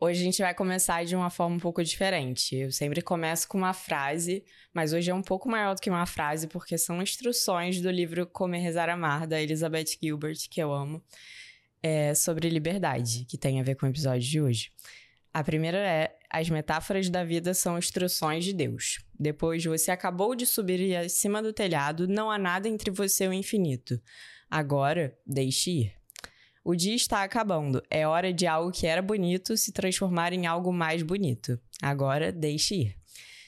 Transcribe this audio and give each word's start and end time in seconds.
Hoje 0.00 0.20
a 0.20 0.24
gente 0.24 0.40
vai 0.40 0.54
começar 0.54 1.04
de 1.04 1.16
uma 1.16 1.28
forma 1.28 1.56
um 1.56 1.58
pouco 1.58 1.82
diferente. 1.82 2.54
Eu 2.54 2.70
sempre 2.70 3.02
começo 3.02 3.48
com 3.48 3.58
uma 3.58 3.72
frase, 3.72 4.44
mas 4.72 4.92
hoje 4.92 5.10
é 5.10 5.14
um 5.14 5.22
pouco 5.22 5.48
maior 5.48 5.74
do 5.74 5.80
que 5.80 5.90
uma 5.90 6.06
frase, 6.06 6.46
porque 6.46 6.78
são 6.78 7.02
instruções 7.02 7.80
do 7.80 7.90
livro 7.90 8.24
Comer, 8.24 8.60
Rezar, 8.60 8.88
Amar, 8.88 9.26
da 9.26 9.42
Elizabeth 9.42 9.98
Gilbert, 10.00 10.38
que 10.48 10.60
eu 10.60 10.72
amo, 10.72 11.02
é, 11.82 12.14
sobre 12.14 12.48
liberdade, 12.48 13.24
que 13.24 13.36
tem 13.36 13.58
a 13.58 13.64
ver 13.64 13.74
com 13.74 13.86
o 13.86 13.88
episódio 13.88 14.20
de 14.20 14.40
hoje. 14.40 14.70
A 15.34 15.42
primeira 15.42 15.78
é: 15.78 16.16
as 16.30 16.48
metáforas 16.48 17.10
da 17.10 17.24
vida 17.24 17.52
são 17.52 17.76
instruções 17.76 18.44
de 18.44 18.52
Deus. 18.52 19.04
Depois, 19.18 19.64
você 19.64 19.90
acabou 19.90 20.36
de 20.36 20.46
subir 20.46 20.94
acima 20.94 21.42
do 21.42 21.52
telhado, 21.52 22.06
não 22.06 22.30
há 22.30 22.38
nada 22.38 22.68
entre 22.68 22.92
você 22.92 23.24
e 23.24 23.28
o 23.28 23.32
infinito. 23.32 24.00
Agora, 24.48 25.18
deixe 25.26 25.70
ir. 25.72 25.97
O 26.68 26.76
dia 26.76 26.94
está 26.94 27.22
acabando. 27.22 27.82
É 27.88 28.06
hora 28.06 28.30
de 28.30 28.46
algo 28.46 28.70
que 28.70 28.86
era 28.86 29.00
bonito 29.00 29.56
se 29.56 29.72
transformar 29.72 30.34
em 30.34 30.46
algo 30.46 30.70
mais 30.70 31.02
bonito. 31.02 31.58
Agora, 31.80 32.30
deixe 32.30 32.74
ir. 32.74 32.96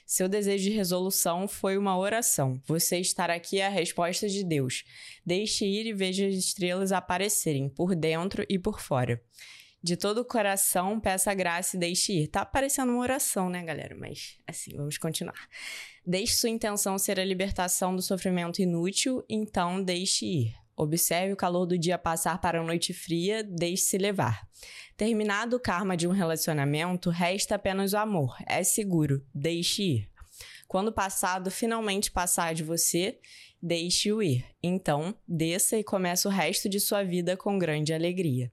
Seu 0.06 0.26
desejo 0.26 0.64
de 0.64 0.70
resolução 0.70 1.46
foi 1.46 1.76
uma 1.76 1.98
oração. 1.98 2.58
Você 2.64 2.96
estar 2.96 3.28
aqui 3.28 3.60
é 3.60 3.66
a 3.66 3.68
resposta 3.68 4.26
de 4.26 4.42
Deus. 4.42 4.84
Deixe 5.22 5.66
ir 5.66 5.84
e 5.84 5.92
veja 5.92 6.26
as 6.26 6.32
estrelas 6.32 6.92
aparecerem, 6.92 7.68
por 7.68 7.94
dentro 7.94 8.42
e 8.48 8.58
por 8.58 8.80
fora. 8.80 9.22
De 9.82 9.98
todo 9.98 10.22
o 10.22 10.24
coração, 10.24 10.98
peça 10.98 11.34
graça 11.34 11.76
e 11.76 11.80
deixe 11.80 12.22
ir. 12.22 12.28
Tá 12.28 12.46
parecendo 12.46 12.90
uma 12.90 13.02
oração, 13.02 13.50
né, 13.50 13.62
galera? 13.62 13.94
Mas, 13.94 14.38
assim, 14.46 14.74
vamos 14.74 14.96
continuar. 14.96 15.46
Deixe 16.06 16.36
sua 16.36 16.48
intenção 16.48 16.98
ser 16.98 17.20
a 17.20 17.24
libertação 17.26 17.94
do 17.94 18.00
sofrimento 18.00 18.62
inútil, 18.62 19.22
então 19.28 19.84
deixe 19.84 20.24
ir. 20.24 20.59
Observe 20.82 21.34
o 21.34 21.36
calor 21.36 21.66
do 21.66 21.76
dia 21.76 21.98
passar 21.98 22.40
para 22.40 22.58
a 22.58 22.64
noite 22.64 22.94
fria, 22.94 23.44
deixe-se 23.44 23.98
levar. 23.98 24.48
Terminado 24.96 25.56
o 25.56 25.60
karma 25.60 25.94
de 25.94 26.08
um 26.08 26.10
relacionamento, 26.10 27.10
resta 27.10 27.56
apenas 27.56 27.92
o 27.92 27.98
amor. 27.98 28.34
É 28.46 28.62
seguro, 28.62 29.22
deixe 29.34 29.82
ir. 29.82 30.10
Quando 30.66 30.88
o 30.88 30.92
passado 30.92 31.50
finalmente 31.50 32.10
passar 32.10 32.54
de 32.54 32.62
você, 32.62 33.18
deixe-o 33.62 34.22
ir. 34.22 34.42
Então, 34.62 35.14
desça 35.28 35.76
e 35.76 35.84
comece 35.84 36.26
o 36.26 36.30
resto 36.30 36.66
de 36.66 36.80
sua 36.80 37.04
vida 37.04 37.36
com 37.36 37.58
grande 37.58 37.92
alegria. 37.92 38.50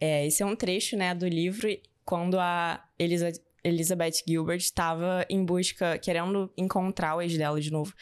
É, 0.00 0.26
esse 0.26 0.42
é 0.42 0.46
um 0.46 0.56
trecho 0.56 0.96
né, 0.96 1.14
do 1.14 1.28
livro 1.28 1.68
quando 2.02 2.40
a 2.40 2.82
Elisa, 2.98 3.30
Elizabeth 3.68 4.22
Gilbert 4.26 4.58
estava 4.58 5.24
em 5.28 5.44
busca, 5.44 5.98
querendo 5.98 6.50
encontrar 6.56 7.16
o 7.16 7.22
ex 7.22 7.36
dela 7.36 7.60
de 7.60 7.70
novo. 7.70 7.94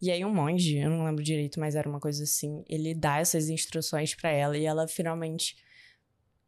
E 0.00 0.10
aí 0.10 0.24
um 0.24 0.34
monge, 0.34 0.78
eu 0.78 0.90
não 0.90 1.04
lembro 1.04 1.22
direito, 1.22 1.60
mas 1.60 1.74
era 1.74 1.88
uma 1.88 2.00
coisa 2.00 2.24
assim, 2.24 2.64
ele 2.68 2.94
dá 2.94 3.18
essas 3.18 3.48
instruções 3.48 4.14
para 4.14 4.30
ela 4.30 4.58
e 4.58 4.64
ela 4.64 4.88
finalmente 4.88 5.56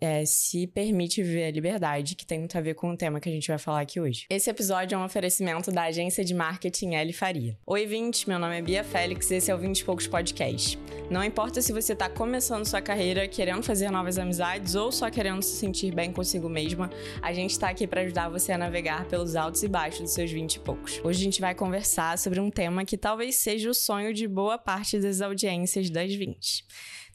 é, 0.04 0.24
se 0.26 0.66
permite 0.66 1.22
viver 1.22 1.46
a 1.46 1.50
liberdade, 1.50 2.14
que 2.14 2.26
tem 2.26 2.38
muito 2.38 2.56
a 2.56 2.60
ver 2.60 2.74
com 2.74 2.90
o 2.90 2.96
tema 2.96 3.18
que 3.18 3.28
a 3.28 3.32
gente 3.32 3.48
vai 3.48 3.58
falar 3.58 3.80
aqui 3.80 3.98
hoje. 3.98 4.26
Esse 4.28 4.50
episódio 4.50 4.94
é 4.94 4.98
um 4.98 5.04
oferecimento 5.04 5.72
da 5.72 5.84
agência 5.84 6.24
de 6.24 6.34
marketing 6.34 6.94
L 6.94 7.12
Faria. 7.12 7.58
Oi, 7.66 7.86
20, 7.86 8.28
meu 8.28 8.38
nome 8.38 8.58
é 8.58 8.62
Bia 8.62 8.84
Félix 8.84 9.30
e 9.30 9.36
esse 9.36 9.50
é 9.50 9.54
o 9.54 9.58
20 9.58 9.80
e 9.80 9.84
Poucos 9.84 10.06
Podcast. 10.06 10.78
Não 11.10 11.24
importa 11.24 11.62
se 11.62 11.72
você 11.72 11.94
está 11.94 12.08
começando 12.08 12.66
sua 12.66 12.80
carreira, 12.80 13.26
querendo 13.26 13.62
fazer 13.62 13.90
novas 13.90 14.18
amizades 14.18 14.74
ou 14.74 14.92
só 14.92 15.10
querendo 15.10 15.42
se 15.42 15.56
sentir 15.56 15.94
bem 15.94 16.12
consigo 16.12 16.48
mesma, 16.48 16.90
a 17.22 17.32
gente 17.32 17.50
está 17.50 17.70
aqui 17.70 17.86
para 17.86 18.02
ajudar 18.02 18.28
você 18.28 18.52
a 18.52 18.58
navegar 18.58 19.06
pelos 19.06 19.34
altos 19.36 19.62
e 19.62 19.68
baixos 19.68 20.02
dos 20.02 20.12
seus 20.12 20.30
20 20.30 20.54
e 20.54 20.60
poucos. 20.60 21.00
Hoje 21.02 21.20
a 21.20 21.24
gente 21.24 21.40
vai 21.40 21.54
conversar 21.54 22.18
sobre 22.18 22.40
um 22.40 22.50
tema 22.50 22.84
que 22.84 22.98
talvez 22.98 23.36
seja 23.36 23.70
o 23.70 23.74
sonho 23.74 24.12
de 24.12 24.28
boa 24.28 24.58
parte 24.58 24.98
das 24.98 25.20
audiências 25.20 25.88
das 25.88 26.14
20 26.14 26.64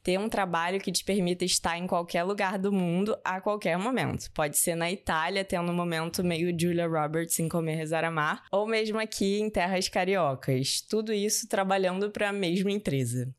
ter 0.09 0.17
um 0.17 0.27
trabalho 0.27 0.81
que 0.81 0.91
te 0.91 1.03
permita 1.03 1.45
estar 1.45 1.77
em 1.77 1.85
qualquer 1.85 2.23
lugar 2.23 2.57
do 2.57 2.71
mundo 2.71 3.15
a 3.23 3.39
qualquer 3.39 3.77
momento. 3.77 4.27
Pode 4.33 4.57
ser 4.57 4.73
na 4.73 4.91
Itália, 4.91 5.45
tendo 5.45 5.71
um 5.71 5.75
momento 5.75 6.23
meio 6.23 6.51
Julia 6.59 6.88
Roberts 6.88 7.38
em 7.38 7.47
Comer, 7.47 7.75
Rezar, 7.75 8.03
Amar, 8.03 8.43
ou 8.51 8.66
mesmo 8.66 8.97
aqui 8.97 9.39
em 9.39 9.51
terras 9.51 9.88
cariocas. 9.88 10.81
Tudo 10.81 11.13
isso 11.13 11.47
trabalhando 11.47 12.09
para 12.09 12.29
a 12.29 12.33
mesma 12.33 12.71
empresa. 12.71 13.31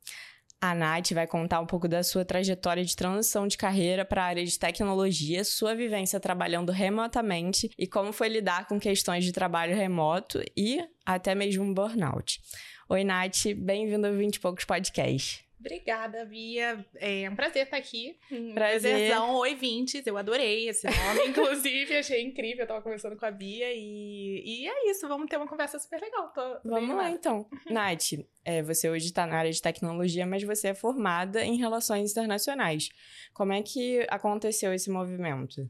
A 0.61 0.73
Nath 0.73 1.11
vai 1.11 1.27
contar 1.27 1.59
um 1.59 1.67
pouco 1.67 1.89
da 1.89 2.05
sua 2.05 2.25
trajetória 2.25 2.85
de 2.85 2.95
transição 2.95 3.49
de 3.49 3.57
carreira 3.57 4.05
para 4.05 4.23
a 4.23 4.27
área 4.27 4.45
de 4.45 4.57
tecnologia, 4.57 5.43
sua 5.43 5.75
vivência 5.75 6.21
trabalhando 6.21 6.71
remotamente 6.71 7.69
e 7.77 7.85
como 7.85 8.13
foi 8.13 8.29
lidar 8.29 8.69
com 8.69 8.79
questões 8.79 9.25
de 9.25 9.33
trabalho 9.33 9.75
remoto 9.75 10.41
e 10.57 10.87
até 11.05 11.35
mesmo 11.35 11.75
burnout. 11.75 12.41
Oi, 12.89 13.03
Nath, 13.03 13.47
bem-vindo 13.57 14.07
ao 14.07 14.15
20 14.15 14.37
e 14.37 14.41
Poucos 14.41 14.65
Podcast. 14.65 15.50
Obrigada, 15.61 16.25
Bia. 16.25 16.85
É 16.97 17.29
um 17.29 17.37
prazer 17.37 17.65
estar 17.65 17.77
aqui. 17.77 18.19
Prazer. 18.29 18.55
Prazerzão 18.55 19.35
Oi 19.37 19.55
20. 19.55 20.03
Eu 20.07 20.17
adorei 20.17 20.71
esse 20.71 20.87
nome, 20.89 21.29
inclusive. 21.29 21.99
Achei 21.99 22.23
incrível. 22.23 22.65
Eu 22.65 22.67
tava 22.67 22.81
conversando 22.81 23.15
com 23.15 23.27
a 23.27 23.31
Bia 23.31 23.71
e, 23.71 24.43
e 24.43 24.67
é 24.67 24.91
isso. 24.91 25.07
Vamos 25.07 25.29
ter 25.29 25.37
uma 25.37 25.47
conversa 25.47 25.79
super 25.79 26.01
legal. 26.01 26.33
Tô, 26.33 26.57
tô 26.61 26.69
Vamos 26.71 26.97
lá, 26.97 27.11
então. 27.11 27.47
Nath, 27.69 28.13
é, 28.43 28.63
você 28.63 28.89
hoje 28.89 29.07
está 29.07 29.27
na 29.27 29.37
área 29.37 29.53
de 29.53 29.61
tecnologia, 29.61 30.27
mas 30.27 30.43
você 30.43 30.69
é 30.69 30.75
formada 30.75 31.45
em 31.45 31.57
relações 31.57 32.11
internacionais. 32.13 32.89
Como 33.35 33.53
é 33.53 33.63
que 33.63 34.07
aconteceu 34.09 34.73
esse 34.73 34.91
movimento? 34.91 35.69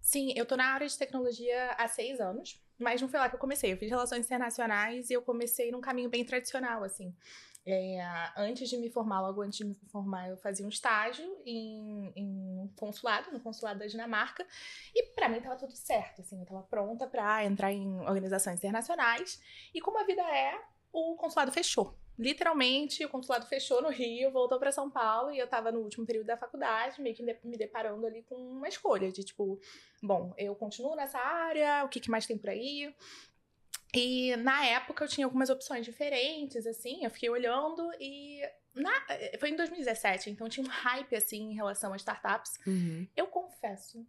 Sim, 0.00 0.32
eu 0.34 0.46
tô 0.46 0.56
na 0.56 0.64
área 0.72 0.86
de 0.86 0.96
tecnologia 0.96 1.72
há 1.72 1.86
seis 1.86 2.20
anos. 2.20 2.58
Mas 2.78 3.00
não 3.00 3.08
foi 3.08 3.18
lá 3.18 3.28
que 3.28 3.34
eu 3.34 3.40
comecei. 3.40 3.72
Eu 3.72 3.76
fiz 3.76 3.88
relações 3.88 4.26
internacionais 4.26 5.08
e 5.08 5.14
eu 5.14 5.22
comecei 5.22 5.70
num 5.70 5.80
caminho 5.80 6.10
bem 6.10 6.24
tradicional, 6.24 6.84
assim. 6.84 7.14
É, 7.68 7.98
antes 8.36 8.68
de 8.70 8.76
me 8.76 8.88
formar, 8.88 9.20
logo 9.20 9.42
antes 9.42 9.58
de 9.58 9.64
me 9.64 9.74
formar, 9.90 10.28
eu 10.28 10.36
fazia 10.36 10.64
um 10.64 10.68
estágio 10.68 11.26
em, 11.44 12.12
em 12.14 12.72
consulado, 12.76 13.32
no 13.32 13.40
consulado 13.40 13.80
da 13.80 13.86
Dinamarca, 13.86 14.46
e 14.94 15.02
para 15.14 15.28
mim 15.28 15.40
tava 15.40 15.56
tudo 15.56 15.72
certo, 15.72 16.20
assim, 16.20 16.38
eu 16.38 16.46
tava 16.46 16.62
pronta 16.62 17.08
para 17.08 17.44
entrar 17.44 17.72
em 17.72 18.00
organizações 18.02 18.58
internacionais, 18.58 19.42
e 19.74 19.80
como 19.80 19.98
a 19.98 20.04
vida 20.04 20.22
é, 20.22 20.62
o 20.92 21.16
consulado 21.16 21.50
fechou. 21.50 21.98
Literalmente, 22.16 23.04
o 23.04 23.08
consulado 23.08 23.46
fechou 23.46 23.82
no 23.82 23.90
Rio, 23.90 24.30
voltou 24.30 24.60
para 24.60 24.70
São 24.70 24.88
Paulo, 24.88 25.32
e 25.32 25.38
eu 25.38 25.48
tava 25.48 25.72
no 25.72 25.80
último 25.80 26.06
período 26.06 26.26
da 26.26 26.36
faculdade, 26.36 27.02
meio 27.02 27.16
que 27.16 27.22
me 27.22 27.58
deparando 27.58 28.06
ali 28.06 28.22
com 28.22 28.36
uma 28.36 28.68
escolha 28.68 29.10
de 29.10 29.24
tipo, 29.24 29.60
bom, 30.00 30.32
eu 30.38 30.54
continuo 30.54 30.94
nessa 30.94 31.18
área, 31.18 31.84
o 31.84 31.88
que, 31.88 31.98
que 31.98 32.10
mais 32.10 32.26
tem 32.26 32.38
por 32.38 32.48
aí? 32.48 32.94
E 33.94 34.36
na 34.36 34.64
época 34.66 35.04
eu 35.04 35.08
tinha 35.08 35.26
algumas 35.26 35.50
opções 35.50 35.84
diferentes, 35.84 36.66
assim, 36.66 37.04
eu 37.04 37.10
fiquei 37.10 37.30
olhando 37.30 37.90
e. 38.00 38.42
Na, 38.74 38.92
foi 39.40 39.50
em 39.50 39.56
2017, 39.56 40.28
então 40.28 40.50
tinha 40.50 40.64
um 40.64 40.68
hype, 40.68 41.16
assim, 41.16 41.50
em 41.50 41.54
relação 41.54 41.94
a 41.94 41.96
startups. 41.96 42.58
Uhum. 42.66 43.08
Eu 43.16 43.26
confesso 43.26 44.06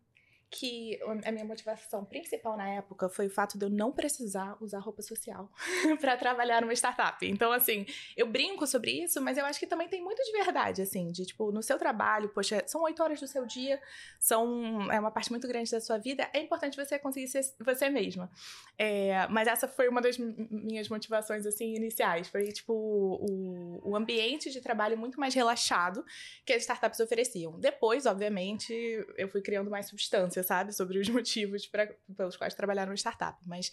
que 0.50 0.98
a 1.26 1.32
minha 1.32 1.44
motivação 1.44 2.06
principal 2.06 2.56
na 2.56 2.70
época 2.70 3.10
foi 3.10 3.28
o 3.28 3.30
fato 3.30 3.58
de 3.58 3.66
eu 3.66 3.70
não 3.70 3.92
precisar 3.92 4.56
usar 4.62 4.80
roupa 4.80 5.02
social 5.02 5.52
para 6.00 6.16
trabalhar 6.16 6.62
numa 6.62 6.74
startup. 6.74 7.26
Então, 7.28 7.52
assim, 7.52 7.86
eu 8.16 8.26
brinco 8.26 8.66
sobre 8.66 8.92
isso, 8.92 9.22
mas 9.22 9.38
eu 9.38 9.46
acho 9.46 9.60
que 9.60 9.68
também 9.68 9.90
tem 9.90 10.02
muito 10.02 10.24
de 10.24 10.32
verdade, 10.32 10.82
assim, 10.82 11.12
de 11.12 11.26
tipo, 11.26 11.52
no 11.52 11.62
seu 11.62 11.78
trabalho, 11.78 12.30
poxa, 12.30 12.64
são 12.66 12.82
oito 12.84 13.04
horas 13.04 13.20
do 13.20 13.28
seu 13.28 13.46
dia, 13.46 13.80
são 14.20 14.90
é 14.90 15.00
uma 15.00 15.12
parte 15.12 15.32
muito 15.32 15.48
grande 15.48 15.70
da 15.70 15.82
sua 15.82 15.98
vida, 15.98 16.30
é 16.34 16.40
importante 16.40 16.78
você 16.78 16.98
conseguir 16.98 17.28
ser 17.28 17.42
você 17.60 17.90
mesma. 17.90 18.32
É, 18.78 19.28
mas 19.28 19.48
essa 19.48 19.68
foi 19.68 19.90
uma 19.90 20.02
das 20.02 20.18
minhas 20.18 20.88
motivações, 20.88 21.46
assim, 21.46 21.76
iniciais. 21.76 22.30
Foi, 22.30 22.48
tipo, 22.54 22.74
o, 22.74 23.92
o 23.92 23.96
ambiente 23.96 24.50
de 24.50 24.62
trabalho 24.62 24.98
muito 24.98 25.20
mais 25.20 25.34
relaxado 25.34 26.06
que 26.46 26.54
as 26.54 26.62
startups 26.62 27.00
ofereciam. 27.02 27.60
Depois, 27.60 28.06
obviamente, 28.06 28.74
eu 29.18 29.28
fui 29.28 29.42
criando 29.42 29.70
mais 29.70 29.88
substância 29.88 30.37
sabe? 30.44 30.74
Sobre 30.74 31.00
os 31.00 31.08
motivos 31.10 31.68
pra, 31.68 31.88
pelos 32.16 32.38
quais 32.38 32.54
trabalhar 32.54 32.86
numa 32.86 32.96
startup. 32.96 33.38
Mas 33.46 33.72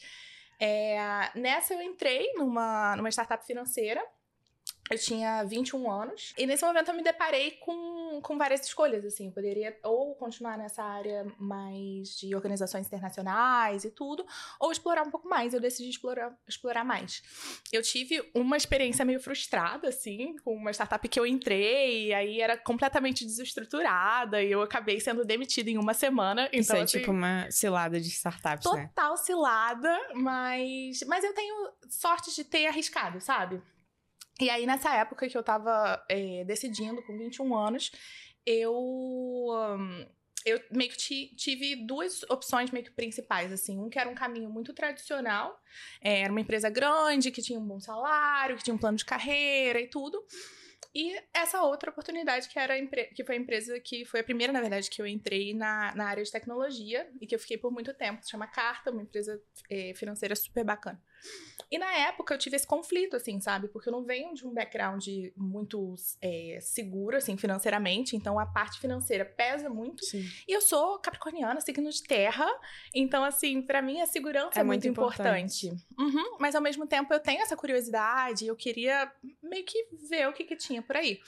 é, 0.60 0.96
nessa 1.34 1.74
eu 1.74 1.82
entrei 1.82 2.32
numa, 2.34 2.96
numa 2.96 3.10
startup 3.10 3.44
financeira 3.44 4.02
eu 4.90 4.98
tinha 4.98 5.42
21 5.44 5.90
anos. 5.90 6.34
E 6.36 6.46
nesse 6.46 6.64
momento 6.64 6.88
eu 6.88 6.94
me 6.94 7.02
deparei 7.02 7.52
com, 7.52 8.20
com 8.22 8.36
várias 8.36 8.66
escolhas, 8.66 9.04
assim. 9.04 9.26
Eu 9.26 9.32
poderia 9.32 9.76
ou 9.82 10.14
continuar 10.14 10.58
nessa 10.58 10.82
área 10.82 11.26
mais 11.38 12.18
de 12.18 12.34
organizações 12.34 12.86
internacionais 12.86 13.84
e 13.84 13.90
tudo, 13.90 14.26
ou 14.60 14.70
explorar 14.70 15.02
um 15.02 15.10
pouco 15.10 15.28
mais. 15.28 15.54
Eu 15.54 15.60
decidi 15.60 15.88
explorar, 15.88 16.36
explorar 16.46 16.84
mais. 16.84 17.22
Eu 17.72 17.82
tive 17.82 18.30
uma 18.34 18.56
experiência 18.56 19.04
meio 19.04 19.20
frustrada, 19.20 19.88
assim, 19.88 20.36
com 20.44 20.54
uma 20.54 20.70
startup 20.70 21.06
que 21.08 21.18
eu 21.18 21.26
entrei, 21.26 22.08
e 22.08 22.14
aí 22.14 22.40
era 22.40 22.56
completamente 22.56 23.24
desestruturada, 23.24 24.42
e 24.42 24.52
eu 24.52 24.60
acabei 24.60 25.00
sendo 25.00 25.24
demitida 25.24 25.70
em 25.70 25.78
uma 25.78 25.94
semana. 25.94 26.48
Isso 26.52 26.70
então, 26.70 26.76
é 26.76 26.82
assim, 26.82 26.98
tipo 26.98 27.10
uma 27.10 27.50
cilada 27.50 27.98
de 27.98 28.08
startups, 28.08 28.64
total 28.64 28.78
né? 28.78 28.90
Total 28.94 29.16
cilada, 29.16 29.98
mas, 30.14 31.00
mas 31.06 31.24
eu 31.24 31.32
tenho 31.32 31.72
sorte 31.88 32.34
de 32.34 32.44
ter 32.44 32.66
arriscado, 32.66 33.20
sabe? 33.20 33.62
E 34.40 34.50
aí, 34.50 34.66
nessa 34.66 34.94
época 34.94 35.28
que 35.28 35.36
eu 35.36 35.42
tava 35.42 36.04
é, 36.08 36.44
decidindo, 36.44 37.02
com 37.02 37.16
21 37.16 37.56
anos, 37.56 37.90
eu. 38.44 38.74
Um, 38.74 40.06
eu 40.44 40.60
meio 40.70 40.90
que 40.90 41.34
tive 41.36 41.74
duas 41.74 42.22
opções 42.24 42.70
meio 42.70 42.84
que 42.84 42.90
principais, 42.90 43.50
assim. 43.50 43.78
Um 43.78 43.88
que 43.88 43.98
era 43.98 44.10
um 44.10 44.14
caminho 44.14 44.50
muito 44.50 44.74
tradicional, 44.74 45.58
é, 46.02 46.20
era 46.20 46.30
uma 46.30 46.40
empresa 46.40 46.68
grande, 46.68 47.30
que 47.30 47.40
tinha 47.40 47.58
um 47.58 47.66
bom 47.66 47.80
salário, 47.80 48.56
que 48.56 48.62
tinha 48.62 48.74
um 48.74 48.78
plano 48.78 48.98
de 48.98 49.06
carreira 49.06 49.80
e 49.80 49.88
tudo. 49.88 50.22
E 50.94 51.18
essa 51.32 51.62
outra 51.62 51.90
oportunidade 51.90 52.48
que 52.48 52.58
era 52.58 52.74
que 53.14 53.24
foi 53.24 53.34
a 53.34 53.38
empresa 53.38 53.80
que 53.80 54.04
foi 54.04 54.20
a 54.20 54.24
primeira, 54.24 54.52
na 54.52 54.60
verdade, 54.60 54.88
que 54.88 55.02
eu 55.02 55.06
entrei 55.06 55.52
na, 55.52 55.92
na 55.96 56.06
área 56.06 56.22
de 56.22 56.30
tecnologia 56.30 57.10
e 57.20 57.26
que 57.26 57.34
eu 57.34 57.38
fiquei 57.38 57.58
por 57.58 57.72
muito 57.72 57.92
tempo. 57.94 58.22
Se 58.22 58.30
chama 58.30 58.46
Carta, 58.46 58.92
uma 58.92 59.02
empresa 59.02 59.42
é, 59.68 59.92
financeira 59.94 60.36
super 60.36 60.62
bacana. 60.62 61.02
E 61.70 61.78
na 61.78 61.92
época 61.92 62.34
eu 62.34 62.38
tive 62.38 62.56
esse 62.56 62.66
conflito, 62.66 63.16
assim, 63.16 63.40
sabe? 63.40 63.68
Porque 63.68 63.88
eu 63.88 63.92
não 63.92 64.04
venho 64.04 64.34
de 64.34 64.46
um 64.46 64.52
background 64.52 65.06
muito 65.36 65.94
é, 66.20 66.58
seguro, 66.60 67.16
assim, 67.16 67.36
financeiramente. 67.36 68.16
Então 68.16 68.38
a 68.38 68.46
parte 68.46 68.80
financeira 68.80 69.24
pesa 69.24 69.68
muito. 69.68 70.04
Sim. 70.04 70.24
E 70.46 70.52
eu 70.52 70.60
sou 70.60 70.98
capricorniana, 70.98 71.60
signo 71.60 71.90
de 71.90 72.02
terra. 72.02 72.46
Então, 72.94 73.24
assim, 73.24 73.62
para 73.62 73.82
mim 73.82 74.00
a 74.00 74.06
segurança 74.06 74.58
é, 74.58 74.60
é 74.60 74.64
muito, 74.64 74.84
muito 74.84 74.88
importante. 74.88 75.66
importante. 75.66 75.86
Uhum, 75.98 76.36
mas 76.38 76.54
ao 76.54 76.62
mesmo 76.62 76.86
tempo 76.86 77.12
eu 77.12 77.20
tenho 77.20 77.42
essa 77.42 77.56
curiosidade. 77.56 78.46
Eu 78.46 78.56
queria 78.56 79.10
meio 79.42 79.64
que 79.64 79.88
ver 80.08 80.28
o 80.28 80.32
que, 80.32 80.44
que 80.44 80.56
tinha 80.56 80.82
por 80.82 80.96
aí. 80.96 81.20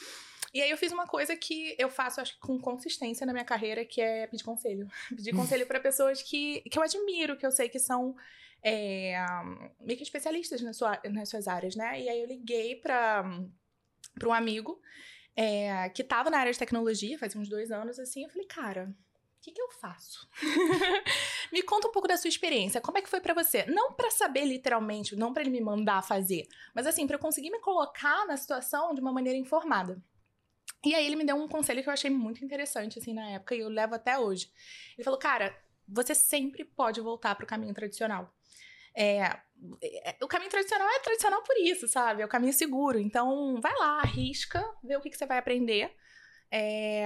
E 0.56 0.62
aí 0.62 0.70
eu 0.70 0.76
fiz 0.78 0.90
uma 0.90 1.06
coisa 1.06 1.36
que 1.36 1.74
eu 1.78 1.90
faço, 1.90 2.18
acho 2.18 2.34
que 2.34 2.40
com 2.40 2.58
consistência 2.58 3.26
na 3.26 3.32
minha 3.34 3.44
carreira, 3.44 3.84
que 3.84 4.00
é 4.00 4.26
pedir 4.26 4.42
conselho. 4.42 4.88
pedir 5.14 5.32
conselho 5.34 5.66
para 5.66 5.78
pessoas 5.78 6.22
que, 6.22 6.62
que 6.62 6.78
eu 6.78 6.82
admiro, 6.82 7.36
que 7.36 7.44
eu 7.44 7.50
sei 7.50 7.68
que 7.68 7.78
são 7.78 8.16
é, 8.68 9.14
meio 9.80 9.96
que 9.96 10.02
especialistas 10.02 10.60
na 10.60 10.72
sua, 10.72 11.00
nas 11.08 11.28
suas 11.28 11.46
áreas, 11.46 11.76
né? 11.76 12.02
E 12.02 12.08
aí 12.08 12.20
eu 12.20 12.26
liguei 12.26 12.74
para 12.74 13.24
um 14.24 14.32
amigo 14.32 14.82
é, 15.36 15.88
que 15.90 16.02
estava 16.02 16.30
na 16.30 16.38
área 16.38 16.52
de 16.52 16.58
tecnologia, 16.58 17.16
faz 17.16 17.36
uns 17.36 17.48
dois 17.48 17.70
anos, 17.70 17.96
assim, 18.00 18.24
eu 18.24 18.28
falei, 18.28 18.44
cara, 18.48 18.92
o 18.92 19.40
que, 19.40 19.52
que 19.52 19.62
eu 19.62 19.70
faço? 19.70 20.28
me 21.52 21.62
conta 21.62 21.86
um 21.86 21.92
pouco 21.92 22.08
da 22.08 22.16
sua 22.16 22.26
experiência. 22.26 22.80
Como 22.80 22.98
é 22.98 23.02
que 23.02 23.08
foi 23.08 23.20
para 23.20 23.34
você? 23.34 23.64
Não 23.66 23.92
para 23.92 24.10
saber 24.10 24.44
literalmente, 24.44 25.14
não 25.14 25.32
para 25.32 25.42
ele 25.42 25.50
me 25.50 25.60
mandar 25.60 26.02
fazer, 26.02 26.48
mas 26.74 26.88
assim, 26.88 27.06
para 27.06 27.14
eu 27.14 27.20
conseguir 27.20 27.50
me 27.50 27.60
colocar 27.60 28.26
na 28.26 28.36
situação 28.36 28.92
de 28.96 29.00
uma 29.00 29.12
maneira 29.12 29.38
informada. 29.38 30.02
E 30.84 30.92
aí 30.92 31.06
ele 31.06 31.14
me 31.14 31.24
deu 31.24 31.36
um 31.36 31.46
conselho 31.46 31.84
que 31.84 31.88
eu 31.88 31.92
achei 31.92 32.10
muito 32.10 32.44
interessante, 32.44 32.98
assim, 32.98 33.14
na 33.14 33.30
época, 33.30 33.54
e 33.54 33.60
eu 33.60 33.68
levo 33.68 33.94
até 33.94 34.18
hoje. 34.18 34.50
Ele 34.96 35.04
falou, 35.04 35.20
cara, 35.20 35.56
você 35.86 36.16
sempre 36.16 36.64
pode 36.64 37.00
voltar 37.00 37.36
para 37.36 37.44
o 37.44 37.46
caminho 37.46 37.72
tradicional. 37.72 38.35
É, 38.96 39.38
é, 39.82 40.16
o 40.22 40.28
caminho 40.28 40.50
tradicional 40.50 40.88
é 40.88 41.00
tradicional 41.00 41.42
por 41.42 41.56
isso, 41.58 41.86
sabe? 41.86 42.22
É 42.22 42.24
o 42.24 42.28
caminho 42.28 42.52
seguro. 42.52 42.98
Então, 42.98 43.60
vai 43.60 43.74
lá, 43.74 44.00
arrisca, 44.00 44.64
vê 44.82 44.96
o 44.96 45.00
que, 45.00 45.10
que 45.10 45.18
você 45.18 45.26
vai 45.26 45.38
aprender. 45.38 45.94
É, 46.50 47.04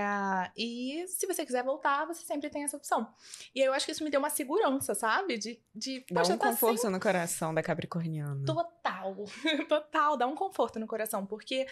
e 0.56 1.04
se 1.08 1.26
você 1.26 1.46
quiser 1.46 1.64
voltar, 1.64 2.04
você 2.06 2.22
sempre 2.24 2.50
tem 2.50 2.62
essa 2.62 2.76
opção. 2.76 3.12
E 3.54 3.60
eu 3.60 3.72
acho 3.72 3.86
que 3.86 3.92
isso 3.92 4.04
me 4.04 4.10
deu 4.10 4.20
uma 4.20 4.30
segurança, 4.30 4.94
sabe? 4.94 5.38
De. 5.38 5.60
de 5.74 6.04
dá 6.10 6.22
um 6.22 6.36
tá 6.36 6.48
conforto 6.48 6.90
no 6.90 7.00
coração 7.00 7.52
da 7.54 7.62
Capricorniana. 7.62 8.44
Total. 8.44 9.16
Total, 9.68 10.16
dá 10.16 10.26
um 10.26 10.34
conforto 10.34 10.78
no 10.78 10.86
coração. 10.86 11.26
Porque. 11.26 11.66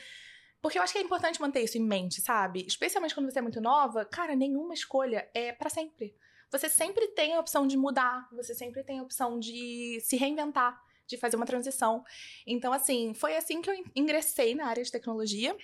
Porque 0.60 0.76
eu 0.76 0.82
acho 0.82 0.92
que 0.92 0.98
é 0.98 1.02
importante 1.02 1.40
manter 1.40 1.62
isso 1.62 1.78
em 1.78 1.82
mente, 1.82 2.20
sabe? 2.20 2.64
Especialmente 2.66 3.14
quando 3.14 3.30
você 3.30 3.38
é 3.38 3.42
muito 3.42 3.60
nova, 3.60 4.04
cara, 4.04 4.34
nenhuma 4.34 4.74
escolha 4.74 5.30
é 5.32 5.52
para 5.52 5.70
sempre 5.70 6.16
você 6.50 6.68
sempre 6.68 7.08
tem 7.08 7.34
a 7.34 7.40
opção 7.40 7.66
de 7.66 7.76
mudar, 7.76 8.28
você 8.32 8.54
sempre 8.54 8.82
tem 8.82 8.98
a 8.98 9.02
opção 9.02 9.38
de 9.38 9.98
se 10.02 10.16
reinventar, 10.16 10.80
de 11.06 11.16
fazer 11.16 11.36
uma 11.36 11.46
transição. 11.46 12.04
Então, 12.46 12.72
assim, 12.72 13.14
foi 13.14 13.36
assim 13.36 13.62
que 13.62 13.70
eu 13.70 13.74
ingressei 13.94 14.54
na 14.54 14.66
área 14.66 14.82
de 14.82 14.92
tecnologia. 14.92 15.56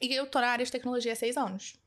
E 0.00 0.12
eu 0.14 0.26
tô 0.26 0.40
na 0.40 0.48
área 0.48 0.64
de 0.64 0.70
tecnologia 0.70 1.12
há 1.12 1.16
seis 1.16 1.36
anos. 1.36 1.80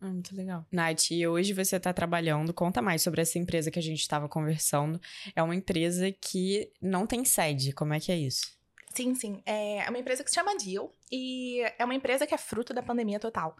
Ah, 0.00 0.08
muito 0.08 0.36
legal. 0.36 0.64
Nath, 0.70 1.10
e 1.10 1.26
hoje 1.26 1.52
você 1.52 1.76
está 1.76 1.92
trabalhando, 1.92 2.52
conta 2.52 2.82
mais 2.82 3.02
sobre 3.02 3.22
essa 3.22 3.38
empresa 3.38 3.70
que 3.70 3.78
a 3.78 3.82
gente 3.82 4.00
estava 4.00 4.28
conversando. 4.28 5.00
É 5.34 5.42
uma 5.42 5.54
empresa 5.54 6.12
que 6.12 6.70
não 6.80 7.06
tem 7.06 7.24
sede, 7.24 7.72
como 7.72 7.94
é 7.94 8.00
que 8.00 8.12
é 8.12 8.16
isso? 8.16 8.56
Sim, 8.94 9.14
sim. 9.14 9.42
É 9.44 9.84
uma 9.88 9.98
empresa 9.98 10.22
que 10.22 10.30
se 10.30 10.36
chama 10.36 10.56
Deal 10.56 10.90
e 11.10 11.60
é 11.78 11.84
uma 11.84 11.94
empresa 11.94 12.26
que 12.26 12.34
é 12.34 12.38
fruto 12.38 12.72
da 12.72 12.82
pandemia 12.82 13.18
total. 13.18 13.56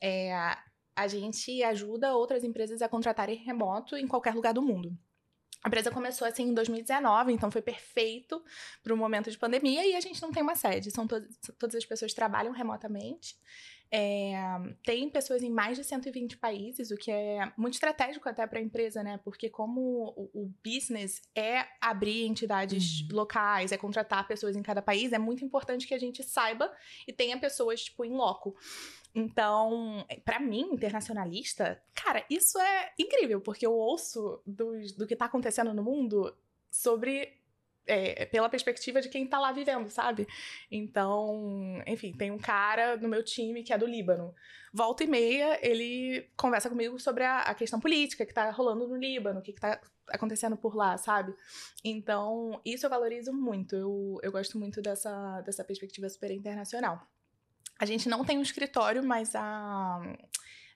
É, 0.00 0.32
a 0.94 1.06
gente 1.06 1.62
ajuda 1.62 2.14
outras 2.14 2.44
empresas 2.44 2.82
a 2.82 2.88
contratarem 2.88 3.36
remoto 3.36 3.96
em 3.96 4.06
qualquer 4.06 4.34
lugar 4.34 4.54
do 4.54 4.62
mundo. 4.62 4.96
A 5.62 5.68
empresa 5.68 5.90
começou 5.90 6.26
assim 6.26 6.44
em 6.44 6.54
2019, 6.54 7.32
então 7.32 7.50
foi 7.50 7.60
perfeito 7.60 8.42
para 8.82 8.94
o 8.94 8.96
momento 8.96 9.30
de 9.30 9.36
pandemia 9.36 9.86
e 9.86 9.94
a 9.94 10.00
gente 10.00 10.20
não 10.22 10.32
tem 10.32 10.42
uma 10.42 10.54
sede. 10.54 10.90
São 10.90 11.06
to 11.06 11.20
todas 11.58 11.76
as 11.76 11.84
pessoas 11.84 12.14
trabalham 12.14 12.52
remotamente. 12.52 13.36
É, 13.92 14.32
tem 14.84 15.10
pessoas 15.10 15.42
em 15.42 15.50
mais 15.50 15.76
de 15.76 15.82
120 15.82 16.36
países, 16.36 16.92
o 16.92 16.96
que 16.96 17.10
é 17.10 17.52
muito 17.56 17.74
estratégico 17.74 18.28
até 18.28 18.46
para 18.46 18.60
a 18.60 18.62
empresa, 18.62 19.02
né? 19.02 19.18
Porque 19.24 19.50
como 19.50 19.80
o, 20.16 20.30
o, 20.32 20.54
business 20.64 21.20
é 21.34 21.66
abrir 21.80 22.24
entidades 22.24 23.00
uhum. 23.00 23.16
locais, 23.16 23.72
é 23.72 23.76
contratar 23.76 24.28
pessoas 24.28 24.54
em 24.54 24.62
cada 24.62 24.80
país, 24.80 25.12
é 25.12 25.18
muito 25.18 25.44
importante 25.44 25.88
que 25.88 25.94
a 25.94 25.98
gente 25.98 26.22
saiba 26.22 26.72
e 27.06 27.12
tenha 27.12 27.36
pessoas, 27.38 27.82
tipo, 27.82 28.04
em 28.04 28.12
loco. 28.12 28.54
Então, 29.14 30.06
para 30.24 30.38
mim, 30.38 30.70
internacionalista, 30.72 31.82
cara, 31.94 32.24
isso 32.30 32.58
é 32.58 32.92
incrível, 32.98 33.40
porque 33.40 33.66
eu 33.66 33.72
ouço 33.72 34.40
do, 34.46 34.72
do 34.96 35.06
que 35.06 35.16
tá 35.16 35.24
acontecendo 35.24 35.74
no 35.74 35.82
mundo 35.82 36.34
sobre. 36.70 37.38
É, 37.86 38.26
pela 38.26 38.48
perspectiva 38.48 39.00
de 39.00 39.08
quem 39.08 39.26
tá 39.26 39.40
lá 39.40 39.50
vivendo, 39.50 39.88
sabe? 39.88 40.28
Então, 40.70 41.82
enfim, 41.86 42.12
tem 42.12 42.30
um 42.30 42.38
cara 42.38 42.96
no 42.96 43.08
meu 43.08 43.24
time 43.24 43.64
que 43.64 43.72
é 43.72 43.78
do 43.78 43.86
Líbano. 43.86 44.32
Volta 44.72 45.02
e 45.02 45.08
meia, 45.08 45.58
ele 45.60 46.30
conversa 46.36 46.68
comigo 46.68 47.00
sobre 47.00 47.24
a, 47.24 47.40
a 47.40 47.54
questão 47.54 47.80
política 47.80 48.24
que 48.24 48.34
tá 48.34 48.48
rolando 48.50 48.86
no 48.86 48.94
Líbano, 48.94 49.40
o 49.40 49.42
que, 49.42 49.52
que 49.52 49.60
tá 49.60 49.80
acontecendo 50.08 50.56
por 50.56 50.76
lá, 50.76 50.96
sabe? 50.98 51.34
Então, 51.82 52.60
isso 52.64 52.86
eu 52.86 52.90
valorizo 52.90 53.32
muito. 53.32 53.74
Eu, 53.74 54.20
eu 54.22 54.30
gosto 54.30 54.56
muito 54.58 54.80
dessa, 54.80 55.40
dessa 55.40 55.64
perspectiva 55.64 56.08
super 56.08 56.30
internacional. 56.30 57.04
A 57.80 57.86
gente 57.86 58.10
não 58.10 58.22
tem 58.22 58.36
um 58.36 58.42
escritório, 58.42 59.02
mas 59.02 59.34
a. 59.34 60.00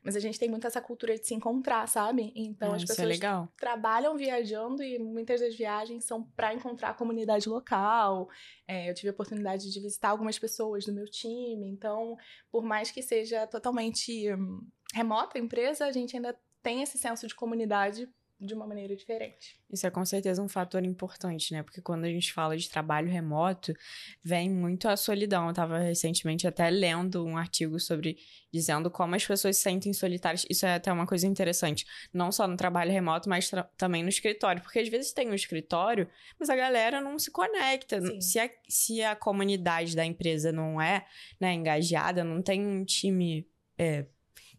Mas 0.03 0.17
a 0.17 0.21
gente 0.21 0.39
tem 0.39 0.51
muito 0.51 0.67
essa 0.67 0.83
cultura 0.83 1.19
de 1.19 1.27
se 1.27 1.35
encontrar, 1.35 1.89
sabe? 1.89 2.31
Então 2.35 2.73
ah, 2.73 2.77
as 2.77 2.83
é 2.83 2.87
pessoas 2.87 3.21
é 3.21 3.49
trabalham 3.59 4.17
viajando 4.19 4.83
e 4.83 4.99
muitas 4.99 5.41
das 5.41 5.55
viagens 5.55 6.05
são 6.05 6.23
para 6.37 6.53
encontrar 6.53 6.91
a 6.91 6.95
comunidade 6.95 7.49
local. 7.49 8.29
É, 8.69 8.91
eu 8.91 8.95
tive 8.95 9.09
a 9.09 9.13
oportunidade 9.13 9.71
de 9.71 9.81
visitar 9.81 10.11
algumas 10.11 10.39
pessoas 10.39 10.85
do 10.85 10.93
meu 10.93 11.07
time. 11.07 11.67
Então, 11.67 12.17
por 12.51 12.63
mais 12.63 12.91
que 12.91 13.03
seja 13.03 13.47
totalmente 13.47 14.31
hum, 14.35 14.67
remota 14.93 15.39
a 15.39 15.41
empresa, 15.41 15.87
a 15.87 15.93
gente 15.93 16.17
ainda 16.17 16.39
tem 16.63 16.83
esse 16.83 16.99
senso 16.99 17.27
de 17.27 17.35
comunidade 17.35 18.07
de 18.47 18.55
uma 18.55 18.67
maneira 18.67 18.95
diferente. 18.95 19.59
Isso 19.71 19.87
é 19.87 19.91
com 19.91 20.05
certeza 20.05 20.43
um 20.43 20.49
fator 20.49 20.85
importante, 20.85 21.53
né? 21.53 21.63
Porque 21.63 21.81
quando 21.81 22.05
a 22.05 22.09
gente 22.09 22.33
fala 22.33 22.57
de 22.57 22.69
trabalho 22.69 23.09
remoto, 23.09 23.75
vem 24.23 24.51
muito 24.51 24.89
a 24.89 24.97
solidão. 24.97 25.45
Eu 25.45 25.51
estava 25.51 25.79
recentemente 25.79 26.47
até 26.47 26.69
lendo 26.71 27.25
um 27.25 27.37
artigo 27.37 27.79
sobre 27.81 28.17
dizendo 28.53 28.89
como 28.91 29.17
as 29.17 29.27
pessoas 29.27 29.57
se 29.57 29.63
sentem 29.63 29.93
solitárias. 29.93 30.47
Isso 30.49 30.65
é 30.65 30.75
até 30.75 30.93
uma 30.93 31.07
coisa 31.07 31.27
interessante, 31.27 31.85
não 32.13 32.31
só 32.31 32.47
no 32.47 32.57
trabalho 32.57 32.93
remoto, 32.93 33.29
mas 33.29 33.51
também 33.77 34.03
no 34.03 34.09
escritório, 34.09 34.63
porque 34.63 34.79
às 34.79 34.89
vezes 34.89 35.13
tem 35.13 35.29
um 35.29 35.35
escritório, 35.35 36.09
mas 36.39 36.49
a 36.49 36.55
galera 36.55 37.01
não 37.01 37.19
se 37.19 37.31
conecta. 37.31 38.01
Se 38.21 38.39
a, 38.39 38.49
se 38.69 39.03
a 39.03 39.17
comunidade 39.17 39.97
da 39.97 40.05
empresa 40.05 40.53
não 40.53 40.81
é 40.81 41.05
né, 41.41 41.53
engajada, 41.53 42.23
não 42.23 42.41
tem 42.41 42.65
um 42.65 42.85
time 42.85 43.47
é, 43.77 44.07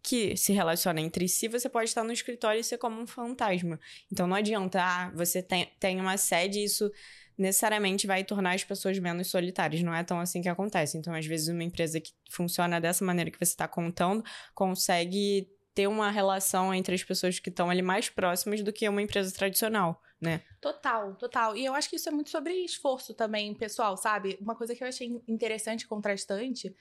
que 0.05 0.37
se 0.37 0.53
relaciona 0.53 1.01
entre 1.01 1.27
si, 1.27 1.47
você 1.47 1.67
pode 1.67 1.89
estar 1.89 2.03
no 2.03 2.11
escritório 2.11 2.59
e 2.59 2.63
ser 2.63 2.77
como 2.77 3.01
um 3.01 3.07
fantasma. 3.07 3.79
Então 4.11 4.27
não 4.27 4.35
adianta, 4.35 4.79
ah, 4.81 5.11
você 5.15 5.41
tem, 5.41 5.71
tem 5.79 5.99
uma 5.99 6.15
sede 6.15 6.59
e 6.59 6.65
isso 6.65 6.91
necessariamente 7.37 8.05
vai 8.05 8.23
tornar 8.23 8.53
as 8.53 8.63
pessoas 8.63 8.97
menos 8.99 9.27
solitárias. 9.27 9.81
Não 9.81 9.93
é 9.93 10.03
tão 10.03 10.19
assim 10.19 10.41
que 10.41 10.47
acontece. 10.47 10.97
Então, 10.97 11.13
às 11.13 11.25
vezes, 11.25 11.49
uma 11.49 11.63
empresa 11.63 11.99
que 11.99 12.11
funciona 12.29 12.79
dessa 12.79 13.03
maneira 13.03 13.29
que 13.29 13.37
você 13.37 13.51
está 13.51 13.67
contando 13.67 14.23
consegue 14.53 15.49
ter 15.73 15.87
uma 15.87 16.09
relação 16.09 16.73
entre 16.73 16.95
as 16.95 17.03
pessoas 17.03 17.37
que 17.39 17.49
estão 17.49 17.69
ali 17.69 17.81
mais 17.81 18.07
próximas 18.07 18.61
do 18.61 18.71
que 18.71 18.87
uma 18.87 19.01
empresa 19.01 19.33
tradicional, 19.33 20.01
né? 20.21 20.41
Total, 20.61 21.13
total. 21.15 21.57
E 21.57 21.65
eu 21.65 21.73
acho 21.73 21.89
que 21.89 21.97
isso 21.97 22.07
é 22.07 22.11
muito 22.13 22.29
sobre 22.29 22.53
esforço 22.63 23.13
também, 23.13 23.53
pessoal, 23.53 23.97
sabe? 23.97 24.37
Uma 24.39 24.55
coisa 24.55 24.73
que 24.73 24.81
eu 24.81 24.87
achei 24.87 25.21
interessante 25.27 25.81
e 25.81 25.87
contrastante 25.87 26.73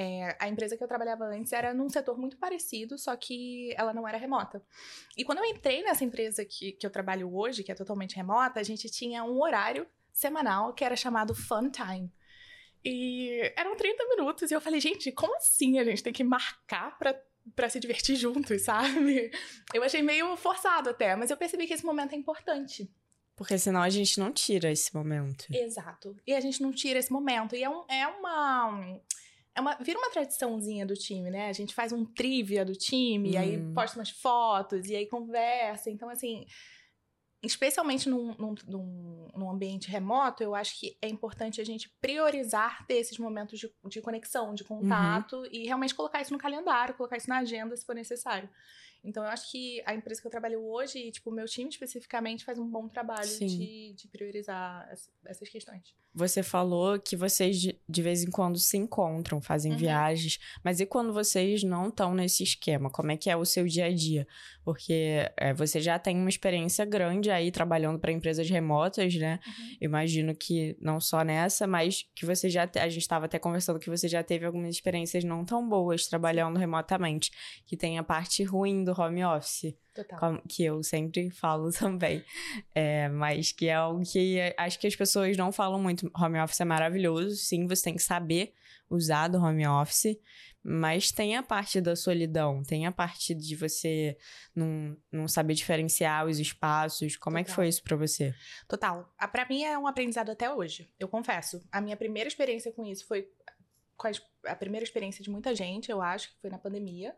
é, 0.00 0.36
a 0.38 0.48
empresa 0.48 0.76
que 0.76 0.84
eu 0.84 0.86
trabalhava 0.86 1.24
antes 1.24 1.52
era 1.52 1.74
num 1.74 1.88
setor 1.88 2.16
muito 2.16 2.36
parecido, 2.36 2.96
só 2.96 3.16
que 3.16 3.74
ela 3.76 3.92
não 3.92 4.06
era 4.06 4.16
remota. 4.16 4.62
E 5.16 5.24
quando 5.24 5.38
eu 5.38 5.44
entrei 5.44 5.82
nessa 5.82 6.04
empresa 6.04 6.44
que, 6.44 6.70
que 6.70 6.86
eu 6.86 6.90
trabalho 6.90 7.34
hoje, 7.34 7.64
que 7.64 7.72
é 7.72 7.74
totalmente 7.74 8.14
remota, 8.14 8.60
a 8.60 8.62
gente 8.62 8.88
tinha 8.88 9.24
um 9.24 9.42
horário 9.42 9.88
semanal 10.12 10.72
que 10.72 10.84
era 10.84 10.94
chamado 10.94 11.34
Fun 11.34 11.68
Time. 11.68 12.12
E 12.84 13.52
eram 13.56 13.74
30 13.74 14.06
minutos, 14.10 14.48
e 14.48 14.54
eu 14.54 14.60
falei, 14.60 14.78
gente, 14.78 15.10
como 15.10 15.36
assim 15.36 15.80
a 15.80 15.84
gente 15.84 16.00
tem 16.00 16.12
que 16.12 16.22
marcar 16.22 16.96
pra, 16.96 17.20
pra 17.56 17.68
se 17.68 17.80
divertir 17.80 18.14
juntos, 18.14 18.62
sabe? 18.70 19.32
Eu 19.74 19.82
achei 19.82 20.00
meio 20.00 20.36
forçado 20.36 20.90
até, 20.90 21.16
mas 21.16 21.28
eu 21.28 21.36
percebi 21.36 21.66
que 21.66 21.74
esse 21.74 21.84
momento 21.84 22.12
é 22.12 22.16
importante. 22.16 22.88
Porque 23.34 23.58
senão 23.58 23.82
a 23.82 23.90
gente 23.90 24.20
não 24.20 24.32
tira 24.32 24.70
esse 24.70 24.94
momento. 24.94 25.46
Exato. 25.50 26.16
E 26.24 26.34
a 26.34 26.40
gente 26.40 26.62
não 26.62 26.70
tira 26.70 27.00
esse 27.00 27.12
momento. 27.12 27.56
E 27.56 27.64
é, 27.64 27.68
um, 27.68 27.84
é 27.88 28.06
uma 28.06 29.00
é 29.58 29.60
uma, 29.60 29.74
vira 29.80 29.98
uma 29.98 30.10
tradiçãozinha 30.10 30.86
do 30.86 30.94
time, 30.94 31.30
né? 31.30 31.48
A 31.48 31.52
gente 31.52 31.74
faz 31.74 31.92
um 31.92 32.04
trivia 32.04 32.64
do 32.64 32.74
time, 32.74 33.30
hum. 33.30 33.32
e 33.32 33.36
aí 33.36 33.74
posta 33.74 33.98
umas 33.98 34.10
fotos, 34.10 34.86
e 34.86 34.94
aí 34.94 35.04
conversa. 35.06 35.90
Então, 35.90 36.08
assim, 36.08 36.46
especialmente 37.42 38.08
num, 38.08 38.34
num, 38.36 39.28
num, 39.36 39.50
ambiente 39.50 39.90
remoto, 39.90 40.44
eu 40.44 40.54
acho 40.54 40.78
que 40.78 40.96
é 41.02 41.08
importante 41.08 41.60
a 41.60 41.64
gente 41.64 41.88
priorizar 42.00 42.86
ter 42.86 42.94
esses 42.94 43.18
momentos 43.18 43.58
de, 43.58 43.72
de 43.88 44.00
conexão, 44.00 44.54
de 44.54 44.62
uhum. 44.62 44.80
contato 44.80 45.38
uhum. 45.38 45.48
e 45.50 45.66
realmente 45.66 45.94
colocar 45.94 46.22
isso 46.22 46.32
no 46.32 46.38
calendário, 46.38 46.94
colocar 46.94 47.16
isso 47.16 47.28
na 47.28 47.38
agenda 47.38 47.76
se 47.76 47.84
for 47.84 47.96
necessário. 47.96 48.48
Então, 49.02 49.24
eu 49.24 49.30
acho 49.30 49.50
que 49.50 49.82
a 49.86 49.94
empresa 49.94 50.20
que 50.20 50.26
eu 50.26 50.30
trabalho 50.30 50.60
hoje, 50.64 51.10
tipo, 51.10 51.30
o 51.30 51.32
meu 51.32 51.46
time 51.46 51.70
especificamente, 51.70 52.44
faz 52.44 52.58
um 52.58 52.68
bom 52.68 52.88
trabalho 52.88 53.28
de, 53.28 53.92
de, 53.94 54.08
priorizar 54.08 54.88
essas 55.24 55.48
questões. 55.48 55.94
Você 56.14 56.42
falou 56.42 56.98
que 56.98 57.14
vocês 57.14 57.60
de, 57.60 57.78
de 57.88 58.02
vez 58.02 58.24
em 58.24 58.30
quando 58.30 58.58
se 58.58 58.76
encontram, 58.76 59.40
fazem 59.40 59.72
uhum. 59.72 59.78
viagens, 59.78 60.38
mas 60.64 60.80
e 60.80 60.86
quando 60.86 61.12
vocês 61.12 61.62
não 61.62 61.88
estão 61.88 62.14
nesse 62.14 62.42
esquema? 62.42 62.90
Como 62.90 63.12
é 63.12 63.16
que 63.16 63.30
é 63.30 63.36
o 63.36 63.44
seu 63.44 63.66
dia 63.66 63.86
a 63.86 63.94
dia? 63.94 64.26
Porque 64.64 65.30
é, 65.36 65.54
você 65.54 65.80
já 65.80 65.98
tem 65.98 66.16
uma 66.16 66.28
experiência 66.28 66.84
grande 66.84 67.30
aí 67.30 67.50
trabalhando 67.50 67.98
para 67.98 68.10
empresas 68.10 68.48
remotas, 68.48 69.14
né? 69.14 69.38
Uhum. 69.46 69.76
Imagino 69.80 70.34
que 70.34 70.76
não 70.80 71.00
só 71.00 71.22
nessa, 71.22 71.66
mas 71.66 72.04
que 72.14 72.26
você 72.26 72.48
já. 72.48 72.68
A 72.76 72.88
gente 72.88 73.02
estava 73.02 73.26
até 73.26 73.38
conversando 73.38 73.78
que 73.78 73.90
você 73.90 74.08
já 74.08 74.22
teve 74.22 74.44
algumas 74.44 74.74
experiências 74.74 75.24
não 75.24 75.44
tão 75.44 75.68
boas 75.68 76.06
trabalhando 76.06 76.58
remotamente, 76.58 77.30
que 77.64 77.76
tem 77.76 77.98
a 77.98 78.02
parte 78.02 78.42
ruim 78.42 78.82
do 78.82 78.98
home 78.98 79.24
office. 79.24 79.74
Total. 79.98 80.40
Que 80.48 80.64
eu 80.64 80.82
sempre 80.82 81.28
falo 81.30 81.70
também. 81.74 82.24
É, 82.74 83.08
mas 83.08 83.50
que 83.50 83.66
é 83.66 83.74
algo 83.74 84.02
que 84.04 84.38
acho 84.56 84.78
que 84.78 84.86
as 84.86 84.94
pessoas 84.94 85.36
não 85.36 85.50
falam 85.50 85.80
muito. 85.80 86.10
Home 86.16 86.38
office 86.38 86.60
é 86.60 86.64
maravilhoso, 86.64 87.34
sim, 87.36 87.66
você 87.66 87.84
tem 87.84 87.96
que 87.96 88.02
saber 88.02 88.52
usar 88.88 89.28
do 89.28 89.38
home 89.38 89.66
office. 89.66 90.16
Mas 90.62 91.10
tem 91.10 91.36
a 91.36 91.42
parte 91.42 91.80
da 91.80 91.96
solidão, 91.96 92.62
tem 92.62 92.84
a 92.84 92.92
parte 92.92 93.34
de 93.34 93.56
você 93.56 94.18
não, 94.54 94.96
não 95.10 95.26
saber 95.26 95.54
diferenciar 95.54 96.26
os 96.26 96.38
espaços. 96.38 97.16
Como 97.16 97.36
Total. 97.36 97.40
é 97.40 97.44
que 97.44 97.50
foi 97.52 97.68
isso 97.68 97.82
para 97.82 97.96
você? 97.96 98.34
Total. 98.68 99.08
Para 99.32 99.46
mim 99.48 99.62
é 99.62 99.78
um 99.78 99.86
aprendizado 99.86 100.30
até 100.30 100.52
hoje, 100.52 100.92
eu 100.98 101.08
confesso. 101.08 101.62
A 101.72 101.80
minha 101.80 101.96
primeira 101.96 102.28
experiência 102.28 102.72
com 102.72 102.84
isso 102.84 103.06
foi 103.06 103.28
a 104.44 104.54
primeira 104.54 104.84
experiência 104.84 105.22
de 105.22 105.30
muita 105.30 105.54
gente, 105.54 105.90
eu 105.90 106.00
acho, 106.00 106.28
que 106.30 106.40
foi 106.40 106.50
na 106.50 106.58
pandemia. 106.58 107.14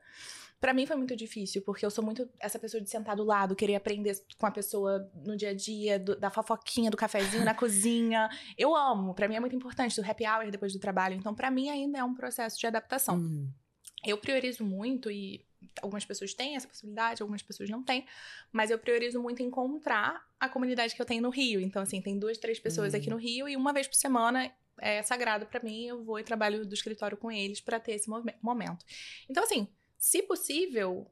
Para 0.61 0.75
mim 0.75 0.87
foi 0.87 0.97
muito 0.97 1.17
difícil, 1.17 1.63
porque 1.63 1.85
eu 1.87 1.91
sou 1.91 2.05
muito 2.05 2.29
essa 2.39 2.59
pessoa 2.59 2.83
de 2.83 2.91
sentar 2.91 3.17
do 3.17 3.25
lado, 3.25 3.57
querer 3.57 3.77
aprender 3.77 4.15
com 4.39 4.47
a 4.47 4.51
pessoa 4.51 5.11
no 5.25 5.37
dia 5.37 5.51
a 5.51 5.55
dia, 5.55 5.99
do, 5.99 6.17
da 6.19 6.31
fofoquinha, 6.31 6.91
do 6.91 6.97
cafezinho 6.97 7.45
na 7.45 7.55
cozinha. 7.55 8.29
Eu 8.59 8.75
amo, 8.77 9.15
para 9.15 9.27
mim 9.27 9.37
é 9.37 9.41
muito 9.41 9.57
importante, 9.57 10.01
do 10.01 10.09
happy 10.09 10.27
hour 10.27 10.51
depois 10.51 10.73
do 10.73 10.79
trabalho. 10.79 11.15
Então, 11.15 11.35
para 11.35 11.51
mim 11.51 11.71
ainda 11.71 11.99
é 11.99 12.05
um 12.05 12.15
processo 12.15 12.59
de 12.59 12.67
adaptação. 12.67 13.17
Uhum. 13.17 13.51
Eu 14.05 14.19
priorizo 14.19 14.65
muito 14.65 15.11
e 15.11 15.45
algumas 15.83 16.05
pessoas 16.05 16.35
têm 16.35 16.57
essa 16.57 16.69
possibilidade, 16.69 17.23
algumas 17.23 17.43
pessoas 17.43 17.69
não 17.69 17.83
têm, 17.83 18.07
mas 18.53 18.71
eu 18.71 18.79
priorizo 18.79 19.21
muito 19.21 19.43
encontrar 19.43 20.23
a 20.39 20.49
comunidade 20.49 20.95
que 20.95 21.01
eu 21.01 21.07
tenho 21.07 21.23
no 21.23 21.31
Rio. 21.31 21.61
Então, 21.61 21.83
assim, 21.83 22.01
tem 22.01 22.19
duas, 22.19 22.39
três 22.39 22.59
pessoas 22.59 22.93
uhum. 22.93 23.01
aqui 23.01 23.11
no 23.11 23.17
Rio 23.17 23.49
e 23.49 23.57
uma 23.57 23.73
vez 23.73 23.87
por 23.87 23.97
semana 23.97 24.51
é 24.81 25.03
sagrado 25.03 25.47
para 25.47 25.63
mim, 25.63 25.87
eu 25.87 26.03
vou 26.03 26.19
e 26.19 26.25
trabalho 26.25 26.67
do 26.67 26.75
escritório 26.75 27.17
com 27.17 27.31
eles 27.31 27.61
para 27.61 27.79
ter 27.79 27.93
esse 27.93 28.09
momento. 28.43 28.85
Então, 29.29 29.45
assim, 29.45 29.69
se 29.99 30.23
possível, 30.23 31.11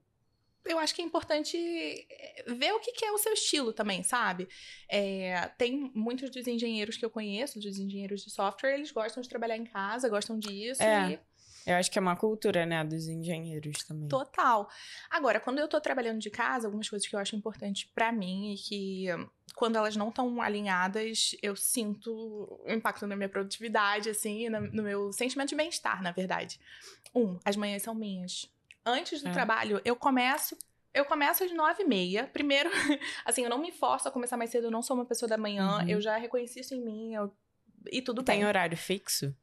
eu 0.65 0.79
acho 0.79 0.95
que 0.95 1.03
é 1.03 1.05
importante 1.05 1.57
eh, 1.57 2.45
ver 2.55 2.73
o 2.73 2.81
que, 2.81 2.93
que 2.93 3.05
é 3.05 3.13
o 3.13 3.19
seu 3.19 3.33
estilo 3.33 3.73
também, 3.73 4.03
sabe? 4.03 4.49
É, 4.89 5.49
tem 5.57 5.91
muitos 5.95 6.31
dos 6.31 6.47
engenheiros 6.47 6.97
que 6.97 7.05
eu 7.05 7.11
conheço, 7.11 7.59
dos 7.61 7.79
engenheiros 7.79 8.23
de 8.23 8.31
software, 8.31 8.75
eles 8.75 8.91
gostam 8.91 9.23
de 9.23 9.29
trabalhar 9.29 9.57
em 9.57 9.65
casa, 9.65 10.09
gostam 10.09 10.39
disso. 10.39 10.83
É. 10.83 11.13
E... 11.13 11.28
Eu 11.69 11.77
acho 11.77 11.91
que 11.91 11.99
é 11.99 12.01
uma 12.01 12.17
cultura, 12.17 12.65
né, 12.65 12.83
dos 12.83 13.07
engenheiros 13.09 13.85
também. 13.85 14.09
Total. 14.09 14.67
Agora, 15.11 15.39
quando 15.39 15.59
eu 15.59 15.69
tô 15.69 15.79
trabalhando 15.81 16.19
de 16.19 16.31
casa, 16.31 16.67
algumas 16.67 16.89
coisas 16.89 17.07
que 17.07 17.15
eu 17.15 17.21
acho 17.21 17.37
importantes 17.37 17.85
para 17.95 18.11
mim 18.11 18.55
e 18.55 18.57
que 18.57 19.07
quando 19.55 19.77
elas 19.77 19.95
não 19.95 20.09
estão 20.09 20.41
alinhadas, 20.41 21.37
eu 21.43 21.55
sinto 21.55 22.63
um 22.67 22.73
impacto 22.73 23.07
na 23.07 23.15
minha 23.15 23.29
produtividade, 23.29 24.09
assim, 24.09 24.49
no 24.49 24.83
meu 24.83 25.13
sentimento 25.13 25.51
de 25.51 25.57
bem-estar, 25.57 26.03
na 26.03 26.11
verdade. 26.11 26.59
Um, 27.15 27.39
as 27.45 27.55
manhãs 27.55 27.83
são 27.83 27.95
minhas 27.95 28.51
antes 28.87 29.23
do 29.23 29.29
é. 29.29 29.33
trabalho, 29.33 29.81
eu 29.85 29.95
começo. 29.95 30.57
Eu 30.95 31.05
começo 31.05 31.45
às 31.45 31.53
nove 31.53 31.83
e 31.83 31.87
meia. 31.87 32.27
Primeiro, 32.33 32.71
assim, 33.27 33.45
eu 33.45 33.51
não 33.51 33.59
me 33.59 33.71
forço 33.71 34.09
a 34.09 34.11
começar 34.11 34.39
mais 34.39 34.51
cedo, 34.51 34.65
eu 34.65 34.71
não 34.71 34.81
sou 34.81 34.97
uma 34.97 35.05
pessoa 35.05 35.29
da 35.29 35.37
manhã, 35.37 35.81
uhum. 35.81 35.89
eu 35.89 36.01
já 36.01 36.17
reconheci 36.17 36.61
isso 36.61 36.75
em 36.75 36.83
mim, 36.83 37.15
eu... 37.15 37.31
e 37.93 38.01
tudo 38.01 38.23
Tem 38.23 38.37
bem. 38.37 38.41
Tem 38.41 38.49
horário 38.49 38.77
fixo? 38.77 39.37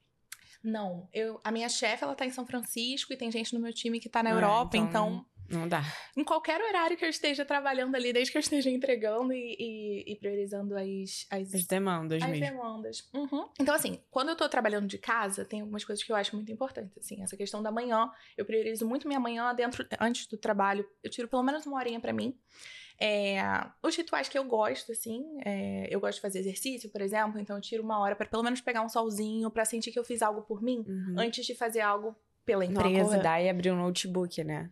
Não, 0.66 1.08
eu, 1.14 1.40
a 1.44 1.52
minha 1.52 1.70
chefe, 1.70 2.04
ela 2.04 2.16
tá 2.16 2.26
em 2.26 2.32
São 2.32 2.46
Francisco 2.46 3.14
e 3.14 3.18
tem 3.18 3.32
gente 3.32 3.54
no 3.54 3.62
meu 3.62 3.72
time 3.72 4.00
que 4.00 4.10
tá 4.10 4.24
na 4.24 4.32
ah, 4.32 4.34
Europa, 4.34 4.76
então, 4.76 5.10
então 5.10 5.26
não 5.50 5.68
dá. 5.68 5.84
Em 6.16 6.24
qualquer 6.24 6.62
horário 6.62 6.98
que 6.98 7.06
eu 7.06 7.10
esteja 7.10 7.46
trabalhando 7.46 7.96
ali, 7.96 8.12
desde 8.12 8.32
que 8.32 8.38
eu 8.38 8.42
esteja 8.42 8.70
entregando 8.70 9.34
e, 9.34 9.56
e, 9.60 10.14
e 10.14 10.16
priorizando 10.16 10.76
as, 10.76 11.28
as, 11.30 11.54
as 11.54 11.66
demandas 11.66 12.22
as 12.22 12.30
mesmo. 12.30 12.46
demandas. 12.46 13.10
Uhum. 13.14 13.50
Então, 13.60 13.76
assim, 13.76 14.00
quando 14.10 14.30
eu 14.30 14.36
tô 14.36 14.48
trabalhando 14.50 14.88
de 14.88 14.98
casa, 14.98 15.46
tem 15.46 15.62
algumas 15.62 15.84
coisas 15.84 16.04
que 16.04 16.12
eu 16.12 16.16
acho 16.16 16.36
muito 16.36 16.52
importantes. 16.52 16.98
Assim, 16.98 17.22
essa 17.22 17.38
questão 17.38 17.62
da 17.62 17.72
manhã, 17.72 18.10
eu 18.38 18.46
priorizo 18.46 18.88
muito 18.88 19.08
minha 19.08 19.20
manhã 19.20 19.54
dentro, 19.54 19.86
antes 20.00 20.28
do 20.28 20.38
trabalho. 20.38 20.88
Eu 21.04 21.10
tiro 21.10 21.28
pelo 21.28 21.44
menos 21.44 21.66
uma 21.66 21.78
horinha 21.78 22.00
para 22.00 22.14
mim. 22.14 22.38
É, 23.00 23.42
os 23.84 23.96
rituais 23.96 24.30
que 24.30 24.38
eu 24.38 24.44
gosto, 24.46 24.92
assim, 24.94 25.22
é, 25.46 25.88
eu 25.90 26.00
gosto 26.00 26.16
de 26.16 26.22
fazer 26.22 26.40
exercício, 26.40 26.90
por 26.90 27.02
exemplo, 27.02 27.40
então 27.40 27.58
eu 27.58 27.62
tiro 27.62 27.84
uma 27.84 28.00
hora 28.00 28.16
para 28.16 28.26
pelo 28.26 28.42
menos 28.42 28.62
pegar 28.62 28.82
um 28.82 28.90
solzinho, 28.90 29.52
para 29.52 29.66
sentir 29.66 29.92
que 29.92 30.00
eu 30.00 30.04
fiz 30.04 30.22
algo 30.22 30.44
por 30.44 30.62
mim, 30.62 30.86
uhum. 30.88 31.16
antes 31.18 31.46
de 31.46 31.54
fazer 31.54 31.82
algo 31.82 32.16
pela 32.46 32.64
empresa. 32.64 32.90
Não 32.90 33.12
acordar 33.12 33.42
e 33.44 33.50
abrir 33.50 33.72
um 33.72 33.76
notebook, 33.76 34.44
né? 34.44 34.70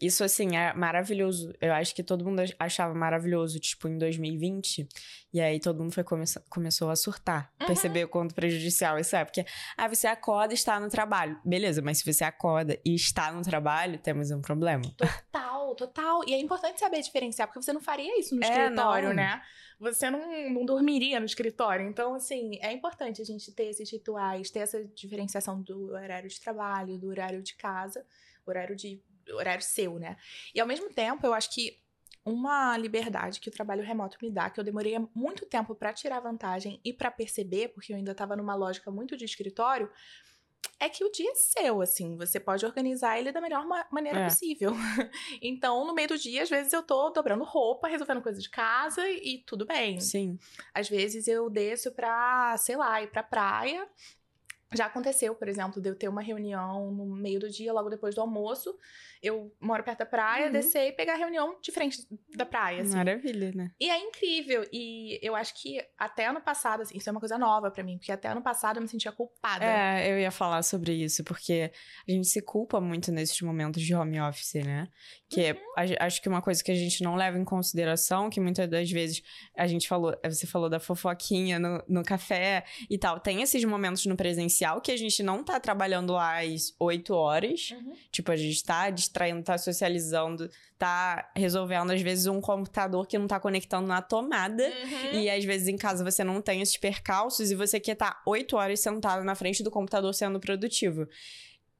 Isso, 0.00 0.24
assim, 0.24 0.56
é 0.56 0.72
maravilhoso. 0.72 1.52
Eu 1.60 1.74
acho 1.74 1.94
que 1.94 2.02
todo 2.02 2.24
mundo 2.24 2.40
achava 2.58 2.94
maravilhoso, 2.94 3.60
tipo, 3.60 3.86
em 3.86 3.98
2020. 3.98 4.88
E 5.32 5.40
aí 5.40 5.60
todo 5.60 5.82
mundo 5.82 5.92
foi 5.92 6.02
come 6.02 6.24
começou 6.48 6.88
a 6.88 6.96
surtar. 6.96 7.52
Uhum. 7.60 7.66
Perceber 7.66 8.04
o 8.04 8.08
quanto 8.08 8.34
prejudicial 8.34 8.98
isso 8.98 9.14
é. 9.14 9.24
Porque, 9.24 9.44
ah, 9.76 9.88
você 9.88 10.06
acorda 10.06 10.54
e 10.54 10.56
está 10.56 10.80
no 10.80 10.88
trabalho. 10.88 11.38
Beleza, 11.44 11.82
mas 11.82 11.98
se 11.98 12.12
você 12.12 12.24
acorda 12.24 12.78
e 12.82 12.94
está 12.94 13.30
no 13.30 13.42
trabalho, 13.42 13.98
temos 13.98 14.30
um 14.30 14.40
problema. 14.40 14.82
Total, 14.96 15.74
total. 15.74 16.22
E 16.26 16.32
é 16.32 16.38
importante 16.38 16.80
saber 16.80 17.02
diferenciar, 17.02 17.46
porque 17.46 17.60
você 17.62 17.72
não 17.72 17.82
faria 17.82 18.18
isso 18.18 18.34
no 18.34 18.42
é, 18.42 18.48
escritório, 18.48 19.08
não. 19.08 19.16
né? 19.16 19.42
Você 19.78 20.10
não, 20.10 20.50
não 20.50 20.64
dormiria 20.64 21.20
no 21.20 21.26
escritório. 21.26 21.86
Então, 21.86 22.14
assim, 22.14 22.58
é 22.62 22.72
importante 22.72 23.20
a 23.20 23.24
gente 23.24 23.52
ter 23.52 23.64
esses 23.64 23.90
rituais, 23.90 24.50
ter 24.50 24.60
essa 24.60 24.82
diferenciação 24.94 25.60
do 25.60 25.92
horário 25.92 26.28
de 26.28 26.40
trabalho, 26.40 26.98
do 26.98 27.08
horário 27.08 27.42
de 27.42 27.54
casa, 27.54 28.04
horário 28.46 28.74
de 28.74 29.02
horário 29.36 29.62
seu, 29.62 29.98
né? 29.98 30.16
E 30.54 30.60
ao 30.60 30.66
mesmo 30.66 30.88
tempo, 30.90 31.26
eu 31.26 31.34
acho 31.34 31.52
que 31.52 31.80
uma 32.24 32.76
liberdade 32.76 33.40
que 33.40 33.48
o 33.48 33.52
trabalho 33.52 33.82
remoto 33.82 34.18
me 34.20 34.30
dá, 34.30 34.50
que 34.50 34.60
eu 34.60 34.64
demorei 34.64 34.94
muito 35.14 35.46
tempo 35.46 35.74
para 35.74 35.92
tirar 35.92 36.20
vantagem 36.20 36.80
e 36.84 36.92
para 36.92 37.10
perceber, 37.10 37.68
porque 37.68 37.92
eu 37.92 37.96
ainda 37.96 38.12
estava 38.12 38.36
numa 38.36 38.54
lógica 38.54 38.90
muito 38.90 39.16
de 39.16 39.24
escritório, 39.24 39.90
é 40.78 40.88
que 40.88 41.04
o 41.04 41.10
dia 41.10 41.30
é 41.30 41.34
seu, 41.34 41.80
assim, 41.80 42.16
você 42.16 42.40
pode 42.40 42.64
organizar 42.64 43.18
ele 43.18 43.32
da 43.32 43.40
melhor 43.40 43.66
ma 43.66 43.86
maneira 43.90 44.20
é. 44.20 44.24
possível. 44.24 44.72
então, 45.40 45.86
no 45.86 45.94
meio 45.94 46.08
do 46.08 46.18
dia, 46.18 46.42
às 46.42 46.50
vezes 46.50 46.72
eu 46.72 46.82
tô 46.82 47.10
dobrando 47.10 47.44
roupa, 47.44 47.88
resolvendo 47.88 48.22
coisas 48.22 48.42
de 48.42 48.48
casa 48.48 49.08
e 49.08 49.42
tudo 49.46 49.66
bem. 49.66 50.00
Sim. 50.00 50.38
Às 50.74 50.88
vezes 50.88 51.28
eu 51.28 51.48
desço 51.50 51.92
pra, 51.92 52.56
sei 52.58 52.76
lá, 52.76 53.02
ir 53.02 53.10
pra 53.10 53.22
praia 53.22 53.86
já 54.72 54.86
aconteceu, 54.86 55.34
por 55.34 55.48
exemplo, 55.48 55.82
de 55.82 55.88
eu 55.88 55.96
ter 55.96 56.08
uma 56.08 56.22
reunião 56.22 56.92
no 56.92 57.04
meio 57.04 57.40
do 57.40 57.50
dia, 57.50 57.72
logo 57.72 57.90
depois 57.90 58.14
do 58.14 58.20
almoço. 58.20 58.76
Eu 59.22 59.52
moro 59.60 59.82
perto 59.82 59.98
da 59.98 60.06
praia, 60.06 60.46
uhum. 60.46 60.52
descer 60.52 60.88
e 60.88 60.92
pegar 60.92 61.14
a 61.14 61.16
reunião 61.16 61.58
de 61.60 61.72
frente 61.72 61.98
da 62.34 62.46
praia. 62.46 62.82
Assim. 62.82 62.94
Maravilha, 62.94 63.52
né? 63.52 63.72
E 63.78 63.90
é 63.90 63.98
incrível. 63.98 64.64
E 64.72 65.18
eu 65.22 65.34
acho 65.34 65.60
que 65.60 65.84
até 65.98 66.26
ano 66.26 66.40
passado, 66.40 66.82
assim, 66.82 66.96
isso 66.96 67.08
é 67.08 67.12
uma 67.12 67.20
coisa 67.20 67.36
nova 67.36 67.70
para 67.70 67.82
mim, 67.82 67.98
porque 67.98 68.12
até 68.12 68.28
ano 68.28 68.40
passado 68.40 68.76
eu 68.76 68.82
me 68.82 68.88
sentia 68.88 69.12
culpada. 69.12 69.64
É, 69.64 70.10
eu 70.10 70.18
ia 70.18 70.30
falar 70.30 70.62
sobre 70.62 70.92
isso, 70.92 71.24
porque 71.24 71.70
a 72.08 72.12
gente 72.12 72.28
se 72.28 72.40
culpa 72.40 72.80
muito 72.80 73.10
nesses 73.10 73.40
momentos 73.42 73.82
de 73.82 73.94
home 73.94 74.20
office, 74.20 74.54
né? 74.64 74.88
Que 75.28 75.50
uhum. 75.52 75.58
é, 75.76 75.96
acho 76.04 76.22
que 76.22 76.28
uma 76.28 76.40
coisa 76.40 76.62
que 76.62 76.70
a 76.70 76.76
gente 76.76 77.02
não 77.02 77.16
leva 77.16 77.36
em 77.36 77.44
consideração, 77.44 78.30
que 78.30 78.40
muitas 78.40 78.70
das 78.70 78.90
vezes 78.90 79.22
a 79.56 79.66
gente 79.66 79.88
falou, 79.88 80.16
você 80.24 80.46
falou 80.46 80.70
da 80.70 80.78
fofoquinha 80.78 81.58
no, 81.58 81.82
no 81.88 82.02
café 82.04 82.64
e 82.88 82.96
tal. 82.96 83.18
Tem 83.18 83.42
esses 83.42 83.64
momentos 83.64 84.06
no 84.06 84.16
presencial 84.16 84.59
que 84.82 84.92
a 84.92 84.96
gente 84.96 85.22
não 85.22 85.42
tá 85.42 85.58
trabalhando 85.58 86.12
lá 86.12 86.40
às 86.40 86.74
8 86.78 87.14
horas. 87.14 87.70
Uhum. 87.70 87.94
Tipo, 88.10 88.32
a 88.32 88.36
gente 88.36 88.62
tá 88.62 88.90
distraindo, 88.90 89.42
tá 89.42 89.56
socializando, 89.56 90.50
tá 90.78 91.30
resolvendo, 91.36 91.90
às 91.90 92.00
vezes, 92.00 92.26
um 92.26 92.40
computador 92.40 93.06
que 93.06 93.18
não 93.18 93.26
tá 93.26 93.40
conectando 93.40 93.86
na 93.86 94.00
tomada. 94.02 94.64
Uhum. 94.64 95.20
E 95.20 95.30
às 95.30 95.44
vezes 95.44 95.68
em 95.68 95.76
casa 95.76 96.04
você 96.04 96.22
não 96.24 96.40
tem 96.40 96.60
esses 96.60 96.76
percalços 96.76 97.50
e 97.50 97.54
você 97.54 97.80
quer 97.80 97.92
estar 97.92 98.12
tá 98.12 98.22
oito 98.26 98.56
horas 98.56 98.80
sentado 98.80 99.24
na 99.24 99.34
frente 99.34 99.62
do 99.62 99.70
computador 99.70 100.14
sendo 100.14 100.38
produtivo. 100.40 101.08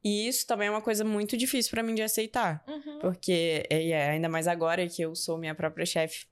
E 0.03 0.27
isso 0.27 0.47
também 0.47 0.67
é 0.67 0.71
uma 0.71 0.81
coisa 0.81 1.03
muito 1.03 1.37
difícil 1.37 1.69
para 1.69 1.83
mim 1.83 1.93
de 1.93 2.01
aceitar. 2.01 2.63
Uhum. 2.67 2.99
Porque, 2.99 3.67
e 3.69 3.91
é, 3.91 4.09
ainda 4.09 4.27
mais 4.27 4.47
agora 4.47 4.87
que 4.87 5.01
eu 5.01 5.15
sou 5.15 5.37
minha 5.37 5.53
própria 5.53 5.85
chefe. 5.85 6.25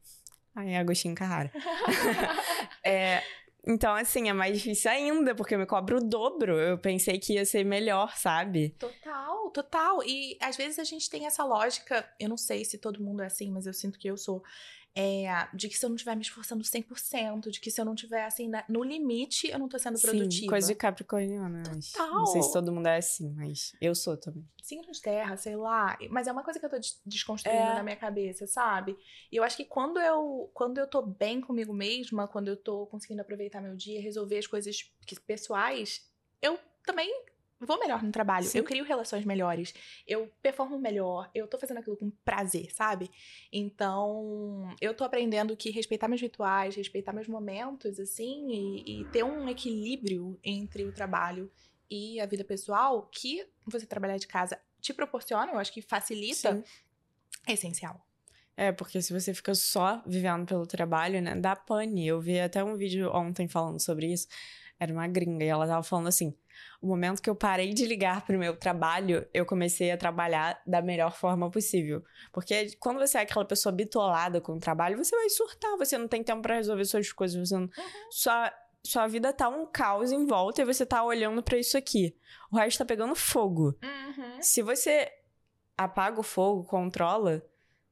Ai, 0.55 0.75
Agostinho 0.75 1.15
Carrara. 1.15 1.51
é, 2.83 3.21
então, 3.69 3.93
assim, 3.93 4.27
é 4.27 4.33
mais 4.33 4.57
difícil 4.57 4.89
ainda, 4.89 5.35
porque 5.35 5.53
eu 5.53 5.59
me 5.59 5.65
cobro 5.67 5.97
o 5.97 6.03
dobro. 6.03 6.57
Eu 6.57 6.75
pensei 6.79 7.19
que 7.19 7.33
ia 7.33 7.45
ser 7.45 7.63
melhor, 7.63 8.17
sabe? 8.17 8.69
Total, 8.79 9.51
total. 9.51 10.03
E 10.03 10.35
às 10.41 10.57
vezes 10.57 10.79
a 10.79 10.83
gente 10.83 11.07
tem 11.07 11.27
essa 11.27 11.43
lógica, 11.43 12.03
eu 12.19 12.27
não 12.27 12.38
sei 12.38 12.65
se 12.65 12.79
todo 12.79 13.03
mundo 13.03 13.21
é 13.21 13.27
assim, 13.27 13.51
mas 13.51 13.67
eu 13.67 13.73
sinto 13.73 13.99
que 13.99 14.07
eu 14.07 14.17
sou. 14.17 14.43
É, 14.96 15.48
de 15.53 15.69
que 15.69 15.77
se 15.77 15.86
eu 15.86 15.89
não 15.89 15.96
estiver 15.96 16.15
me 16.15 16.22
esforçando 16.22 16.63
100%, 16.63 17.50
de 17.50 17.60
que 17.60 17.69
se 17.72 17.79
eu 17.79 17.86
não 17.86 17.93
estiver, 17.93 18.25
assim, 18.25 18.50
no 18.67 18.84
limite, 18.84 19.48
eu 19.48 19.60
não 19.60 19.69
tô 19.69 19.77
sendo 19.77 20.00
produtiva. 20.00 20.41
Sim, 20.41 20.48
coisa 20.48 20.67
de 20.67 20.75
capricorniana. 20.75 21.63
Total. 21.63 22.13
Não 22.13 22.25
sei 22.25 22.41
se 22.41 22.51
todo 22.51 22.72
mundo 22.72 22.88
é 22.88 22.98
assim, 22.98 23.31
mas 23.34 23.74
eu 23.79 23.93
sou 23.93 24.17
também. 24.17 24.48
Signo 24.62 24.91
de 24.91 25.01
terra, 25.01 25.38
sei 25.38 25.55
lá. 25.55 25.98
Mas 26.10 26.27
é 26.27 26.31
uma 26.31 26.43
coisa 26.43 26.60
que 26.60 26.65
eu 26.65 26.69
tô 26.69 26.77
desconstruindo 27.05 27.62
é. 27.62 27.75
na 27.75 27.84
minha 27.84 27.96
cabeça, 27.96 28.48
sabe? 28.48 28.98
E 29.31 29.36
eu 29.36 29.43
acho 29.43 29.55
que 29.55 29.65
quando 29.65 30.00
eu, 30.00 30.50
quando 30.53 30.77
eu 30.77 30.88
tô 30.88 31.01
bem 31.01 31.39
comigo 31.39 31.74
mesma, 31.74 32.27
quando 32.27 32.50
eu 32.50 32.58
tô 32.58 32.86
conseguindo 32.88 33.22
aproveitar 33.22 33.62
meu 33.62 33.75
dia, 33.75 34.01
resolver 34.01 34.38
as 34.38 34.48
coisas 34.48 34.91
pessoais, 35.25 36.08
eu 36.41 36.60
também 36.84 37.10
vou 37.59 37.79
melhor 37.79 38.01
no 38.01 38.11
trabalho, 38.11 38.45
Sim. 38.45 38.59
eu 38.59 38.63
crio 38.63 38.85
relações 38.85 39.25
melhores, 39.25 39.73
eu 40.07 40.31
performo 40.41 40.79
melhor, 40.79 41.29
eu 41.33 41.47
tô 41.47 41.57
fazendo 41.57 41.77
aquilo 41.77 41.97
com 41.97 42.09
prazer, 42.23 42.71
sabe? 42.71 43.11
Então, 43.51 44.73
eu 44.79 44.93
tô 44.93 45.03
aprendendo 45.03 45.55
que 45.57 45.69
respeitar 45.69 46.07
meus 46.07 46.21
rituais, 46.21 46.75
respeitar 46.75 47.13
meus 47.13 47.27
momentos, 47.27 47.99
assim, 47.99 48.49
e, 48.51 49.01
e 49.01 49.05
ter 49.05 49.23
um 49.23 49.49
equilíbrio 49.49 50.39
entre 50.43 50.85
o 50.85 50.91
trabalho 50.91 51.51
e 51.89 52.19
a 52.19 52.25
vida 52.25 52.43
pessoal 52.43 53.09
que 53.11 53.45
você 53.65 53.85
trabalhar 53.85 54.17
de 54.17 54.27
casa 54.27 54.59
te 54.79 54.93
proporciona, 54.93 55.51
eu 55.51 55.57
acho 55.57 55.73
que 55.73 55.81
facilita, 55.81 56.55
Sim. 56.55 56.63
é 57.47 57.53
essencial. 57.53 58.05
É, 58.55 58.73
porque 58.73 59.01
se 59.01 59.13
você 59.13 59.33
fica 59.33 59.55
só 59.55 60.03
vivendo 60.05 60.45
pelo 60.45 60.67
trabalho, 60.67 61.21
né, 61.21 61.33
dá 61.33 61.55
pane. 61.55 62.05
Eu 62.05 62.19
vi 62.19 62.39
até 62.41 62.61
um 62.61 62.75
vídeo 62.75 63.09
ontem 63.13 63.47
falando 63.47 63.79
sobre 63.79 64.11
isso. 64.11 64.27
Era 64.77 64.91
uma 64.91 65.07
gringa 65.07 65.45
e 65.45 65.47
ela 65.47 65.65
tava 65.65 65.81
falando 65.81 66.07
assim: 66.07 66.35
o 66.81 66.87
momento 66.87 67.21
que 67.21 67.29
eu 67.29 67.35
parei 67.35 67.73
de 67.73 67.85
ligar 67.85 68.25
pro 68.25 68.37
meu 68.37 68.55
trabalho, 68.55 69.27
eu 69.33 69.45
comecei 69.45 69.91
a 69.91 69.97
trabalhar 69.97 70.61
da 70.65 70.81
melhor 70.81 71.11
forma 71.11 71.49
possível. 71.51 72.03
Porque 72.31 72.75
quando 72.79 72.99
você 72.99 73.17
é 73.17 73.21
aquela 73.21 73.45
pessoa 73.45 73.73
bitolada 73.73 74.39
com 74.39 74.53
o 74.53 74.59
trabalho, 74.59 74.97
você 74.97 75.15
vai 75.15 75.29
surtar, 75.29 75.77
você 75.77 75.97
não 75.97 76.07
tem 76.07 76.23
tempo 76.23 76.41
para 76.41 76.55
resolver 76.55 76.85
suas 76.85 77.11
coisas, 77.11 77.49
você 77.49 77.55
não... 77.55 77.63
Uhum. 77.63 78.11
Sua, 78.11 78.53
sua 78.83 79.07
vida 79.07 79.33
tá 79.33 79.49
um 79.49 79.65
caos 79.65 80.11
em 80.11 80.25
volta 80.25 80.61
e 80.61 80.65
você 80.65 80.85
tá 80.85 81.03
olhando 81.03 81.43
para 81.43 81.57
isso 81.57 81.77
aqui. 81.77 82.15
O 82.51 82.57
resto 82.57 82.79
tá 82.79 82.85
pegando 82.85 83.15
fogo. 83.15 83.77
Uhum. 83.83 84.41
Se 84.41 84.61
você 84.61 85.11
apaga 85.77 86.19
o 86.19 86.23
fogo, 86.23 86.63
controla, 86.63 87.43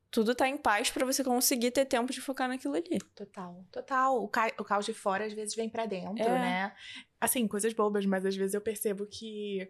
tudo 0.10 0.34
tá 0.34 0.48
em 0.48 0.58
paz 0.58 0.90
para 0.90 1.06
você 1.06 1.24
conseguir 1.24 1.72
ter 1.72 1.86
tempo 1.86 2.12
de 2.12 2.22
focar 2.22 2.48
naquilo 2.48 2.76
ali. 2.76 3.00
Total, 3.16 3.66
total. 3.72 4.24
O, 4.24 4.28
ca 4.28 4.52
o 4.60 4.64
caos 4.64 4.86
de 4.86 4.94
fora 4.94 5.26
às 5.26 5.34
vezes 5.34 5.56
vem 5.56 5.70
para 5.70 5.86
dentro, 5.86 6.24
é. 6.24 6.40
né? 6.40 6.76
Assim, 7.20 7.48
coisas 7.48 7.74
bobas, 7.74 8.06
mas 8.06 8.26
às 8.26 8.36
vezes 8.36 8.54
eu 8.54 8.62
percebo 8.62 9.06
que 9.06 9.68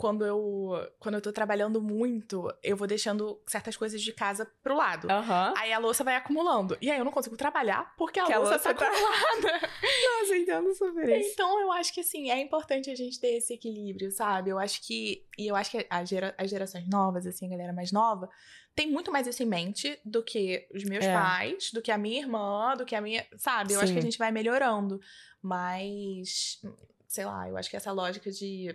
quando 0.00 0.24
eu, 0.24 0.72
quando 0.98 1.16
eu 1.16 1.20
tô 1.20 1.30
trabalhando 1.30 1.80
muito, 1.80 2.50
eu 2.62 2.74
vou 2.74 2.86
deixando 2.86 3.38
certas 3.46 3.76
coisas 3.76 4.00
de 4.00 4.14
casa 4.14 4.50
pro 4.62 4.74
lado. 4.74 5.06
Uhum. 5.06 5.54
Aí 5.58 5.74
a 5.74 5.78
louça 5.78 6.02
vai 6.02 6.16
acumulando. 6.16 6.74
E 6.80 6.90
aí 6.90 6.98
eu 6.98 7.04
não 7.04 7.12
consigo 7.12 7.36
trabalhar 7.36 7.94
porque 7.98 8.18
a, 8.18 8.24
louça, 8.24 8.36
a 8.36 8.40
louça 8.40 8.58
tá, 8.58 8.74
tá 8.74 8.86
acumulada. 8.88 9.68
Nossa, 10.20 10.36
entendo 10.38 10.74
super 10.74 11.06
isso. 11.06 11.32
Então 11.34 11.60
eu 11.60 11.70
acho 11.72 11.92
que 11.92 12.00
assim, 12.00 12.30
é 12.30 12.40
importante 12.40 12.90
a 12.90 12.94
gente 12.94 13.20
ter 13.20 13.36
esse 13.36 13.52
equilíbrio, 13.52 14.10
sabe? 14.10 14.48
Eu 14.48 14.58
acho 14.58 14.80
que. 14.86 15.22
E 15.36 15.46
eu 15.46 15.54
acho 15.54 15.70
que 15.70 15.86
a 15.90 16.02
gera, 16.02 16.34
as 16.38 16.48
gerações 16.48 16.88
novas, 16.88 17.26
assim, 17.26 17.46
a 17.46 17.50
galera 17.50 17.74
mais 17.74 17.92
nova, 17.92 18.26
tem 18.80 18.90
muito 18.90 19.12
mais 19.12 19.26
isso 19.26 19.42
em 19.42 19.46
mente 19.46 20.00
do 20.02 20.22
que 20.22 20.66
os 20.74 20.84
meus 20.84 21.04
é. 21.04 21.12
pais, 21.12 21.70
do 21.70 21.82
que 21.82 21.92
a 21.92 21.98
minha 21.98 22.18
irmã, 22.18 22.74
do 22.74 22.86
que 22.86 22.94
a 22.94 23.00
minha. 23.02 23.26
Sabe? 23.36 23.74
Eu 23.74 23.78
Sim. 23.78 23.84
acho 23.84 23.92
que 23.92 23.98
a 23.98 24.02
gente 24.02 24.16
vai 24.16 24.32
melhorando. 24.32 24.98
Mas, 25.42 26.62
sei 27.06 27.26
lá, 27.26 27.46
eu 27.46 27.58
acho 27.58 27.68
que 27.68 27.76
essa 27.76 27.92
lógica 27.92 28.30
de 28.30 28.74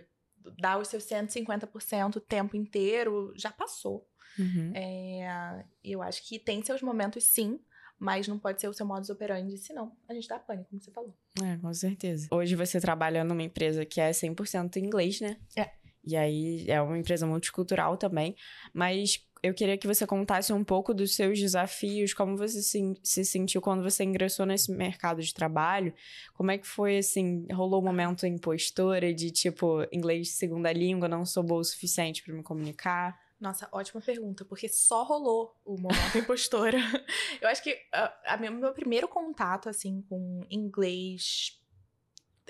dar 0.60 0.78
os 0.78 0.86
seus 0.86 1.02
150% 1.02 2.16
o 2.16 2.20
tempo 2.20 2.56
inteiro 2.56 3.32
já 3.36 3.50
passou. 3.50 4.08
Uhum. 4.38 4.70
É, 4.76 5.64
eu 5.82 6.00
acho 6.00 6.24
que 6.24 6.38
tem 6.38 6.62
seus 6.62 6.82
momentos 6.82 7.24
sim, 7.24 7.58
mas 7.98 8.28
não 8.28 8.38
pode 8.38 8.60
ser 8.60 8.68
o 8.68 8.72
seu 8.72 8.86
modus 8.86 9.10
operandi, 9.10 9.58
senão 9.58 9.90
a 10.08 10.14
gente 10.14 10.28
dá 10.28 10.38
pânico, 10.38 10.70
como 10.70 10.80
você 10.80 10.92
falou. 10.92 11.16
É, 11.42 11.56
com 11.56 11.74
certeza. 11.74 12.28
Hoje 12.30 12.54
você 12.54 12.80
trabalha 12.80 13.24
numa 13.24 13.42
empresa 13.42 13.84
que 13.84 14.00
é 14.00 14.12
100% 14.12 14.76
inglês, 14.76 15.20
né? 15.20 15.36
É. 15.56 15.68
E 16.04 16.16
aí 16.16 16.64
é 16.70 16.80
uma 16.80 16.96
empresa 16.96 17.26
multicultural 17.26 17.96
também, 17.96 18.36
mas 18.72 19.25
eu 19.42 19.54
queria 19.54 19.76
que 19.76 19.86
você 19.86 20.06
contasse 20.06 20.52
um 20.52 20.64
pouco 20.64 20.94
dos 20.94 21.14
seus 21.14 21.38
desafios, 21.38 22.14
como 22.14 22.36
você 22.36 22.62
se, 22.62 22.98
se 23.02 23.24
sentiu 23.24 23.60
quando 23.60 23.82
você 23.82 24.04
ingressou 24.04 24.46
nesse 24.46 24.72
mercado 24.72 25.22
de 25.22 25.32
trabalho. 25.32 25.94
Como 26.34 26.50
é 26.50 26.58
que 26.58 26.66
foi, 26.66 26.98
assim, 26.98 27.46
rolou 27.52 27.80
um 27.80 27.84
momento 27.84 28.26
impostora 28.26 29.12
de 29.12 29.30
tipo, 29.30 29.86
inglês 29.92 30.28
de 30.28 30.32
segunda 30.34 30.72
língua, 30.72 31.08
não 31.08 31.24
sou 31.24 31.42
boa 31.42 31.60
o 31.60 31.64
suficiente 31.64 32.22
para 32.22 32.34
me 32.34 32.42
comunicar? 32.42 33.18
Nossa, 33.38 33.68
ótima 33.70 34.00
pergunta, 34.00 34.44
porque 34.44 34.68
só 34.68 35.02
rolou 35.02 35.54
o 35.64 35.76
momento 35.78 36.16
impostora. 36.16 36.78
Eu 37.40 37.48
acho 37.48 37.62
que 37.62 37.72
uh, 37.72 38.10
a 38.24 38.36
meu, 38.38 38.50
meu 38.50 38.72
primeiro 38.72 39.06
contato, 39.06 39.68
assim, 39.68 40.02
com 40.08 40.40
inglês 40.50 41.60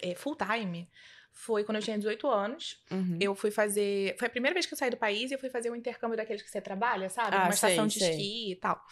é, 0.01 0.15
full 0.15 0.37
time 0.37 0.89
foi 1.37 1.63
quando 1.65 1.77
eu 1.77 1.83
tinha 1.83 1.99
18 1.99 2.27
anos. 2.29 2.83
Uhum. 2.91 3.19
Eu 3.21 3.35
fui 3.35 3.51
fazer. 3.51 4.17
Foi 4.19 4.27
a 4.27 4.31
primeira 4.31 4.55
vez 4.55 4.65
que 4.65 4.73
eu 4.73 4.79
saí 4.79 4.91
do 4.91 4.97
país 4.97 5.31
e 5.31 5.35
eu 5.35 5.39
fui 5.39 5.51
fazer 5.51 5.71
um 5.71 5.77
intercâmbio 5.77 6.17
daqueles 6.17 6.43
que 6.43 6.51
você 6.51 6.63
trabalha, 6.63 7.11
sabe? 7.11 7.37
Ah, 7.37 7.45
Uma 7.45 7.53
sei, 7.53 7.71
estação 7.71 7.87
de 7.87 7.99
sei. 7.99 8.11
esqui 8.11 8.53
e 8.53 8.57
tal. 8.57 8.83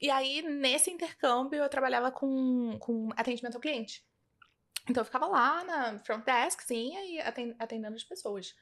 E 0.00 0.10
aí, 0.10 0.42
nesse 0.42 0.90
intercâmbio, 0.90 1.62
eu 1.62 1.68
trabalhava 1.68 2.10
com, 2.10 2.76
com 2.80 3.10
atendimento 3.14 3.54
ao 3.54 3.60
cliente. 3.60 4.02
Então, 4.88 5.02
eu 5.02 5.04
ficava 5.04 5.26
lá 5.26 5.62
na 5.62 5.98
front 6.00 6.24
desk, 6.24 6.62
sim, 6.64 6.92
e 6.96 7.20
atendendo 7.20 7.94
as 7.94 8.02
pessoas. 8.02 8.54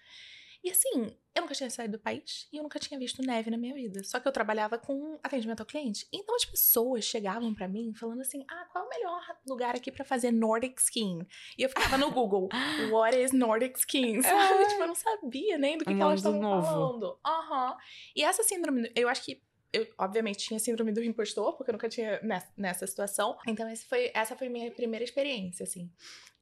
E 0.62 0.70
assim, 0.70 1.16
eu 1.35 1.42
nunca 1.42 1.55
tinha 1.55 1.70
saído 1.70 1.96
do 1.96 2.03
país 2.03 2.46
e 2.53 2.59
eu 2.59 2.62
nunca 2.62 2.79
tinha 2.79 2.99
visto 2.99 3.23
neve 3.23 3.51
na 3.51 3.57
minha 3.57 3.75
vida. 3.75 4.03
Só 4.05 4.20
que 4.20 4.29
eu 4.29 4.33
trabalhava 4.33 4.79
com 4.79 5.18
atendimento 5.23 5.61
ao 5.61 5.66
cliente. 5.66 6.07
Então 6.12 6.35
as 6.37 6.44
pessoas 6.44 7.05
chegavam 7.05 7.55
para 7.55 7.66
mim 7.66 7.94
falando 7.94 8.20
assim: 8.20 8.44
"Ah, 8.49 8.68
qual 8.70 8.85
é 8.85 8.87
o 8.87 8.90
melhor 8.90 9.23
lugar 9.46 9.75
aqui 9.75 9.90
para 9.90 10.05
fazer 10.05 10.31
Nordic 10.31 10.81
skiing?". 10.81 11.27
E 11.57 11.62
eu 11.62 11.68
ficava 11.68 11.96
no 11.96 12.11
Google: 12.11 12.49
"What 12.92 13.16
is 13.16 13.33
Nordic 13.33 13.79
skiing?". 13.79 14.23
Sabe? 14.23 14.66
tipo, 14.68 14.83
eu 14.83 14.88
não 14.88 14.94
sabia 14.94 15.57
nem 15.57 15.79
do 15.79 15.85
que, 15.85 15.94
que 15.94 16.03
elas 16.03 16.20
estavam 16.20 16.40
falando. 16.42 17.18
Aham. 17.25 17.70
Uhum. 17.70 17.77
E 18.14 18.23
essa 18.23 18.42
síndrome, 18.42 18.92
eu 18.94 19.09
acho 19.09 19.25
que 19.25 19.42
eu, 19.73 19.87
obviamente, 19.96 20.38
tinha 20.38 20.59
síndrome 20.59 20.92
do 20.92 21.03
impostor, 21.03 21.57
porque 21.57 21.70
eu 21.70 21.75
nunca 21.75 21.88
tinha 21.88 22.20
nessa, 22.23 22.49
nessa 22.57 22.87
situação. 22.87 23.38
Então, 23.46 23.73
foi, 23.88 24.11
essa 24.12 24.35
foi 24.37 24.49
minha 24.49 24.70
primeira 24.70 25.05
experiência, 25.05 25.62
assim. 25.62 25.90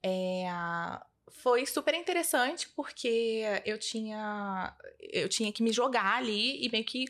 É, 0.03 0.45
foi 1.29 1.65
super 1.65 1.93
interessante 1.93 2.69
porque 2.69 3.43
eu 3.65 3.77
tinha 3.77 4.75
eu 4.99 5.29
tinha 5.29 5.51
que 5.51 5.63
me 5.63 5.71
jogar 5.71 6.17
ali 6.17 6.65
e 6.65 6.69
meio 6.69 6.83
que 6.83 7.05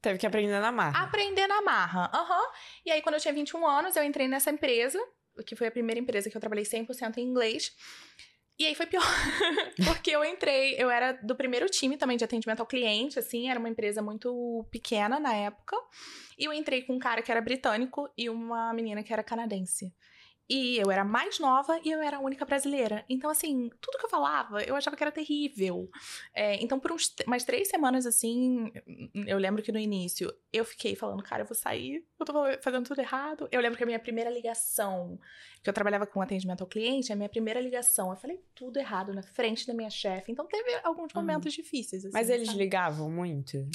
teve 0.00 0.18
que 0.18 0.26
aprender 0.26 0.60
na 0.60 0.70
marra. 0.70 1.04
Aprender 1.04 1.46
na 1.46 1.62
marra. 1.62 2.10
Aham. 2.12 2.38
Uhum. 2.38 2.50
E 2.84 2.90
aí 2.90 3.00
quando 3.00 3.14
eu 3.14 3.20
tinha 3.20 3.32
21 3.32 3.66
anos, 3.66 3.96
eu 3.96 4.04
entrei 4.04 4.28
nessa 4.28 4.50
empresa, 4.50 4.98
que 5.46 5.56
foi 5.56 5.68
a 5.68 5.70
primeira 5.70 5.98
empresa 6.00 6.28
que 6.28 6.36
eu 6.36 6.40
trabalhei 6.40 6.64
100% 6.64 7.18
em 7.18 7.22
inglês. 7.22 7.74
E 8.56 8.66
aí 8.66 8.74
foi 8.76 8.86
pior, 8.86 9.02
porque 9.84 10.12
eu 10.12 10.24
entrei, 10.24 10.76
eu 10.78 10.88
era 10.88 11.10
do 11.12 11.34
primeiro 11.34 11.68
time 11.68 11.96
também 11.96 12.16
de 12.16 12.22
atendimento 12.22 12.60
ao 12.60 12.66
cliente, 12.66 13.18
assim, 13.18 13.50
era 13.50 13.58
uma 13.58 13.68
empresa 13.68 14.00
muito 14.00 14.64
pequena 14.70 15.18
na 15.18 15.34
época. 15.34 15.76
E 16.38 16.44
eu 16.44 16.52
entrei 16.52 16.82
com 16.82 16.94
um 16.94 16.98
cara 16.98 17.20
que 17.20 17.32
era 17.32 17.40
britânico 17.40 18.08
e 18.16 18.30
uma 18.30 18.72
menina 18.72 19.02
que 19.02 19.12
era 19.12 19.24
canadense. 19.24 19.92
E 20.48 20.76
eu 20.76 20.90
era 20.90 21.04
mais 21.04 21.38
nova 21.38 21.80
e 21.82 21.90
eu 21.90 22.02
era 22.02 22.18
a 22.18 22.20
única 22.20 22.44
brasileira. 22.44 23.04
Então, 23.08 23.30
assim, 23.30 23.70
tudo 23.80 23.98
que 23.98 24.04
eu 24.04 24.10
falava, 24.10 24.62
eu 24.62 24.76
achava 24.76 24.94
que 24.94 25.02
era 25.02 25.10
terrível. 25.10 25.90
É, 26.34 26.62
então, 26.62 26.78
por 26.78 26.92
uns, 26.92 27.14
umas 27.26 27.44
três 27.44 27.68
semanas, 27.68 28.04
assim, 28.04 28.70
eu 29.26 29.38
lembro 29.38 29.62
que 29.62 29.72
no 29.72 29.78
início 29.78 30.32
eu 30.52 30.64
fiquei 30.64 30.94
falando, 30.94 31.22
cara, 31.22 31.42
eu 31.42 31.46
vou 31.46 31.54
sair, 31.54 32.04
eu 32.20 32.26
tô 32.26 32.34
fazendo 32.60 32.86
tudo 32.86 33.00
errado. 33.00 33.48
Eu 33.50 33.60
lembro 33.60 33.78
que 33.78 33.84
a 33.84 33.86
minha 33.86 33.98
primeira 33.98 34.28
ligação, 34.28 35.18
que 35.62 35.70
eu 35.70 35.74
trabalhava 35.74 36.06
com 36.06 36.20
atendimento 36.20 36.60
ao 36.60 36.66
cliente, 36.66 37.10
a 37.10 37.16
minha 37.16 37.28
primeira 37.28 37.60
ligação, 37.60 38.10
eu 38.10 38.16
falei 38.16 38.38
tudo 38.54 38.78
errado 38.78 39.14
na 39.14 39.22
frente 39.22 39.66
da 39.66 39.72
minha 39.72 39.90
chefe. 39.90 40.30
Então, 40.30 40.46
teve 40.46 40.78
alguns 40.84 41.12
momentos 41.14 41.56
uhum. 41.56 41.62
difíceis. 41.62 42.04
Assim, 42.04 42.12
Mas 42.12 42.28
eles 42.28 42.48
sabe? 42.48 42.58
ligavam 42.58 43.10
muito? 43.10 43.66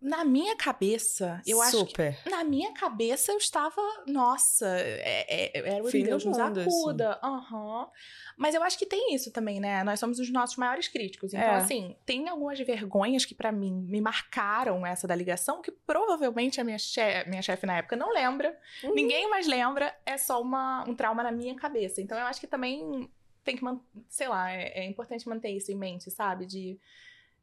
Na 0.00 0.24
minha 0.24 0.56
cabeça, 0.56 1.42
eu 1.46 1.58
Super. 1.70 2.08
acho 2.08 2.22
que. 2.22 2.30
Na 2.30 2.42
minha 2.42 2.72
cabeça 2.72 3.32
eu 3.32 3.36
estava. 3.36 3.82
Nossa, 4.06 4.66
é, 4.66 5.26
é, 5.28 5.74
era 5.74 5.84
o 5.84 5.88
Fim 5.88 6.04
Deus 6.04 6.24
nos 6.24 6.38
acuda. 6.38 7.18
Assim. 7.22 7.54
Uhum. 7.54 7.86
Mas 8.36 8.54
eu 8.54 8.62
acho 8.62 8.78
que 8.78 8.86
tem 8.86 9.14
isso 9.14 9.30
também, 9.30 9.60
né? 9.60 9.84
Nós 9.84 10.00
somos 10.00 10.18
os 10.18 10.30
nossos 10.30 10.56
maiores 10.56 10.88
críticos. 10.88 11.34
Então, 11.34 11.46
é. 11.46 11.56
assim, 11.56 11.94
tem 12.06 12.28
algumas 12.30 12.58
vergonhas 12.60 13.26
que 13.26 13.34
para 13.34 13.52
mim 13.52 13.72
me 13.72 14.00
marcaram 14.00 14.86
essa 14.86 15.06
da 15.06 15.14
ligação, 15.14 15.60
que 15.60 15.70
provavelmente 15.70 16.60
a 16.60 16.64
minha 16.64 16.78
chefe, 16.78 17.28
minha 17.28 17.42
chefe 17.42 17.66
na 17.66 17.76
época 17.76 17.94
não 17.94 18.10
lembra. 18.10 18.58
Uhum. 18.82 18.94
Ninguém 18.94 19.28
mais 19.28 19.46
lembra. 19.46 19.94
É 20.06 20.16
só 20.16 20.40
uma, 20.40 20.82
um 20.88 20.94
trauma 20.94 21.22
na 21.22 21.30
minha 21.30 21.54
cabeça. 21.54 22.00
Então 22.00 22.16
eu 22.16 22.24
acho 22.24 22.40
que 22.40 22.46
também 22.46 23.10
tem 23.44 23.54
que, 23.54 23.64
sei 24.08 24.28
lá, 24.28 24.50
é, 24.50 24.80
é 24.80 24.84
importante 24.86 25.28
manter 25.28 25.50
isso 25.50 25.70
em 25.70 25.76
mente, 25.76 26.10
sabe? 26.10 26.46
De, 26.46 26.80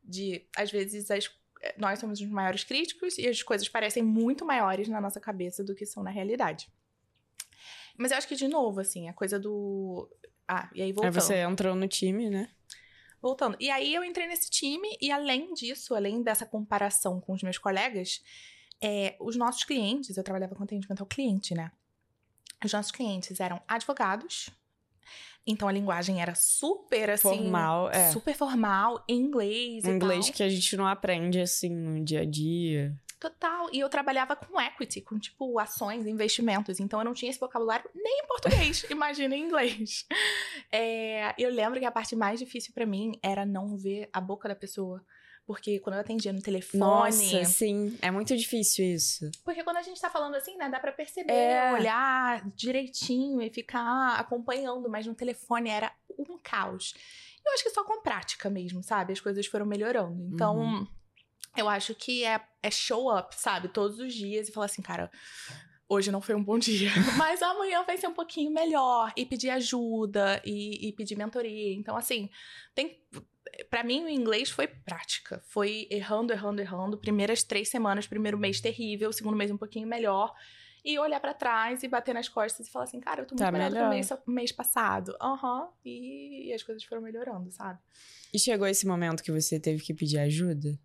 de 0.03 0.43
às 0.55 0.71
vezes, 0.71 1.11
as 1.11 1.29
nós 1.77 1.99
somos 1.99 2.21
os 2.21 2.27
maiores 2.27 2.63
críticos 2.63 3.17
e 3.17 3.27
as 3.27 3.41
coisas 3.43 3.67
parecem 3.67 4.03
muito 4.03 4.45
maiores 4.45 4.87
na 4.87 5.01
nossa 5.01 5.19
cabeça 5.19 5.63
do 5.63 5.75
que 5.75 5.85
são 5.85 6.03
na 6.03 6.11
realidade. 6.11 6.71
Mas 7.97 8.11
eu 8.11 8.17
acho 8.17 8.27
que, 8.27 8.35
de 8.35 8.47
novo, 8.47 8.79
assim, 8.79 9.09
a 9.09 9.13
coisa 9.13 9.39
do. 9.39 10.09
Ah, 10.47 10.69
e 10.73 10.81
aí 10.81 10.91
voltando. 10.91 11.15
Aí 11.15 11.21
você 11.21 11.35
entrou 11.37 11.75
no 11.75 11.87
time, 11.87 12.29
né? 12.29 12.49
Voltando. 13.21 13.57
E 13.59 13.69
aí 13.69 13.93
eu 13.93 14.03
entrei 14.03 14.27
nesse 14.27 14.49
time, 14.49 14.87
e 15.01 15.11
além 15.11 15.53
disso, 15.53 15.95
além 15.95 16.21
dessa 16.21 16.45
comparação 16.45 17.19
com 17.19 17.33
os 17.33 17.43
meus 17.43 17.57
colegas, 17.57 18.21
É, 18.79 19.17
os 19.19 19.35
nossos 19.35 19.63
clientes, 19.63 20.17
eu 20.17 20.23
trabalhava 20.23 20.53
com 20.53 20.63
atendimento 20.63 21.01
ao 21.01 21.07
cliente, 21.07 21.55
né? 21.55 21.71
Os 22.63 22.71
nossos 22.71 22.91
clientes 22.91 23.39
eram 23.39 23.59
advogados, 23.67 24.51
então 25.47 25.67
a 25.67 25.71
linguagem 25.71 26.21
era 26.21 26.35
super 26.35 27.09
assim. 27.09 27.29
Formal, 27.29 27.89
é. 27.89 28.11
Super 28.11 28.35
formal, 28.35 29.03
em 29.07 29.19
inglês. 29.19 29.85
Um 29.85 29.93
inglês 29.93 30.25
tal. 30.25 30.35
que 30.35 30.43
a 30.43 30.49
gente 30.49 30.75
não 30.75 30.85
aprende 30.85 31.39
assim 31.39 31.73
no 31.73 32.03
dia 32.03 32.21
a 32.21 32.25
dia. 32.25 32.95
Total. 33.19 33.67
E 33.73 33.79
eu 33.79 33.89
trabalhava 33.89 34.35
com 34.35 34.61
equity, 34.61 35.01
com 35.01 35.17
tipo 35.17 35.57
ações, 35.57 36.05
investimentos. 36.05 36.79
Então 36.79 36.99
eu 36.99 37.05
não 37.05 37.13
tinha 37.13 37.31
esse 37.31 37.39
vocabulário 37.39 37.89
nem 37.95 38.23
em 38.23 38.27
português, 38.27 38.85
imagina 38.91 39.35
em 39.35 39.43
inglês. 39.43 40.05
É, 40.71 41.33
eu 41.37 41.49
lembro 41.49 41.79
que 41.79 41.85
a 41.85 41.91
parte 41.91 42.15
mais 42.15 42.39
difícil 42.39 42.73
pra 42.73 42.85
mim 42.85 43.17
era 43.23 43.45
não 43.45 43.75
ver 43.75 44.09
a 44.13 44.21
boca 44.21 44.47
da 44.47 44.55
pessoa. 44.55 45.03
Porque 45.47 45.79
quando 45.79 45.95
eu 45.95 46.01
atendia 46.01 46.33
no 46.33 46.41
telefone. 46.41 46.81
Nossa, 46.81 47.45
sim. 47.45 47.97
É 48.01 48.11
muito 48.11 48.35
difícil 48.35 48.83
isso. 48.85 49.31
Porque 49.45 49.63
quando 49.63 49.77
a 49.77 49.81
gente 49.81 49.99
tá 49.99 50.09
falando 50.09 50.35
assim, 50.35 50.57
né, 50.57 50.69
dá 50.69 50.77
pra 50.77 50.91
perceber, 50.91 51.31
É. 51.31 51.71
olhar 51.73 52.45
direitinho 52.53 53.41
e 53.41 53.49
ficar 53.49 54.19
acompanhando, 54.19 54.89
mas 54.89 55.05
no 55.07 55.15
telefone 55.15 55.69
era 55.69 55.89
um 56.19 56.37
caos. 56.37 56.93
Eu 57.45 57.53
acho 57.53 57.63
que 57.63 57.69
só 57.69 57.81
com 57.85 58.01
prática 58.01 58.49
mesmo, 58.49 58.83
sabe? 58.83 59.13
As 59.13 59.21
coisas 59.21 59.45
foram 59.45 59.65
melhorando. 59.65 60.21
Então, 60.33 60.57
Uhum. 60.59 60.87
eu 61.55 61.69
acho 61.69 61.95
que 61.95 62.25
é, 62.25 62.41
é 62.61 62.69
show 62.69 63.09
up, 63.17 63.33
sabe? 63.33 63.69
Todos 63.69 63.99
os 63.99 64.13
dias 64.13 64.49
e 64.49 64.51
falar 64.51 64.65
assim, 64.65 64.81
cara. 64.81 65.09
Hoje 65.89 66.11
não 66.11 66.19
foi 66.19 66.35
um 66.35 66.43
bom 66.43 66.59
dia, 66.59 66.89
mas 67.17 67.41
amanhã 67.41 67.81
vai 67.85 67.97
ser 67.97 68.07
um 68.07 68.13
pouquinho 68.13 68.51
melhor. 68.51 69.13
E 69.15 69.25
pedir 69.25 69.49
ajuda 69.51 70.41
e, 70.45 70.89
e 70.89 70.91
pedir 70.91 71.15
mentoria. 71.17 71.73
Então, 71.73 71.95
assim, 71.95 72.29
tem. 72.75 73.01
Pra 73.69 73.83
mim, 73.83 74.03
o 74.05 74.09
inglês 74.09 74.49
foi 74.49 74.67
prática. 74.67 75.41
Foi 75.47 75.87
errando, 75.89 76.31
errando, 76.33 76.61
errando. 76.61 76.97
Primeiras 76.97 77.43
três 77.43 77.69
semanas, 77.69 78.05
primeiro 78.07 78.37
mês 78.37 78.61
terrível, 78.61 79.11
segundo 79.11 79.35
mês 79.35 79.49
um 79.51 79.57
pouquinho 79.57 79.87
melhor. 79.87 80.33
E 80.85 80.97
olhar 80.99 81.19
pra 81.19 81.33
trás 81.33 81.83
e 81.83 81.87
bater 81.87 82.13
nas 82.13 82.29
costas 82.29 82.67
e 82.67 82.71
falar 82.71 82.85
assim, 82.85 82.99
cara, 82.99 83.21
eu 83.21 83.25
tô 83.25 83.35
muito 83.35 83.43
Tá 83.43 83.51
melhor, 83.51 83.69
do 83.69 83.73
que 83.75 83.79
melhor. 83.79 83.87
o 83.87 83.93
mês, 83.95 84.09
mês 84.27 84.51
passado. 84.51 85.15
Aham. 85.21 85.69
E, 85.83 86.47
e 86.49 86.53
as 86.53 86.63
coisas 86.63 86.83
foram 86.83 87.01
melhorando, 87.01 87.51
sabe? 87.51 87.79
E 88.33 88.39
chegou 88.39 88.67
esse 88.67 88.85
momento 88.87 89.21
que 89.23 89.31
você 89.31 89.59
teve 89.59 89.83
que 89.83 89.93
pedir 89.93 90.19
ajuda? 90.19 90.79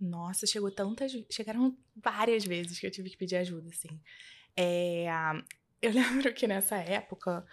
Nossa, 0.00 0.46
chegou 0.46 0.70
tantas. 0.72 1.12
Chegaram 1.30 1.76
várias 1.94 2.44
vezes 2.44 2.80
que 2.80 2.86
eu 2.86 2.90
tive 2.90 3.10
que 3.10 3.16
pedir 3.16 3.36
ajuda, 3.36 3.68
assim. 3.68 4.00
É, 4.56 5.06
eu 5.80 5.92
lembro 6.26 6.32
que 6.34 6.46
nessa 6.48 6.76
época 6.76 7.46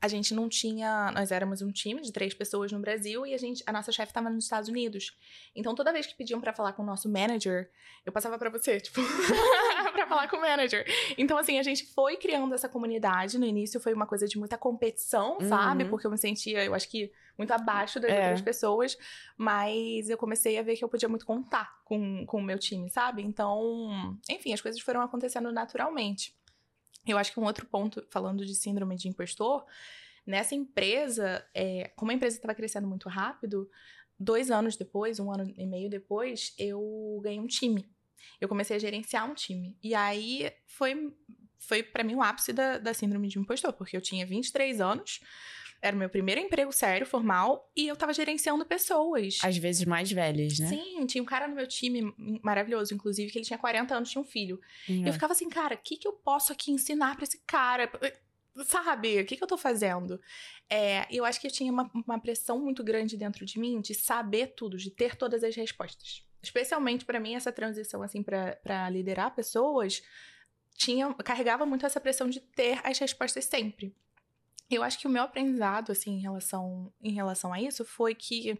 a 0.00 0.08
gente 0.08 0.34
não 0.34 0.48
tinha. 0.48 1.10
Nós 1.12 1.30
éramos 1.30 1.62
um 1.62 1.70
time 1.70 2.00
de 2.00 2.12
três 2.12 2.34
pessoas 2.34 2.70
no 2.72 2.78
Brasil 2.78 3.26
e 3.26 3.34
a, 3.34 3.38
gente, 3.38 3.62
a 3.66 3.72
nossa 3.72 3.90
chefe 3.92 4.10
estava 4.10 4.28
nos 4.30 4.44
Estados 4.44 4.68
Unidos. 4.68 5.16
Então 5.54 5.74
toda 5.74 5.92
vez 5.92 6.06
que 6.06 6.14
pediam 6.14 6.40
pra 6.40 6.52
falar 6.52 6.72
com 6.74 6.82
o 6.82 6.86
nosso 6.86 7.08
manager, 7.08 7.70
eu 8.04 8.12
passava 8.12 8.38
pra 8.38 8.50
você, 8.50 8.80
tipo, 8.80 9.00
pra 9.92 10.06
falar 10.06 10.28
com 10.28 10.36
o 10.36 10.40
manager. 10.40 10.86
Então, 11.18 11.36
assim, 11.38 11.58
a 11.58 11.62
gente 11.62 11.86
foi 11.86 12.16
criando 12.16 12.54
essa 12.54 12.68
comunidade. 12.68 13.38
No 13.38 13.44
início 13.46 13.80
foi 13.80 13.92
uma 13.92 14.06
coisa 14.06 14.26
de 14.28 14.38
muita 14.38 14.56
competição, 14.56 15.38
sabe? 15.40 15.84
Uhum. 15.84 15.90
Porque 15.90 16.06
eu 16.06 16.10
me 16.10 16.18
sentia, 16.18 16.64
eu 16.64 16.74
acho 16.74 16.88
que, 16.88 17.10
muito 17.36 17.50
abaixo 17.52 17.98
das 17.98 18.10
É. 18.10 18.20
outras 18.20 18.42
pessoas. 18.42 18.96
Mas 19.36 20.08
eu 20.08 20.16
comecei 20.16 20.58
a 20.58 20.62
ver 20.62 20.76
que 20.76 20.84
eu 20.84 20.88
podia 20.88 21.08
muito 21.08 21.26
contar 21.26 21.80
com, 21.84 22.24
com 22.26 22.38
o 22.38 22.42
meu 22.42 22.58
time, 22.58 22.88
sabe? 22.88 23.22
Então, 23.22 24.16
enfim, 24.30 24.52
as 24.52 24.60
coisas 24.60 24.80
foram 24.80 25.00
acontecendo 25.00 25.50
naturalmente. 25.50 26.34
Eu 27.06 27.18
acho 27.18 27.32
que 27.32 27.40
um 27.40 27.44
outro 27.44 27.66
ponto, 27.66 28.04
falando 28.10 28.44
de 28.44 28.54
síndrome 28.54 28.96
de 28.96 29.08
impostor, 29.08 29.64
nessa 30.26 30.54
empresa, 30.54 31.46
é, 31.54 31.92
como 31.94 32.10
a 32.10 32.14
empresa 32.14 32.36
estava 32.36 32.54
crescendo 32.54 32.88
muito 32.88 33.08
rápido, 33.08 33.70
dois 34.18 34.50
anos 34.50 34.76
depois, 34.76 35.20
um 35.20 35.30
ano 35.30 35.52
e 35.56 35.66
meio 35.66 35.88
depois, 35.88 36.54
eu 36.58 37.20
ganhei 37.22 37.38
um 37.38 37.46
time. 37.46 37.88
Eu 38.40 38.48
comecei 38.48 38.76
a 38.76 38.80
gerenciar 38.80 39.30
um 39.30 39.34
time. 39.34 39.76
E 39.82 39.94
aí 39.94 40.50
foi, 40.66 41.14
foi 41.58 41.82
para 41.82 42.02
mim 42.02 42.14
o 42.14 42.22
ápice 42.22 42.52
da, 42.52 42.78
da 42.78 42.92
síndrome 42.92 43.28
de 43.28 43.38
impostor, 43.38 43.72
porque 43.72 43.96
eu 43.96 44.00
tinha 44.00 44.26
23 44.26 44.80
anos, 44.80 45.20
era 45.80 45.94
o 45.94 45.98
meu 45.98 46.08
primeiro 46.08 46.40
emprego 46.40 46.72
sério, 46.72 47.06
formal, 47.06 47.70
e 47.76 47.86
eu 47.86 47.96
tava 47.96 48.12
gerenciando 48.12 48.64
pessoas. 48.64 49.38
Às 49.42 49.56
vezes 49.56 49.84
mais 49.84 50.10
velhas, 50.10 50.58
né? 50.58 50.68
Sim, 50.68 51.06
tinha 51.06 51.22
um 51.22 51.26
cara 51.26 51.46
no 51.46 51.54
meu 51.54 51.66
time 51.66 52.14
maravilhoso, 52.42 52.94
inclusive, 52.94 53.30
que 53.30 53.38
ele 53.38 53.44
tinha 53.44 53.58
40 53.58 53.94
anos, 53.94 54.10
tinha 54.10 54.20
um 54.20 54.24
filho. 54.24 54.60
E 54.88 55.06
eu 55.06 55.12
ficava 55.12 55.32
assim, 55.32 55.48
cara, 55.48 55.74
o 55.74 55.78
que, 55.78 55.96
que 55.96 56.08
eu 56.08 56.12
posso 56.12 56.52
aqui 56.52 56.70
ensinar 56.70 57.16
pra 57.16 57.24
esse 57.24 57.40
cara? 57.46 57.90
Sabe, 58.64 59.20
o 59.20 59.26
que, 59.26 59.36
que 59.36 59.42
eu 59.44 59.48
tô 59.48 59.58
fazendo? 59.58 60.20
É, 60.68 61.06
eu 61.10 61.24
acho 61.24 61.40
que 61.40 61.46
eu 61.46 61.50
tinha 61.50 61.70
uma, 61.70 61.90
uma 62.06 62.18
pressão 62.18 62.58
muito 62.58 62.82
grande 62.82 63.16
dentro 63.16 63.44
de 63.44 63.58
mim 63.58 63.80
de 63.80 63.94
saber 63.94 64.54
tudo, 64.56 64.76
de 64.76 64.90
ter 64.90 65.14
todas 65.14 65.44
as 65.44 65.54
respostas. 65.54 66.24
Especialmente 66.42 67.04
pra 67.04 67.20
mim, 67.20 67.34
essa 67.34 67.52
transição, 67.52 68.02
assim, 68.02 68.22
pra 68.22 68.56
pra 68.62 68.88
liderar 68.88 69.34
pessoas, 69.34 70.02
tinha, 70.76 71.12
carregava 71.14 71.66
muito 71.66 71.84
essa 71.84 72.00
pressão 72.00 72.28
de 72.28 72.40
ter 72.40 72.80
as 72.84 72.98
respostas 72.98 73.44
sempre. 73.44 73.94
Eu 74.70 74.82
acho 74.82 74.98
que 74.98 75.06
o 75.06 75.10
meu 75.10 75.22
aprendizado, 75.22 75.92
assim, 75.92 76.12
em 76.12 76.20
relação, 76.20 76.92
em 77.00 77.12
relação 77.12 77.52
a 77.52 77.60
isso 77.60 77.84
foi 77.84 78.14
que 78.14 78.58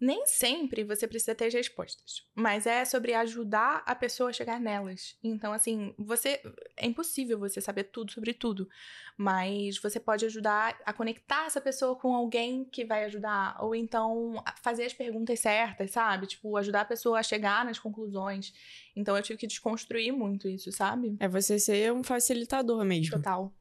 nem 0.00 0.26
sempre 0.26 0.82
você 0.82 1.06
precisa 1.06 1.34
ter 1.34 1.46
as 1.46 1.54
respostas, 1.54 2.26
mas 2.34 2.66
é 2.66 2.84
sobre 2.84 3.14
ajudar 3.14 3.82
a 3.86 3.94
pessoa 3.94 4.30
a 4.30 4.32
chegar 4.32 4.58
nelas. 4.58 5.16
Então, 5.22 5.52
assim, 5.52 5.94
você 5.96 6.40
é 6.76 6.86
impossível 6.86 7.38
você 7.38 7.60
saber 7.60 7.84
tudo 7.84 8.10
sobre 8.10 8.32
tudo, 8.32 8.68
mas 9.16 9.78
você 9.78 10.00
pode 10.00 10.24
ajudar 10.24 10.76
a 10.84 10.92
conectar 10.92 11.46
essa 11.46 11.60
pessoa 11.60 11.94
com 11.94 12.14
alguém 12.14 12.64
que 12.64 12.84
vai 12.84 13.04
ajudar, 13.04 13.56
ou 13.62 13.74
então 13.74 14.42
fazer 14.60 14.84
as 14.84 14.92
perguntas 14.92 15.38
certas, 15.38 15.92
sabe? 15.92 16.26
Tipo, 16.26 16.56
ajudar 16.56 16.80
a 16.80 16.86
pessoa 16.86 17.20
a 17.20 17.22
chegar 17.22 17.64
nas 17.64 17.78
conclusões. 17.78 18.52
Então, 18.96 19.16
eu 19.16 19.22
tive 19.22 19.38
que 19.38 19.46
desconstruir 19.46 20.12
muito 20.12 20.48
isso, 20.48 20.72
sabe? 20.72 21.16
É 21.20 21.28
você 21.28 21.58
ser 21.58 21.92
um 21.92 22.02
facilitador 22.02 22.84
mesmo. 22.84 23.16
Total. 23.16 23.52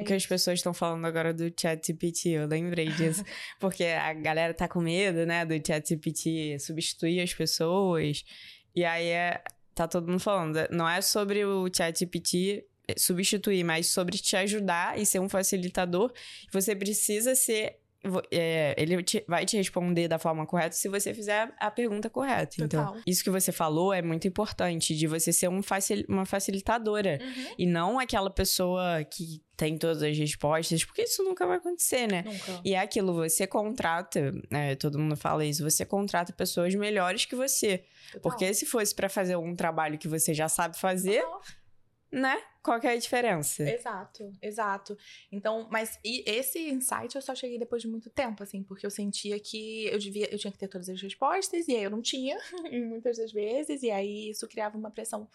É 0.00 0.02
O 0.02 0.06
que 0.06 0.14
as 0.14 0.26
pessoas 0.26 0.58
estão 0.58 0.72
falando 0.72 1.04
agora 1.04 1.32
do 1.32 1.52
ChatGPT, 1.54 2.30
eu 2.30 2.46
lembrei 2.46 2.88
disso. 2.88 3.24
porque 3.60 3.84
a 3.84 4.12
galera 4.14 4.54
tá 4.54 4.66
com 4.66 4.80
medo, 4.80 5.26
né, 5.26 5.44
do 5.44 5.54
ChatGPT 5.54 6.58
substituir 6.58 7.20
as 7.20 7.34
pessoas. 7.34 8.24
E 8.74 8.84
aí 8.84 9.08
é, 9.08 9.42
tá 9.74 9.86
todo 9.86 10.08
mundo 10.08 10.20
falando, 10.20 10.56
não 10.70 10.88
é 10.88 11.00
sobre 11.00 11.44
o 11.44 11.68
ChatGPT 11.72 12.64
substituir, 12.96 13.64
mas 13.64 13.88
sobre 13.88 14.18
te 14.18 14.36
ajudar 14.36 14.98
e 14.98 15.06
ser 15.06 15.20
um 15.20 15.28
facilitador. 15.28 16.12
Você 16.52 16.74
precisa 16.74 17.34
ser. 17.34 17.78
É, 18.30 18.74
ele 18.78 19.02
te- 19.02 19.24
vai 19.28 19.44
te 19.44 19.56
responder 19.56 20.08
da 20.08 20.18
forma 20.18 20.46
correta 20.46 20.74
se 20.74 20.88
você 20.88 21.12
fizer 21.12 21.52
a 21.58 21.70
pergunta 21.70 22.08
correta. 22.08 22.56
Então, 22.62 22.86
Total. 22.86 23.02
isso 23.06 23.22
que 23.22 23.30
você 23.30 23.52
falou 23.52 23.92
é 23.92 24.00
muito 24.02 24.26
importante, 24.26 24.94
de 24.96 25.06
você 25.06 25.32
ser 25.32 25.48
um 25.48 25.62
facil- 25.62 26.04
uma 26.08 26.24
facilitadora. 26.24 27.18
Uhum. 27.20 27.54
E 27.58 27.66
não 27.66 27.98
aquela 27.98 28.30
pessoa 28.30 29.04
que 29.04 29.42
tem 29.56 29.76
todas 29.76 30.02
as 30.02 30.16
respostas, 30.16 30.82
porque 30.86 31.02
isso 31.02 31.22
nunca 31.22 31.46
vai 31.46 31.58
acontecer, 31.58 32.06
né? 32.10 32.22
Nunca. 32.24 32.60
E 32.64 32.74
é 32.74 32.78
aquilo, 32.78 33.12
você 33.12 33.46
contrata, 33.46 34.32
né, 34.50 34.74
todo 34.74 34.98
mundo 34.98 35.14
fala 35.16 35.44
isso, 35.44 35.62
você 35.62 35.84
contrata 35.84 36.32
pessoas 36.32 36.74
melhores 36.74 37.26
que 37.26 37.36
você. 37.36 37.84
Total. 38.12 38.22
Porque 38.22 38.54
se 38.54 38.64
fosse 38.64 38.94
pra 38.94 39.10
fazer 39.10 39.36
um 39.36 39.54
trabalho 39.54 39.98
que 39.98 40.08
você 40.08 40.32
já 40.32 40.48
sabe 40.48 40.78
fazer, 40.78 41.20
Total. 41.20 41.42
Né? 42.12 42.42
Qual 42.62 42.78
que 42.80 42.86
é 42.86 42.90
a 42.92 42.96
diferença? 42.96 43.62
Exato, 43.62 44.32
exato. 44.42 44.98
Então, 45.32 45.68
mas 45.70 45.98
e 46.04 46.22
esse 46.28 46.58
insight 46.70 47.14
eu 47.16 47.22
só 47.22 47.34
cheguei 47.34 47.58
depois 47.58 47.82
de 47.82 47.88
muito 47.88 48.10
tempo, 48.10 48.42
assim, 48.42 48.62
porque 48.62 48.84
eu 48.84 48.90
sentia 48.90 49.38
que 49.40 49.86
eu 49.86 49.98
devia, 49.98 50.30
eu 50.32 50.38
tinha 50.38 50.52
que 50.52 50.58
ter 50.58 50.68
todas 50.68 50.88
as 50.88 51.00
respostas 51.00 51.68
e 51.68 51.76
aí 51.76 51.82
eu 51.84 51.90
não 51.90 52.02
tinha, 52.02 52.36
muitas 52.88 53.16
das 53.16 53.32
vezes, 53.32 53.82
e 53.82 53.90
aí 53.90 54.30
isso 54.30 54.46
criava 54.48 54.76
uma 54.76 54.90
pressão 54.90 55.28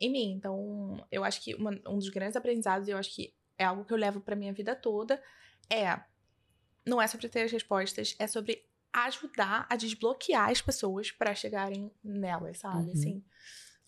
em 0.00 0.10
mim. 0.10 0.30
Então, 0.32 1.04
eu 1.10 1.24
acho 1.24 1.42
que 1.42 1.54
uma- 1.54 1.78
um 1.88 1.96
dos 1.98 2.08
grandes 2.08 2.36
aprendizados, 2.36 2.86
e 2.86 2.90
eu 2.92 2.96
acho 2.98 3.14
que 3.14 3.34
é 3.58 3.64
algo 3.64 3.84
que 3.84 3.92
eu 3.92 3.96
levo 3.98 4.20
pra 4.20 4.36
minha 4.36 4.52
vida 4.52 4.74
toda, 4.76 5.22
é 5.68 6.00
não 6.86 7.00
é 7.00 7.06
sobre 7.06 7.28
ter 7.28 7.42
as 7.42 7.52
respostas, 7.52 8.14
é 8.18 8.26
sobre 8.26 8.64
ajudar 8.92 9.66
a 9.70 9.76
desbloquear 9.76 10.50
as 10.50 10.60
pessoas 10.60 11.10
pra 11.12 11.34
chegarem 11.34 11.90
nelas, 12.02 12.58
sabe? 12.58 12.86
Uhum. 12.86 12.92
Assim. 12.92 13.24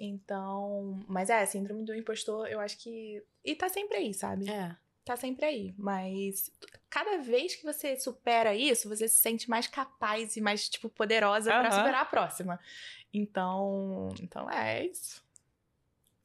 Então, 0.05 0.99
mas 1.07 1.31
é, 1.31 1.47
síndrome 1.47 1.85
do 1.85 1.95
impostor, 1.95 2.49
eu 2.49 2.59
acho 2.59 2.77
que. 2.79 3.23
E 3.45 3.55
tá 3.55 3.69
sempre 3.69 3.99
aí, 3.99 4.13
sabe? 4.13 4.51
É. 4.51 4.75
Tá 5.05 5.17
sempre 5.17 5.45
aí. 5.47 5.75
Mas 5.79 6.51
cada 6.91 7.19
vez 7.19 7.55
que 7.55 7.65
você 7.65 7.97
supera 7.97 8.53
isso, 8.53 8.89
você 8.89 9.07
se 9.07 9.21
sente 9.21 9.49
mais 9.49 9.69
capaz 9.69 10.37
e 10.37 10.41
mais, 10.41 10.69
tipo, 10.69 10.89
poderosa 10.89 11.51
pra 11.53 11.69
Aham. 11.69 11.79
superar 11.79 12.03
a 12.03 12.07
próxima. 12.07 12.59
Então. 13.15 14.09
Então 14.21 14.51
é 14.51 14.87
isso. 14.87 15.23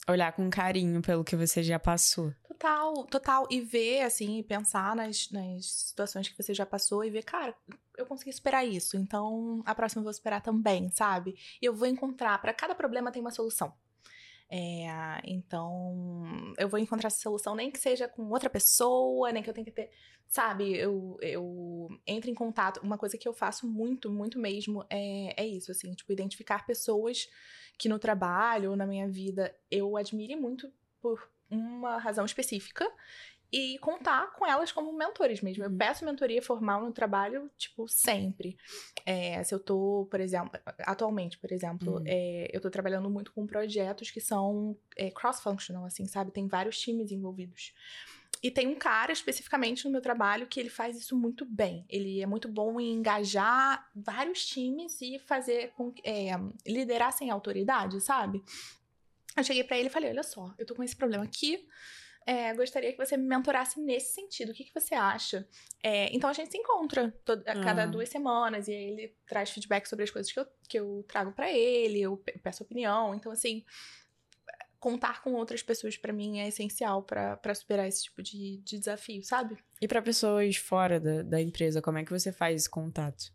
Olhar 0.10 0.32
com 0.32 0.50
carinho 0.50 1.02
pelo 1.02 1.24
que 1.24 1.36
você 1.36 1.62
já 1.62 1.78
passou. 1.78 2.34
Total, 2.48 3.06
total. 3.06 3.48
E 3.52 3.62
ver, 3.62 4.02
assim, 4.02 4.39
e 4.39 4.43
pensar 4.43 4.96
nas, 4.96 5.30
nas 5.32 5.65
situações 5.65 6.28
que 6.30 6.41
você 6.41 6.54
já 6.54 6.65
passou 6.65 7.04
e 7.04 7.10
ver, 7.10 7.24
cara, 7.24 7.54
eu 7.98 8.06
consegui 8.06 8.32
superar 8.32 8.65
isso. 8.65 8.98
Então, 8.98 9.62
a 9.65 9.76
próxima 9.76 10.00
eu 10.00 10.04
vou 10.04 10.13
superar 10.13 10.41
também, 10.41 10.89
sabe? 10.89 11.36
E 11.62 11.65
eu 11.65 11.76
vou 11.76 11.88
encontrar. 11.88 12.39
Pra 12.41 12.54
cada 12.54 12.74
problema 12.74 13.12
tem 13.12 13.22
uma 13.22 13.32
solução. 13.32 13.74
É, 14.49 15.19
então, 15.25 16.53
eu 16.57 16.69
vou 16.69 16.79
encontrar 16.79 17.07
essa 17.07 17.19
solução, 17.19 17.55
nem 17.55 17.69
que 17.69 17.79
seja 17.79 18.07
com 18.07 18.29
outra 18.29 18.49
pessoa, 18.49 19.31
nem 19.31 19.43
que 19.43 19.49
eu 19.49 19.53
tenha 19.53 19.65
que 19.65 19.71
ter. 19.71 19.89
Sabe, 20.27 20.75
eu, 20.75 21.17
eu 21.21 21.88
entro 22.05 22.29
em 22.29 22.33
contato. 22.33 22.81
Uma 22.81 22.97
coisa 22.97 23.17
que 23.17 23.27
eu 23.27 23.33
faço 23.33 23.67
muito, 23.67 24.10
muito 24.10 24.39
mesmo 24.39 24.86
é, 24.89 25.41
é 25.41 25.45
isso, 25.45 25.71
assim, 25.71 25.93
tipo, 25.93 26.12
identificar 26.12 26.65
pessoas 26.65 27.29
que 27.77 27.89
no 27.89 27.99
trabalho 27.99 28.71
ou 28.71 28.75
na 28.75 28.86
minha 28.86 29.07
vida 29.07 29.55
eu 29.69 29.95
admire 29.95 30.36
muito 30.36 30.71
por 31.01 31.29
uma 31.49 31.97
razão 31.97 32.25
específica 32.25 32.89
e 33.51 33.77
contar 33.79 34.33
com 34.33 34.45
elas 34.45 34.71
como 34.71 34.91
mentores 34.91 35.41
mesmo. 35.41 35.63
Eu 35.63 35.71
peço 35.71 36.03
mentoria 36.03 36.41
formal 36.41 36.83
no 36.83 36.91
trabalho, 36.91 37.49
tipo, 37.57 37.88
sempre. 37.88 38.57
É, 39.05 39.41
se 39.43 39.55
eu 39.55 39.60
tô, 39.60 40.07
por 40.12 40.19
exemplo, 40.19 40.51
atualmente, 40.79 41.38
por 41.38 41.51
exemplo, 41.51 41.97
uhum. 41.97 42.03
é, 42.05 42.49
eu 42.51 42.60
tô 42.60 42.69
trabalhando 42.69 43.10
muito 43.10 43.31
com 43.31 43.47
projetos 43.47 44.12
que 44.12 44.19
são 44.19 44.77
é, 44.97 45.10
cross-functional, 45.12 45.86
assim, 45.86 46.05
sabe? 46.05 46.31
Tem 46.31 46.47
vários 46.47 46.77
times 46.79 47.12
envolvidos. 47.12 47.73
E 48.43 48.51
tem 48.51 48.67
um 48.67 48.75
cara 48.75 49.12
especificamente 49.12 49.86
no 49.86 49.91
meu 49.91 50.01
trabalho 50.01 50.45
que 50.45 50.60
ele 50.60 50.69
faz 50.69 50.97
isso 50.97 51.17
muito 51.17 51.45
bem. 51.45 51.86
Ele 51.89 52.21
é 52.21 52.25
muito 52.25 52.47
bom 52.47 52.79
em 52.79 52.93
engajar 52.93 53.89
vários 53.95 54.45
times 54.45 55.01
e 55.01 55.17
fazer 55.19 55.71
com 55.71 55.93
é, 56.03 56.31
liderar 56.67 57.12
sem 57.13 57.31
autoridade, 57.31 57.99
sabe? 58.01 58.43
Eu 59.36 59.43
cheguei 59.43 59.63
para 59.63 59.77
ele 59.77 59.88
e 59.88 59.91
falei: 59.91 60.10
olha 60.10 60.23
só, 60.23 60.53
eu 60.57 60.65
tô 60.65 60.75
com 60.75 60.83
esse 60.83 60.95
problema 60.95 61.23
aqui 61.23 61.65
é, 62.28 62.54
gostaria 62.54 62.92
que 62.92 62.98
você 62.98 63.16
me 63.16 63.26
mentorasse 63.26 63.80
nesse 63.80 64.13
sentido. 64.13 64.52
O 64.52 64.54
que, 64.54 64.66
que 64.66 64.74
você 64.74 64.94
acha? 64.94 65.48
É, 65.82 66.13
então 66.13 66.30
a 66.30 66.34
gente 66.34 66.52
se 66.52 66.58
encontra 66.58 67.10
toda, 67.24 67.50
a 67.50 67.63
cada 67.63 67.86
uhum. 67.86 67.92
duas 67.92 68.10
semanas 68.10 68.68
e 68.68 68.72
aí 68.72 68.84
ele 68.84 69.16
traz 69.26 69.50
feedback 69.50 69.88
sobre 69.88 70.04
as 70.04 70.12
coisas 70.12 70.30
que 70.30 70.38
eu, 70.38 70.46
que 70.68 70.78
eu 70.78 71.06
trago 71.08 71.32
para 71.32 71.50
ele, 71.50 72.02
eu 72.02 72.22
peço 72.44 72.63
opinião. 72.63 73.16
Então, 73.16 73.32
assim, 73.32 73.63
contar 74.78 75.24
com 75.24 75.36
outras 75.36 75.63
pessoas 75.63 75.96
para 75.96 76.12
mim 76.12 76.40
é 76.40 76.50
essencial 76.50 77.02
para 77.02 77.56
superar 77.56 77.88
esse 77.88 78.04
tipo 78.04 78.22
de, 78.22 78.58
de 78.58 78.78
desafio, 78.78 79.24
sabe? 79.24 79.58
E 79.82 79.88
para 79.88 80.02
pessoas 80.02 80.58
fora 80.58 81.00
da, 81.00 81.24
da 81.24 81.42
empresa, 81.42 81.82
como 81.82 81.98
é 81.98 82.04
que 82.04 82.12
você 82.12 82.34
faz 82.34 82.58
esse 82.58 82.70
contato? 82.70 83.32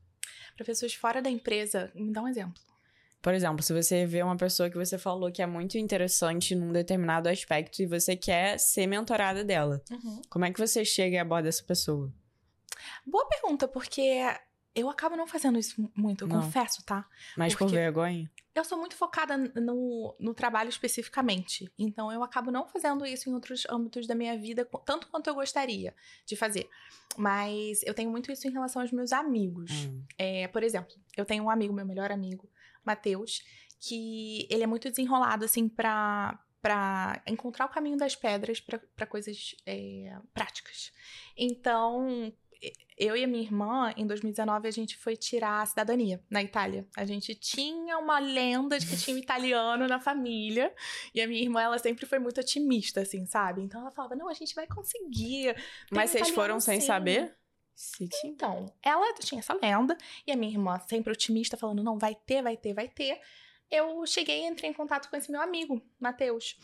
Para 0.54 0.66
pessoas 0.66 0.92
fora 0.92 1.22
da 1.22 1.30
empresa, 1.30 1.90
me 1.94 2.12
dá 2.12 2.20
um 2.20 2.28
exemplo. 2.28 2.62
Por 3.22 3.32
exemplo, 3.32 3.62
se 3.62 3.72
você 3.72 4.04
vê 4.04 4.20
uma 4.20 4.36
pessoa 4.36 4.68
que 4.68 4.76
você 4.76 4.98
falou 4.98 5.30
que 5.30 5.40
é 5.40 5.46
muito 5.46 5.78
interessante 5.78 6.56
num 6.56 6.72
determinado 6.72 7.28
aspecto 7.28 7.80
e 7.80 7.86
você 7.86 8.16
quer 8.16 8.58
ser 8.58 8.88
mentorada 8.88 9.44
dela, 9.44 9.80
uhum. 9.88 10.20
como 10.28 10.44
é 10.44 10.52
que 10.52 10.58
você 10.58 10.84
chega 10.84 11.14
e 11.14 11.18
aborda 11.18 11.48
essa 11.48 11.62
pessoa? 11.62 12.12
Boa 13.06 13.24
pergunta, 13.28 13.68
porque 13.68 14.02
eu 14.74 14.90
acabo 14.90 15.16
não 15.16 15.26
fazendo 15.26 15.56
isso 15.56 15.88
muito, 15.94 16.24
eu 16.24 16.28
não. 16.28 16.40
confesso, 16.40 16.84
tá? 16.84 17.06
Mas 17.36 17.52
porque 17.52 17.66
por 17.66 17.70
vergonha? 17.70 18.30
Eu 18.54 18.64
sou 18.64 18.76
muito 18.76 18.96
focada 18.96 19.36
no, 19.36 20.14
no 20.18 20.34
trabalho 20.34 20.68
especificamente. 20.68 21.72
Então, 21.78 22.12
eu 22.12 22.22
acabo 22.22 22.50
não 22.50 22.66
fazendo 22.66 23.06
isso 23.06 23.30
em 23.30 23.32
outros 23.32 23.64
âmbitos 23.70 24.06
da 24.06 24.14
minha 24.14 24.36
vida, 24.36 24.68
tanto 24.84 25.08
quanto 25.08 25.28
eu 25.28 25.34
gostaria 25.34 25.94
de 26.26 26.36
fazer. 26.36 26.68
Mas 27.16 27.82
eu 27.84 27.94
tenho 27.94 28.10
muito 28.10 28.30
isso 28.30 28.46
em 28.46 28.50
relação 28.50 28.82
aos 28.82 28.92
meus 28.92 29.12
amigos. 29.12 29.70
Hum. 29.86 30.04
É, 30.18 30.48
por 30.48 30.62
exemplo, 30.62 30.94
eu 31.16 31.24
tenho 31.24 31.44
um 31.44 31.50
amigo, 31.50 31.72
meu 31.72 31.86
melhor 31.86 32.12
amigo, 32.12 32.46
Mateus, 32.84 33.42
que 33.80 34.46
ele 34.50 34.62
é 34.62 34.66
muito 34.66 34.88
desenrolado, 34.88 35.44
assim, 35.44 35.68
pra, 35.68 36.38
para 36.60 37.22
encontrar 37.26 37.66
o 37.66 37.68
caminho 37.68 37.96
das 37.96 38.14
pedras 38.14 38.60
para 38.60 39.06
coisas 39.06 39.56
é, 39.66 40.16
práticas. 40.32 40.92
Então, 41.36 42.32
eu 42.96 43.16
e 43.16 43.24
a 43.24 43.26
minha 43.26 43.42
irmã, 43.42 43.92
em 43.96 44.06
2019, 44.06 44.68
a 44.68 44.70
gente 44.70 44.96
foi 44.96 45.16
tirar 45.16 45.62
a 45.62 45.66
cidadania 45.66 46.22
na 46.30 46.42
Itália. 46.42 46.86
A 46.96 47.04
gente 47.04 47.34
tinha 47.34 47.98
uma 47.98 48.20
lenda 48.20 48.78
de 48.78 48.86
que 48.86 48.96
tinha 48.96 49.16
um 49.16 49.18
italiano 49.18 49.88
na 49.88 49.98
família. 49.98 50.72
E 51.12 51.20
a 51.20 51.26
minha 51.26 51.42
irmã, 51.42 51.60
ela 51.62 51.78
sempre 51.78 52.06
foi 52.06 52.20
muito 52.20 52.40
otimista, 52.40 53.00
assim, 53.00 53.26
sabe? 53.26 53.62
Então 53.62 53.80
ela 53.80 53.90
falava: 53.90 54.14
não, 54.14 54.28
a 54.28 54.34
gente 54.34 54.54
vai 54.54 54.66
conseguir. 54.66 55.56
Mas 55.90 56.10
um 56.10 56.12
vocês 56.12 56.30
foram 56.30 56.60
sem 56.60 56.80
saber? 56.80 57.34
Sim. 57.74 58.08
Então, 58.24 58.72
ela 58.82 59.14
tinha 59.14 59.40
essa 59.40 59.54
lenda, 59.54 59.96
e 60.26 60.32
a 60.32 60.36
minha 60.36 60.52
irmã, 60.52 60.78
sempre 60.88 61.12
otimista, 61.12 61.56
falando: 61.56 61.82
não, 61.82 61.98
vai 61.98 62.14
ter, 62.14 62.42
vai 62.42 62.56
ter, 62.56 62.74
vai 62.74 62.88
ter. 62.88 63.20
Eu 63.70 64.06
cheguei 64.06 64.42
e 64.42 64.46
entrei 64.46 64.70
em 64.70 64.74
contato 64.74 65.08
com 65.08 65.16
esse 65.16 65.30
meu 65.30 65.40
amigo, 65.40 65.82
Matheus, 65.98 66.58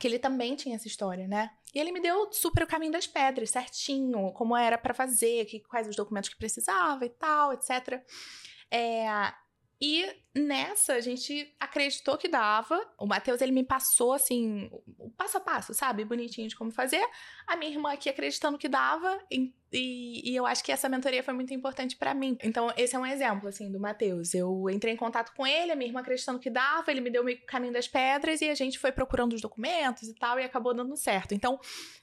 que 0.00 0.06
ele 0.06 0.18
também 0.18 0.54
tinha 0.54 0.76
essa 0.76 0.86
história, 0.86 1.26
né? 1.26 1.50
E 1.74 1.80
ele 1.80 1.90
me 1.90 2.00
deu 2.00 2.30
super 2.32 2.62
o 2.62 2.66
caminho 2.66 2.92
das 2.92 3.06
pedras, 3.06 3.50
certinho, 3.50 4.32
como 4.32 4.56
era 4.56 4.78
para 4.78 4.94
fazer, 4.94 5.46
que, 5.46 5.60
quais 5.60 5.88
os 5.88 5.96
documentos 5.96 6.30
que 6.30 6.36
precisava 6.36 7.04
e 7.04 7.10
tal, 7.10 7.52
etc. 7.52 8.02
É, 8.70 9.32
e 9.84 10.08
nessa 10.32 10.94
a 10.94 11.00
gente 11.00 11.52
acreditou 11.58 12.16
que 12.16 12.28
dava. 12.28 12.80
O 12.96 13.04
Matheus 13.04 13.40
ele 13.40 13.50
me 13.50 13.64
passou 13.64 14.12
assim, 14.12 14.70
o 14.96 15.10
passo 15.10 15.38
a 15.38 15.40
passo, 15.40 15.74
sabe? 15.74 16.04
Bonitinho 16.04 16.46
de 16.46 16.54
como 16.54 16.70
fazer. 16.70 17.04
A 17.48 17.56
minha 17.56 17.72
irmã 17.72 17.92
aqui 17.92 18.08
acreditando 18.08 18.56
que 18.56 18.68
dava. 18.68 19.20
E, 19.72 20.30
e 20.30 20.36
eu 20.36 20.44
acho 20.44 20.62
que 20.62 20.70
essa 20.70 20.88
mentoria 20.88 21.22
foi 21.22 21.32
muito 21.32 21.54
importante 21.54 21.96
para 21.96 22.12
mim. 22.12 22.36
Então, 22.42 22.72
esse 22.76 22.94
é 22.94 22.98
um 22.98 23.06
exemplo, 23.06 23.48
assim, 23.48 23.70
do 23.70 23.80
Matheus. 23.80 24.34
Eu 24.34 24.68
entrei 24.70 24.92
em 24.92 24.96
contato 24.96 25.32
com 25.34 25.46
ele, 25.46 25.72
a 25.72 25.76
minha 25.76 25.88
irmã 25.88 26.00
acreditando 26.00 26.38
que 26.38 26.50
dava, 26.50 26.90
ele 26.90 27.00
me 27.00 27.10
deu 27.10 27.24
o 27.24 27.46
caminho 27.46 27.72
das 27.72 27.88
pedras 27.88 28.40
e 28.40 28.50
a 28.50 28.54
gente 28.54 28.78
foi 28.78 28.92
procurando 28.92 29.32
os 29.32 29.40
documentos 29.40 30.08
e 30.08 30.14
tal, 30.14 30.38
e 30.38 30.44
acabou 30.44 30.74
dando 30.74 30.96
certo. 30.96 31.32
Então, 31.34 31.58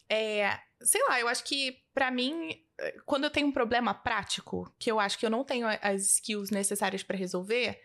é, 0.10 0.60
sei 0.82 1.02
lá, 1.08 1.20
eu 1.20 1.28
acho 1.28 1.44
que 1.44 1.78
para 1.94 2.10
mim 2.10 2.60
quando 3.06 3.26
eu 3.26 3.30
tenho 3.30 3.48
um 3.48 3.52
problema 3.52 3.94
prático, 3.94 4.72
que 4.78 4.92
eu 4.92 5.00
acho 5.00 5.18
que 5.18 5.26
eu 5.26 5.30
não 5.30 5.44
tenho 5.44 5.68
as 5.82 6.14
skills 6.14 6.50
necessárias 6.50 7.04
para 7.04 7.18
resolver, 7.18 7.80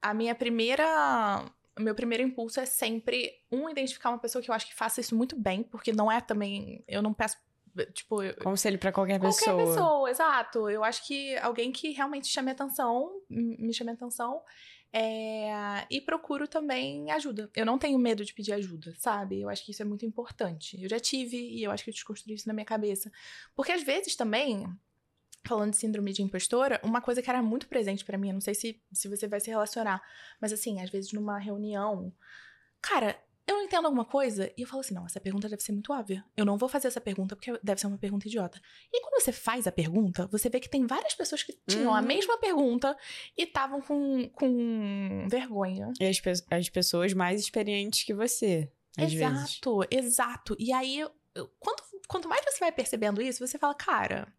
a 0.00 0.14
minha 0.14 0.34
primeira. 0.34 1.44
Meu 1.78 1.94
primeiro 1.94 2.22
impulso 2.22 2.60
é 2.60 2.66
sempre, 2.66 3.32
um, 3.50 3.68
identificar 3.68 4.10
uma 4.10 4.18
pessoa 4.18 4.42
que 4.42 4.50
eu 4.50 4.54
acho 4.54 4.66
que 4.66 4.74
faça 4.74 5.00
isso 5.00 5.16
muito 5.16 5.36
bem, 5.36 5.62
porque 5.62 5.92
não 5.92 6.10
é 6.10 6.20
também. 6.20 6.84
Eu 6.86 7.00
não 7.00 7.14
peço. 7.14 7.36
Tipo. 7.92 8.16
Conselho 8.42 8.78
para 8.78 8.92
qualquer, 8.92 9.18
qualquer 9.18 9.36
pessoa. 9.36 9.56
Qualquer 9.56 9.72
pessoa, 9.72 10.10
exato. 10.10 10.70
Eu 10.70 10.84
acho 10.84 11.06
que 11.06 11.36
alguém 11.38 11.72
que 11.72 11.90
realmente 11.92 12.28
chame 12.28 12.50
atenção, 12.50 13.20
me 13.28 13.72
chame 13.72 13.92
atenção. 13.92 14.42
É, 14.92 15.86
e 15.88 16.00
procuro 16.00 16.48
também 16.48 17.10
ajuda. 17.12 17.48
Eu 17.54 17.64
não 17.64 17.78
tenho 17.78 17.98
medo 17.98 18.24
de 18.24 18.34
pedir 18.34 18.52
ajuda, 18.52 18.92
sabe? 18.98 19.40
Eu 19.40 19.48
acho 19.48 19.64
que 19.64 19.70
isso 19.70 19.82
é 19.82 19.84
muito 19.84 20.04
importante. 20.04 20.82
Eu 20.82 20.88
já 20.88 20.98
tive 20.98 21.36
e 21.36 21.62
eu 21.62 21.70
acho 21.70 21.84
que 21.84 21.90
eu 21.90 21.94
desconstruí 21.94 22.34
isso 22.34 22.48
na 22.48 22.54
minha 22.54 22.64
cabeça. 22.64 23.10
Porque 23.54 23.70
às 23.70 23.84
vezes 23.84 24.16
também, 24.16 24.66
falando 25.46 25.70
de 25.70 25.76
síndrome 25.76 26.12
de 26.12 26.22
impostora, 26.22 26.80
uma 26.82 27.00
coisa 27.00 27.22
que 27.22 27.30
era 27.30 27.40
muito 27.40 27.68
presente 27.68 28.04
para 28.04 28.18
mim, 28.18 28.28
eu 28.28 28.34
não 28.34 28.40
sei 28.40 28.54
se, 28.54 28.82
se 28.92 29.08
você 29.08 29.28
vai 29.28 29.38
se 29.38 29.48
relacionar, 29.48 30.02
mas 30.40 30.52
assim, 30.52 30.80
às 30.80 30.90
vezes 30.90 31.12
numa 31.12 31.38
reunião, 31.38 32.12
cara, 32.80 33.16
eu 33.50 33.56
não 33.56 33.64
entendo 33.64 33.86
alguma 33.86 34.04
coisa 34.04 34.52
e 34.56 34.62
eu 34.62 34.68
falo 34.68 34.80
assim: 34.80 34.94
não, 34.94 35.04
essa 35.04 35.20
pergunta 35.20 35.48
deve 35.48 35.62
ser 35.62 35.72
muito 35.72 35.92
óbvia. 35.92 36.24
Eu 36.36 36.44
não 36.44 36.56
vou 36.56 36.68
fazer 36.68 36.86
essa 36.86 37.00
pergunta 37.00 37.34
porque 37.34 37.58
deve 37.62 37.80
ser 37.80 37.88
uma 37.88 37.98
pergunta 37.98 38.28
idiota. 38.28 38.60
E 38.92 39.00
quando 39.02 39.20
você 39.20 39.32
faz 39.32 39.66
a 39.66 39.72
pergunta, 39.72 40.28
você 40.28 40.48
vê 40.48 40.60
que 40.60 40.68
tem 40.68 40.86
várias 40.86 41.14
pessoas 41.14 41.42
que 41.42 41.58
tinham 41.66 41.92
a 41.94 42.00
uhum. 42.00 42.06
mesma 42.06 42.38
pergunta 42.38 42.96
e 43.36 43.42
estavam 43.42 43.80
com, 43.82 44.28
com 44.30 45.26
vergonha. 45.28 45.92
E 46.00 46.06
as, 46.06 46.20
pe 46.20 46.30
as 46.50 46.68
pessoas 46.68 47.12
mais 47.12 47.40
experientes 47.40 48.04
que 48.04 48.14
você. 48.14 48.70
Exato, 48.96 49.78
vezes. 49.78 50.06
exato. 50.06 50.56
E 50.58 50.72
aí, 50.72 51.04
quanto, 51.58 51.82
quanto 52.08 52.28
mais 52.28 52.44
você 52.44 52.60
vai 52.60 52.72
percebendo 52.72 53.20
isso, 53.20 53.44
você 53.46 53.58
fala, 53.58 53.74
cara 53.74 54.32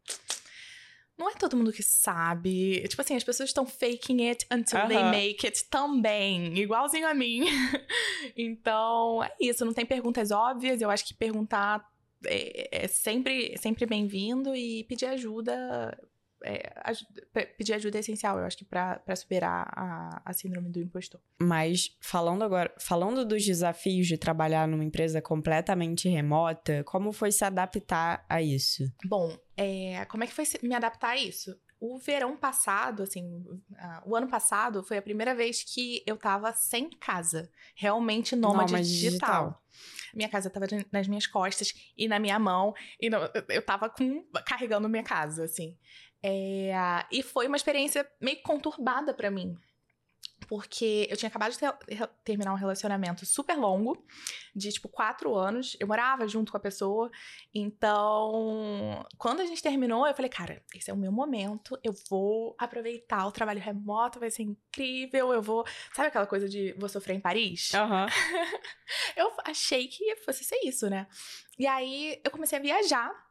não 1.22 1.30
é 1.30 1.34
todo 1.34 1.56
mundo 1.56 1.72
que 1.72 1.84
sabe. 1.84 2.82
Tipo 2.88 3.02
assim, 3.02 3.16
as 3.16 3.24
pessoas 3.24 3.50
estão 3.50 3.66
faking 3.66 4.28
it 4.28 4.46
until 4.52 4.80
uh 4.80 4.84
-huh. 4.84 4.88
they 4.88 5.04
make 5.04 5.46
it 5.46 5.66
também. 5.70 6.58
Igualzinho 6.58 7.08
a 7.08 7.14
mim. 7.14 7.46
então, 8.36 9.24
é 9.24 9.32
isso. 9.40 9.64
Não 9.64 9.74
tem 9.74 9.86
perguntas 9.86 10.32
óbvias. 10.32 10.82
Eu 10.82 10.90
acho 10.90 11.06
que 11.06 11.14
perguntar 11.14 11.86
é, 12.26 12.86
é 12.86 12.88
sempre, 12.88 13.56
sempre 13.58 13.86
bem-vindo 13.86 14.56
e 14.56 14.84
pedir 14.86 15.06
ajuda 15.06 15.96
é, 16.44 17.46
pedir 17.58 17.74
ajuda 17.74 17.98
é 17.98 18.00
essencial, 18.00 18.40
eu 18.40 18.46
acho 18.46 18.58
que 18.58 18.66
para 18.66 19.16
superar 19.16 19.72
a, 19.76 20.22
a 20.26 20.34
síndrome 20.34 20.70
do 20.70 20.80
impostor. 20.80 21.20
Mas 21.40 21.96
falando 22.00 22.44
agora, 22.44 22.74
falando 22.80 23.26
dos 23.26 23.46
desafios 23.46 24.08
de 24.08 24.18
trabalhar 24.18 24.68
numa 24.68 24.84
empresa 24.84 25.22
completamente 25.22 26.10
remota, 26.10 26.84
como 26.86 27.12
foi 27.12 27.32
se 27.32 27.44
adaptar 27.44 28.26
a 28.28 28.42
isso? 28.42 28.84
Bom, 29.06 29.38
é, 29.56 30.06
como 30.06 30.24
é 30.24 30.28
que 30.28 30.34
foi 30.34 30.46
me 30.64 30.74
adaptar 30.76 31.12
a 31.12 31.18
isso? 31.18 31.56
O 31.80 31.98
verão 31.98 32.38
passado, 32.38 33.02
assim, 33.02 33.26
uh, 33.26 33.66
o 34.06 34.16
ano 34.16 34.28
passado 34.28 34.84
foi 34.84 34.98
a 34.98 35.02
primeira 35.02 35.34
vez 35.34 35.64
que 35.64 36.04
eu 36.06 36.16
tava 36.16 36.54
sem 36.54 36.90
casa, 36.92 37.50
realmente 37.76 38.36
nômade, 38.36 38.72
nômade 38.72 38.88
digital. 38.88 39.46
digital. 39.46 39.64
Minha 40.14 40.30
casa 40.30 40.50
tava 40.50 40.68
nas 40.92 41.08
minhas 41.08 41.26
costas 41.26 41.74
e 41.98 42.08
na 42.08 42.20
minha 42.20 42.38
mão, 42.38 42.74
e 43.00 43.10
não, 43.10 43.22
eu 43.50 43.66
tava 43.66 43.90
com, 43.90 44.24
carregando 44.46 44.88
minha 44.88 45.04
casa, 45.04 45.46
assim. 45.46 45.76
É, 46.24 46.72
e 47.12 47.24
foi 47.24 47.48
uma 47.48 47.58
experiência 47.58 48.08
meio 48.20 48.42
conturbada 48.44 49.14
para 49.14 49.32
mim. 49.32 49.58
porque 50.48 51.08
eu 51.10 51.16
tinha 51.16 51.30
acabado 51.30 51.52
de 51.52 51.58
ter, 51.58 51.74
terminar 52.26 52.52
um 52.52 52.58
relacionamento 52.58 53.26
super 53.26 53.56
longo, 53.56 54.06
de 54.54 54.70
tipo 54.70 54.90
quatro 54.90 55.34
anos. 55.34 55.78
Eu 55.80 55.88
morava 55.88 56.28
junto 56.28 56.52
com 56.52 56.58
a 56.58 56.60
pessoa. 56.60 57.10
Então, 57.54 59.06
quando 59.18 59.40
a 59.40 59.46
gente 59.46 59.64
terminou, 59.64 60.06
eu 60.06 60.14
falei, 60.14 60.30
cara, 60.30 60.62
esse 60.76 60.92
é 60.92 60.94
o 60.94 60.98
meu 60.98 61.12
momento. 61.12 61.80
Eu 61.82 61.94
vou 62.10 62.54
aproveitar 62.60 63.26
o 63.26 63.32
trabalho 63.32 63.62
remoto, 63.62 64.20
vai 64.20 64.30
ser 64.30 64.44
incrível. 64.44 65.32
Eu 65.32 65.42
vou. 65.42 65.66
Sabe 65.94 66.10
aquela 66.10 66.28
coisa 66.28 66.50
de 66.50 66.74
vou 66.74 66.90
sofrer 66.90 67.16
em 67.16 67.22
Paris? 67.22 67.72
Uhum. 67.74 68.06
eu 69.16 69.32
achei 69.46 69.88
que 69.88 70.18
fosse 70.18 70.44
ser 70.44 70.60
isso, 70.66 70.90
né? 70.90 71.08
E 71.58 71.66
aí 71.66 72.20
eu 72.26 72.32
comecei 72.32 72.58
a 72.60 72.62
viajar 72.62 73.31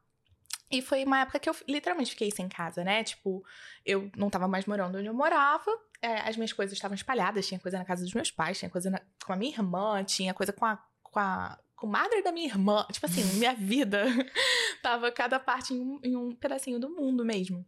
e 0.71 0.81
foi 0.81 1.05
uma 1.05 1.21
época 1.21 1.39
que 1.39 1.49
eu 1.49 1.57
literalmente 1.69 2.13
fiquei 2.13 2.31
sem 2.31 2.49
casa, 2.49 2.85
né? 2.85 3.03
Tipo, 3.03 3.45
eu 3.85 4.11
não 4.17 4.31
tava 4.31 4.47
mais 4.47 4.67
morando 4.67 4.99
onde 4.99 5.07
eu 5.07 5.15
morava, 5.15 5.71
é, 6.01 6.21
as 6.21 6.37
minhas 6.37 6.53
coisas 6.53 6.73
estavam 6.73 6.95
espalhadas, 6.95 7.47
tinha 7.47 7.59
coisa 7.59 7.79
na 7.79 7.85
casa 7.85 8.05
dos 8.05 8.15
meus 8.15 8.31
pais, 8.31 8.59
tinha 8.59 8.71
coisa 8.71 8.91
na, 8.91 9.01
com 9.25 9.33
a 9.33 9.37
minha 9.37 9.53
irmã, 9.53 10.05
tinha 10.05 10.33
coisa 10.33 10.53
com 10.53 10.65
a, 10.65 10.79
com 11.03 11.19
a 11.19 11.59
com 11.81 11.87
a 11.87 11.91
madre 11.91 12.23
da 12.23 12.31
minha 12.31 12.47
irmã. 12.47 12.87
Tipo 12.93 13.07
assim, 13.07 13.25
minha 13.39 13.55
vida 13.57 14.05
tava 14.83 15.11
cada 15.11 15.41
parte 15.41 15.73
em 15.73 15.81
um, 15.81 16.01
em 16.05 16.15
um 16.15 16.35
pedacinho 16.35 16.79
do 16.79 16.91
mundo 16.91 17.25
mesmo. 17.25 17.65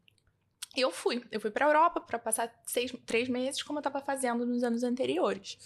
Eu 0.76 0.90
fui. 0.90 1.22
Eu 1.30 1.40
fui 1.40 1.50
pra 1.50 1.66
Europa 1.66 2.00
para 2.00 2.18
passar 2.18 2.52
seis, 2.64 2.92
três 3.04 3.28
meses, 3.28 3.62
como 3.62 3.78
eu 3.78 3.82
tava 3.82 4.00
fazendo 4.00 4.46
nos 4.46 4.64
anos 4.64 4.82
anteriores. 4.82 5.58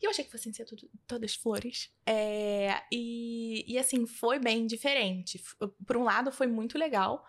E 0.00 0.06
eu 0.06 0.10
achei 0.10 0.24
que 0.24 0.30
fossem 0.30 0.52
ser 0.52 0.64
tudo, 0.64 0.88
todas 1.06 1.34
flores. 1.34 1.90
É, 2.06 2.82
e, 2.90 3.64
e 3.70 3.78
assim, 3.78 4.06
foi 4.06 4.38
bem 4.38 4.66
diferente. 4.66 5.42
Por 5.86 5.96
um 5.96 6.04
lado, 6.04 6.32
foi 6.32 6.46
muito 6.46 6.78
legal. 6.78 7.24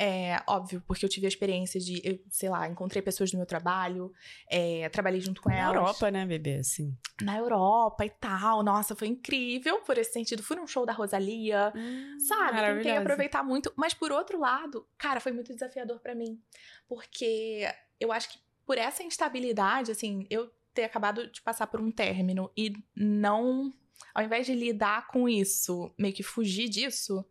É, 0.00 0.40
óbvio, 0.46 0.80
porque 0.86 1.04
eu 1.04 1.08
tive 1.08 1.26
a 1.26 1.28
experiência 1.28 1.80
de, 1.80 2.00
eu, 2.04 2.20
sei 2.30 2.48
lá, 2.48 2.68
encontrei 2.68 3.02
pessoas 3.02 3.32
do 3.32 3.36
meu 3.36 3.44
trabalho, 3.46 4.12
é, 4.48 4.88
trabalhei 4.90 5.20
junto 5.20 5.42
com 5.42 5.48
Na 5.48 5.56
elas. 5.56 5.74
Na 5.74 5.80
Europa, 5.80 6.10
né, 6.12 6.24
bebê? 6.24 6.58
Assim. 6.58 6.96
Na 7.20 7.36
Europa 7.36 8.06
e 8.06 8.10
tal. 8.10 8.62
Nossa, 8.62 8.94
foi 8.94 9.08
incrível 9.08 9.80
por 9.80 9.98
esse 9.98 10.12
sentido. 10.12 10.40
Fui 10.40 10.56
num 10.56 10.68
show 10.68 10.86
da 10.86 10.92
Rosalia, 10.92 11.72
hum, 11.74 12.16
sabe? 12.20 12.76
Tentei 12.76 12.96
aproveitar 12.96 13.42
muito. 13.42 13.72
Mas 13.74 13.92
por 13.92 14.12
outro 14.12 14.38
lado, 14.38 14.86
cara, 14.96 15.18
foi 15.18 15.32
muito 15.32 15.52
desafiador 15.52 15.98
para 15.98 16.14
mim. 16.14 16.40
Porque 16.86 17.66
eu 17.98 18.12
acho 18.12 18.30
que 18.30 18.38
por 18.64 18.78
essa 18.78 19.02
instabilidade, 19.02 19.90
assim, 19.90 20.28
eu 20.30 20.48
ter 20.72 20.84
acabado 20.84 21.26
de 21.28 21.42
passar 21.42 21.66
por 21.66 21.80
um 21.80 21.90
término 21.90 22.52
e 22.56 22.72
não. 22.94 23.72
Ao 24.14 24.22
invés 24.22 24.46
de 24.46 24.54
lidar 24.54 25.08
com 25.08 25.28
isso, 25.28 25.92
meio 25.98 26.14
que 26.14 26.22
fugir 26.22 26.68
disso, 26.68 27.24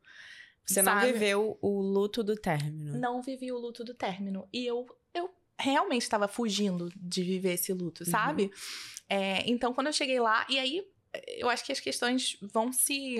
você 0.67 0.83
sabe? 0.83 1.05
não 1.05 1.13
viveu 1.13 1.57
o 1.61 1.81
luto 1.81 2.23
do 2.23 2.35
término. 2.35 2.97
Não 2.97 3.21
vivi 3.21 3.51
o 3.51 3.57
luto 3.57 3.83
do 3.83 3.93
término. 3.93 4.47
E 4.51 4.65
eu, 4.65 4.85
eu 5.13 5.29
realmente 5.57 6.01
estava 6.01 6.27
fugindo 6.27 6.91
de 6.95 7.23
viver 7.23 7.53
esse 7.53 7.71
luto, 7.73 8.03
uhum. 8.03 8.09
sabe? 8.09 8.51
É, 9.09 9.49
então, 9.49 9.73
quando 9.73 9.87
eu 9.87 9.93
cheguei 9.93 10.19
lá, 10.19 10.45
e 10.49 10.59
aí 10.59 10.83
eu 11.37 11.49
acho 11.49 11.63
que 11.63 11.71
as 11.71 11.79
questões 11.79 12.37
vão 12.41 12.71
se 12.71 13.17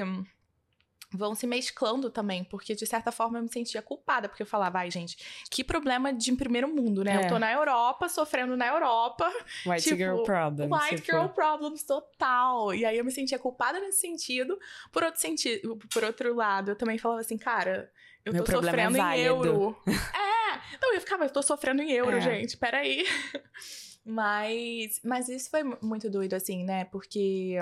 vão 1.12 1.34
se 1.34 1.48
mesclando 1.48 2.10
também, 2.10 2.43
porque 2.43 2.76
de 2.76 2.86
certa 2.86 3.12
forma 3.12 3.38
eu 3.38 3.43
me 3.43 3.52
sentia 3.52 3.82
culpada, 3.82 4.28
porque 4.28 4.43
eu 4.43 4.48
falava, 4.48 4.80
ai, 4.80 4.91
gente, 4.91 5.17
que 5.50 5.63
problema 5.63 6.12
de 6.12 6.32
primeiro 6.36 6.67
mundo, 6.67 7.04
né? 7.04 7.22
É. 7.22 7.26
Eu 7.26 7.30
tô 7.30 7.39
na 7.39 7.52
Europa, 7.52 8.10
sofrendo 8.10 8.58
na 8.58 8.67
Europa. 8.67 9.32
White 9.65 9.84
tipo, 9.84 9.96
girl 9.96 10.24
problems. 10.24 10.72
White 10.72 11.06
girl 11.06 11.24
for. 11.24 11.30
problems 11.30 11.84
total. 11.84 12.74
E 12.74 12.86
aí 12.86 12.98
eu 12.98 13.06
me 13.06 13.12
sentia 13.12 13.39
culpada 13.39 13.80
nesse 13.80 14.02
sentido. 14.02 14.60
Por 14.91 15.04
outro 15.04 15.20
sentido, 15.22 15.78
por 15.91 16.04
outro 16.04 16.36
lado, 16.36 16.72
eu 16.72 16.76
também 16.76 16.98
falava 16.98 17.22
assim, 17.22 17.38
cara, 17.38 17.89
eu 18.26 18.34
Meu 18.34 18.43
tô 18.43 18.52
é 18.52 18.56
sofrendo 18.56 18.98
é 19.02 19.17
em 19.17 19.22
euro. 19.22 19.78
é! 19.88 20.76
Então 20.76 20.93
eu 20.93 21.00
ficava, 21.00 21.26
eu 21.26 21.30
tô 21.30 21.41
sofrendo 21.41 21.82
em 21.82 21.91
euro, 21.91 22.17
é. 22.17 22.22
gente, 22.22 22.58
peraí. 22.58 23.06
Mas, 24.10 25.02
mas 25.04 25.28
isso 25.28 25.50
foi 25.50 25.63
muito 25.82 26.10
doido, 26.10 26.34
assim, 26.34 26.63
né? 26.63 26.86
Porque. 26.86 27.58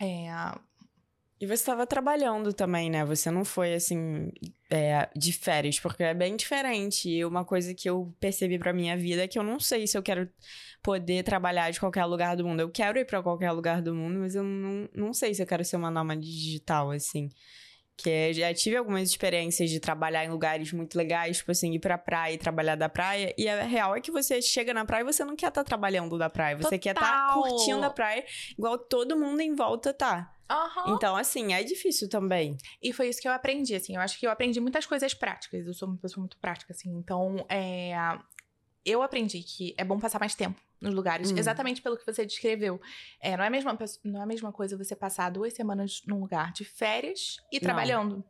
É, 0.00 0.28
e 1.40 1.46
você 1.46 1.54
estava 1.54 1.86
trabalhando 1.86 2.52
também, 2.52 2.90
né? 2.90 3.04
Você 3.04 3.30
não 3.30 3.44
foi 3.44 3.72
assim 3.74 4.32
é, 4.68 5.08
de 5.14 5.32
férias, 5.32 5.78
porque 5.78 6.02
é 6.02 6.12
bem 6.12 6.34
diferente. 6.34 7.08
E 7.08 7.24
uma 7.24 7.44
coisa 7.44 7.72
que 7.72 7.88
eu 7.88 8.12
percebi 8.18 8.58
para 8.58 8.72
minha 8.72 8.96
vida 8.96 9.22
é 9.22 9.28
que 9.28 9.38
eu 9.38 9.44
não 9.44 9.60
sei 9.60 9.86
se 9.86 9.96
eu 9.96 10.02
quero 10.02 10.28
poder 10.82 11.22
trabalhar 11.22 11.70
de 11.70 11.78
qualquer 11.78 12.04
lugar 12.06 12.36
do 12.36 12.44
mundo. 12.44 12.60
Eu 12.60 12.70
quero 12.70 12.98
ir 12.98 13.04
para 13.04 13.22
qualquer 13.22 13.52
lugar 13.52 13.80
do 13.80 13.94
mundo, 13.94 14.18
mas 14.18 14.34
eu 14.34 14.42
não, 14.42 14.88
não 14.92 15.12
sei 15.14 15.32
se 15.32 15.40
eu 15.40 15.46
quero 15.46 15.64
ser 15.64 15.76
uma 15.76 15.92
nômade 15.92 16.22
digital, 16.22 16.90
assim. 16.90 17.28
Que 17.96 18.32
já 18.32 18.52
tive 18.52 18.76
algumas 18.76 19.08
experiências 19.08 19.70
de 19.70 19.78
trabalhar 19.78 20.24
em 20.24 20.30
lugares 20.30 20.72
muito 20.72 20.98
legais, 20.98 21.38
tipo 21.38 21.52
assim, 21.52 21.72
ir 21.72 21.78
pra 21.78 21.96
praia 21.96 22.34
e 22.34 22.38
trabalhar 22.38 22.74
da 22.74 22.88
praia. 22.88 23.32
E 23.38 23.48
a 23.48 23.62
real 23.62 23.94
é 23.94 24.00
que 24.00 24.10
você 24.10 24.42
chega 24.42 24.74
na 24.74 24.84
praia 24.84 25.02
e 25.02 25.04
você 25.04 25.24
não 25.24 25.36
quer 25.36 25.48
estar 25.48 25.62
tá 25.62 25.64
trabalhando 25.64 26.18
da 26.18 26.28
praia. 26.28 26.56
Você 26.56 26.64
Total. 26.64 26.78
quer 26.80 26.94
estar 26.96 27.28
tá 27.28 27.32
curtindo 27.34 27.84
a 27.84 27.90
praia 27.90 28.24
igual 28.56 28.76
todo 28.76 29.16
mundo 29.16 29.40
em 29.40 29.54
volta 29.54 29.94
tá. 29.94 30.32
Uhum. 30.50 30.94
Então, 30.94 31.14
assim, 31.14 31.52
é 31.52 31.62
difícil 31.62 32.08
também. 32.08 32.56
E 32.82 32.92
foi 32.92 33.08
isso 33.08 33.20
que 33.20 33.28
eu 33.28 33.32
aprendi, 33.32 33.74
assim. 33.74 33.96
Eu 33.96 34.00
acho 34.00 34.18
que 34.18 34.26
eu 34.26 34.30
aprendi 34.30 34.60
muitas 34.60 34.86
coisas 34.86 35.12
práticas. 35.12 35.66
Eu 35.66 35.74
sou 35.74 35.88
uma 35.88 35.98
pessoa 35.98 36.22
muito 36.22 36.38
prática, 36.38 36.72
assim. 36.72 36.90
Então, 36.90 37.44
é... 37.48 37.92
eu 38.84 39.02
aprendi 39.02 39.42
que 39.42 39.74
é 39.76 39.84
bom 39.84 39.98
passar 39.98 40.18
mais 40.18 40.34
tempo 40.34 40.60
nos 40.80 40.94
lugares, 40.94 41.32
hum. 41.32 41.36
exatamente 41.36 41.82
pelo 41.82 41.96
que 41.96 42.06
você 42.06 42.24
descreveu. 42.24 42.80
É, 43.20 43.36
não, 43.36 43.44
é 43.44 43.48
a 43.48 43.50
mesma, 43.50 43.76
não 44.04 44.20
é 44.20 44.22
a 44.22 44.26
mesma 44.26 44.52
coisa 44.52 44.76
você 44.76 44.94
passar 44.94 45.30
duas 45.30 45.52
semanas 45.52 46.02
num 46.06 46.20
lugar 46.20 46.52
de 46.52 46.64
férias 46.64 47.36
e 47.52 47.56
não. 47.56 47.60
trabalhando. 47.60 48.24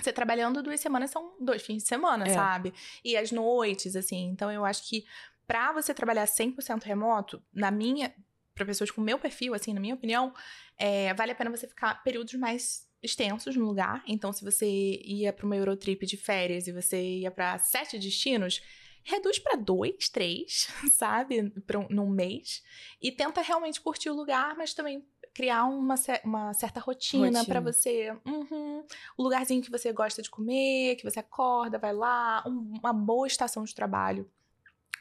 Você 0.00 0.12
trabalhando 0.12 0.62
duas 0.62 0.80
semanas 0.80 1.10
são 1.10 1.34
dois 1.40 1.62
fins 1.62 1.82
de 1.82 1.88
semana, 1.88 2.26
é. 2.26 2.34
sabe? 2.34 2.74
E 3.04 3.16
as 3.16 3.32
noites, 3.32 3.96
assim. 3.96 4.28
Então, 4.28 4.50
eu 4.50 4.64
acho 4.64 4.88
que 4.88 5.04
para 5.46 5.72
você 5.72 5.94
trabalhar 5.94 6.24
100% 6.26 6.82
remoto, 6.84 7.42
na 7.54 7.70
minha, 7.70 8.14
para 8.58 8.66
pessoas 8.66 8.90
com 8.90 9.00
meu 9.00 9.18
perfil, 9.18 9.54
assim, 9.54 9.72
na 9.72 9.80
minha 9.80 9.94
opinião, 9.94 10.34
é, 10.76 11.14
vale 11.14 11.32
a 11.32 11.34
pena 11.34 11.50
você 11.50 11.66
ficar 11.66 12.02
períodos 12.02 12.34
mais 12.34 12.86
extensos 13.02 13.56
no 13.56 13.64
lugar. 13.64 14.02
Então, 14.06 14.32
se 14.32 14.44
você 14.44 14.66
ia 15.04 15.32
para 15.32 15.46
uma 15.46 15.56
Eurotrip 15.56 16.04
de 16.04 16.16
férias 16.16 16.66
e 16.66 16.72
você 16.72 17.00
ia 17.20 17.30
para 17.30 17.58
sete 17.58 17.98
destinos, 17.98 18.60
reduz 19.04 19.38
para 19.38 19.56
dois, 19.56 20.08
três, 20.08 20.68
sabe, 20.92 21.50
pra 21.66 21.78
um, 21.78 21.86
num 21.88 22.10
mês 22.10 22.62
e 23.00 23.10
tenta 23.10 23.40
realmente 23.40 23.80
curtir 23.80 24.10
o 24.10 24.14
lugar, 24.14 24.56
mas 24.56 24.74
também 24.74 25.06
criar 25.34 25.66
uma, 25.66 25.94
uma 26.24 26.52
certa 26.52 26.80
rotina, 26.80 27.26
rotina. 27.26 27.44
para 27.44 27.60
você, 27.60 28.10
uhum, 28.26 28.84
o 29.16 29.22
lugarzinho 29.22 29.62
que 29.62 29.70
você 29.70 29.92
gosta 29.92 30.20
de 30.20 30.28
comer, 30.28 30.96
que 30.96 31.08
você 31.08 31.20
acorda, 31.20 31.78
vai 31.78 31.92
lá, 31.92 32.42
um, 32.46 32.72
uma 32.78 32.92
boa 32.92 33.26
estação 33.26 33.62
de 33.62 33.74
trabalho. 33.74 34.28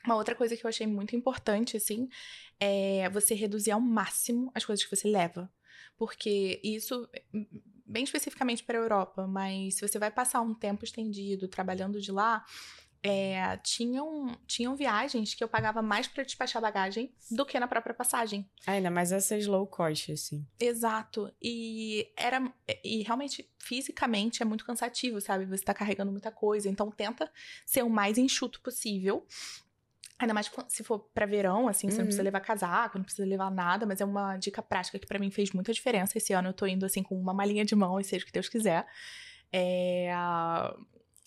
Uma 0.07 0.15
outra 0.15 0.33
coisa 0.33 0.55
que 0.55 0.65
eu 0.65 0.69
achei 0.69 0.87
muito 0.87 1.17
importante, 1.17 1.75
assim, 1.75 2.07
é 2.57 3.09
você 3.09 3.35
reduzir 3.35 3.71
ao 3.71 3.81
máximo 3.81 4.49
as 4.55 4.63
coisas 4.63 4.85
que 4.85 4.95
você 4.95 5.05
leva. 5.05 5.51
Porque 5.97 6.61
isso, 6.63 7.09
bem 7.85 8.05
especificamente 8.05 8.63
para 8.63 8.77
a 8.77 8.81
Europa, 8.81 9.27
mas 9.27 9.75
se 9.75 9.85
você 9.85 9.99
vai 9.99 10.09
passar 10.09 10.39
um 10.39 10.53
tempo 10.53 10.85
estendido 10.85 11.49
trabalhando 11.49 11.99
de 11.99 12.09
lá, 12.09 12.45
é, 13.03 13.57
tinham, 13.57 14.37
tinham 14.47 14.77
viagens 14.77 15.33
que 15.33 15.43
eu 15.43 15.47
pagava 15.49 15.81
mais 15.81 16.07
para 16.07 16.23
despachar 16.23 16.61
bagagem 16.61 17.13
do 17.29 17.45
que 17.45 17.59
na 17.59 17.67
própria 17.67 17.93
passagem. 17.93 18.49
Ainda 18.65 18.89
mais 18.89 19.11
essas 19.11 19.45
low 19.45 19.67
cost, 19.67 20.13
assim. 20.13 20.47
Exato. 20.57 21.33
E 21.41 22.09
era. 22.15 22.49
E 22.81 23.03
realmente, 23.03 23.49
fisicamente, 23.59 24.41
é 24.41 24.45
muito 24.45 24.65
cansativo, 24.65 25.19
sabe? 25.19 25.45
Você 25.45 25.65
tá 25.65 25.73
carregando 25.73 26.11
muita 26.11 26.31
coisa. 26.31 26.69
Então, 26.69 26.89
tenta 26.89 27.29
ser 27.65 27.83
o 27.83 27.89
mais 27.89 28.17
enxuto 28.17 28.61
possível. 28.61 29.25
Ainda 30.19 30.33
mais 30.33 30.49
se 30.67 30.83
for 30.83 30.99
para 31.13 31.27
verão, 31.27 31.67
assim, 31.67 31.87
você 31.87 31.93
uhum. 31.93 31.99
não 31.99 32.05
precisa 32.05 32.23
uhum. 32.23 32.25
levar 32.25 32.39
casaco, 32.39 32.97
não 32.97 33.05
precisa 33.05 33.27
levar 33.27 33.51
nada, 33.51 33.85
mas 33.85 34.01
é 34.01 34.05
uma 34.05 34.35
dica 34.37 34.63
prática 34.63 34.97
que 34.97 35.05
para 35.05 35.19
mim 35.19 35.29
fez 35.29 35.51
muita 35.51 35.71
diferença. 35.71 36.17
Esse 36.17 36.33
ano 36.33 36.49
eu 36.49 36.53
tô 36.53 36.65
indo, 36.65 36.85
assim, 36.85 37.03
com 37.03 37.15
uma 37.15 37.35
malinha 37.35 37.63
de 37.63 37.75
mão, 37.75 37.99
e 37.99 38.03
seja 38.03 38.23
o 38.23 38.25
que 38.25 38.33
Deus 38.33 38.49
quiser. 38.49 38.87
É... 39.53 40.11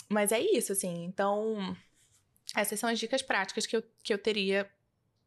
Mas 0.09 0.33
é 0.33 0.41
isso, 0.41 0.73
assim. 0.73 1.05
Então, 1.05 1.77
essas 2.57 2.81
são 2.81 2.91
as 2.91 2.99
dicas 2.99 3.23
práticas 3.23 3.65
que 3.65 3.77
eu, 3.77 3.83
que 4.03 4.13
eu 4.13 4.19
teria. 4.19 4.69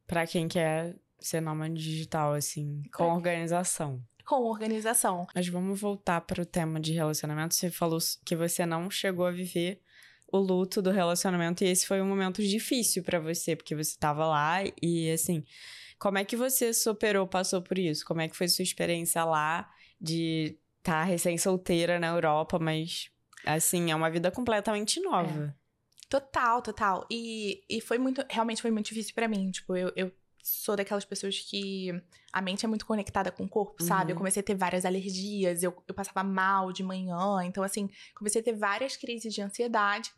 para 0.06 0.28
quem 0.28 0.48
quer 0.50 0.96
ser 1.20 1.40
nômade 1.40 1.76
digital, 1.76 2.34
assim, 2.34 2.84
com 2.94 3.06
é. 3.06 3.14
organização. 3.14 4.04
Com 4.26 4.44
organização. 4.44 5.26
Mas 5.34 5.48
vamos 5.48 5.80
voltar 5.80 6.20
para 6.22 6.42
o 6.42 6.46
tema 6.46 6.82
de 6.82 6.92
relacionamento. 6.92 7.56
Você 7.56 7.72
falou 7.72 8.00
que 8.26 8.36
você 8.36 8.66
não 8.66 8.90
chegou 8.90 9.26
a 9.26 9.32
viver 9.32 9.82
o 10.34 10.40
luto 10.40 10.82
do 10.82 10.90
relacionamento 10.90 11.64
e 11.64 11.68
esse 11.68 11.86
foi 11.86 12.02
um 12.02 12.08
momento 12.08 12.42
difícil 12.42 13.04
para 13.04 13.20
você, 13.20 13.56
porque 13.56 13.76
você 13.76 13.96
tava 13.96 14.26
lá 14.26 14.64
e 14.82 15.12
assim, 15.12 15.44
como 16.00 16.18
é 16.18 16.26
que 16.26 16.36
você 16.36 16.74
superou, 16.74 17.28
passou 17.28 17.62
por 17.62 17.78
isso? 17.78 18.04
Como 18.04 18.20
é 18.20 18.28
que 18.28 18.36
foi 18.36 18.48
sua 18.48 18.64
experiência 18.64 19.24
lá 19.24 19.70
de 20.02 20.58
estar 20.80 21.02
tá 21.02 21.04
recém-solteira 21.04 22.00
na 22.00 22.08
Europa, 22.08 22.58
mas 22.58 23.12
assim, 23.46 23.92
é 23.92 23.96
uma 23.96 24.10
vida 24.10 24.32
completamente 24.32 25.00
nova. 25.02 25.56
É. 25.56 25.64
Total, 26.10 26.64
total. 26.64 27.06
E, 27.12 27.64
e 27.70 27.80
foi 27.80 28.00
muito, 28.00 28.26
realmente 28.28 28.62
foi 28.62 28.72
muito 28.72 28.88
difícil 28.88 29.14
para 29.14 29.28
mim. 29.28 29.52
Tipo, 29.52 29.78
eu, 29.78 29.94
eu 29.96 30.12
sou 30.44 30.76
daquelas 30.76 31.06
pessoas 31.06 31.40
que 31.40 31.90
a 32.32 32.42
mente 32.42 32.66
é 32.66 32.68
muito 32.68 32.86
conectada 32.86 33.32
com 33.32 33.46
o 33.46 33.50
corpo, 33.50 33.82
sabe? 33.82 34.12
Eu 34.12 34.16
Uhum. 34.16 34.20
comecei 34.20 34.42
a 34.42 34.44
ter 34.44 34.56
várias 34.56 34.84
alergias, 34.86 35.64
eu, 35.64 35.74
eu 35.88 35.94
passava 35.96 36.22
mal 36.24 36.72
de 36.74 36.84
manhã, 36.84 37.42
então 37.46 37.64
assim, 37.64 37.90
comecei 38.14 38.42
a 38.42 38.44
ter 38.44 38.54
várias 38.54 38.98
crises 38.98 39.34
de 39.34 39.42
ansiedade. 39.42 40.12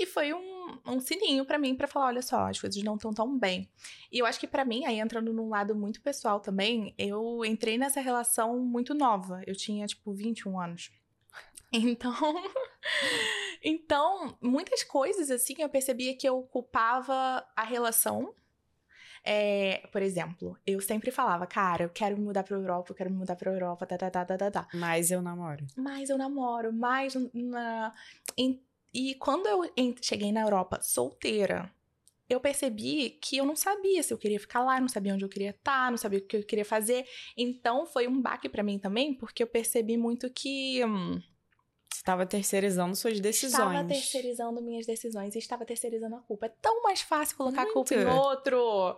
E 0.00 0.06
foi 0.06 0.32
um, 0.32 0.78
um 0.86 1.00
sininho 1.00 1.44
pra 1.44 1.58
mim 1.58 1.74
pra 1.74 1.88
falar, 1.88 2.06
olha 2.06 2.22
só, 2.22 2.46
as 2.48 2.58
coisas 2.60 2.82
não 2.84 2.94
estão 2.94 3.12
tão 3.12 3.36
bem. 3.38 3.68
E 4.12 4.18
eu 4.20 4.26
acho 4.26 4.38
que 4.40 4.46
pra 4.46 4.64
mim, 4.64 4.84
aí 4.86 5.00
entrando 5.00 5.32
num 5.32 5.48
lado 5.48 5.74
muito 5.74 6.00
pessoal 6.00 6.38
também, 6.40 6.94
eu 6.96 7.44
entrei 7.44 7.76
nessa 7.76 8.00
relação 8.00 8.58
muito 8.60 8.94
nova. 8.94 9.42
Eu 9.46 9.54
tinha 9.56 9.86
tipo 9.86 10.12
21 10.14 10.58
anos. 10.60 10.90
Então, 11.70 12.14
então, 13.62 14.38
muitas 14.40 14.82
coisas 14.82 15.30
assim 15.30 15.54
eu 15.58 15.68
percebia 15.68 16.16
que 16.16 16.26
eu 16.28 16.42
culpava 16.42 17.44
a 17.54 17.62
relação. 17.62 18.34
É, 19.30 19.86
por 19.92 20.00
exemplo, 20.00 20.56
eu 20.66 20.80
sempre 20.80 21.10
falava, 21.10 21.46
cara, 21.46 21.84
eu 21.84 21.90
quero 21.90 22.16
me 22.16 22.24
mudar 22.24 22.42
pra 22.44 22.56
Europa, 22.56 22.92
eu 22.92 22.96
quero 22.96 23.10
me 23.10 23.16
mudar 23.18 23.36
pra 23.36 23.52
Europa, 23.52 23.84
tá, 23.84 23.98
tá, 23.98 24.10
tá, 24.10 24.24
tá, 24.24 24.38
tá, 24.38 24.50
tá. 24.50 24.68
Mas 24.72 25.10
eu 25.10 25.20
namoro. 25.20 25.66
Mas 25.76 26.08
eu 26.08 26.16
namoro, 26.16 26.72
mais 26.72 27.14
na. 27.34 27.92
em- 28.38 28.58
e 28.94 29.14
quando 29.16 29.46
eu 29.46 29.70
cheguei 30.00 30.32
na 30.32 30.40
Europa 30.40 30.80
solteira, 30.80 31.70
eu 32.26 32.40
percebi 32.40 33.18
que 33.20 33.36
eu 33.36 33.44
não 33.44 33.54
sabia 33.54 34.02
se 34.02 34.14
eu 34.14 34.18
queria 34.18 34.40
ficar 34.40 34.60
lá, 34.64 34.80
não 34.80 34.88
sabia 34.88 35.12
onde 35.12 35.26
eu 35.26 35.28
queria 35.28 35.50
estar, 35.50 35.90
não 35.90 35.98
sabia 35.98 36.20
o 36.20 36.22
que 36.22 36.38
eu 36.38 36.42
queria 36.46 36.64
fazer. 36.64 37.04
Então 37.36 37.84
foi 37.84 38.08
um 38.08 38.22
baque 38.22 38.48
pra 38.48 38.62
mim 38.62 38.78
também, 38.78 39.12
porque 39.12 39.42
eu 39.42 39.46
percebi 39.46 39.98
muito 39.98 40.30
que. 40.30 40.82
hum, 40.86 41.20
estava 41.92 42.26
terceirizando 42.26 42.94
suas 42.96 43.20
decisões. 43.20 43.52
Estava 43.52 43.84
terceirizando 43.84 44.62
minhas 44.62 44.86
decisões 44.86 45.34
e 45.34 45.38
estava 45.38 45.64
terceirizando 45.64 46.16
a 46.16 46.20
culpa. 46.20 46.46
É 46.46 46.52
tão 46.60 46.82
mais 46.82 47.00
fácil 47.00 47.36
colocar 47.36 47.62
a 47.62 47.72
culpa 47.72 47.94
em 47.94 48.04
Muito. 48.04 48.16
outro. 48.16 48.96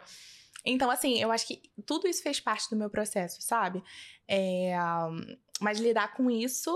Então, 0.65 0.91
assim, 0.91 1.21
eu 1.21 1.33
acho 1.33 1.47
que 1.47 1.63
tudo 1.87 2.07
isso 2.07 2.23
fez 2.23 2.39
parte 2.39 2.69
do 2.69 2.77
meu 2.77 2.91
processo, 2.91 3.41
sabe? 3.41 3.83
É, 4.29 4.75
mas 5.61 5.81
lidar 5.81 6.15
com 6.15 6.31
isso 6.31 6.73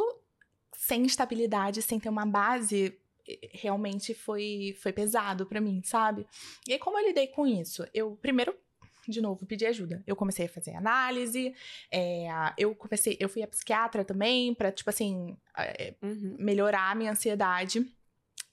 sem 0.77 1.05
estabilidade, 1.05 1.83
sem 1.83 2.01
ter 2.01 2.09
uma 2.09 2.27
base, 2.27 2.99
realmente 3.53 4.13
foi, 4.15 4.77
foi 4.81 4.93
pesado 4.93 5.47
pra 5.47 5.61
mim, 5.61 5.83
sabe? 5.85 6.27
E 6.67 6.73
aí, 6.73 6.79
como 6.79 6.99
eu 6.99 7.07
lidei 7.07 7.29
com 7.29 7.47
isso? 7.47 7.87
Eu, 7.95 8.17
primeiro, 8.21 8.57
de 9.11 9.21
novo, 9.21 9.45
pedi 9.47 9.67
ajuda. 9.67 10.03
Eu 10.07 10.17
comecei 10.17 10.47
a 10.47 10.49
fazer 10.49 10.75
análise, 10.75 11.55
é, 11.91 12.29
eu 12.59 12.75
comecei, 12.75 13.17
eu 13.21 13.29
fui 13.29 13.43
a 13.43 13.47
psiquiatra 13.49 14.05
também, 14.05 14.55
pra, 14.55 14.71
tipo 14.73 14.91
assim, 14.91 15.37
eh, 15.59 15.95
Uhum. 16.03 16.37
melhorar 16.39 16.91
a 16.91 16.95
minha 16.95 17.11
ansiedade. 17.13 17.85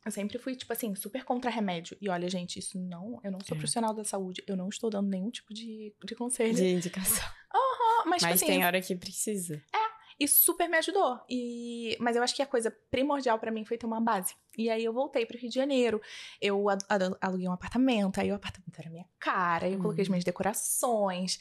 Eu 0.03 0.11
sempre 0.11 0.39
fui, 0.39 0.55
tipo 0.55 0.73
assim, 0.73 0.95
super 0.95 1.23
contra 1.23 1.51
remédio. 1.51 1.95
E 2.01 2.09
olha, 2.09 2.27
gente, 2.27 2.57
isso 2.57 2.79
não. 2.79 3.19
Eu 3.23 3.31
não 3.31 3.39
sou 3.41 3.55
É. 3.55 3.59
profissional 3.59 3.93
da 3.93 4.03
saúde. 4.03 4.43
Eu 4.47 4.55
não 4.57 4.67
estou 4.67 4.89
dando 4.89 5.07
nenhum 5.09 5.29
tipo 5.29 5.53
de, 5.53 5.93
de 6.03 6.15
conselho. 6.15 6.55
De 6.55 6.67
indicação. 6.69 7.23
Ah, 7.53 8.03
mas, 8.07 8.21
tipo 8.21 8.31
Mas 8.31 8.41
assim, 8.41 8.45
tem 8.47 8.65
hora 8.65 8.81
que 8.81 8.95
precisa. 8.95 9.61
Isso 10.23 10.43
super 10.43 10.67
me 10.69 10.77
ajudou. 10.77 11.19
E... 11.29 11.97
Mas 11.99 12.15
eu 12.15 12.23
acho 12.23 12.35
que 12.35 12.41
a 12.41 12.45
coisa 12.45 12.69
primordial 12.89 13.39
pra 13.39 13.51
mim 13.51 13.65
foi 13.65 13.77
ter 13.77 13.85
uma 13.85 13.99
base. 14.01 14.35
E 14.57 14.69
aí 14.69 14.83
eu 14.83 14.93
voltei 14.93 15.25
pro 15.25 15.37
Rio 15.37 15.49
de 15.49 15.55
Janeiro. 15.55 16.01
Eu 16.41 16.65
aluguei 17.19 17.47
um 17.47 17.51
apartamento. 17.53 18.19
Aí 18.19 18.31
o 18.31 18.35
apartamento 18.35 18.77
era 18.79 18.89
minha 18.89 19.05
cara. 19.19 19.65
Aí 19.65 19.73
eu 19.73 19.79
coloquei 19.79 20.01
as 20.01 20.07
Uhum. 20.07 20.13
minhas 20.13 20.23
decorações. 20.25 21.39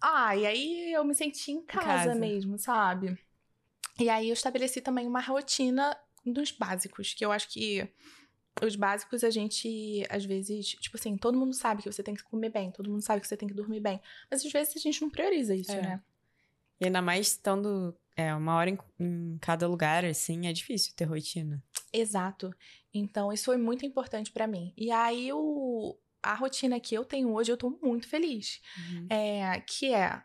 Ah, 0.00 0.36
e 0.36 0.46
aí 0.46 0.92
eu 0.92 1.04
me 1.04 1.14
senti 1.14 1.52
em 1.52 1.62
casa, 1.62 1.86
casa. 2.10 2.14
mesmo, 2.14 2.58
sabe? 2.58 3.18
E 3.98 4.08
aí 4.08 4.28
eu 4.28 4.32
estabeleci 4.34 4.80
também 4.80 5.06
uma 5.06 5.20
rotina 5.20 5.96
dos 6.24 6.50
básicos, 6.52 7.12
que 7.14 7.24
eu 7.24 7.32
acho 7.32 7.48
que 7.48 7.86
os 8.62 8.76
básicos 8.76 9.24
a 9.24 9.30
gente, 9.30 10.04
às 10.08 10.24
vezes, 10.24 10.68
tipo 10.68 10.96
assim, 10.96 11.16
todo 11.16 11.36
mundo 11.38 11.52
sabe 11.54 11.82
que 11.82 11.90
você 11.92 12.02
tem 12.02 12.14
que 12.14 12.22
comer 12.22 12.50
bem, 12.50 12.70
todo 12.70 12.90
mundo 12.90 13.02
sabe 13.02 13.20
que 13.20 13.26
você 13.26 13.36
tem 13.36 13.48
que 13.48 13.54
dormir 13.54 13.80
bem. 13.80 14.00
Mas 14.30 14.44
às 14.44 14.52
vezes 14.52 14.76
a 14.76 14.78
gente 14.78 15.00
não 15.02 15.10
prioriza 15.10 15.54
isso, 15.54 15.72
É. 15.72 15.80
né? 15.82 16.02
E 16.80 16.84
ainda 16.86 17.00
mais 17.00 17.28
estando 17.28 17.96
é, 18.16 18.34
uma 18.34 18.54
hora 18.56 18.70
em, 18.70 18.78
em 19.00 19.38
cada 19.40 19.66
lugar, 19.66 20.04
assim, 20.04 20.46
é 20.46 20.52
difícil 20.52 20.92
ter 20.96 21.04
rotina. 21.04 21.62
Exato. 21.92 22.50
Então, 22.92 23.32
isso 23.32 23.46
foi 23.46 23.56
muito 23.56 23.84
importante 23.86 24.30
pra 24.30 24.46
mim. 24.46 24.72
E 24.76 24.90
aí, 24.90 25.32
o, 25.32 25.96
a 26.22 26.34
rotina 26.34 26.78
que 26.80 26.94
eu 26.94 27.04
tenho 27.04 27.32
hoje, 27.32 27.50
eu 27.50 27.56
tô 27.56 27.78
muito 27.82 28.08
feliz. 28.08 28.60
Uhum. 28.76 29.06
É, 29.10 29.60
que 29.60 29.92
é, 29.94 30.22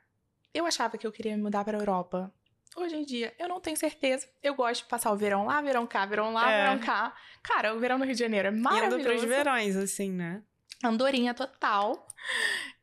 eu 0.53 0.65
achava 0.65 0.97
que 0.97 1.07
eu 1.07 1.11
queria 1.11 1.35
me 1.35 1.43
mudar 1.43 1.63
pra 1.63 1.77
Europa. 1.77 2.33
Hoje 2.75 2.95
em 2.95 3.03
dia, 3.03 3.33
eu 3.39 3.47
não 3.47 3.59
tenho 3.59 3.75
certeza. 3.77 4.27
Eu 4.43 4.53
gosto 4.53 4.83
de 4.83 4.89
passar 4.89 5.11
o 5.11 5.17
verão 5.17 5.45
lá, 5.45 5.61
verão 5.61 5.87
cá, 5.87 6.05
verão 6.05 6.31
lá, 6.33 6.51
É. 6.51 6.63
verão 6.63 6.79
cá. 6.85 7.15
Cara, 7.41 7.73
o 7.73 7.79
verão 7.79 7.97
no 7.97 8.05
Rio 8.05 8.13
de 8.13 8.19
Janeiro 8.19 8.49
é 8.49 8.51
maravilhoso. 8.51 9.03
pros 9.03 9.23
verões, 9.23 9.75
assim, 9.75 10.11
né? 10.11 10.43
Andorinha 10.83 11.33
total. 11.33 12.05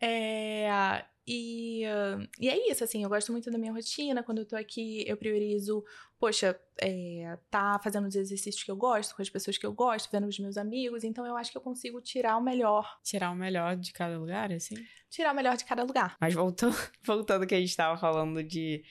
É, 0.01 1.05
e, 1.27 1.85
uh, 1.87 2.29
e 2.39 2.49
é 2.49 2.71
isso, 2.71 2.85
assim, 2.85 3.03
eu 3.03 3.09
gosto 3.09 3.33
muito 3.33 3.51
da 3.51 3.57
minha 3.57 3.73
rotina. 3.73 4.23
Quando 4.23 4.39
eu 4.39 4.45
tô 4.47 4.57
aqui, 4.57 5.05
eu 5.07 5.17
priorizo, 5.17 5.83
poxa, 6.19 6.59
é, 6.81 7.39
tá 7.51 7.81
fazendo 7.83 8.07
os 8.07 8.15
exercícios 8.15 8.63
que 8.63 8.71
eu 8.71 8.77
gosto, 8.77 9.17
com 9.17 9.23
as 9.23 9.31
pessoas 9.31 9.57
que 9.57 9.65
eu 9.65 9.73
gosto, 9.73 10.11
vendo 10.13 10.27
os 10.27 10.39
meus 10.39 10.57
amigos. 10.59 11.03
Então 11.03 11.27
eu 11.27 11.37
acho 11.37 11.51
que 11.51 11.57
eu 11.57 11.63
consigo 11.63 12.01
tirar 12.01 12.37
o 12.37 12.43
melhor, 12.43 12.99
Tirar 13.03 13.31
o 13.31 13.37
melhor 13.37 13.77
de 13.77 13.93
cada 13.93 14.19
lugar, 14.19 14.53
assim. 14.53 14.75
tirar 15.11 15.33
o 15.33 15.37
melhor 15.37 15.57
de 15.57 15.65
cada 15.65 15.83
lugar. 15.83 16.17
Mas 16.21 16.35
voltando, 16.35 16.75
voltando 17.03 17.43
ao 17.43 17.49
que 17.49 17.55
a 17.55 17.61
gente 17.61 17.77
tava 17.77 17.99
falando 17.99 18.43
de 18.43 18.85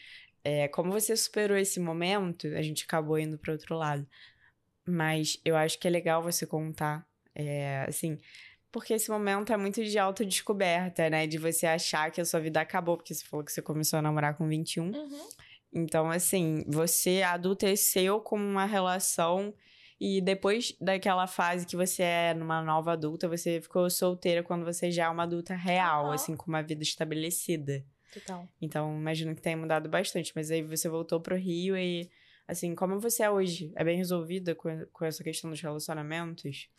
é, 0.43 0.67
como 0.67 0.91
você 0.91 1.15
superou 1.15 1.57
esse 1.57 1.79
momento, 1.79 2.47
a 2.47 2.61
gente 2.61 2.83
acabou 2.83 3.19
indo 3.19 3.37
para 3.37 3.53
outro 3.53 3.75
lado. 3.75 4.07
Mas 4.85 5.39
eu 5.45 5.55
acho 5.55 5.79
que 5.79 5.87
é 5.87 5.91
legal 5.91 6.21
você 6.21 6.45
contar, 6.45 7.07
é, 7.33 7.85
assim, 7.87 8.17
porque 8.73 8.95
esse 8.95 9.11
momento 9.11 9.53
é 9.53 9.57
muito 9.57 9.83
de 9.85 9.99
autodescoberta, 9.99 11.07
né? 11.07 11.27
De 11.27 11.37
você 11.37 11.67
achar 11.67 12.11
que 12.11 12.19
a 12.19 12.25
sua 12.25 12.39
vida 12.39 12.59
acabou, 12.59 12.97
porque 12.97 13.13
você 13.13 13.23
falou 13.23 13.45
que 13.45 13.51
você 13.51 13.61
começou 13.61 13.99
a 13.99 14.01
namorar 14.01 14.35
com 14.35 14.47
21. 14.47 14.91
Então, 15.71 16.09
assim, 16.09 16.65
você 16.67 17.21
adulteceu 17.21 18.19
com 18.19 18.35
uma 18.35 18.65
relação 18.65 19.53
e 20.01 20.19
depois 20.19 20.75
daquela 20.81 21.27
fase 21.27 21.67
que 21.67 21.75
você 21.75 22.01
é 22.01 22.33
numa 22.33 22.63
nova 22.63 22.93
adulta, 22.93 23.27
você 23.27 23.61
ficou 23.61 23.87
solteira 23.91 24.41
quando 24.41 24.65
você 24.65 24.89
já 24.91 25.05
é 25.05 25.09
uma 25.09 25.23
adulta 25.23 25.53
real, 25.53 26.07
Aham. 26.07 26.15
assim, 26.15 26.35
com 26.35 26.47
uma 26.47 26.63
vida 26.63 26.81
estabelecida. 26.81 27.85
Total. 28.11 28.47
Então, 28.59 28.97
imagino 28.97 29.35
que 29.35 29.41
tenha 29.41 29.55
mudado 29.55 29.87
bastante. 29.87 30.33
Mas 30.35 30.49
aí 30.49 30.63
você 30.63 30.89
voltou 30.89 31.21
pro 31.21 31.35
Rio 31.35 31.77
e, 31.77 32.09
assim, 32.47 32.73
como 32.73 32.99
você 32.99 33.21
é 33.21 33.29
hoje? 33.29 33.71
É 33.75 33.83
bem 33.83 33.97
resolvida 33.97 34.55
com, 34.55 34.83
com 34.91 35.05
essa 35.05 35.23
questão 35.23 35.51
dos 35.51 35.61
relacionamentos? 35.61 36.69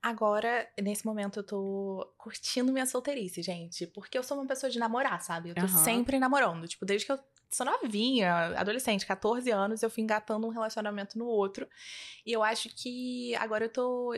Agora, 0.00 0.68
nesse 0.80 1.04
momento, 1.04 1.40
eu 1.40 1.42
tô 1.42 2.14
curtindo 2.16 2.72
minha 2.72 2.86
solteirice, 2.86 3.42
gente. 3.42 3.86
Porque 3.86 4.16
eu 4.16 4.22
sou 4.22 4.38
uma 4.38 4.46
pessoa 4.46 4.70
de 4.70 4.78
namorar, 4.78 5.20
sabe? 5.20 5.50
Eu 5.50 5.54
tô 5.54 5.66
Aham. 5.66 5.84
sempre 5.84 6.18
namorando. 6.20 6.68
Tipo, 6.68 6.86
desde 6.86 7.04
que 7.04 7.12
eu 7.12 7.18
sou 7.50 7.66
novinha, 7.66 8.58
adolescente, 8.58 9.04
14 9.04 9.50
anos, 9.50 9.82
eu 9.82 9.90
fui 9.90 10.02
engatando 10.02 10.46
um 10.46 10.50
relacionamento 10.50 11.18
no 11.18 11.26
outro. 11.26 11.68
E 12.24 12.32
eu 12.32 12.44
acho 12.44 12.68
que 12.68 13.34
agora 13.36 13.64
eu 13.64 13.72
tô 13.72 14.14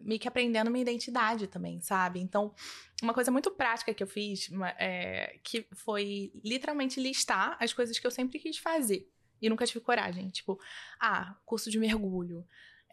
meio 0.00 0.20
que 0.20 0.28
aprendendo 0.28 0.70
minha 0.70 0.82
identidade 0.82 1.46
também, 1.46 1.80
sabe? 1.80 2.20
Então, 2.20 2.54
uma 3.02 3.14
coisa 3.14 3.30
muito 3.30 3.50
prática 3.50 3.94
que 3.94 4.02
eu 4.02 4.06
fiz, 4.06 4.50
é, 4.78 5.38
que 5.42 5.66
foi 5.72 6.32
literalmente 6.44 7.00
listar 7.00 7.56
as 7.58 7.72
coisas 7.72 7.98
que 7.98 8.06
eu 8.06 8.10
sempre 8.10 8.38
quis 8.38 8.58
fazer. 8.58 9.10
E 9.40 9.48
nunca 9.48 9.66
tive 9.66 9.80
coragem. 9.80 10.28
Tipo, 10.28 10.60
ah, 11.00 11.34
curso 11.46 11.70
de 11.70 11.78
mergulho 11.78 12.46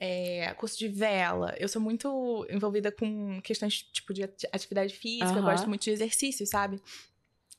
é, 0.04 0.52
curso 0.56 0.80
de 0.80 0.88
vela. 0.88 1.54
Eu 1.60 1.70
sou 1.70 1.80
muito 1.80 2.48
envolvida 2.50 2.92
com 2.92 3.40
questões 3.44 3.84
tipo 3.84 4.12
de 4.16 4.24
ati- 4.24 4.48
atividade 4.52 4.96
física, 4.96 5.38
eu 5.38 5.44
Aham. 5.44 5.52
gosto 5.52 5.70
muito 5.70 5.84
de 5.84 5.92
exercício, 5.92 6.44
sabe? 6.48 6.82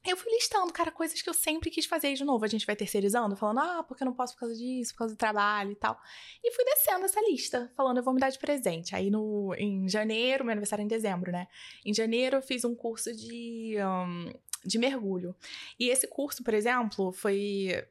Eu 0.05 0.17
fui 0.17 0.33
listando, 0.33 0.73
cara, 0.73 0.91
coisas 0.91 1.23
que 1.23 1.31
eu 1.31 1.35
sempre 1.35 1.71
quis 1.71 1.87
fazer 1.87 2.09
E, 2.09 2.15
de 2.15 2.25
novo. 2.25 2.45
A 2.45 2.49
gente 2.49 2.67
vai 2.67 2.75
terceirizando, 2.75 3.37
falando, 3.37 3.61
ah, 3.61 3.85
porque 3.85 4.03
eu 4.03 4.07
não 4.07 4.13
posso 4.13 4.35
por 4.35 4.41
causa 4.41 4.57
disso, 4.57 4.93
por 4.95 4.99
causa 4.99 5.15
do 5.15 5.17
trabalho 5.17 5.71
e 5.71 5.77
tal. 5.77 5.97
E 6.43 6.51
fui 6.51 6.65
descendo 6.65 7.05
essa 7.05 7.21
lista, 7.31 7.71
falando, 7.77 7.99
eu 7.99 8.03
vou 8.03 8.13
me 8.13 8.19
dar 8.19 8.31
de 8.31 8.39
presente. 8.41 8.97
Aí 8.97 9.09
no, 9.09 9.55
em 9.57 9.89
janeiro, 9.89 10.45
meu 10.45 10.51
aniversário 10.51 10.83
é 10.83 10.85
em 10.85 10.89
dezembro, 10.89 11.31
né? 11.31 11.47
Em 11.87 11.95
janeiro 11.95 12.39
eu 12.39 12.43
fiz 12.43 12.65
um 12.65 12.75
curso 12.75 13.15
de, 13.15 13.77
hum, 13.79 14.33
de 14.65 14.77
mergulho. 14.77 15.37
E 15.79 15.89
esse 15.89 16.09
curso, 16.09 16.43
por 16.43 16.55
exemplo, 16.55 17.13
foi 17.13 17.87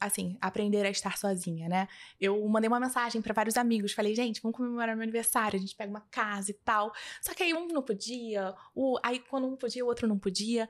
assim, 0.00 0.36
aprender 0.40 0.84
a 0.84 0.90
estar 0.90 1.16
sozinha, 1.16 1.68
né? 1.68 1.88
Eu 2.20 2.46
mandei 2.48 2.68
uma 2.68 2.80
mensagem 2.80 3.20
pra 3.20 3.34
vários 3.34 3.56
amigos, 3.56 3.92
falei, 3.92 4.14
gente, 4.14 4.40
vamos 4.42 4.56
comemorar 4.56 4.94
meu 4.96 5.02
aniversário, 5.02 5.56
a 5.56 5.60
gente 5.60 5.74
pega 5.74 5.90
uma 5.90 6.02
casa 6.10 6.50
e 6.50 6.54
tal. 6.54 6.92
Só 7.20 7.34
que 7.34 7.42
aí 7.42 7.54
um 7.54 7.66
não 7.68 7.82
podia, 7.82 8.54
o, 8.74 8.98
aí 9.02 9.20
quando 9.20 9.46
um 9.46 9.56
podia, 9.56 9.84
o 9.84 9.88
outro 9.88 10.06
não 10.06 10.18
podia. 10.18 10.68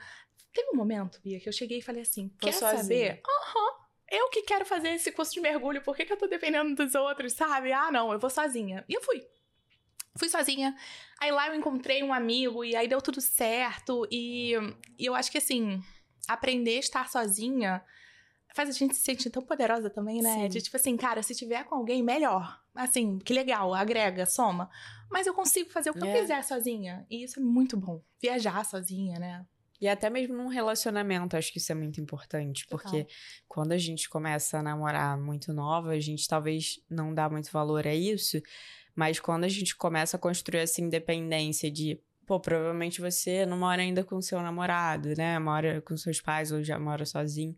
Teve 0.52 0.70
um 0.72 0.76
momento, 0.76 1.20
Bia, 1.22 1.40
que 1.40 1.48
eu 1.48 1.52
cheguei 1.52 1.78
e 1.78 1.82
falei 1.82 2.02
assim, 2.02 2.28
Tô 2.40 2.46
quer 2.46 2.52
sozinha. 2.52 2.82
saber? 2.82 3.22
Aham. 3.26 3.84
Eu 4.10 4.28
que 4.28 4.42
quero 4.42 4.64
fazer 4.64 4.90
esse 4.90 5.10
curso 5.10 5.32
de 5.32 5.40
mergulho, 5.40 5.82
por 5.82 5.96
que, 5.96 6.04
que 6.04 6.12
eu 6.12 6.16
tô 6.16 6.26
dependendo 6.26 6.74
dos 6.74 6.94
outros, 6.94 7.32
sabe? 7.32 7.72
Ah, 7.72 7.90
não, 7.90 8.12
eu 8.12 8.18
vou 8.18 8.30
sozinha. 8.30 8.84
E 8.88 8.94
eu 8.94 9.02
fui. 9.02 9.26
Fui 10.16 10.28
sozinha. 10.28 10.76
Aí 11.20 11.32
lá 11.32 11.48
eu 11.48 11.54
encontrei 11.54 12.02
um 12.02 12.12
amigo 12.12 12.64
e 12.64 12.76
aí 12.76 12.86
deu 12.86 13.02
tudo 13.02 13.20
certo. 13.20 14.06
E, 14.10 14.52
e 14.96 15.06
eu 15.06 15.14
acho 15.14 15.32
que 15.32 15.38
assim, 15.38 15.82
aprender 16.28 16.76
a 16.76 16.80
estar 16.80 17.08
sozinha 17.08 17.82
faz 18.54 18.68
a 18.68 18.72
gente 18.72 18.96
se 18.96 19.02
sentir 19.02 19.28
tão 19.30 19.42
poderosa 19.42 19.90
também, 19.90 20.22
né? 20.22 20.42
Sim. 20.44 20.48
De 20.48 20.62
tipo 20.62 20.76
assim, 20.76 20.96
cara, 20.96 21.22
se 21.22 21.34
tiver 21.34 21.64
com 21.64 21.74
alguém, 21.74 22.02
melhor. 22.02 22.58
Assim, 22.74 23.18
que 23.18 23.32
legal, 23.34 23.74
agrega, 23.74 24.24
soma. 24.24 24.70
Mas 25.10 25.26
eu 25.26 25.34
consigo 25.34 25.68
fazer 25.70 25.90
o 25.90 25.92
que 25.94 26.06
É. 26.06 26.16
eu 26.16 26.20
quiser 26.20 26.42
sozinha. 26.44 27.04
E 27.10 27.24
isso 27.24 27.40
é 27.40 27.42
muito 27.42 27.76
bom. 27.76 28.00
Viajar 28.22 28.64
sozinha, 28.64 29.18
né? 29.18 29.44
E 29.80 29.88
até 29.88 30.08
mesmo 30.08 30.36
num 30.36 30.46
relacionamento, 30.46 31.36
acho 31.36 31.52
que 31.52 31.58
isso 31.58 31.72
é 31.72 31.74
muito 31.74 32.00
importante, 32.00 32.64
porque 32.68 33.02
Total. 33.04 33.16
quando 33.48 33.72
a 33.72 33.78
gente 33.78 34.08
começa 34.08 34.58
a 34.58 34.62
namorar 34.62 35.18
muito 35.18 35.52
nova, 35.52 35.90
a 35.90 36.00
gente 36.00 36.26
talvez 36.28 36.80
não 36.88 37.12
dá 37.12 37.28
muito 37.28 37.50
valor 37.50 37.86
a 37.86 37.94
isso, 37.94 38.40
mas 38.94 39.18
quando 39.18 39.44
a 39.44 39.48
gente 39.48 39.76
começa 39.76 40.16
a 40.16 40.20
construir 40.20 40.60
essa 40.60 40.80
independência 40.80 41.70
de, 41.70 42.00
pô, 42.24 42.38
provavelmente 42.38 43.00
você 43.00 43.44
não 43.44 43.58
mora 43.58 43.82
ainda 43.82 44.04
com 44.04 44.22
seu 44.22 44.40
namorado, 44.40 45.08
né? 45.16 45.38
Mora 45.40 45.82
com 45.82 45.96
seus 45.96 46.20
pais 46.20 46.52
ou 46.52 46.62
já 46.62 46.78
mora 46.78 47.04
sozinho. 47.04 47.54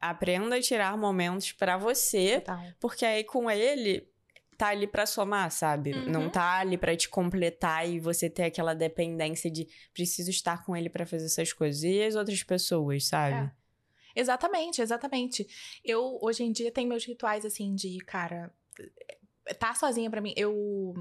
Aprenda 0.00 0.56
a 0.56 0.60
tirar 0.60 0.96
momentos 0.96 1.52
pra 1.52 1.76
você, 1.76 2.40
Total. 2.40 2.64
porque 2.78 3.04
aí 3.04 3.24
com 3.24 3.50
ele 3.50 4.06
tá 4.56 4.68
ali 4.68 4.86
pra 4.86 5.06
somar, 5.06 5.50
sabe? 5.50 5.92
Uhum. 5.92 6.10
Não 6.10 6.30
tá 6.30 6.58
ali 6.60 6.78
pra 6.78 6.96
te 6.96 7.08
completar 7.08 7.88
e 7.88 7.98
você 7.98 8.30
ter 8.30 8.44
aquela 8.44 8.74
dependência 8.74 9.50
de 9.50 9.66
preciso 9.92 10.30
estar 10.30 10.64
com 10.64 10.76
ele 10.76 10.88
pra 10.88 11.06
fazer 11.06 11.26
essas 11.26 11.52
coisas. 11.52 11.82
E 11.82 12.02
as 12.02 12.14
outras 12.14 12.42
pessoas, 12.42 13.06
sabe? 13.06 13.36
É. 13.36 13.64
Exatamente, 14.16 14.80
exatamente. 14.80 15.46
Eu, 15.84 16.18
hoje 16.22 16.44
em 16.44 16.52
dia, 16.52 16.70
tenho 16.70 16.88
meus 16.88 17.04
rituais, 17.04 17.44
assim, 17.44 17.74
de, 17.74 17.98
cara, 17.98 18.52
tá 19.58 19.74
sozinha 19.74 20.08
pra 20.08 20.20
mim. 20.20 20.32
Eu. 20.36 20.94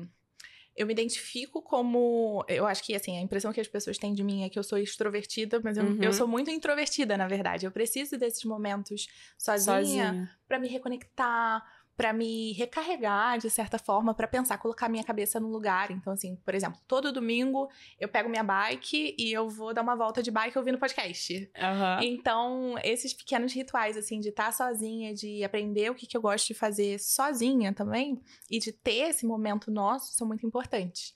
Eu 0.76 0.88
me 0.88 0.94
identifico 0.94 1.62
como. 1.62 2.44
Eu 2.48 2.66
acho 2.66 2.84
que, 2.84 2.96
assim, 2.96 3.18
a 3.18 3.22
impressão 3.22 3.54
que 3.54 3.62
as 3.62 3.68
pessoas 3.68 3.98
têm 3.98 4.14
de 4.14 4.24
mim 4.24 4.44
é 4.44 4.50
que 4.50 4.58
eu 4.58 4.64
sou 4.64 4.78
extrovertida, 4.78 5.62
mas 5.64 5.78
eu, 5.78 5.86
Uhum. 5.86 5.98
eu 6.02 6.12
sou 6.14 6.28
muito 6.28 6.50
introvertida, 6.50 7.16
na 7.16 7.28
verdade. 7.28 7.66
Eu 7.66 7.72
preciso 7.72 8.18
desses 8.18 8.44
momentos 8.44 9.08
sozinha, 9.38 9.76
Sozinha. 9.76 10.30
pra 10.48 10.58
me 10.58 10.68
reconectar, 10.68 11.64
pra 11.96 12.12
me 12.12 12.54
recarregar 12.54 13.38
de 13.38 13.50
certa 13.50 13.78
forma, 13.78 14.14
pra 14.14 14.28
pensar, 14.28 14.58
colocar 14.58 14.90
minha 14.90 15.04
cabeça 15.04 15.40
no 15.40 15.48
lugar. 15.48 15.92
Então, 15.92 16.14
assim, 16.14 16.36
por 16.38 16.56
exemplo, 16.56 16.80
todo 16.88 17.12
domingo 17.12 17.70
eu 18.00 18.08
pego 18.08 18.30
minha 18.30 18.44
bike 18.44 19.16
e 19.18 19.32
eu 19.32 19.50
vou 19.50 19.74
dar 19.74 19.82
uma 19.82 19.96
volta 19.96 20.22
de 20.22 20.32
bike 20.32 20.58
ouvindo 20.58 20.78
podcast. 20.78 21.52
Aham. 21.58 22.00
Então, 22.02 22.76
esses 22.84 23.14
pequenos 23.14 23.54
rituais, 23.54 23.96
assim, 23.98 24.20
de 24.20 24.30
estar 24.30 24.52
sozinha, 24.52 25.14
de 25.14 25.44
aprender 25.44 25.92
o 25.92 25.96
que, 25.96 26.08
que 26.08 26.18
eu 26.18 26.22
gosto 26.22 26.48
de 26.48 26.54
fazer 26.54 27.00
sozinha 27.00 27.74
também, 27.74 28.22
e 28.50 28.60
de 28.60 28.72
ter 28.72 29.10
esse 29.10 29.26
momento 29.26 29.72
nosso, 29.72 30.14
são 30.14 30.28
muito 30.28 30.46
importantes. 30.46 31.14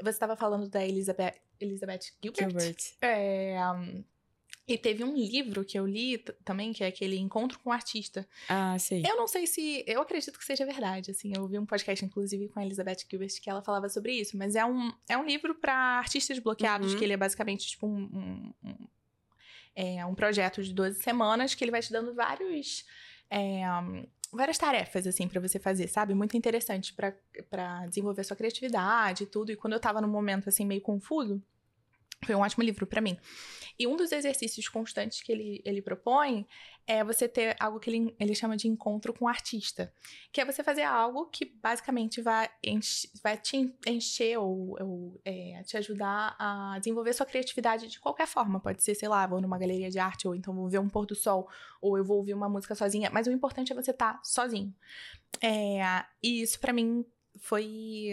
Você 0.00 0.10
estava 0.10 0.36
falando 0.36 0.68
da 0.68 0.84
Elizabeth, 0.84 1.34
Elizabeth 1.60 2.12
Gilbert? 2.22 2.48
Gilbert. 2.48 2.76
É, 3.02 3.58
um, 3.74 4.04
e 4.74 4.78
teve 4.78 5.02
um 5.04 5.14
livro 5.14 5.64
que 5.64 5.78
eu 5.78 5.86
li 5.86 6.18
também, 6.44 6.72
que 6.72 6.82
é 6.84 6.86
aquele 6.88 7.18
Encontro 7.18 7.58
com 7.60 7.70
o 7.70 7.72
Artista. 7.72 8.26
Ah, 8.48 8.78
sei. 8.78 9.02
Eu 9.06 9.16
não 9.16 9.26
sei 9.26 9.46
se. 9.46 9.84
Eu 9.86 10.00
acredito 10.02 10.38
que 10.38 10.44
seja 10.44 10.64
verdade, 10.66 11.10
assim. 11.10 11.32
Eu 11.34 11.42
ouvi 11.42 11.58
um 11.58 11.66
podcast, 11.66 12.04
inclusive, 12.04 12.48
com 12.48 12.60
a 12.60 12.64
Elizabeth 12.64 12.98
Gilbert, 13.10 13.40
que 13.40 13.48
ela 13.50 13.62
falava 13.62 13.88
sobre 13.88 14.12
isso. 14.12 14.36
Mas 14.36 14.54
é 14.56 14.64
um, 14.64 14.92
é 15.08 15.16
um 15.16 15.24
livro 15.24 15.54
para 15.54 15.74
artistas 15.98 16.38
bloqueados, 16.38 16.92
Uhum. 16.92 16.98
que 16.98 17.04
ele 17.04 17.12
é 17.12 17.16
basicamente 17.16 17.66
tipo 17.68 17.86
um. 17.86 17.96
um, 18.64 18.68
um- 18.70 18.88
é 19.74 20.04
um 20.04 20.14
projeto 20.14 20.62
de 20.62 20.74
12 20.74 21.00
semanas 21.00 21.54
que 21.54 21.62
ele 21.64 21.70
vai 21.70 21.80
te 21.80 21.92
dando 21.92 22.12
vários. 22.14 22.84
é, 23.30 23.62
um, 23.80 24.04
várias 24.32 24.58
tarefas, 24.58 25.06
assim, 25.06 25.28
para 25.28 25.40
você 25.40 25.58
fazer, 25.58 25.86
sabe? 25.88 26.14
Muito 26.14 26.36
interessante 26.36 26.92
pra 26.92 27.86
desenvolver 27.86 28.24
sua 28.24 28.36
criatividade 28.36 29.22
e 29.22 29.26
tudo. 29.26 29.52
E 29.52 29.56
quando 29.56 29.72
eu 29.74 29.80
tava 29.80 30.00
num 30.00 30.08
momento, 30.08 30.48
assim, 30.48 30.64
meio 30.66 30.80
confuso, 30.80 31.40
foi 32.24 32.34
um 32.34 32.40
ótimo 32.40 32.62
livro 32.64 32.86
pra 32.86 33.00
mim. 33.00 33.18
E 33.78 33.86
um 33.86 33.96
dos 33.96 34.12
exercícios 34.12 34.68
constantes 34.68 35.22
que 35.22 35.32
ele, 35.32 35.62
ele 35.64 35.80
propõe 35.80 36.46
é 36.86 37.02
você 37.02 37.26
ter 37.26 37.56
algo 37.58 37.80
que 37.80 37.88
ele, 37.88 38.14
ele 38.20 38.34
chama 38.34 38.56
de 38.56 38.68
encontro 38.68 39.12
com 39.14 39.24
o 39.24 39.28
artista. 39.28 39.90
Que 40.30 40.40
é 40.42 40.44
você 40.44 40.62
fazer 40.62 40.82
algo 40.82 41.26
que 41.26 41.46
basicamente 41.46 42.20
vai, 42.20 42.50
enche- 42.62 43.08
vai 43.22 43.38
te 43.38 43.56
en- 43.56 43.74
encher 43.86 44.38
ou, 44.38 44.76
ou, 44.78 45.20
é, 45.24 45.62
te 45.64 45.78
ajudar 45.78 46.36
a 46.38 46.78
desenvolver 46.78 47.14
sua 47.14 47.24
criatividade 47.24 47.88
de 47.88 47.98
qualquer 47.98 48.26
forma. 48.26 48.60
Pode 48.60 48.82
ser, 48.82 48.94
sei 48.94 49.08
lá, 49.08 49.26
vou 49.26 49.40
numa 49.40 49.58
galeria 49.58 49.88
de 49.90 49.98
arte, 49.98 50.28
ou 50.28 50.34
então 50.34 50.54
vou 50.54 50.68
ver 50.68 50.78
um 50.78 50.88
pôr 50.88 51.06
do 51.06 51.14
sol, 51.14 51.48
ou 51.80 51.96
eu 51.96 52.04
vou 52.04 52.18
ouvir 52.18 52.34
uma 52.34 52.48
música 52.50 52.74
sozinha. 52.74 53.08
Mas 53.10 53.26
o 53.26 53.30
importante 53.32 53.72
é 53.72 53.74
você 53.74 53.92
estar 53.92 54.20
sozinho. 54.22 54.74
É, 55.42 56.04
e 56.22 56.42
isso 56.42 56.60
pra 56.60 56.72
mim 56.72 57.02
foi 57.38 58.10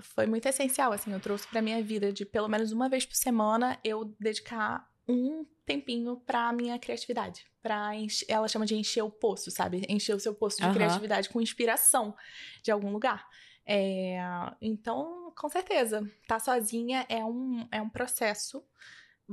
foi 0.00 0.26
muito 0.26 0.46
essencial, 0.46 0.92
assim, 0.92 1.12
eu 1.12 1.20
trouxe 1.20 1.46
pra 1.48 1.60
minha 1.62 1.82
vida 1.82 2.12
de 2.12 2.24
pelo 2.24 2.48
menos 2.48 2.72
uma 2.72 2.88
vez 2.88 3.04
por 3.04 3.16
semana 3.16 3.78
eu 3.84 4.04
dedicar 4.18 4.88
um 5.08 5.44
tempinho 5.66 6.16
pra 6.18 6.52
minha 6.52 6.78
criatividade. 6.78 7.44
Enche- 7.94 8.24
ela 8.28 8.48
chama 8.48 8.64
de 8.64 8.74
encher 8.74 9.02
o 9.02 9.10
poço, 9.10 9.50
sabe? 9.50 9.84
Encher 9.88 10.14
o 10.14 10.20
seu 10.20 10.34
poço 10.34 10.56
de 10.58 10.64
Aham. 10.64 10.72
criatividade 10.74 11.28
com 11.28 11.40
inspiração 11.40 12.14
de 12.62 12.70
algum 12.70 12.90
lugar. 12.92 13.26
É, 13.66 14.18
então, 14.60 15.32
com 15.36 15.48
certeza, 15.48 16.02
tá 16.26 16.38
sozinha 16.40 17.04
é 17.08 17.24
um, 17.24 17.68
é 17.70 17.80
um 17.82 17.88
processo 17.90 18.64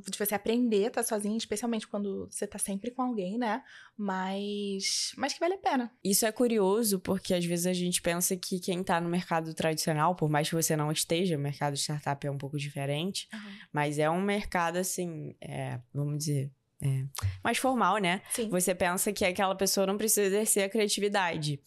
de 0.09 0.17
você 0.17 0.35
aprender 0.35 0.85
a 0.85 0.87
estar 0.87 1.03
sozinha, 1.03 1.37
especialmente 1.37 1.87
quando 1.87 2.27
você 2.29 2.45
tá 2.45 2.57
sempre 2.57 2.91
com 2.91 3.01
alguém, 3.01 3.37
né? 3.37 3.63
Mas, 3.97 5.11
mas 5.17 5.33
que 5.33 5.39
vale 5.39 5.55
a 5.55 5.57
pena. 5.57 5.91
Isso 6.03 6.25
é 6.25 6.31
curioso 6.31 6.99
porque 6.99 7.33
às 7.33 7.43
vezes 7.43 7.65
a 7.65 7.73
gente 7.73 8.01
pensa 8.01 8.35
que 8.35 8.59
quem 8.59 8.83
tá 8.83 9.01
no 9.01 9.09
mercado 9.09 9.53
tradicional, 9.53 10.15
por 10.15 10.29
mais 10.29 10.49
que 10.49 10.55
você 10.55 10.75
não 10.75 10.91
esteja, 10.91 11.37
o 11.37 11.39
mercado 11.39 11.73
de 11.73 11.79
startup 11.79 12.25
é 12.25 12.31
um 12.31 12.37
pouco 12.37 12.57
diferente, 12.57 13.27
mas 13.71 13.97
é 13.97 14.09
um 14.09 14.21
mercado 14.21 14.77
assim, 14.77 15.35
é, 15.41 15.79
vamos 15.93 16.19
dizer, 16.19 16.51
é, 16.81 17.05
mais 17.43 17.57
formal, 17.57 17.97
né? 17.97 18.21
Sim. 18.31 18.49
Você 18.49 18.75
pensa 18.75 19.11
que 19.11 19.25
aquela 19.25 19.55
pessoa 19.55 19.87
não 19.87 19.97
precisa 19.97 20.27
exercer 20.27 20.63
a 20.63 20.69
criatividade. 20.69 21.59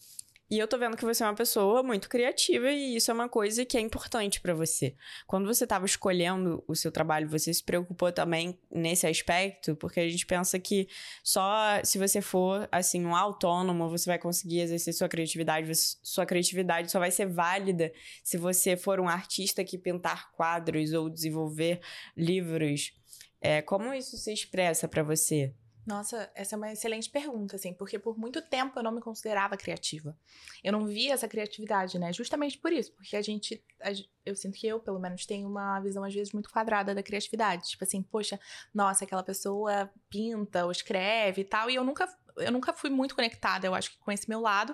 E 0.51 0.59
eu 0.59 0.67
tô 0.67 0.77
vendo 0.77 0.97
que 0.97 1.05
você 1.05 1.23
é 1.23 1.25
uma 1.25 1.33
pessoa 1.33 1.81
muito 1.81 2.09
criativa 2.09 2.69
e 2.69 2.97
isso 2.97 3.09
é 3.09 3.13
uma 3.13 3.29
coisa 3.29 3.63
que 3.63 3.77
é 3.77 3.79
importante 3.79 4.41
pra 4.41 4.53
você. 4.53 4.93
Quando 5.25 5.47
você 5.47 5.65
tava 5.65 5.85
escolhendo 5.85 6.61
o 6.67 6.75
seu 6.75 6.91
trabalho, 6.91 7.29
você 7.29 7.53
se 7.53 7.63
preocupou 7.63 8.11
também 8.11 8.59
nesse 8.69 9.07
aspecto? 9.07 9.77
Porque 9.77 10.01
a 10.01 10.09
gente 10.09 10.25
pensa 10.25 10.59
que 10.59 10.89
só 11.23 11.81
se 11.85 11.97
você 11.97 12.19
for, 12.19 12.67
assim, 12.69 13.05
um 13.05 13.15
autônomo, 13.15 13.89
você 13.89 14.09
vai 14.09 14.19
conseguir 14.19 14.59
exercer 14.59 14.93
sua 14.93 15.07
criatividade. 15.07 15.71
Sua 16.03 16.25
criatividade 16.25 16.91
só 16.91 16.99
vai 16.99 17.11
ser 17.11 17.27
válida 17.27 17.89
se 18.21 18.35
você 18.37 18.75
for 18.75 18.99
um 18.99 19.07
artista 19.07 19.63
que 19.63 19.77
pintar 19.77 20.33
quadros 20.33 20.91
ou 20.91 21.09
desenvolver 21.09 21.79
livros. 22.13 22.91
É, 23.39 23.61
como 23.61 23.93
isso 23.93 24.17
se 24.17 24.33
expressa 24.33 24.85
pra 24.85 25.01
você? 25.01 25.53
Nossa, 25.91 26.31
essa 26.33 26.55
é 26.55 26.57
uma 26.57 26.71
excelente 26.71 27.09
pergunta, 27.09 27.57
assim, 27.57 27.73
porque 27.73 27.99
por 27.99 28.17
muito 28.17 28.41
tempo 28.41 28.79
eu 28.79 28.83
não 28.83 28.93
me 28.93 29.01
considerava 29.01 29.57
criativa. 29.57 30.17
Eu 30.63 30.71
não 30.71 30.85
via 30.85 31.13
essa 31.13 31.27
criatividade, 31.27 31.99
né? 31.99 32.13
Justamente 32.13 32.57
por 32.57 32.71
isso, 32.71 32.93
porque 32.93 33.17
a 33.17 33.21
gente, 33.21 33.61
a 33.81 33.91
eu 34.25 34.33
sinto 34.33 34.57
que 34.57 34.65
eu, 34.65 34.79
pelo 34.79 34.99
menos, 34.99 35.25
tenho 35.25 35.49
uma 35.49 35.81
visão 35.81 36.01
às 36.05 36.13
vezes 36.13 36.31
muito 36.31 36.49
quadrada 36.49 36.95
da 36.95 37.03
criatividade. 37.03 37.71
Tipo 37.71 37.83
assim, 37.83 38.01
poxa, 38.01 38.39
nossa, 38.73 39.03
aquela 39.03 39.21
pessoa 39.21 39.91
pinta 40.09 40.63
ou 40.63 40.71
escreve 40.71 41.41
e 41.41 41.43
tal, 41.43 41.69
e 41.69 41.75
eu 41.75 41.83
nunca, 41.83 42.07
eu 42.37 42.53
nunca 42.53 42.71
fui 42.71 42.89
muito 42.89 43.13
conectada, 43.13 43.67
eu 43.67 43.75
acho 43.75 43.91
que 43.91 43.97
com 43.99 44.13
esse 44.13 44.29
meu 44.29 44.39
lado. 44.39 44.73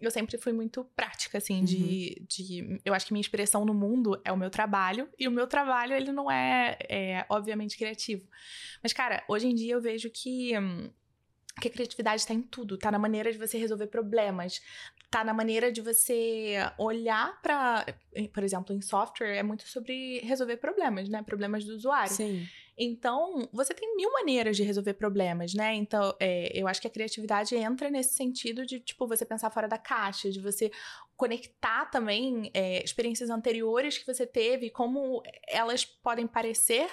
Eu 0.00 0.10
sempre 0.10 0.36
fui 0.36 0.52
muito 0.52 0.84
prática, 0.96 1.38
assim, 1.38 1.64
de, 1.64 2.22
de. 2.28 2.80
Eu 2.84 2.92
acho 2.92 3.06
que 3.06 3.12
minha 3.12 3.20
expressão 3.20 3.64
no 3.64 3.72
mundo 3.72 4.20
é 4.24 4.30
o 4.30 4.36
meu 4.36 4.50
trabalho, 4.50 5.08
e 5.18 5.26
o 5.26 5.30
meu 5.30 5.46
trabalho, 5.46 5.94
ele 5.94 6.12
não 6.12 6.30
é, 6.30 6.76
é 6.88 7.26
obviamente, 7.28 7.76
criativo. 7.78 8.28
Mas, 8.82 8.92
cara, 8.92 9.24
hoje 9.28 9.46
em 9.46 9.54
dia 9.54 9.74
eu 9.74 9.80
vejo 9.80 10.10
que, 10.10 10.58
hum, 10.58 10.90
que 11.60 11.68
a 11.68 11.70
criatividade 11.70 12.20
está 12.20 12.34
em 12.34 12.42
tudo. 12.42 12.76
Tá 12.76 12.90
na 12.90 12.98
maneira 12.98 13.32
de 13.32 13.38
você 13.38 13.56
resolver 13.56 13.86
problemas. 13.86 14.60
Tá 15.10 15.24
na 15.24 15.32
maneira 15.32 15.72
de 15.72 15.80
você 15.80 16.56
olhar 16.76 17.40
para, 17.40 17.86
por 18.32 18.42
exemplo, 18.42 18.74
em 18.74 18.82
software 18.82 19.36
é 19.36 19.42
muito 19.42 19.66
sobre 19.66 20.20
resolver 20.20 20.58
problemas, 20.58 21.08
né? 21.08 21.22
Problemas 21.22 21.64
do 21.64 21.74
usuário. 21.74 22.12
Sim. 22.12 22.46
Então, 22.78 23.48
você 23.52 23.72
tem 23.72 23.96
mil 23.96 24.12
maneiras 24.12 24.56
de 24.56 24.62
resolver 24.62 24.94
problemas, 24.94 25.54
né? 25.54 25.74
Então, 25.74 26.14
é, 26.20 26.50
eu 26.54 26.68
acho 26.68 26.80
que 26.80 26.86
a 26.86 26.90
criatividade 26.90 27.54
entra 27.56 27.90
nesse 27.90 28.14
sentido 28.14 28.66
de, 28.66 28.80
tipo, 28.80 29.06
você 29.06 29.24
pensar 29.24 29.50
fora 29.50 29.66
da 29.66 29.78
caixa, 29.78 30.30
de 30.30 30.40
você 30.40 30.70
conectar 31.16 31.86
também 31.86 32.50
é, 32.52 32.84
experiências 32.84 33.30
anteriores 33.30 33.96
que 33.96 34.06
você 34.06 34.26
teve, 34.26 34.68
como 34.68 35.22
elas 35.48 35.84
podem 35.84 36.26
parecer 36.26 36.90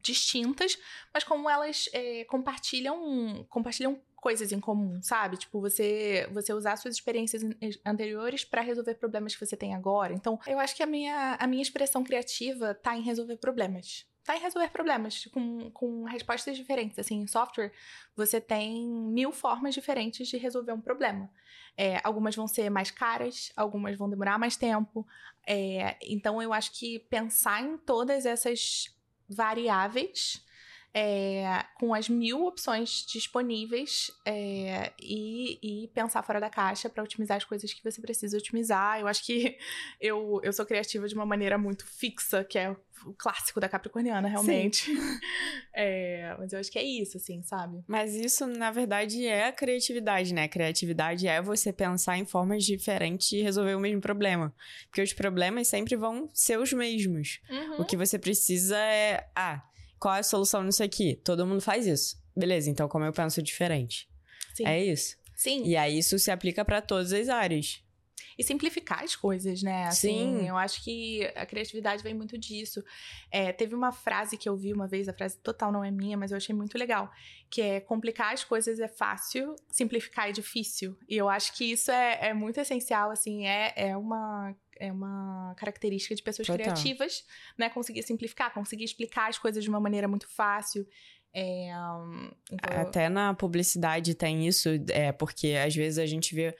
distintas, 0.00 0.78
mas 1.12 1.24
como 1.24 1.50
elas 1.50 1.88
é, 1.92 2.24
compartilham, 2.24 3.44
compartilham 3.48 4.00
coisas 4.14 4.52
em 4.52 4.60
comum, 4.60 5.00
sabe? 5.02 5.36
Tipo, 5.36 5.60
você, 5.60 6.28
você 6.32 6.52
usar 6.52 6.76
suas 6.76 6.94
experiências 6.94 7.42
an- 7.42 7.54
anteriores 7.84 8.44
para 8.44 8.62
resolver 8.62 8.94
problemas 8.94 9.34
que 9.34 9.44
você 9.44 9.56
tem 9.56 9.74
agora. 9.74 10.12
Então, 10.14 10.38
eu 10.46 10.58
acho 10.58 10.74
que 10.74 10.82
a 10.82 10.86
minha, 10.86 11.36
a 11.38 11.46
minha 11.46 11.62
expressão 11.62 12.02
criativa 12.02 12.74
tá 12.74 12.96
em 12.96 13.02
resolver 13.02 13.36
problemas. 13.36 14.06
Em 14.34 14.40
resolver 14.40 14.68
problemas 14.70 15.26
com, 15.26 15.70
com 15.70 16.04
respostas 16.04 16.56
diferentes. 16.56 16.98
Assim, 16.98 17.16
em 17.22 17.26
software, 17.26 17.72
você 18.14 18.40
tem 18.40 18.86
mil 18.86 19.32
formas 19.32 19.74
diferentes 19.74 20.28
de 20.28 20.36
resolver 20.36 20.72
um 20.72 20.80
problema. 20.80 21.30
É, 21.76 22.00
algumas 22.02 22.34
vão 22.34 22.48
ser 22.48 22.70
mais 22.70 22.90
caras, 22.90 23.52
algumas 23.56 23.96
vão 23.96 24.08
demorar 24.08 24.38
mais 24.38 24.56
tempo. 24.56 25.06
É, 25.46 25.96
então, 26.02 26.40
eu 26.40 26.52
acho 26.52 26.72
que 26.72 26.98
pensar 27.10 27.62
em 27.62 27.76
todas 27.78 28.26
essas 28.26 28.94
variáveis 29.28 30.45
é, 30.98 31.62
com 31.78 31.92
as 31.92 32.08
mil 32.08 32.46
opções 32.46 33.04
disponíveis 33.06 34.10
é, 34.24 34.94
e, 34.98 35.58
e, 35.62 35.88
pensar 35.88 36.22
fora 36.22 36.40
da 36.40 36.48
caixa 36.48 36.88
para 36.88 37.02
otimizar 37.02 37.36
as 37.36 37.44
coisas 37.44 37.70
que 37.70 37.84
você 37.84 38.00
precisa 38.00 38.38
otimizar. 38.38 38.98
Eu 38.98 39.06
acho 39.06 39.22
que 39.22 39.58
eu, 40.00 40.40
eu 40.42 40.50
sou 40.54 40.64
criativa 40.64 41.06
de 41.06 41.14
uma 41.14 41.26
maneira 41.26 41.58
muito 41.58 41.86
fixa, 41.86 42.42
que 42.42 42.58
é 42.58 42.74
o 43.04 43.12
clássico 43.12 43.60
da 43.60 43.68
Capricorniana, 43.68 44.26
realmente. 44.26 44.90
É, 45.78 46.34
mas 46.38 46.54
eu 46.54 46.58
acho 46.58 46.72
que 46.72 46.78
é 46.78 46.82
isso, 46.82 47.18
assim, 47.18 47.42
sabe? 47.42 47.84
Mas 47.86 48.14
isso, 48.14 48.46
na 48.46 48.70
verdade, 48.70 49.26
é 49.26 49.46
a 49.46 49.52
criatividade, 49.52 50.32
né? 50.32 50.48
criatividade 50.48 51.28
é 51.28 51.42
você 51.42 51.70
pensar 51.70 52.16
em 52.16 52.24
formas 52.24 52.64
diferentes 52.64 53.28
de 53.28 53.42
resolver 53.42 53.74
o 53.74 53.80
mesmo 53.80 54.00
problema. 54.00 54.54
Porque 54.86 55.02
os 55.02 55.12
problemas 55.12 55.68
sempre 55.68 55.94
vão 55.94 56.30
ser 56.32 56.58
os 56.58 56.72
mesmos. 56.72 57.42
Uhum. 57.50 57.82
O 57.82 57.84
que 57.84 57.94
você 57.94 58.18
precisa 58.18 58.78
é. 58.78 59.28
Ah, 59.36 59.62
qual 59.98 60.14
é 60.14 60.20
a 60.20 60.22
solução 60.22 60.62
nisso 60.62 60.82
aqui? 60.82 61.16
Todo 61.24 61.46
mundo 61.46 61.60
faz 61.60 61.86
isso. 61.86 62.16
Beleza, 62.36 62.70
então 62.70 62.88
como 62.88 63.04
eu 63.04 63.12
penso 63.12 63.42
diferente? 63.42 64.08
Sim. 64.54 64.66
É 64.66 64.82
isso. 64.82 65.16
Sim. 65.34 65.64
E 65.64 65.76
aí 65.76 65.98
isso 65.98 66.18
se 66.18 66.30
aplica 66.30 66.64
para 66.64 66.80
todas 66.80 67.12
as 67.12 67.28
áreas. 67.28 67.82
E 68.38 68.44
simplificar 68.44 69.02
as 69.02 69.16
coisas, 69.16 69.62
né? 69.62 69.84
Assim, 69.84 70.38
Sim. 70.38 70.48
Eu 70.48 70.56
acho 70.56 70.84
que 70.84 71.24
a 71.34 71.46
criatividade 71.46 72.02
vem 72.02 72.12
muito 72.12 72.36
disso. 72.36 72.84
É, 73.30 73.50
teve 73.50 73.74
uma 73.74 73.92
frase 73.92 74.36
que 74.36 74.46
eu 74.46 74.54
vi 74.56 74.74
uma 74.74 74.86
vez, 74.86 75.08
a 75.08 75.12
frase 75.12 75.38
total 75.38 75.72
não 75.72 75.82
é 75.82 75.90
minha, 75.90 76.18
mas 76.18 76.30
eu 76.30 76.36
achei 76.36 76.54
muito 76.54 76.76
legal, 76.76 77.10
que 77.50 77.62
é 77.62 77.80
complicar 77.80 78.34
as 78.34 78.44
coisas 78.44 78.78
é 78.78 78.88
fácil, 78.88 79.56
simplificar 79.70 80.28
é 80.28 80.32
difícil. 80.32 80.98
E 81.08 81.16
eu 81.16 81.30
acho 81.30 81.54
que 81.56 81.64
isso 81.64 81.90
é, 81.90 82.28
é 82.28 82.34
muito 82.34 82.60
essencial, 82.60 83.10
assim, 83.10 83.46
é, 83.46 83.72
é 83.74 83.96
uma 83.96 84.54
é 84.78 84.92
uma 84.92 85.54
característica 85.56 86.14
de 86.14 86.22
pessoas 86.22 86.46
Total. 86.46 86.62
criativas, 86.62 87.24
né? 87.58 87.68
Conseguir 87.70 88.02
simplificar, 88.02 88.52
conseguir 88.52 88.84
explicar 88.84 89.28
as 89.28 89.38
coisas 89.38 89.62
de 89.62 89.70
uma 89.70 89.80
maneira 89.80 90.08
muito 90.08 90.28
fácil. 90.28 90.86
É, 91.32 91.70
um, 91.76 92.30
então... 92.50 92.80
Até 92.80 93.08
na 93.08 93.34
publicidade 93.34 94.14
tem 94.14 94.46
isso, 94.46 94.70
é 94.88 95.12
porque 95.12 95.48
às 95.48 95.74
vezes 95.74 95.98
a 95.98 96.06
gente 96.06 96.34
vê 96.34 96.56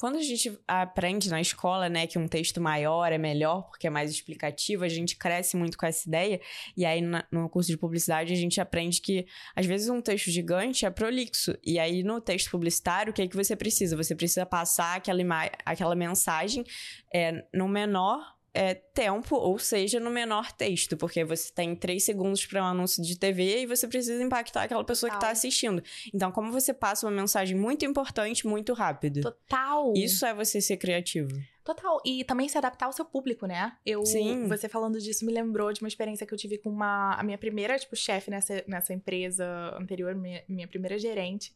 quando 0.00 0.16
a 0.16 0.22
gente 0.22 0.58
aprende 0.66 1.28
na 1.28 1.42
escola, 1.42 1.86
né, 1.86 2.06
que 2.06 2.18
um 2.18 2.26
texto 2.26 2.58
maior 2.58 3.12
é 3.12 3.18
melhor 3.18 3.68
porque 3.68 3.86
é 3.86 3.90
mais 3.90 4.10
explicativo, 4.10 4.82
a 4.82 4.88
gente 4.88 5.14
cresce 5.14 5.58
muito 5.58 5.76
com 5.76 5.84
essa 5.84 6.08
ideia. 6.08 6.40
E 6.74 6.86
aí, 6.86 7.02
no 7.30 7.50
curso 7.50 7.70
de 7.70 7.76
publicidade, 7.76 8.32
a 8.32 8.36
gente 8.36 8.62
aprende 8.62 8.98
que, 9.02 9.26
às 9.54 9.66
vezes, 9.66 9.90
um 9.90 10.00
texto 10.00 10.30
gigante 10.30 10.86
é 10.86 10.90
prolixo. 10.90 11.54
E 11.62 11.78
aí, 11.78 12.02
no 12.02 12.18
texto 12.18 12.50
publicitário, 12.50 13.10
o 13.10 13.14
que 13.14 13.20
é 13.20 13.28
que 13.28 13.36
você 13.36 13.54
precisa? 13.54 13.94
Você 13.94 14.16
precisa 14.16 14.46
passar 14.46 14.96
aquela, 14.96 15.22
aquela 15.66 15.94
mensagem 15.94 16.64
é, 17.12 17.44
no 17.52 17.68
menor 17.68 18.39
é, 18.52 18.74
tempo, 18.74 19.36
ou 19.36 19.58
seja, 19.58 20.00
no 20.00 20.10
menor 20.10 20.50
texto, 20.52 20.96
porque 20.96 21.24
você 21.24 21.52
tem 21.52 21.74
três 21.74 22.04
segundos 22.04 22.44
para 22.46 22.62
um 22.62 22.66
anúncio 22.66 23.02
de 23.02 23.18
TV 23.18 23.62
e 23.62 23.66
você 23.66 23.86
precisa 23.86 24.22
impactar 24.22 24.64
aquela 24.64 24.84
pessoa 24.84 25.08
Total. 25.08 25.18
que 25.18 25.24
está 25.24 25.32
assistindo. 25.32 25.82
Então, 26.12 26.32
como 26.32 26.50
você 26.50 26.74
passa 26.74 27.06
uma 27.06 27.12
mensagem 27.12 27.56
muito 27.56 27.84
importante 27.84 28.46
muito 28.46 28.72
rápido? 28.72 29.20
Total! 29.20 29.92
Isso 29.96 30.26
é 30.26 30.34
você 30.34 30.60
ser 30.60 30.76
criativo. 30.76 31.30
Total. 31.62 32.00
E 32.04 32.24
também 32.24 32.48
se 32.48 32.58
adaptar 32.58 32.86
ao 32.86 32.92
seu 32.92 33.04
público, 33.04 33.46
né? 33.46 33.76
Eu, 33.86 34.04
Sim. 34.04 34.48
Você 34.48 34.68
falando 34.68 34.98
disso 34.98 35.24
me 35.24 35.32
lembrou 35.32 35.72
de 35.72 35.80
uma 35.80 35.88
experiência 35.88 36.26
que 36.26 36.34
eu 36.34 36.38
tive 36.38 36.58
com 36.58 36.70
uma, 36.70 37.14
a 37.14 37.22
minha 37.22 37.38
primeira, 37.38 37.78
tipo, 37.78 37.94
chefe 37.94 38.30
nessa, 38.30 38.64
nessa 38.66 38.92
empresa 38.92 39.46
anterior, 39.78 40.14
minha, 40.14 40.42
minha 40.48 40.66
primeira 40.66 40.98
gerente. 40.98 41.54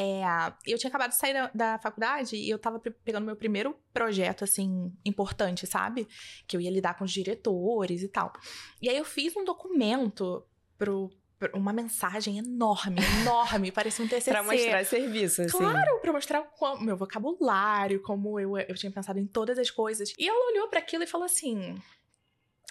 É, 0.00 0.22
eu 0.64 0.78
tinha 0.78 0.88
acabado 0.88 1.10
de 1.10 1.16
sair 1.16 1.32
da, 1.32 1.50
da, 1.52 1.78
faculdade 1.80 2.36
e 2.36 2.48
eu 2.48 2.56
tava 2.56 2.78
pegando 2.78 3.24
meu 3.24 3.34
primeiro 3.34 3.76
projeto, 3.92 4.44
assim, 4.44 4.92
importante, 5.04 5.66
sabe? 5.66 6.06
Que 6.46 6.56
eu 6.56 6.60
ia 6.60 6.70
lidar 6.70 6.96
com 6.96 7.02
os 7.02 7.10
diretores 7.10 8.04
e 8.04 8.08
tal. 8.08 8.32
E 8.80 8.88
aí 8.88 8.96
eu 8.96 9.04
fiz 9.04 9.34
um 9.34 9.44
documento 9.44 10.46
pro, 10.78 11.10
uma 11.52 11.72
mensagem 11.72 12.38
enorme, 12.38 13.00
enorme, 13.22 13.72
parecia 13.72 14.04
um 14.04 14.08
TCC. 14.08 14.30
pra 14.30 14.44
mostrar 14.44 14.86
serviço, 14.86 15.42
assim. 15.42 15.58
Claro, 15.58 15.98
pra 16.00 16.12
mostrar 16.12 16.48
o 16.60 16.76
meu 16.80 16.96
vocabulário, 16.96 18.00
como 18.00 18.38
eu, 18.38 18.56
eu 18.56 18.76
tinha 18.76 18.92
pensado 18.92 19.18
em 19.18 19.26
todas 19.26 19.58
as 19.58 19.68
coisas. 19.68 20.14
E 20.16 20.28
ela 20.28 20.52
olhou 20.52 20.68
para 20.68 20.78
aquilo 20.78 21.02
e 21.02 21.08
falou 21.08 21.24
assim: 21.24 21.74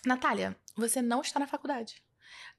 Natália, 0.05 0.55
você 0.77 1.01
não 1.01 1.19
está 1.19 1.41
na 1.41 1.47
faculdade. 1.47 2.01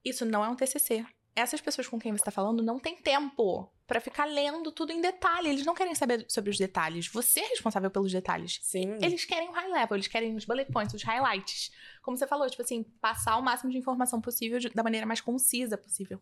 Isso 0.04 0.26
não 0.26 0.44
é 0.44 0.48
um 0.50 0.54
TCC 0.54 1.06
essas 1.38 1.60
pessoas 1.60 1.86
com 1.86 1.98
quem 1.98 2.12
você 2.12 2.20
está 2.20 2.30
falando 2.30 2.62
não 2.62 2.78
têm 2.78 2.96
tempo 2.96 3.70
para 3.86 4.00
ficar 4.00 4.26
lendo 4.26 4.70
tudo 4.70 4.92
em 4.92 5.00
detalhe. 5.00 5.48
Eles 5.48 5.64
não 5.64 5.74
querem 5.74 5.94
saber 5.94 6.26
sobre 6.28 6.50
os 6.50 6.58
detalhes. 6.58 7.08
Você 7.08 7.40
é 7.40 7.48
responsável 7.48 7.90
pelos 7.90 8.12
detalhes. 8.12 8.58
Sim. 8.62 8.98
Eles 9.00 9.24
querem 9.24 9.48
o 9.48 9.52
high 9.52 9.68
level, 9.68 9.96
eles 9.96 10.06
querem 10.06 10.36
os 10.36 10.44
bullet 10.44 10.70
points, 10.70 10.92
os 10.92 11.02
highlights. 11.02 11.70
Como 12.02 12.16
você 12.16 12.26
falou, 12.26 12.48
tipo 12.50 12.62
assim, 12.62 12.82
passar 13.00 13.36
o 13.38 13.42
máximo 13.42 13.70
de 13.70 13.78
informação 13.78 14.20
possível 14.20 14.58
de, 14.58 14.68
da 14.68 14.82
maneira 14.82 15.06
mais 15.06 15.22
concisa 15.22 15.78
possível. 15.78 16.20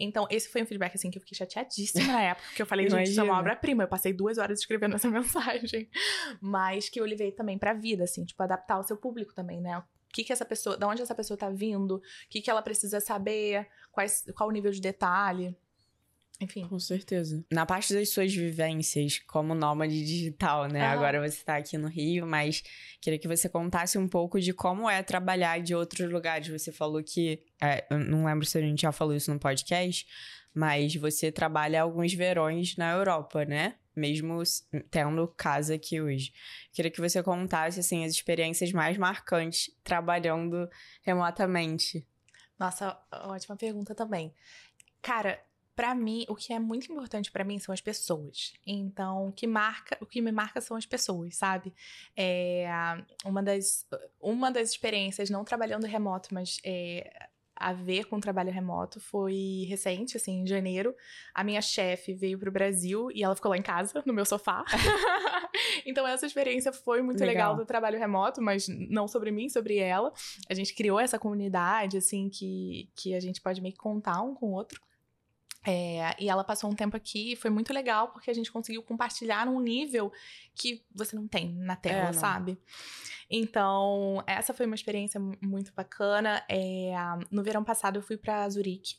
Então, 0.00 0.26
esse 0.30 0.48
foi 0.48 0.62
um 0.62 0.66
feedback, 0.66 0.94
assim, 0.94 1.10
que 1.10 1.18
eu 1.18 1.20
fiquei 1.20 1.36
chateadíssima 1.36 2.12
na 2.12 2.22
época. 2.22 2.48
Que 2.56 2.62
eu 2.62 2.66
falei, 2.66 2.88
gente, 2.88 3.10
isso 3.10 3.20
é 3.20 3.24
uma 3.24 3.38
obra-prima. 3.38 3.82
Eu 3.82 3.88
passei 3.88 4.12
duas 4.14 4.38
horas 4.38 4.60
escrevendo 4.60 4.96
essa 4.96 5.08
mensagem. 5.10 5.90
Mas 6.40 6.88
que 6.88 6.98
eu 6.98 7.04
levei 7.04 7.30
também 7.30 7.58
pra 7.58 7.74
vida, 7.74 8.04
assim, 8.04 8.24
tipo, 8.24 8.42
adaptar 8.42 8.78
o 8.78 8.82
seu 8.82 8.96
público 8.96 9.34
também, 9.34 9.60
né? 9.60 9.82
Que, 10.12 10.22
que 10.22 10.32
essa 10.32 10.44
pessoa, 10.44 10.76
de 10.76 10.84
onde 10.84 11.02
essa 11.02 11.14
pessoa 11.14 11.36
tá 11.36 11.50
vindo, 11.50 11.96
o 11.96 12.02
que, 12.28 12.40
que 12.40 12.50
ela 12.50 12.62
precisa 12.62 13.00
saber, 13.00 13.66
quais, 13.90 14.24
qual 14.36 14.48
o 14.48 14.52
nível 14.52 14.70
de 14.70 14.80
detalhe. 14.80 15.56
Enfim. 16.40 16.66
Com 16.66 16.78
certeza. 16.78 17.44
Na 17.52 17.64
parte 17.64 17.94
das 17.94 18.08
suas 18.08 18.34
vivências 18.34 19.20
como 19.20 19.54
nômade 19.54 20.04
digital, 20.04 20.66
né? 20.66 20.84
Agora 20.84 21.20
você 21.20 21.36
está 21.36 21.56
aqui 21.56 21.78
no 21.78 21.86
Rio, 21.86 22.26
mas 22.26 22.64
queria 23.00 23.18
que 23.18 23.28
você 23.28 23.48
contasse 23.48 23.96
um 23.96 24.08
pouco 24.08 24.40
de 24.40 24.52
como 24.52 24.90
é 24.90 25.02
trabalhar 25.04 25.60
de 25.60 25.72
outros 25.72 26.10
lugares. 26.10 26.48
Você 26.48 26.72
falou 26.72 27.02
que. 27.02 27.40
É, 27.62 27.86
eu 27.88 27.98
não 27.98 28.24
lembro 28.24 28.44
se 28.44 28.58
a 28.58 28.60
gente 28.60 28.82
já 28.82 28.90
falou 28.90 29.14
isso 29.14 29.32
no 29.32 29.38
podcast, 29.38 30.04
mas 30.54 30.94
você 30.94 31.32
trabalha 31.32 31.82
alguns 31.82 32.12
verões 32.14 32.76
na 32.76 32.92
Europa, 32.92 33.44
né? 33.44 33.74
mesmo 33.94 34.42
tendo 34.90 35.28
casa 35.28 35.74
aqui 35.74 36.00
hoje. 36.00 36.32
Queria 36.72 36.90
que 36.90 37.00
você 37.00 37.22
contasse 37.22 37.80
assim 37.80 38.04
as 38.04 38.12
experiências 38.12 38.72
mais 38.72 38.96
marcantes 38.96 39.70
trabalhando 39.84 40.68
remotamente. 41.02 42.06
Nossa, 42.58 42.98
ótima 43.12 43.56
pergunta 43.56 43.94
também. 43.94 44.32
Cara, 45.00 45.42
para 45.74 45.94
mim, 45.94 46.24
o 46.28 46.34
que 46.34 46.52
é 46.52 46.58
muito 46.58 46.90
importante 46.92 47.30
para 47.30 47.44
mim 47.44 47.58
são 47.58 47.72
as 47.72 47.80
pessoas. 47.80 48.52
Então, 48.66 49.28
o 49.28 49.32
que 49.32 49.46
marca, 49.46 49.96
o 50.00 50.06
que 50.06 50.20
me 50.20 50.30
marca 50.30 50.60
são 50.60 50.76
as 50.76 50.86
pessoas, 50.86 51.36
sabe? 51.36 51.74
É, 52.16 52.68
uma 53.24 53.42
das 53.42 53.86
uma 54.20 54.50
das 54.50 54.70
experiências 54.70 55.30
não 55.30 55.44
trabalhando 55.44 55.86
remoto, 55.86 56.32
mas 56.32 56.58
é, 56.62 57.28
a 57.62 57.72
ver 57.72 58.04
com 58.06 58.16
o 58.16 58.20
trabalho 58.20 58.50
remoto 58.50 59.00
foi 59.00 59.64
recente, 59.68 60.16
assim, 60.16 60.42
em 60.42 60.46
janeiro. 60.46 60.94
A 61.32 61.44
minha 61.44 61.62
chefe 61.62 62.12
veio 62.12 62.38
pro 62.38 62.50
Brasil 62.50 63.08
e 63.14 63.22
ela 63.22 63.34
ficou 63.36 63.50
lá 63.50 63.56
em 63.56 63.62
casa, 63.62 64.02
no 64.04 64.12
meu 64.12 64.24
sofá. 64.24 64.64
então, 65.86 66.06
essa 66.06 66.26
experiência 66.26 66.72
foi 66.72 67.00
muito 67.02 67.20
legal. 67.20 67.52
legal. 67.52 67.56
do 67.56 67.64
trabalho 67.64 67.98
remoto, 67.98 68.42
mas 68.42 68.66
não 68.68 69.06
sobre 69.06 69.30
mim, 69.30 69.48
sobre 69.48 69.76
ela. 69.76 70.12
A 70.50 70.54
gente 70.54 70.74
criou 70.74 70.98
essa 70.98 71.18
comunidade, 71.18 71.96
assim, 71.96 72.28
que, 72.28 72.90
que 72.96 73.14
a 73.14 73.20
gente 73.20 73.40
pode 73.40 73.60
meio 73.60 73.74
que 73.74 73.80
contar 73.80 74.20
um 74.22 74.34
com 74.34 74.46
o 74.46 74.52
outro. 74.52 74.80
É, 75.64 76.16
e 76.18 76.28
ela 76.28 76.42
passou 76.42 76.68
um 76.68 76.74
tempo 76.74 76.96
aqui 76.96 77.32
e 77.32 77.36
foi 77.36 77.48
muito 77.48 77.72
legal 77.72 78.08
porque 78.08 78.30
a 78.30 78.34
gente 78.34 78.50
conseguiu 78.50 78.82
compartilhar 78.82 79.46
num 79.46 79.60
nível 79.60 80.12
que 80.54 80.84
você 80.92 81.14
não 81.14 81.28
tem 81.28 81.52
na 81.54 81.76
Terra, 81.76 82.08
é, 82.08 82.12
sabe? 82.12 82.58
Então, 83.30 84.22
essa 84.26 84.52
foi 84.52 84.66
uma 84.66 84.74
experiência 84.74 85.20
muito 85.40 85.72
bacana. 85.72 86.44
É, 86.48 86.92
no 87.30 87.42
verão 87.42 87.62
passado 87.62 87.96
eu 87.96 88.02
fui 88.02 88.16
para 88.16 88.48
Zurique. 88.48 88.96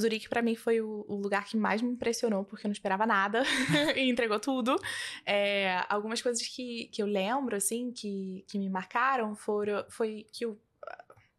Zurique, 0.00 0.28
para 0.28 0.40
mim, 0.40 0.54
foi 0.54 0.80
o, 0.80 1.04
o, 1.06 1.16
lugar 1.16 1.44
que 1.44 1.56
mais 1.56 1.82
me 1.82 1.90
impressionou, 1.90 2.44
porque 2.44 2.66
eu 2.66 2.68
não 2.68 2.72
esperava 2.72 3.04
nada 3.04 3.42
e 3.94 4.08
entregou 4.08 4.40
tudo. 4.40 4.80
É, 5.26 5.84
algumas 5.88 6.22
coisas 6.22 6.46
que, 6.46 6.86
que 6.86 7.02
eu 7.02 7.06
lembro, 7.06 7.56
assim, 7.56 7.92
que, 7.92 8.42
que 8.48 8.58
me 8.58 8.70
marcaram 8.70 9.34
foram, 9.34 9.84
foi 9.90 10.26
que 10.32 10.46
eu. 10.46 10.58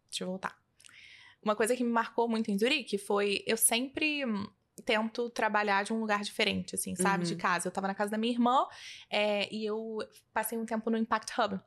Deixa 0.08 0.24
eu 0.24 0.28
voltar 0.28 0.63
uma 1.44 1.56
coisa 1.56 1.76
que 1.76 1.84
me 1.84 1.92
marcou 1.92 2.28
muito 2.28 2.50
em 2.52 2.58
Zurique 2.58 2.98
foi 2.98 3.44
eu 3.46 3.58
sempre 3.58 4.24
tento 4.86 5.30
trabalhar 5.30 5.84
de 5.84 5.94
um 5.94 6.00
lugar 6.00 6.22
diferente, 6.22 6.76
assim, 6.76 6.96
sabe? 6.96 7.24
Uhum. 7.24 7.30
De 7.30 7.36
casa. 7.36 7.68
Eu 7.68 7.72
tava 7.72 7.88
na 7.88 7.94
casa 7.94 8.12
da 8.12 8.18
minha 8.18 8.34
irmã 8.34 8.66
é, 9.10 9.54
e 9.54 9.66
eu 9.66 10.00
passei 10.34 10.58
um 10.58 10.66
tempo 10.66 10.90
no 10.90 10.98
Impact 10.98 11.40
Hub. 11.40 11.60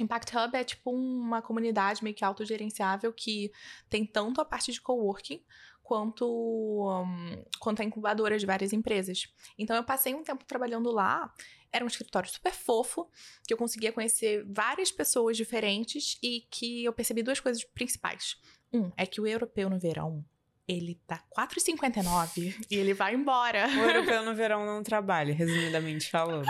Impact 0.00 0.36
Hub 0.36 0.56
é 0.56 0.64
tipo 0.64 0.90
uma 0.90 1.40
comunidade 1.40 2.02
meio 2.02 2.16
que 2.16 2.24
autogerenciável 2.24 3.12
que 3.12 3.52
tem 3.88 4.04
tanto 4.04 4.40
a 4.40 4.44
parte 4.44 4.72
de 4.72 4.80
coworking 4.80 5.40
quanto, 5.84 6.26
um, 6.26 7.44
quanto 7.60 7.82
a 7.82 7.84
incubadora 7.84 8.38
de 8.38 8.46
várias 8.46 8.72
empresas. 8.72 9.28
Então 9.56 9.76
eu 9.76 9.84
passei 9.84 10.14
um 10.14 10.24
tempo 10.24 10.44
trabalhando 10.44 10.90
lá. 10.90 11.32
Era 11.70 11.84
um 11.84 11.88
escritório 11.88 12.28
super 12.28 12.52
fofo, 12.52 13.08
que 13.46 13.52
eu 13.52 13.58
conseguia 13.58 13.92
conhecer 13.92 14.44
várias 14.46 14.92
pessoas 14.92 15.36
diferentes 15.36 16.16
e 16.22 16.46
que 16.50 16.84
eu 16.84 16.92
percebi 16.92 17.22
duas 17.22 17.40
coisas 17.40 17.64
principais. 17.64 18.36
Um, 18.74 18.90
é 18.96 19.06
que 19.06 19.20
o 19.20 19.26
europeu 19.26 19.70
no 19.70 19.78
verão 19.78 20.24
ele 20.66 20.98
tá 21.06 21.22
4,59 21.38 22.54
e 22.70 22.76
ele 22.76 22.94
vai 22.94 23.14
embora. 23.14 23.66
O 23.68 23.80
europeu 23.80 24.24
no 24.24 24.34
verão 24.34 24.64
não 24.64 24.82
trabalha, 24.82 25.34
resumidamente 25.34 26.10
falando. 26.10 26.46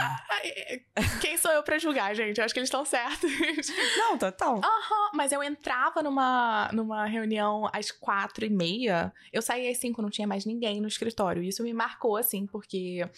Quem 1.21 1.37
sou 1.37 1.51
eu 1.51 1.63
pra 1.63 1.79
julgar, 1.79 2.15
gente? 2.15 2.39
Eu 2.39 2.45
acho 2.45 2.55
que 2.55 2.61
eles 2.61 2.69
estão 2.69 2.85
certos. 2.85 3.31
Não, 3.99 4.17
total. 4.17 4.59
Aham, 4.59 4.65
uhum, 4.65 5.11
mas 5.15 5.33
eu 5.33 5.43
entrava 5.43 6.03
numa, 6.03 6.71
numa 6.73 7.07
reunião 7.07 7.69
às 7.73 7.91
quatro 7.91 8.45
e 8.45 8.51
meia, 8.51 9.13
eu 9.33 9.43
saía 9.43 9.71
às 9.71 9.79
cinco, 9.79 10.01
não 10.01 10.11
tinha 10.11 10.27
mais 10.27 10.45
ninguém 10.45 10.81
no 10.81 10.89
escritório. 10.89 11.43
Isso 11.43 11.63
me 11.63 11.73
marcou, 11.73 12.17
assim, 12.17 12.47
porque 12.47 13.09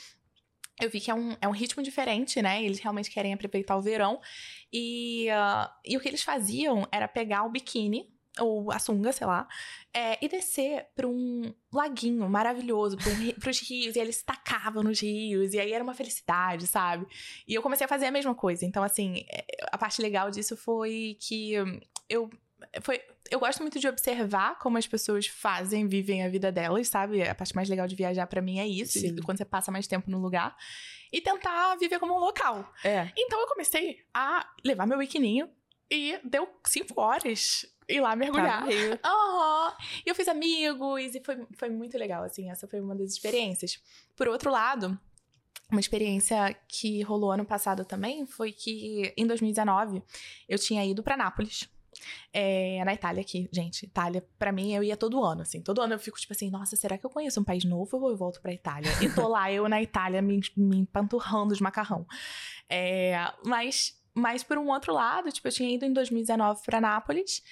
eu 0.81 0.89
vi 0.89 1.01
que 1.01 1.11
é 1.11 1.15
um, 1.15 1.37
é 1.41 1.49
um 1.49 1.53
ritmo 1.53 1.83
diferente, 1.83 2.41
né? 2.41 2.63
Eles 2.63 2.79
realmente 2.79 3.11
querem 3.11 3.35
aproveitar 3.35 3.77
o 3.77 3.83
verão. 3.83 4.21
E, 4.73 5.29
uh, 5.31 5.69
e 5.85 5.97
o 5.97 6.01
que 6.01 6.09
eles 6.09 6.23
faziam 6.23 6.87
era 6.91 7.07
pegar 7.07 7.45
o 7.45 7.51
biquíni 7.51 8.16
ou 8.41 8.71
a 8.71 8.79
sunga, 8.79 9.13
sei 9.13 9.27
lá, 9.27 9.49
é, 9.93 10.19
e 10.25 10.29
descer 10.29 10.87
para 10.95 11.07
um 11.07 11.55
laguinho 11.73 12.29
maravilhoso, 12.29 12.97
para 12.97 13.51
os 13.51 13.61
rios, 13.61 13.97
e 13.97 13.99
eles 13.99 14.23
tacavam 14.23 14.83
nos 14.83 15.01
rios, 15.01 15.55
e 15.55 15.61
aí 15.61 15.73
era 15.73 15.83
uma 15.83 15.95
felicidade, 15.95 16.67
sabe? 16.67 17.07
E 17.47 17.55
eu 17.55 17.63
comecei 17.63 17.85
a 17.85 17.89
fazer 17.89 18.07
a 18.07 18.11
mesma 18.11 18.35
coisa. 18.35 18.65
Então, 18.65 18.83
assim, 18.83 19.25
é, 19.31 19.45
a 19.73 19.79
parte 19.79 20.03
legal 20.03 20.31
disso 20.31 20.57
foi 20.57 21.17
que 21.21 21.55
eu. 22.09 22.31
Foi, 22.81 23.01
eu 23.31 23.39
gosto 23.39 23.61
muito 23.61 23.79
de 23.79 23.87
observar 23.89 24.59
como 24.59 24.79
as 24.79 24.87
pessoas 24.87 25.27
fazem, 25.27 25.87
vivem 25.87 26.25
a 26.25 26.29
vida 26.29 26.51
delas, 26.51 26.89
sabe? 26.89 27.23
A 27.23 27.35
parte 27.35 27.55
mais 27.55 27.69
legal 27.69 27.87
de 27.87 27.95
viajar 27.95 28.27
para 28.27 28.41
mim 28.41 28.59
é 28.59 28.67
isso, 28.67 28.99
Sim. 28.99 29.17
quando 29.17 29.39
você 29.39 29.45
passa 29.45 29.71
mais 29.71 29.87
tempo 29.87 30.11
no 30.11 30.19
lugar. 30.19 30.57
E 31.13 31.21
tentar 31.21 31.77
viver 31.77 31.99
como 31.99 32.15
um 32.15 32.19
local. 32.19 32.71
É. 32.85 33.11
Então 33.17 33.41
eu 33.41 33.47
comecei 33.47 33.99
a 34.13 34.49
levar 34.65 34.87
meu 34.87 34.99
biquininho 34.99 35.49
e 35.91 36.19
deu 36.25 36.49
cinco 36.67 37.01
horas 37.01 37.65
ir 37.89 38.01
lá 38.01 38.15
mergulhar. 38.17 38.65
Aham. 39.05 39.69
Uhum. 39.69 39.73
E 40.05 40.11
eu 40.11 40.15
fiz 40.15 40.29
amigos 40.29 41.15
e 41.15 41.21
foi, 41.21 41.47
foi 41.57 41.71
muito 41.71 41.97
legal, 41.97 42.25
assim. 42.25 42.51
Essa 42.51 42.67
foi 42.67 42.81
uma 42.81 42.95
das 42.95 43.13
experiências. 43.13 43.81
Por 44.17 44.29
outro 44.29 44.51
lado, 44.51 44.99
uma 45.71 45.81
experiência 45.81 46.57
que 46.69 47.03
rolou 47.03 47.33
ano 47.33 47.45
passado 47.45 47.85
também 47.85 48.27
foi 48.27 48.53
que 48.53 49.13
em 49.17 49.27
2019 49.27 50.03
eu 50.49 50.59
tinha 50.59 50.85
ido 50.85 51.03
para 51.03 51.17
Nápoles. 51.17 51.69
É, 52.33 52.85
na 52.85 52.93
Itália 52.93 53.23
aqui, 53.23 53.49
gente. 53.51 53.87
Itália, 53.87 54.25
para 54.39 54.53
mim, 54.53 54.75
eu 54.75 54.83
ia 54.83 54.97
todo 54.97 55.25
ano, 55.25 55.43
assim. 55.43 55.63
Todo 55.63 55.81
ano 55.81 55.95
eu 55.95 55.99
fico 55.99 56.19
tipo 56.19 56.33
assim, 56.33 56.51
nossa, 56.51 56.77
será 56.77 56.99
que 56.99 57.07
eu 57.07 57.11
conheço 57.11 57.41
um 57.41 57.45
país 57.45 57.65
novo 57.65 57.97
ou 57.99 58.11
eu 58.11 58.17
volto 58.17 58.41
pra 58.41 58.53
Itália? 58.53 58.91
E 59.03 59.09
tô 59.09 59.27
lá, 59.27 59.51
eu 59.51 59.67
na 59.69 59.81
Itália, 59.81 60.21
me, 60.21 60.41
me 60.57 60.77
empanturrando 60.77 61.55
de 61.55 61.63
macarrão. 61.63 62.07
É, 62.69 63.33
mas, 63.45 63.99
mas 64.15 64.43
por 64.43 64.59
um 64.59 64.69
outro 64.71 64.93
lado, 64.93 65.33
tipo, 65.33 65.49
eu 65.49 65.53
tinha 65.53 65.75
ido 65.75 65.85
em 65.87 65.93
2019 65.93 66.63
para 66.65 66.81
Nápoles 66.81 67.43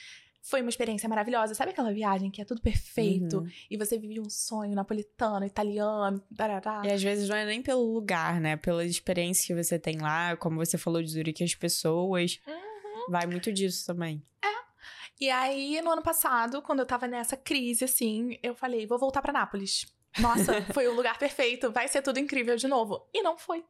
foi 0.45 0.61
uma 0.61 0.69
experiência 0.69 1.09
maravilhosa. 1.09 1.55
Sabe 1.55 1.71
aquela 1.71 1.93
viagem 1.93 2.31
que 2.31 2.41
é 2.41 2.45
tudo 2.45 2.61
perfeito 2.61 3.39
uhum. 3.39 3.51
e 3.71 3.79
você 3.79 3.99
vive 3.99 4.21
um 4.21 4.29
sonho 4.29 4.75
napolitano, 4.75 5.47
italiano, 5.47 6.23
tarará. 6.37 6.83
E 6.85 6.93
às 6.93 7.03
vezes 7.03 7.31
não 7.31 7.37
é 7.37 7.47
nem 7.47 7.63
pelo 7.63 7.83
lugar, 7.95 8.39
né? 8.41 8.55
Pela 8.57 8.85
experiência 8.85 9.47
que 9.47 9.65
você 9.65 9.79
tem 9.79 9.97
lá, 9.99 10.37
como 10.37 10.57
você 10.57 10.77
falou 10.77 11.03
de 11.03 11.11
Zurique, 11.11 11.43
as 11.43 11.55
pessoas. 11.55 12.39
Uhum. 12.47 13.11
Vai 13.11 13.27
muito 13.27 13.51
disso 13.51 13.87
também. 13.87 14.23
É. 14.45 14.49
E 15.19 15.31
aí, 15.31 15.81
no 15.81 15.91
ano 15.91 16.03
passado, 16.03 16.61
quando 16.61 16.81
eu 16.81 16.87
tava 16.87 17.09
nessa 17.09 17.39
crise, 17.39 17.85
assim, 17.85 18.39
eu 18.43 18.55
falei, 18.55 18.87
vou 18.87 18.99
voltar 18.99 19.23
para 19.23 19.33
Nápoles. 19.33 19.87
Nossa, 20.19 20.61
foi 20.75 20.87
o 20.87 20.95
lugar 20.95 21.19
perfeito, 21.19 21.73
vai 21.73 21.89
ser 21.89 22.03
tudo 22.03 22.19
incrível 22.19 22.55
de 22.57 22.69
novo. 22.69 23.09
E 23.15 23.23
não 23.23 23.39
foi. 23.39 23.65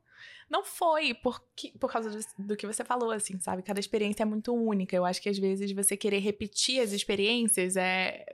Não 0.49 0.64
foi 0.64 1.14
porque, 1.14 1.72
por 1.78 1.90
causa 1.90 2.11
do, 2.11 2.47
do, 2.47 2.57
que 2.57 2.66
você 2.66 2.84
falou, 2.84 3.11
assim, 3.11 3.38
sabe? 3.40 3.62
Cada 3.62 3.80
experiência 3.80 4.22
é 4.22 4.26
muito 4.26 4.55
única. 4.55 4.97
Eu 4.97 5.05
acho 5.05 5.20
que 5.20 5.28
às 5.28 5.38
vezes 5.38 5.72
você 5.72 5.97
querer 5.97 6.18
repetir 6.18 6.80
as 6.80 6.92
experiências 6.92 7.76
é. 7.76 8.24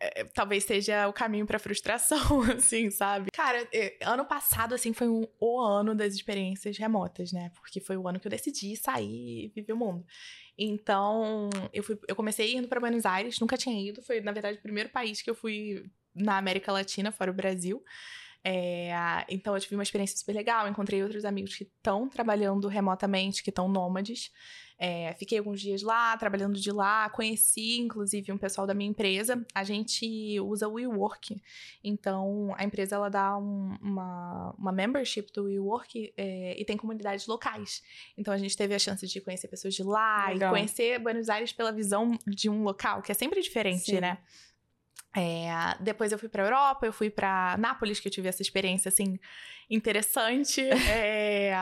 é 0.00 0.24
talvez 0.24 0.64
seja 0.64 1.06
o 1.08 1.12
caminho 1.12 1.46
pra 1.46 1.58
frustração, 1.58 2.42
assim, 2.56 2.90
sabe? 2.90 3.30
Cara, 3.32 3.68
ano 4.02 4.24
passado, 4.24 4.74
assim, 4.74 4.92
foi 4.92 5.08
um, 5.08 5.26
o 5.38 5.60
ano 5.60 5.94
das 5.94 6.14
experiências 6.14 6.76
remotas, 6.78 7.32
né? 7.32 7.50
Porque 7.54 7.80
foi 7.80 7.96
o 7.96 8.08
ano 8.08 8.18
que 8.18 8.26
eu 8.26 8.30
decidi 8.30 8.76
sair 8.76 9.46
e 9.46 9.48
viver 9.54 9.72
o 9.72 9.76
mundo. 9.76 10.04
Então, 10.56 11.50
eu, 11.72 11.82
fui, 11.82 11.98
eu 12.06 12.16
comecei 12.16 12.54
indo 12.54 12.68
para 12.68 12.80
Buenos 12.80 13.04
Aires, 13.04 13.38
nunca 13.40 13.56
tinha 13.56 13.78
ido. 13.88 14.02
Foi, 14.02 14.20
na 14.20 14.32
verdade, 14.32 14.58
o 14.58 14.62
primeiro 14.62 14.88
país 14.88 15.20
que 15.20 15.28
eu 15.28 15.34
fui 15.34 15.84
na 16.14 16.38
América 16.38 16.72
Latina, 16.72 17.10
fora 17.10 17.30
o 17.30 17.34
Brasil. 17.34 17.82
É, 18.46 19.24
então 19.30 19.54
eu 19.54 19.60
tive 19.60 19.74
uma 19.74 19.82
experiência 19.82 20.18
super 20.18 20.34
legal, 20.34 20.68
encontrei 20.68 21.02
outros 21.02 21.24
amigos 21.24 21.54
que 21.56 21.64
estão 21.64 22.06
trabalhando 22.08 22.68
remotamente, 22.68 23.42
que 23.42 23.48
estão 23.48 23.68
nômades. 23.68 24.30
É, 24.78 25.14
fiquei 25.14 25.38
alguns 25.38 25.60
dias 25.60 25.82
lá, 25.82 26.16
trabalhando 26.18 26.60
de 26.60 26.70
lá, 26.70 27.08
conheci 27.08 27.78
inclusive 27.78 28.30
um 28.32 28.36
pessoal 28.36 28.66
da 28.66 28.74
minha 28.74 28.90
empresa. 28.90 29.46
A 29.54 29.64
gente 29.64 30.38
usa 30.40 30.68
o 30.68 30.74
WeWork, 30.74 31.40
então 31.82 32.52
a 32.58 32.64
empresa 32.64 32.96
ela 32.96 33.08
dá 33.08 33.38
um, 33.38 33.78
uma, 33.80 34.54
uma 34.58 34.72
membership 34.72 35.32
do 35.32 35.44
WeWork 35.44 36.12
é, 36.16 36.60
e 36.60 36.64
tem 36.66 36.76
comunidades 36.76 37.26
locais. 37.26 37.82
Então 38.18 38.34
a 38.34 38.36
gente 38.36 38.54
teve 38.54 38.74
a 38.74 38.78
chance 38.78 39.06
de 39.06 39.20
conhecer 39.22 39.48
pessoas 39.48 39.74
de 39.74 39.82
lá 39.82 40.28
legal. 40.28 40.50
e 40.52 40.58
conhecer 40.58 40.98
Buenos 40.98 41.30
Aires 41.30 41.52
pela 41.52 41.72
visão 41.72 42.18
de 42.26 42.50
um 42.50 42.62
local, 42.62 43.00
que 43.00 43.10
é 43.10 43.14
sempre 43.14 43.40
diferente, 43.40 43.86
Sim. 43.86 44.00
né? 44.00 44.18
É, 45.16 45.48
depois 45.80 46.10
eu 46.10 46.18
fui 46.18 46.28
para 46.28 46.42
Europa, 46.42 46.86
eu 46.86 46.92
fui 46.92 47.08
para 47.08 47.56
Nápoles, 47.56 48.00
que 48.00 48.08
eu 48.08 48.12
tive 48.12 48.28
essa 48.28 48.42
experiência 48.42 48.88
assim 48.88 49.18
interessante, 49.70 50.60
é, 50.90 51.54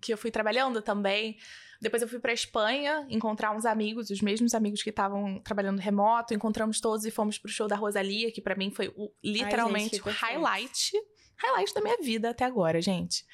que 0.00 0.12
eu 0.12 0.18
fui 0.18 0.30
trabalhando 0.30 0.80
também. 0.80 1.36
Depois 1.80 2.00
eu 2.00 2.08
fui 2.08 2.18
para 2.18 2.32
Espanha, 2.32 3.06
encontrar 3.10 3.54
uns 3.54 3.66
amigos, 3.66 4.08
os 4.08 4.22
mesmos 4.22 4.54
amigos 4.54 4.82
que 4.82 4.88
estavam 4.88 5.38
trabalhando 5.40 5.78
remoto, 5.78 6.32
encontramos 6.32 6.80
todos 6.80 7.04
e 7.04 7.10
fomos 7.10 7.36
pro 7.36 7.50
show 7.50 7.68
da 7.68 7.76
Rosalia, 7.76 8.32
que 8.32 8.40
para 8.40 8.56
mim 8.56 8.70
foi 8.70 8.88
o, 8.96 9.12
literalmente 9.22 10.00
o 10.00 10.10
highlight, 10.10 10.92
highlight 11.36 11.74
da 11.74 11.82
minha 11.82 11.98
vida 11.98 12.30
até 12.30 12.44
agora, 12.44 12.80
gente. 12.80 13.26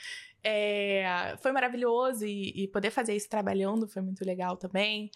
É, 0.44 1.36
foi 1.40 1.52
maravilhoso 1.52 2.26
e, 2.26 2.64
e 2.64 2.68
poder 2.68 2.90
fazer 2.90 3.14
isso 3.14 3.28
trabalhando 3.28 3.86
foi 3.86 4.02
muito 4.02 4.24
legal 4.24 4.56
também. 4.56 5.08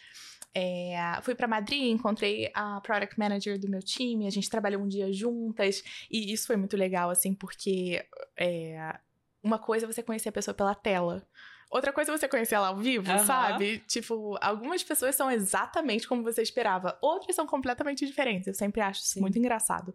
É, 0.59 0.97
fui 1.21 1.35
para 1.35 1.47
Madrid, 1.47 1.93
encontrei 1.93 2.51
a 2.55 2.81
product 2.81 3.19
manager 3.19 3.59
do 3.61 3.69
meu 3.69 3.83
time, 3.83 4.27
a 4.27 4.31
gente 4.31 4.49
trabalhou 4.49 4.81
um 4.81 4.89
dia 4.89 5.13
juntas 5.13 5.85
e 6.11 6.33
isso 6.33 6.47
foi 6.47 6.57
muito 6.57 6.79
legal, 6.79 7.11
assim, 7.11 7.35
porque 7.35 8.03
é, 8.39 8.99
uma 9.43 9.59
coisa 9.59 9.85
é 9.85 9.87
você 9.87 10.03
conhecer 10.03 10.31
a 10.31 10.33
pessoa 10.33 10.55
pela 10.55 10.75
tela. 10.75 11.29
Outra 11.71 11.93
coisa 11.93 12.11
é 12.11 12.17
você 12.17 12.27
conhecer 12.27 12.55
ela 12.55 12.69
ao 12.69 12.77
vivo, 12.79 13.13
uhum. 13.13 13.19
sabe? 13.19 13.81
Tipo, 13.81 14.39
algumas 14.41 14.83
pessoas 14.83 15.15
são 15.15 15.31
exatamente 15.31 16.09
como 16.09 16.23
você 16.23 16.41
esperava, 16.41 16.97
outras 17.03 17.37
são 17.37 17.47
completamente 17.47 18.07
diferentes. 18.07 18.47
Eu 18.47 18.55
sempre 18.55 18.81
acho 18.81 19.03
isso 19.03 19.13
Sim. 19.13 19.21
muito 19.21 19.39
engraçado. 19.39 19.95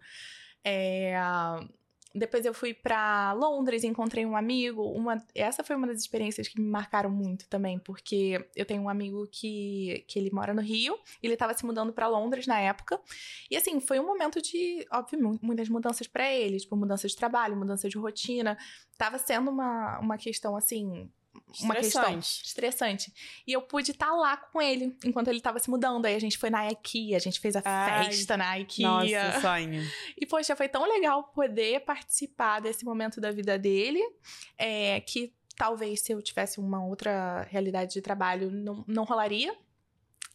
É, 0.63 1.15
depois 2.13 2.45
eu 2.45 2.53
fui 2.53 2.73
para 2.73 3.33
Londres, 3.33 3.83
encontrei 3.83 4.25
um 4.25 4.35
amigo. 4.35 4.83
Uma, 4.83 5.23
essa 5.33 5.63
foi 5.63 5.75
uma 5.75 5.87
das 5.87 6.01
experiências 6.01 6.47
que 6.47 6.59
me 6.59 6.67
marcaram 6.67 7.09
muito 7.09 7.47
também, 7.47 7.79
porque 7.79 8.45
eu 8.55 8.65
tenho 8.65 8.81
um 8.81 8.89
amigo 8.89 9.27
que, 9.31 10.03
que 10.07 10.19
ele 10.19 10.29
mora 10.31 10.53
no 10.53 10.61
Rio, 10.61 10.97
ele 11.23 11.33
estava 11.33 11.53
se 11.53 11.65
mudando 11.65 11.93
para 11.93 12.07
Londres 12.07 12.45
na 12.45 12.59
época. 12.59 12.99
E 13.49 13.55
assim, 13.55 13.79
foi 13.79 13.99
um 13.99 14.05
momento 14.05 14.41
de, 14.41 14.85
óbvio, 14.91 15.39
muitas 15.41 15.69
mudanças 15.69 16.07
para 16.07 16.31
ele, 16.31 16.59
tipo 16.59 16.75
mudança 16.75 17.07
de 17.07 17.15
trabalho, 17.15 17.55
mudança 17.55 17.87
de 17.87 17.97
rotina. 17.97 18.57
Tava 18.97 19.17
sendo 19.17 19.49
uma, 19.49 19.99
uma 19.99 20.17
questão 20.17 20.55
assim, 20.55 21.09
uma 21.61 21.75
questão 21.75 22.19
estressante. 22.19 23.13
E 23.45 23.51
eu 23.53 23.61
pude 23.61 23.91
estar 23.91 24.07
tá 24.07 24.13
lá 24.13 24.37
com 24.37 24.61
ele 24.61 24.95
enquanto 25.03 25.27
ele 25.27 25.37
estava 25.37 25.59
se 25.59 25.69
mudando. 25.69 26.05
Aí 26.05 26.15
a 26.15 26.19
gente 26.19 26.37
foi 26.37 26.49
na 26.49 26.69
IKEA, 26.71 27.17
a 27.17 27.19
gente 27.19 27.39
fez 27.39 27.55
a 27.55 27.61
Ai, 27.63 28.05
festa 28.05 28.37
na 28.37 28.59
IKEA. 28.59 28.87
Nossa, 28.87 29.41
sonho. 29.41 29.83
E, 30.17 30.25
poxa, 30.25 30.55
foi 30.55 30.67
tão 30.67 30.87
legal 30.87 31.23
poder 31.25 31.81
participar 31.81 32.59
desse 32.59 32.85
momento 32.85 33.19
da 33.19 33.31
vida 33.31 33.57
dele, 33.57 33.99
é, 34.57 35.01
que 35.01 35.33
talvez 35.55 36.01
se 36.01 36.11
eu 36.11 36.21
tivesse 36.21 36.59
uma 36.59 36.85
outra 36.85 37.43
realidade 37.49 37.93
de 37.93 38.01
trabalho 38.01 38.49
não, 38.49 38.83
não 38.87 39.03
rolaria. 39.03 39.55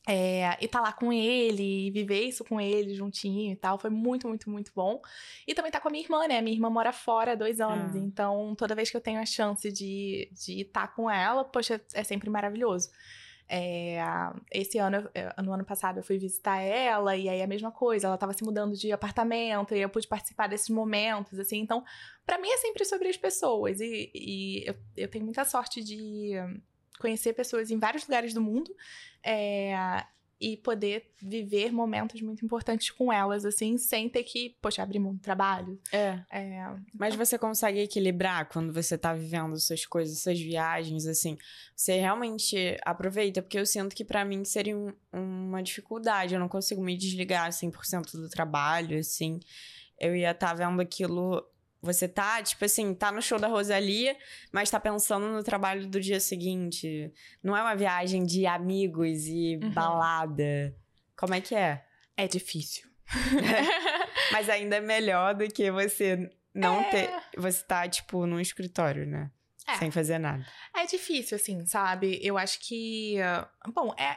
É, 0.08 0.56
e 0.60 0.68
tá 0.68 0.80
lá 0.80 0.92
com 0.92 1.12
ele, 1.12 1.90
viver 1.90 2.20
isso 2.20 2.44
com 2.44 2.60
ele 2.60 2.94
juntinho 2.94 3.52
e 3.52 3.56
tal, 3.56 3.76
foi 3.76 3.90
muito, 3.90 4.28
muito, 4.28 4.48
muito 4.48 4.70
bom. 4.72 5.02
E 5.46 5.52
também 5.52 5.72
tá 5.72 5.80
com 5.80 5.88
a 5.88 5.90
minha 5.90 6.04
irmã, 6.04 6.28
né? 6.28 6.40
Minha 6.40 6.54
irmã 6.54 6.70
mora 6.70 6.92
fora 6.92 7.32
há 7.32 7.34
dois 7.34 7.60
anos, 7.60 7.96
é. 7.96 7.98
então 7.98 8.54
toda 8.54 8.74
vez 8.74 8.88
que 8.88 8.96
eu 8.96 9.00
tenho 9.00 9.20
a 9.20 9.26
chance 9.26 9.70
de 9.72 10.28
estar 10.32 10.54
de 10.54 10.64
tá 10.64 10.86
com 10.86 11.10
ela, 11.10 11.44
poxa, 11.44 11.80
é 11.92 12.04
sempre 12.04 12.30
maravilhoso. 12.30 12.88
É, 13.48 13.98
esse 14.52 14.78
ano, 14.78 15.08
no 15.42 15.52
ano 15.52 15.64
passado, 15.64 15.98
eu 15.98 16.04
fui 16.04 16.18
visitar 16.18 16.60
ela, 16.60 17.16
e 17.16 17.28
aí 17.28 17.42
a 17.42 17.46
mesma 17.46 17.72
coisa, 17.72 18.06
ela 18.06 18.18
tava 18.18 18.32
se 18.32 18.44
mudando 18.44 18.76
de 18.76 18.92
apartamento, 18.92 19.74
e 19.74 19.80
eu 19.80 19.88
pude 19.88 20.06
participar 20.06 20.48
desses 20.48 20.70
momentos, 20.70 21.36
assim. 21.38 21.58
Então, 21.58 21.84
para 22.24 22.38
mim 22.38 22.48
é 22.48 22.58
sempre 22.58 22.84
sobre 22.84 23.08
as 23.08 23.16
pessoas, 23.16 23.80
e, 23.80 24.10
e 24.14 24.64
eu, 24.68 24.74
eu 24.96 25.08
tenho 25.08 25.24
muita 25.24 25.44
sorte 25.44 25.82
de 25.82 26.34
conhecer 26.98 27.32
pessoas 27.32 27.70
em 27.70 27.78
vários 27.78 28.04
lugares 28.04 28.32
do 28.34 28.40
mundo. 28.40 28.74
É, 29.24 30.04
e 30.38 30.54
poder 30.58 31.10
viver 31.18 31.72
momentos 31.72 32.20
muito 32.20 32.44
importantes 32.44 32.90
com 32.90 33.10
elas, 33.10 33.46
assim, 33.46 33.78
sem 33.78 34.06
ter 34.06 34.22
que, 34.22 34.54
poxa, 34.60 34.82
abrir 34.82 34.98
mão 34.98 35.14
do 35.14 35.20
trabalho. 35.20 35.80
É. 35.90 36.20
É, 36.30 36.62
Mas 36.94 37.14
você 37.14 37.38
consegue 37.38 37.80
equilibrar 37.80 38.46
quando 38.50 38.70
você 38.70 38.98
tá 38.98 39.14
vivendo 39.14 39.58
suas 39.58 39.86
coisas, 39.86 40.20
suas 40.20 40.38
viagens, 40.38 41.06
assim? 41.06 41.38
Você 41.74 41.98
realmente 41.98 42.76
aproveita? 42.84 43.40
Porque 43.40 43.58
eu 43.58 43.64
sinto 43.64 43.96
que 43.96 44.04
pra 44.04 44.26
mim 44.26 44.44
seria 44.44 44.76
um- 44.76 44.92
uma 45.10 45.62
dificuldade. 45.62 46.34
Eu 46.34 46.40
não 46.40 46.48
consigo 46.48 46.82
me 46.82 46.98
desligar 46.98 47.50
100% 47.50 48.18
do 48.20 48.28
trabalho, 48.28 48.98
assim. 48.98 49.40
Eu 49.98 50.14
ia 50.14 50.32
estar 50.32 50.52
vendo 50.52 50.82
aquilo. 50.82 51.42
Você 51.82 52.08
tá, 52.08 52.42
tipo 52.42 52.64
assim, 52.64 52.94
tá 52.94 53.12
no 53.12 53.20
show 53.22 53.38
da 53.38 53.46
Rosalia, 53.48 54.16
mas 54.52 54.70
tá 54.70 54.80
pensando 54.80 55.28
no 55.28 55.42
trabalho 55.44 55.86
do 55.86 56.00
dia 56.00 56.18
seguinte. 56.18 57.12
Não 57.42 57.56
é 57.56 57.60
uma 57.62 57.74
viagem 57.76 58.24
de 58.24 58.46
amigos 58.46 59.26
e 59.26 59.58
Uhum. 59.62 59.70
balada. 59.70 60.74
Como 61.16 61.34
é 61.34 61.40
que 61.40 61.54
é? 61.54 61.84
é 62.16 62.26
difícil. 62.26 62.88
Mas 64.32 64.48
ainda 64.48 64.76
é 64.76 64.80
melhor 64.80 65.34
do 65.34 65.46
que 65.48 65.70
você 65.70 66.28
não 66.54 66.80
É. 66.80 66.90
ter. 66.90 67.10
Você 67.36 67.62
tá, 67.64 67.88
tipo, 67.88 68.26
num 68.26 68.40
escritório, 68.40 69.06
né? 69.06 69.30
É. 69.68 69.74
Sem 69.76 69.90
fazer 69.90 70.18
nada. 70.18 70.44
É 70.74 70.86
difícil, 70.86 71.36
assim, 71.36 71.64
sabe? 71.66 72.18
Eu 72.22 72.38
acho 72.38 72.58
que. 72.60 73.20
ah, 73.20 73.48
Bom, 73.74 73.94
é, 73.98 74.16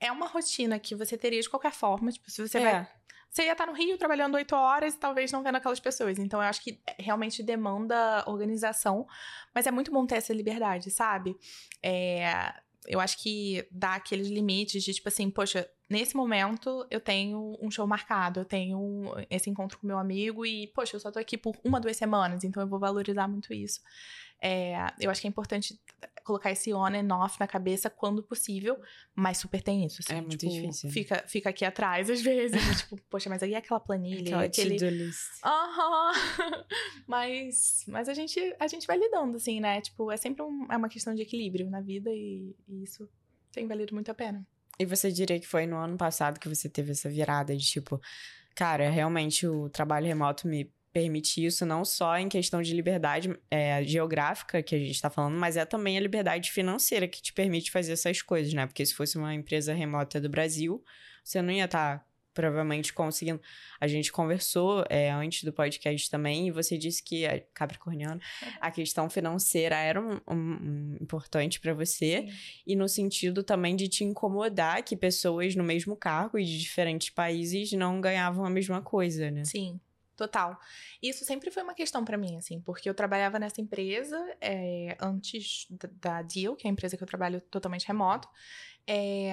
é 0.00 0.12
uma 0.12 0.26
rotina 0.28 0.78
que 0.78 0.94
você 0.94 1.16
teria 1.18 1.40
de 1.40 1.48
qualquer 1.48 1.72
forma. 1.72 2.10
Tipo, 2.10 2.30
se 2.30 2.40
você 2.46 2.58
É. 2.58 2.60
vai. 2.62 2.88
Você 3.36 3.42
ia 3.42 3.52
estar 3.52 3.66
no 3.66 3.74
Rio 3.74 3.98
trabalhando 3.98 4.36
oito 4.36 4.56
horas 4.56 4.94
e 4.94 4.98
talvez 4.98 5.30
não 5.30 5.42
vendo 5.42 5.56
aquelas 5.56 5.78
pessoas. 5.78 6.18
Então, 6.18 6.40
eu 6.40 6.48
acho 6.48 6.64
que 6.64 6.80
realmente 6.98 7.42
demanda 7.42 8.24
organização. 8.26 9.06
Mas 9.54 9.66
é 9.66 9.70
muito 9.70 9.92
bom 9.92 10.06
ter 10.06 10.14
essa 10.14 10.32
liberdade, 10.32 10.90
sabe? 10.90 11.36
É, 11.82 12.54
eu 12.86 12.98
acho 12.98 13.22
que 13.22 13.68
dá 13.70 13.96
aqueles 13.96 14.28
limites 14.28 14.82
de, 14.82 14.94
tipo 14.94 15.06
assim, 15.10 15.28
poxa, 15.28 15.68
nesse 15.86 16.16
momento 16.16 16.86
eu 16.90 16.98
tenho 16.98 17.58
um 17.60 17.70
show 17.70 17.86
marcado, 17.86 18.40
eu 18.40 18.44
tenho 18.46 19.04
esse 19.28 19.50
encontro 19.50 19.76
com 19.78 19.86
meu 19.86 19.98
amigo 19.98 20.46
e, 20.46 20.68
poxa, 20.68 20.96
eu 20.96 21.00
só 21.00 21.12
tô 21.12 21.18
aqui 21.18 21.36
por 21.36 21.54
uma, 21.62 21.78
duas 21.78 21.98
semanas, 21.98 22.42
então 22.42 22.62
eu 22.62 22.66
vou 22.66 22.78
valorizar 22.78 23.28
muito 23.28 23.52
isso. 23.52 23.82
É, 24.40 24.78
eu 24.98 25.10
acho 25.10 25.20
que 25.20 25.26
é 25.26 25.30
importante 25.30 25.78
colocar 26.26 26.50
esse 26.50 26.74
on 26.74 26.86
and 26.94 27.08
off 27.14 27.38
na 27.40 27.46
cabeça 27.46 27.88
quando 27.88 28.22
possível, 28.22 28.76
mas 29.14 29.38
super 29.38 29.62
tem 29.62 29.86
isso. 29.86 30.00
assim, 30.04 30.18
É 30.18 30.20
muito 30.20 30.36
tipo, 30.36 30.52
difícil? 30.52 30.90
Fica, 30.90 31.24
fica 31.26 31.50
aqui 31.50 31.64
atrás 31.64 32.10
às 32.10 32.20
vezes, 32.20 32.60
tipo, 32.82 32.96
poxa, 33.08 33.30
mas 33.30 33.42
aí 33.42 33.54
é 33.54 33.56
aquela 33.58 33.80
planilha, 33.80 34.22
Aquela 34.22 34.42
aquele. 34.44 34.76
Aham. 35.44 36.12
mas, 37.06 37.84
mas 37.88 38.08
a 38.08 38.14
gente 38.14 38.38
a 38.58 38.66
gente 38.66 38.86
vai 38.86 38.98
lidando, 38.98 39.36
assim, 39.36 39.60
né? 39.60 39.80
Tipo, 39.80 40.10
é 40.10 40.16
sempre 40.16 40.42
um- 40.42 40.66
é 40.70 40.76
uma 40.76 40.88
questão 40.88 41.14
de 41.14 41.22
equilíbrio 41.22 41.70
na 41.70 41.80
vida 41.80 42.10
e, 42.10 42.54
e 42.68 42.82
isso 42.82 43.08
tem 43.52 43.66
valido 43.66 43.94
muito 43.94 44.10
a 44.10 44.14
pena. 44.14 44.46
E 44.78 44.84
você 44.84 45.10
diria 45.10 45.40
que 45.40 45.46
foi 45.46 45.66
no 45.66 45.76
ano 45.76 45.96
passado 45.96 46.38
que 46.38 46.48
você 46.48 46.68
teve 46.68 46.90
essa 46.92 47.08
virada 47.08 47.56
de 47.56 47.64
tipo, 47.64 48.00
cara, 48.54 48.90
realmente 48.90 49.46
o 49.46 49.70
trabalho 49.70 50.06
remoto 50.06 50.46
me 50.46 50.70
permite 50.96 51.44
isso, 51.44 51.66
não 51.66 51.84
só 51.84 52.16
em 52.16 52.26
questão 52.26 52.62
de 52.62 52.72
liberdade 52.74 53.28
é, 53.50 53.84
geográfica 53.84 54.62
que 54.62 54.74
a 54.74 54.78
gente 54.78 54.98
tá 54.98 55.10
falando, 55.10 55.36
mas 55.36 55.54
é 55.54 55.66
também 55.66 55.98
a 55.98 56.00
liberdade 56.00 56.50
financeira 56.50 57.06
que 57.06 57.20
te 57.20 57.34
permite 57.34 57.70
fazer 57.70 57.92
essas 57.92 58.22
coisas, 58.22 58.54
né? 58.54 58.66
Porque 58.66 58.86
se 58.86 58.94
fosse 58.94 59.18
uma 59.18 59.34
empresa 59.34 59.74
remota 59.74 60.18
do 60.18 60.30
Brasil, 60.30 60.82
você 61.22 61.42
não 61.42 61.52
ia 61.52 61.66
estar 61.66 62.02
provavelmente 62.32 62.94
conseguindo. 62.94 63.40
A 63.78 63.86
gente 63.86 64.10
conversou 64.10 64.84
é, 64.88 65.10
antes 65.10 65.44
do 65.44 65.52
podcast 65.52 66.10
também 66.10 66.48
e 66.48 66.50
você 66.50 66.78
disse 66.78 67.02
que, 67.02 67.26
é, 67.26 67.46
Capricorniano, 67.52 68.20
a 68.58 68.70
questão 68.70 69.08
financeira 69.10 69.76
era 69.76 70.00
um, 70.00 70.18
um- 70.26 70.34
um 70.34 70.96
importante 71.00 71.60
pra 71.60 71.74
você. 71.74 72.26
E 72.66 72.74
no 72.74 72.88
sentido 72.88 73.42
também 73.42 73.76
de 73.76 73.86
te 73.88 74.02
incomodar 74.04 74.82
que 74.82 74.96
pessoas 74.96 75.54
no 75.54 75.64
mesmo 75.64 75.94
cargo 75.96 76.38
e 76.38 76.44
de 76.44 76.58
diferentes 76.58 77.10
países 77.10 77.72
não 77.72 78.00
ganhavam 78.00 78.44
a 78.46 78.50
mesma 78.50 78.80
coisa, 78.82 79.30
né? 79.30 79.44
Sim, 79.44 79.78
total. 80.16 80.58
Isso 81.02 81.24
sempre 81.24 81.50
foi 81.50 81.62
uma 81.62 81.74
questão 81.74 82.04
pra 82.04 82.16
mim, 82.16 82.36
assim, 82.36 82.60
porque 82.60 82.88
eu 82.88 82.94
trabalhava 82.94 83.38
nessa 83.38 83.60
empresa 83.60 84.18
é, 84.40 84.96
antes 85.00 85.66
da, 86.00 86.22
Deal, 86.22 86.56
que 86.56 86.66
é 86.66 86.70
a 86.70 86.72
empresa 86.72 86.96
que 86.96 87.02
eu 87.02 87.06
trabalho 87.06 87.40
totalmente 87.42 87.86
remoto. 87.86 88.28
É, 88.86 89.32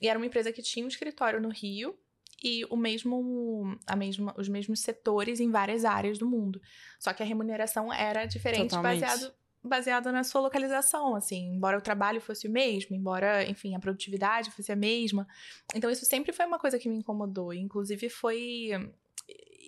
e 0.00 0.08
era 0.08 0.18
uma 0.18 0.26
empresa 0.26 0.52
que 0.52 0.62
tinha 0.62 0.84
um 0.84 0.88
escritório 0.88 1.40
no 1.40 1.48
Rio 1.48 1.98
e 2.42 2.64
o 2.66 2.76
mesmo, 2.76 3.78
a 3.86 3.96
mesma, 3.96 4.34
os 4.36 4.48
mesmos 4.48 4.80
setores 4.80 5.40
em 5.40 5.50
várias 5.50 5.84
áreas 5.84 6.18
do 6.18 6.28
mundo. 6.28 6.60
Só 6.98 7.12
que 7.12 7.22
a 7.22 7.26
remuneração 7.26 7.92
era 7.92 8.26
diferente 8.26 8.70
Totalmente. 8.70 9.00
baseado 9.00 9.34
baseada 9.64 10.12
na 10.12 10.22
sua 10.22 10.42
localização, 10.42 11.16
assim, 11.16 11.54
embora 11.54 11.78
o 11.78 11.80
trabalho 11.80 12.20
fosse 12.20 12.46
o 12.46 12.50
mesmo, 12.50 12.94
embora, 12.94 13.48
enfim, 13.48 13.74
a 13.74 13.80
produtividade 13.80 14.50
fosse 14.50 14.70
a 14.70 14.76
mesma. 14.76 15.26
Então 15.74 15.90
isso 15.90 16.04
sempre 16.04 16.32
foi 16.32 16.44
uma 16.44 16.58
coisa 16.58 16.78
que 16.78 16.86
me 16.86 16.96
incomodou, 16.96 17.52
inclusive 17.52 18.10
foi 18.10 18.68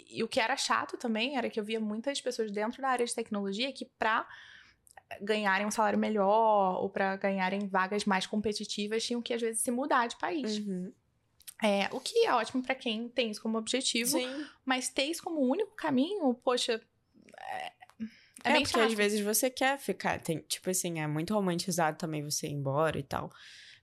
e 0.08 0.22
o 0.22 0.28
que 0.28 0.40
era 0.40 0.56
chato 0.56 0.96
também 0.96 1.36
era 1.36 1.48
que 1.50 1.58
eu 1.58 1.64
via 1.64 1.80
muitas 1.80 2.20
pessoas 2.20 2.50
dentro 2.50 2.80
da 2.82 2.88
área 2.88 3.04
de 3.06 3.14
tecnologia 3.14 3.72
que 3.72 3.84
pra 3.98 4.26
ganharem 5.20 5.66
um 5.66 5.70
salário 5.70 5.98
melhor 5.98 6.80
ou 6.82 6.90
pra 6.90 7.16
ganharem 7.16 7.68
vagas 7.68 8.04
mais 8.04 8.26
competitivas 8.26 9.04
tinham 9.04 9.22
que 9.22 9.32
às 9.34 9.40
vezes 9.40 9.60
se 9.62 9.70
mudar 9.70 10.06
de 10.08 10.16
país. 10.18 10.58
Uhum. 10.58 10.92
É, 11.62 11.88
o 11.92 12.00
que 12.00 12.26
é 12.26 12.34
ótimo 12.34 12.62
pra 12.62 12.74
quem 12.74 13.08
tem 13.08 13.30
isso 13.30 13.40
como 13.40 13.56
objetivo, 13.56 14.10
Sim. 14.10 14.46
mas 14.64 14.88
ter 14.90 15.04
isso 15.04 15.22
como 15.22 15.40
único 15.40 15.74
caminho, 15.74 16.34
poxa, 16.34 16.80
é, 17.40 17.66
é 18.44 18.50
É, 18.50 18.52
porque 18.54 18.66
chato. 18.66 18.80
às 18.82 18.92
vezes 18.92 19.20
você 19.20 19.48
quer 19.48 19.78
ficar. 19.78 20.20
Tem, 20.20 20.38
tipo 20.40 20.68
assim, 20.68 21.00
é 21.00 21.06
muito 21.06 21.32
romantizado 21.32 21.96
também 21.96 22.22
você 22.22 22.46
ir 22.46 22.52
embora 22.52 22.98
e 22.98 23.02
tal. 23.02 23.32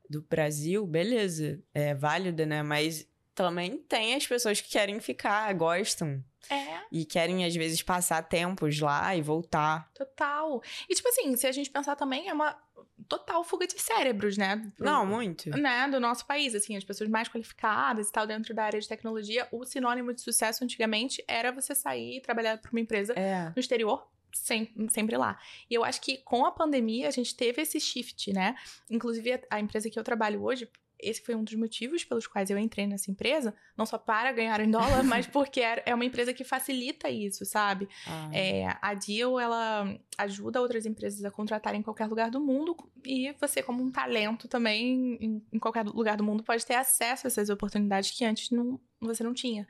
Do 0.09 0.21
Brasil, 0.21 0.85
beleza. 0.85 1.63
É 1.73 1.95
válida, 1.95 2.45
né? 2.45 2.61
Mas 2.61 3.07
também 3.35 3.77
tem 3.77 4.15
as 4.15 4.25
pessoas 4.27 4.61
que 4.61 4.69
querem 4.69 4.99
ficar, 4.99 5.53
gostam. 5.53 6.23
É, 6.49 6.81
E 6.91 7.05
querem, 7.05 7.45
às 7.45 7.55
vezes, 7.55 7.81
passar 7.81 8.21
tempos 8.23 8.77
lá 8.79 9.15
e 9.15 9.21
voltar. 9.21 9.89
total. 9.93 10.61
E 10.89 10.93
tipo 10.93 11.07
assim, 11.07 11.35
se 11.37 11.47
a 11.47 11.51
gente 11.53 11.69
pensar 11.69 11.95
também, 11.95 12.27
é 12.27 12.33
uma 12.33 12.57
total 13.07 13.43
fuga 13.45 13.65
de 13.65 13.79
cérebros, 13.81 14.37
né? 14.37 14.57
Pro- 14.75 14.85
Não, 14.85 15.05
muito. 15.05 15.49
né, 15.51 15.87
do 15.89 16.01
nosso 16.01 16.25
país, 16.25 16.53
assim, 16.53 16.75
as 16.75 16.83
pessoas 16.83 17.09
mais 17.09 17.29
qualificadas 17.29 18.09
e 18.09 18.11
tal 18.11 18.27
dentro 18.27 18.53
da 18.53 18.65
área 18.65 18.79
de 18.79 18.87
tecnologia, 18.87 19.47
o 19.53 19.63
sinônimo 19.65 20.13
de 20.13 20.21
sucesso 20.21 20.63
antigamente 20.65 21.23
era 21.29 21.49
você 21.51 21.73
sair 21.73 22.17
e 22.17 22.21
trabalhar 22.21 22.57
para 22.57 22.71
uma 22.71 22.79
empresa 22.81 23.13
É. 23.13 23.45
no 23.55 23.59
exterior, 23.59 24.05
sem- 24.33 24.69
sempre 24.89 25.15
lá. 25.15 25.39
E 25.69 25.73
eu 25.73 25.83
acho 25.85 26.01
que 26.01 26.17
com 26.17 26.45
a 26.45 26.51
pandemia 26.51 27.07
a 27.07 27.11
gente 27.11 27.33
teve 27.35 27.61
esse 27.61 27.79
shift, 27.79 28.33
né? 28.33 28.53
Inclusive 28.89 29.31
a, 29.33 29.39
a 29.51 29.59
empresa 29.61 29.89
que 29.89 29.97
eu 29.97 30.03
trabalho 30.03 30.43
hoje, 30.43 30.69
esse 31.03 31.21
foi 31.21 31.35
um 31.35 31.43
dos 31.43 31.53
motivos 31.55 32.03
pelos 32.03 32.27
quais 32.27 32.49
eu 32.49 32.57
entrei 32.57 32.87
nessa 32.87 33.11
empresa, 33.11 33.53
não 33.77 33.85
só 33.85 33.97
para 33.97 34.31
ganhar 34.31 34.59
em 34.59 34.71
dólar, 34.71 35.03
mas 35.03 35.27
porque 35.27 35.61
é 35.61 35.93
uma 35.93 36.05
empresa 36.05 36.33
que 36.33 36.43
facilita 36.43 37.09
isso, 37.09 37.45
sabe? 37.45 37.87
Ah, 38.07 38.29
É, 38.33 38.77
a 38.81 38.93
Deal, 38.93 39.39
ela 39.39 39.99
ajuda 40.17 40.61
outras 40.61 40.85
empresas 40.85 41.23
a 41.25 41.31
contratarem 41.31 41.79
em 41.79 41.83
qualquer 41.83 42.07
lugar 42.07 42.29
do 42.29 42.39
mundo 42.39 42.75
e 43.05 43.33
você, 43.39 43.61
como 43.61 43.83
um 43.83 43.91
talento 43.91 44.47
também, 44.47 45.17
em, 45.19 45.45
em 45.51 45.59
qualquer 45.59 45.85
lugar 45.85 46.17
do 46.17 46.23
mundo, 46.23 46.43
pode 46.43 46.65
ter 46.65 46.75
acesso 46.75 47.25
a 47.25 47.29
essas 47.29 47.49
oportunidades 47.49 48.11
que 48.11 48.23
antes 48.23 48.49
não, 48.51 48.79
você 49.07 49.23
não 49.23 49.33
tinha. 49.33 49.67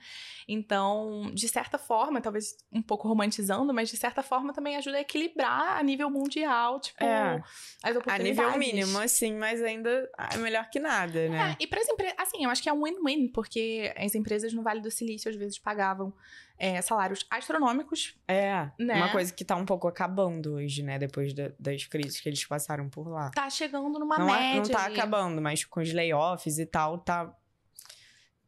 Então, 0.47 1.31
de 1.33 1.47
certa 1.47 1.77
forma, 1.77 2.21
talvez 2.21 2.55
um 2.71 2.81
pouco 2.81 3.07
romantizando, 3.07 3.73
mas 3.73 3.89
de 3.89 3.97
certa 3.97 4.21
forma 4.21 4.53
também 4.53 4.75
ajuda 4.75 4.97
a 4.97 5.01
equilibrar 5.01 5.77
a 5.77 5.83
nível 5.83 6.09
mundial, 6.09 6.79
tipo, 6.79 7.03
É. 7.03 7.41
as 7.83 7.95
a 7.95 7.99
oportunidades. 7.99 8.23
nível 8.23 8.57
mínimo, 8.59 8.99
assim, 8.99 9.33
mas 9.35 9.61
ainda 9.63 10.09
é 10.31 10.37
melhor 10.37 10.69
que 10.69 10.79
nada, 10.79 11.29
né? 11.29 11.55
É, 11.59 11.63
e 11.63 11.67
para 11.67 11.79
as 11.79 11.87
empresas, 11.87 12.15
assim, 12.17 12.43
eu 12.43 12.49
acho 12.49 12.61
que 12.61 12.69
é 12.69 12.73
um 12.73 12.83
win-win, 12.83 13.27
porque 13.29 13.93
as 13.97 14.15
empresas 14.15 14.53
no 14.53 14.61
Vale 14.63 14.81
do 14.81 14.91
Silício 14.91 15.29
às 15.29 15.35
vezes 15.37 15.57
pagavam 15.57 16.13
é, 16.59 16.79
salários 16.81 17.25
astronômicos 17.31 18.15
É, 18.27 18.69
Né? 18.79 18.93
uma 18.95 19.11
coisa 19.11 19.33
que 19.33 19.43
tá 19.43 19.55
um 19.55 19.65
pouco 19.65 19.87
acabando 19.87 20.53
hoje, 20.53 20.83
né? 20.83 20.99
Depois 20.99 21.33
da- 21.33 21.51
das 21.59 21.85
crises 21.87 22.21
que 22.21 22.29
eles 22.29 22.45
passaram 22.45 22.87
por 22.89 23.07
lá. 23.09 23.31
tá 23.31 23.49
chegando 23.49 23.97
numa 23.99 24.17
não, 24.19 24.29
é- 24.33 24.53
média. 24.55 24.61
não 24.61 24.69
tá 24.69 24.85
acabando, 24.85 25.41
mas 25.41 25.65
com 25.65 25.81
os 25.81 25.91
layoffs 25.91 26.59
e 26.59 26.65
tal, 26.65 26.99
tá. 26.99 27.35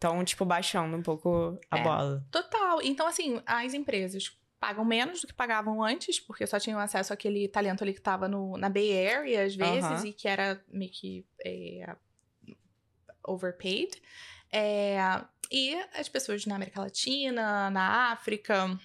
Então, 0.05 0.23
tipo, 0.23 0.45
baixando 0.45 0.95
um 0.95 1.01
pouco 1.01 1.59
a 1.71 1.79
É. 1.79 1.83
bola. 1.83 2.25
Total. 2.31 2.81
Então, 2.83 3.07
assim, 3.07 3.41
as 3.45 3.73
empresas 3.73 4.37
pagam 4.59 4.85
menos 4.85 5.21
do 5.21 5.27
que 5.27 5.33
pagavam 5.33 5.83
antes, 5.83 6.19
porque 6.19 6.45
só 6.45 6.59
tinham 6.59 6.79
acesso 6.79 7.11
àquele 7.13 7.47
talento 7.47 7.83
ali 7.83 7.93
que 7.93 8.01
tava 8.01 8.27
no, 8.27 8.57
na 8.57 8.69
Bay 8.69 9.07
Area, 9.07 9.43
às 9.45 9.55
vezes, 9.55 10.03
e 10.03 10.13
que 10.13 10.27
era 10.27 10.63
meio 10.71 10.91
que 10.91 11.25
é, 11.43 11.95
overpaid. 13.27 14.01
É, 14.51 14.97
e 15.51 15.75
as 15.97 16.07
pessoas 16.07 16.45
na 16.45 16.55
América 16.55 16.81
Latina, 16.81 17.69
na 17.69 18.11
África, 18.11 18.77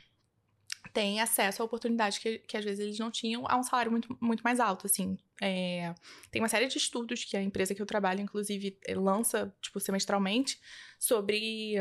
têm 0.93 1.21
acesso 1.21 1.63
a 1.63 1.65
oportunidades 1.65 2.19
que, 2.19 2.39
que 2.39 2.57
às 2.57 2.65
vezes 2.65 2.81
eles 2.81 2.99
não 2.99 3.11
tinham 3.11 3.45
a 3.47 3.57
um 3.57 3.63
salário 3.63 3.91
muito, 3.91 4.17
muito 4.21 4.43
mais 4.43 4.59
alto, 4.59 4.87
assim. 4.87 5.19
É, 5.41 5.95
tem 6.31 6.43
uma 6.43 6.49
série 6.49 6.67
de 6.67 6.79
estudos 6.79 7.25
que 7.25 7.37
a 7.37 7.43
empresa 7.43 7.75
que 7.75 7.83
eu 7.83 7.87
trabalho, 7.87 8.21
inclusive, 8.21 8.79
eh, 8.87 8.95
lança, 8.95 9.55
tipo, 9.61 9.79
semestralmente, 9.79 10.61
sobre 10.99 11.75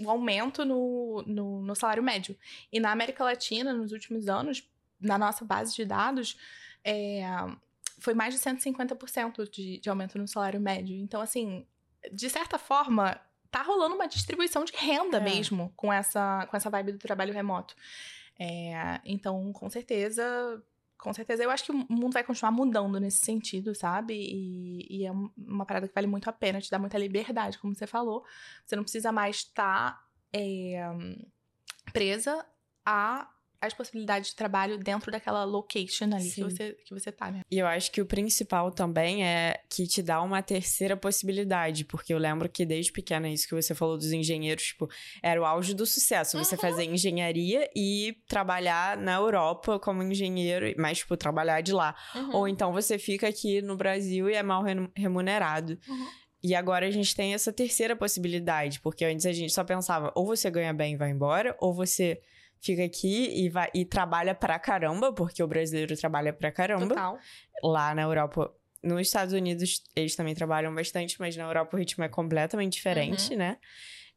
um 0.00 0.10
aumento 0.10 0.64
no, 0.64 1.24
no, 1.26 1.62
no 1.62 1.74
salário 1.74 2.02
médio. 2.02 2.36
E 2.72 2.78
na 2.78 2.92
América 2.92 3.24
Latina, 3.24 3.72
nos 3.72 3.92
últimos 3.92 4.28
anos, 4.28 4.68
na 5.00 5.18
nossa 5.18 5.44
base 5.44 5.74
de 5.74 5.84
dados, 5.84 6.36
é, 6.84 7.22
foi 8.00 8.14
mais 8.14 8.34
de 8.34 8.40
150% 8.40 9.50
de, 9.50 9.78
de 9.78 9.90
aumento 9.90 10.18
no 10.18 10.28
salário 10.28 10.60
médio. 10.60 10.96
Então, 10.96 11.20
assim, 11.20 11.66
de 12.12 12.30
certa 12.30 12.58
forma, 12.58 13.20
tá 13.50 13.62
rolando 13.62 13.94
uma 13.94 14.06
distribuição 14.08 14.64
de 14.64 14.72
renda 14.76 15.16
É. 15.18 15.20
mesmo 15.20 15.72
com 15.76 15.92
essa, 15.92 16.46
com 16.50 16.56
essa 16.56 16.68
vibe 16.70 16.92
do 16.92 16.98
trabalho 16.98 17.32
remoto. 17.32 17.74
É, 18.38 19.00
então, 19.04 19.52
com 19.52 19.68
certeza, 19.68 20.62
com 20.96 21.12
certeza, 21.12 21.42
eu 21.42 21.50
acho 21.50 21.64
que 21.64 21.72
o 21.72 21.86
mundo 21.88 22.12
vai 22.12 22.22
continuar 22.24 22.50
mudando 22.52 22.98
nesse 23.00 23.18
sentido, 23.24 23.74
sabe? 23.74 24.14
E, 24.14 24.86
e 24.98 25.06
é 25.06 25.12
um- 25.12 25.30
uma 25.36 25.64
parada 25.66 25.88
que 25.88 25.94
vale 25.94 26.06
muito 26.06 26.28
a 26.28 26.32
pena, 26.32 26.60
te 26.60 26.70
dá 26.70 26.78
muita 26.78 26.98
liberdade, 26.98 27.58
como 27.58 27.74
você 27.74 27.86
falou. 27.86 28.24
Você 28.64 28.76
não 28.76 28.82
precisa 28.82 29.10
mais 29.12 29.36
estar 29.36 30.04
presa 31.92 32.44
a 32.84 33.28
as 33.60 33.74
possibilidades 33.74 34.30
de 34.30 34.36
trabalho 34.36 34.78
dentro 34.78 35.10
daquela 35.10 35.42
location 35.44 36.04
ali 36.14 36.30
que 36.30 36.42
você, 36.44 36.76
que 36.84 36.94
você 36.94 37.10
tá, 37.10 37.30
né? 37.30 37.40
E 37.50 37.58
eu 37.58 37.66
acho 37.66 37.90
que 37.90 38.00
o 38.00 38.06
principal 38.06 38.70
também 38.70 39.24
é 39.26 39.60
que 39.68 39.86
te 39.86 40.00
dá 40.02 40.22
uma 40.22 40.40
terceira 40.42 40.96
possibilidade, 40.96 41.84
porque 41.84 42.14
eu 42.14 42.18
lembro 42.18 42.48
que 42.48 42.64
desde 42.64 42.92
pequena, 42.92 43.28
isso 43.28 43.48
que 43.48 43.54
você 43.54 43.74
falou 43.74 43.96
dos 43.96 44.12
engenheiros, 44.12 44.62
tipo, 44.64 44.88
era 45.22 45.40
o 45.40 45.44
auge 45.44 45.74
do 45.74 45.84
sucesso. 45.86 46.38
Você 46.38 46.54
Uhum. 46.54 46.60
fazer 46.60 46.84
engenharia 46.84 47.68
e 47.74 48.16
trabalhar 48.28 48.96
na 48.96 49.14
Europa 49.14 49.78
como 49.80 50.02
engenheiro, 50.02 50.72
mas, 50.78 50.98
tipo, 50.98 51.16
trabalhar 51.16 51.60
de 51.60 51.72
lá. 51.72 51.96
Ou 52.32 52.46
então 52.46 52.72
você 52.72 52.98
fica 52.98 53.28
aqui 53.28 53.60
no 53.60 53.76
Brasil 53.76 54.30
e 54.30 54.34
é 54.34 54.42
mal 54.42 54.62
remunerado. 54.96 55.78
Uhum. 55.88 56.06
E 56.42 56.54
agora 56.54 56.86
a 56.86 56.90
gente 56.90 57.14
tem 57.16 57.34
essa 57.34 57.52
terceira 57.52 57.96
possibilidade, 57.96 58.80
porque 58.80 59.04
antes 59.04 59.26
a 59.26 59.32
gente 59.32 59.52
só 59.52 59.64
pensava, 59.64 60.12
ou 60.14 60.24
você 60.24 60.48
ganha 60.48 60.72
bem 60.72 60.94
e 60.94 60.96
vai 60.96 61.10
embora, 61.10 61.56
ou 61.58 61.74
você 61.74 62.20
fica 62.60 62.84
aqui 62.84 63.44
e 63.44 63.48
vai 63.48 63.68
e 63.74 63.84
trabalha 63.84 64.34
pra 64.34 64.58
caramba, 64.58 65.12
porque 65.12 65.42
o 65.42 65.46
brasileiro 65.46 65.96
trabalha 65.96 66.32
pra 66.32 66.50
caramba 66.50 66.88
Total. 66.88 67.18
lá 67.62 67.94
na 67.94 68.02
Europa. 68.02 68.52
Nos 68.82 69.00
Estados 69.00 69.34
Unidos, 69.34 69.82
eles 69.96 70.14
também 70.14 70.34
trabalham 70.34 70.74
bastante, 70.74 71.18
mas 71.18 71.36
na 71.36 71.44
Europa 71.44 71.76
o 71.76 71.78
ritmo 71.78 72.04
é 72.04 72.08
completamente 72.08 72.74
diferente, 72.74 73.34
né? 73.34 73.58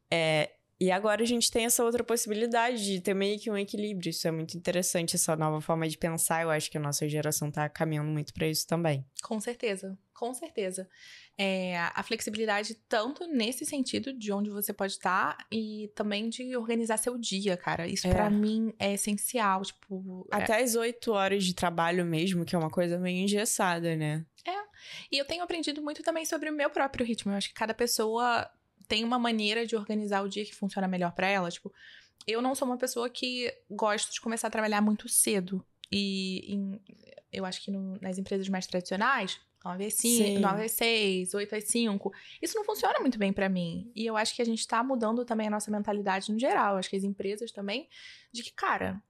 É, 0.09 0.51
e 0.83 0.89
agora 0.91 1.21
a 1.21 1.25
gente 1.25 1.51
tem 1.51 1.65
essa 1.65 1.83
outra 1.83 2.03
possibilidade 2.03 2.83
de 2.83 2.99
ter 2.99 3.13
meio 3.13 3.39
que 3.39 3.51
um 3.51 3.57
equilíbrio. 3.57 4.09
Isso 4.09 4.27
é 4.27 4.31
muito 4.31 4.57
interessante, 4.57 5.15
essa 5.15 5.35
nova 5.35 5.61
forma 5.61 5.87
de 5.87 5.97
pensar. 5.97 6.41
Eu 6.41 6.49
acho 6.49 6.71
que 6.71 6.77
a 6.77 6.81
nossa 6.81 7.07
geração 7.07 7.51
tá 7.51 7.69
caminhando 7.69 8.09
muito 8.09 8.33
pra 8.33 8.47
isso 8.47 8.65
também. 8.65 9.05
Com 9.21 9.39
certeza, 9.39 9.95
com 10.13 10.33
certeza. 10.33 10.89
É, 11.37 11.77
a 11.77 12.01
flexibilidade, 12.03 12.75
tanto 12.89 13.27
nesse 13.27 13.65
sentido 13.65 14.11
de 14.11 14.31
onde 14.31 14.49
você 14.49 14.73
pode 14.73 14.93
estar, 14.93 15.37
e 15.51 15.91
também 15.95 16.29
de 16.29 16.55
organizar 16.57 16.97
seu 16.97 17.17
dia, 17.17 17.55
cara. 17.55 17.87
Isso 17.87 18.07
É. 18.07 18.13
pra 18.13 18.29
mim 18.29 18.73
é 18.79 18.93
essencial. 18.93 19.61
Tipo, 19.63 20.27
é- 20.31 20.35
Até 20.37 20.61
as 20.63 20.75
oito 20.75 21.11
horas 21.13 21.43
de 21.43 21.53
trabalho 21.53 22.03
mesmo, 22.05 22.43
que 22.45 22.55
é 22.55 22.59
uma 22.59 22.69
coisa 22.71 22.97
meio 22.97 23.23
engessada, 23.23 23.95
né? 23.95 24.25
E 25.11 25.17
eu 25.19 25.25
tenho 25.25 25.43
aprendido 25.43 25.79
muito 25.79 26.01
também 26.01 26.25
sobre 26.25 26.49
o 26.49 26.53
meu 26.53 26.67
próprio 26.71 27.05
ritmo. 27.05 27.31
Eu 27.31 27.37
acho 27.37 27.49
que 27.49 27.53
cada 27.53 27.71
pessoa 27.73 28.49
tem 28.87 29.03
uma 29.03 29.19
maneira 29.19 29.65
de 29.65 29.75
organizar 29.75 30.21
o 30.23 30.29
dia 30.29 30.45
que 30.45 30.53
funciona 30.55 30.87
melhor 30.87 31.11
pra 31.13 31.27
ela. 31.27 31.49
Tipo, 31.49 31.73
eu 32.27 32.41
não 32.41 32.53
sou 32.55 32.67
uma 32.67 32.77
pessoa 32.77 33.09
que 33.09 33.51
gosto 33.69 34.11
de 34.13 34.21
começar 34.21 34.47
a 34.47 34.51
trabalhar 34.51 34.81
muito 34.81 35.07
cedo. 35.09 35.65
E 35.91 36.53
em- 36.53 36.81
eu 37.31 37.45
acho 37.45 37.61
que 37.63 37.71
no- 37.71 37.97
nas 38.01 38.17
empresas 38.17 38.47
mais 38.49 38.67
tradicionais, 38.67 39.39
9 39.63 39.85
às 39.85 39.93
5, 39.95 40.23
Sim. 40.25 40.39
9 40.39 40.63
às 40.65 40.71
6, 40.71 41.33
8 41.33 41.55
às 41.55 41.63
5, 41.65 42.11
isso 42.41 42.55
não 42.57 42.63
funciona 42.65 42.99
muito 42.99 43.17
bem 43.19 43.31
pra 43.31 43.47
mim. 43.49 43.91
E 43.95 44.05
eu 44.05 44.17
acho 44.17 44.35
que 44.35 44.41
a 44.41 44.45
gente 44.45 44.65
tá 44.67 44.83
mudando 44.83 45.23
também 45.25 45.47
a 45.47 45.51
nossa 45.51 45.69
mentalidade 45.69 46.31
no 46.31 46.39
geral. 46.39 46.77
Acho 46.77 46.89
que 46.89 46.95
as 46.95 47.03
empresas 47.03 47.51
também, 47.51 47.87
de 48.31 48.41
que, 48.43 48.51
cara, 48.51 49.01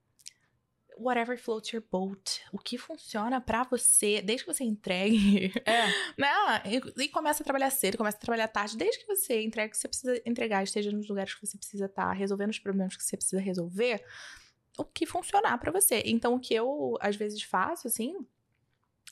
whatever 0.97 1.37
floats 1.37 1.71
your 1.71 1.83
boat, 1.91 2.41
o 2.51 2.57
que 2.57 2.77
funciona 2.77 3.41
pra 3.41 3.63
você, 3.63 4.21
desde 4.21 4.45
que 4.45 4.53
você 4.53 4.63
entregue 4.63 5.51
É. 5.65 5.87
né? 6.17 6.61
E, 6.65 7.03
e 7.03 7.09
começa 7.09 7.43
a 7.43 7.43
trabalhar 7.43 7.69
cedo, 7.69 7.97
começa 7.97 8.17
a 8.17 8.21
trabalhar 8.21 8.47
tarde, 8.47 8.77
desde 8.77 8.99
que 8.99 9.07
você 9.07 9.41
entregue 9.41 9.69
o 9.69 9.71
que 9.71 9.77
você 9.77 9.87
precisa 9.87 10.21
entregar, 10.25 10.63
esteja 10.63 10.91
nos 10.91 11.07
lugares 11.07 11.33
que 11.33 11.45
você 11.45 11.57
precisa 11.57 11.85
estar, 11.85 12.11
resolvendo 12.13 12.51
os 12.51 12.59
problemas 12.59 12.95
que 12.95 13.03
você 13.03 13.17
precisa 13.17 13.41
resolver, 13.41 14.03
o 14.77 14.85
que 14.85 15.05
funcionar 15.05 15.57
pra 15.57 15.71
você. 15.71 16.01
Então, 16.05 16.35
o 16.35 16.39
que 16.39 16.53
eu 16.53 16.97
às 17.01 17.15
vezes 17.15 17.41
faço, 17.43 17.87
assim, 17.87 18.15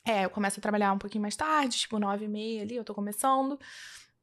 é, 0.05 0.25
eu 0.25 0.29
começo 0.29 0.59
a 0.59 0.61
trabalhar 0.61 0.93
um 0.93 0.97
pouquinho 0.97 1.21
mais 1.21 1.35
tarde, 1.35 1.77
tipo 1.77 1.99
nove 1.99 2.25
e 2.25 2.29
meia 2.29 2.61
ali, 2.61 2.75
eu 2.75 2.83
tô 2.83 2.93
começando, 2.93 3.59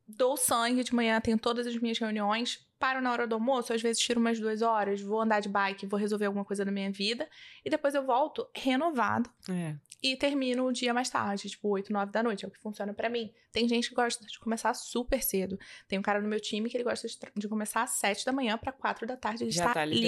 dou 0.09 0.37
sangue 0.37 0.85
de 0.85 0.95
manhã, 0.95 1.21
tenho 1.21 1.39
todas 1.39 1.67
as 1.67 1.77
minhas 1.77 1.99
reuniões, 1.99 2.65
paro 2.79 3.01
na 3.01 3.11
hora 3.11 3.27
do 3.27 3.35
almoço, 3.35 3.73
às 3.73 3.81
vezes 3.83 4.01
tiro 4.03 4.21
umas 4.21 4.39
duas 4.39 4.63
horas, 4.63 5.01
vou 5.01 5.21
andar 5.21 5.41
de 5.41 5.49
bike, 5.49 5.87
vou 5.87 5.99
resolver 5.99 6.27
alguma 6.27 6.45
coisa 6.45 6.65
da 6.65 6.71
minha 6.71 6.91
vida, 6.93 7.29
e 7.65 7.71
depois 7.71 7.95
eu 7.95 8.05
volto 8.05 8.47
renovado 8.55 9.31
É. 9.51 9.75
e 10.03 10.15
termino 10.15 10.67
o 10.67 10.73
dia 10.73 10.93
mais 10.95 11.09
tarde, 11.11 11.49
tipo 11.49 11.69
8, 11.69 11.93
9 11.93 12.13
da 12.13 12.23
noite, 12.23 12.45
é 12.45 12.49
o 12.49 12.51
que 12.51 12.59
funciona 12.61 12.93
pra 12.93 13.09
mim. 13.09 13.33
Tem 13.51 13.67
gente 13.67 13.89
que 13.89 13.95
gosta 13.95 14.25
de 14.27 14.39
começar 14.39 14.75
super 14.75 15.23
cedo. 15.23 15.59
Tem 15.89 15.99
um 15.99 16.03
cara 16.03 16.21
no 16.21 16.29
meu 16.29 16.39
time 16.39 16.69
que 16.69 16.77
ele 16.77 16.85
gosta 16.85 17.09
de, 17.09 17.19
de 17.35 17.49
começar 17.49 17.83
às 17.83 17.91
7 17.93 18.25
da 18.27 18.33
manhã 18.33 18.59
pra 18.59 18.71
4 18.73 19.07
da 19.07 19.17
tarde, 19.17 19.45
ele 19.45 19.51
Já 19.51 19.63
está 19.63 19.75
tá 19.75 19.85
liberado. 19.87 20.05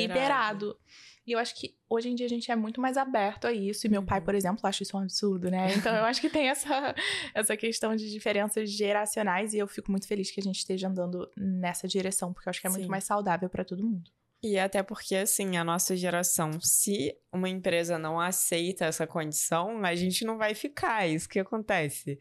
liberado. 0.76 0.78
E 1.28 1.32
eu 1.32 1.38
acho 1.38 1.54
que 1.54 1.74
hoje 1.88 2.08
em 2.08 2.14
dia 2.14 2.24
a 2.26 2.28
gente 2.28 2.50
é 2.50 2.56
muito 2.56 2.80
mais 2.80 2.96
aberto 2.96 3.46
a 3.46 3.52
isso. 3.52 3.86
E 3.86 3.90
meu 3.90 4.02
pai, 4.02 4.18
Uhum. 4.18 4.24
por 4.24 4.34
exemplo, 4.34 4.60
acha 4.66 4.82
isso 4.82 4.96
um 4.96 5.00
absurdo, 5.00 5.50
né? 5.50 5.74
Então 5.76 5.94
eu 5.94 6.04
acho 6.04 6.20
que 6.20 6.30
tem 6.30 6.48
essa, 6.48 6.94
essa 7.34 7.56
questão 7.56 7.94
de 7.94 8.10
diferenças 8.10 8.70
geracionais 8.70 9.52
e 9.52 9.58
eu 9.58 9.68
fico 9.68 9.90
muito 9.90 10.06
feliz 10.08 10.30
que 10.30 10.40
a 10.40 10.42
gente 10.42 10.56
esteja 10.58 10.88
andando 10.88 11.30
nessa 11.36 11.86
direção, 11.86 12.32
porque 12.32 12.48
eu 12.48 12.50
acho 12.50 12.60
que 12.60 12.66
é 12.66 12.70
muito 12.70 12.84
Sim. 12.84 12.88
mais 12.90 13.04
saudável 13.04 13.48
pra 13.50 13.64
todo 13.64 13.84
mundo. 13.84 14.10
E 14.42 14.56
até 14.58 14.82
porque, 14.84 15.16
assim, 15.16 15.56
a 15.56 15.64
nossa 15.64 15.96
geração, 15.96 16.60
se 16.60 17.12
uma 17.32 17.48
empresa 17.48 17.98
não 17.98 18.20
aceita 18.20 18.84
essa 18.84 19.04
condição, 19.06 19.84
a 19.84 19.94
gente 19.96 20.24
não 20.24 20.38
vai 20.38 20.54
ficar, 20.54 21.04
é 21.04 21.08
isso 21.10 21.28
que 21.28 21.40
acontece. 21.40 22.18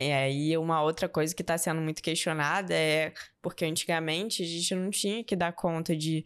E 0.00 0.56
uma 0.56 0.82
outra 0.82 1.08
coisa 1.08 1.32
que 1.34 1.42
está 1.42 1.56
sendo 1.56 1.80
muito 1.80 2.02
questionada 2.02 2.74
é 2.74 3.12
porque 3.40 3.64
antigamente 3.64 4.42
a 4.42 4.46
gente 4.46 4.74
não 4.74 4.90
tinha 4.90 5.22
que 5.22 5.36
dar 5.36 5.52
conta 5.52 5.94
de. 5.94 6.24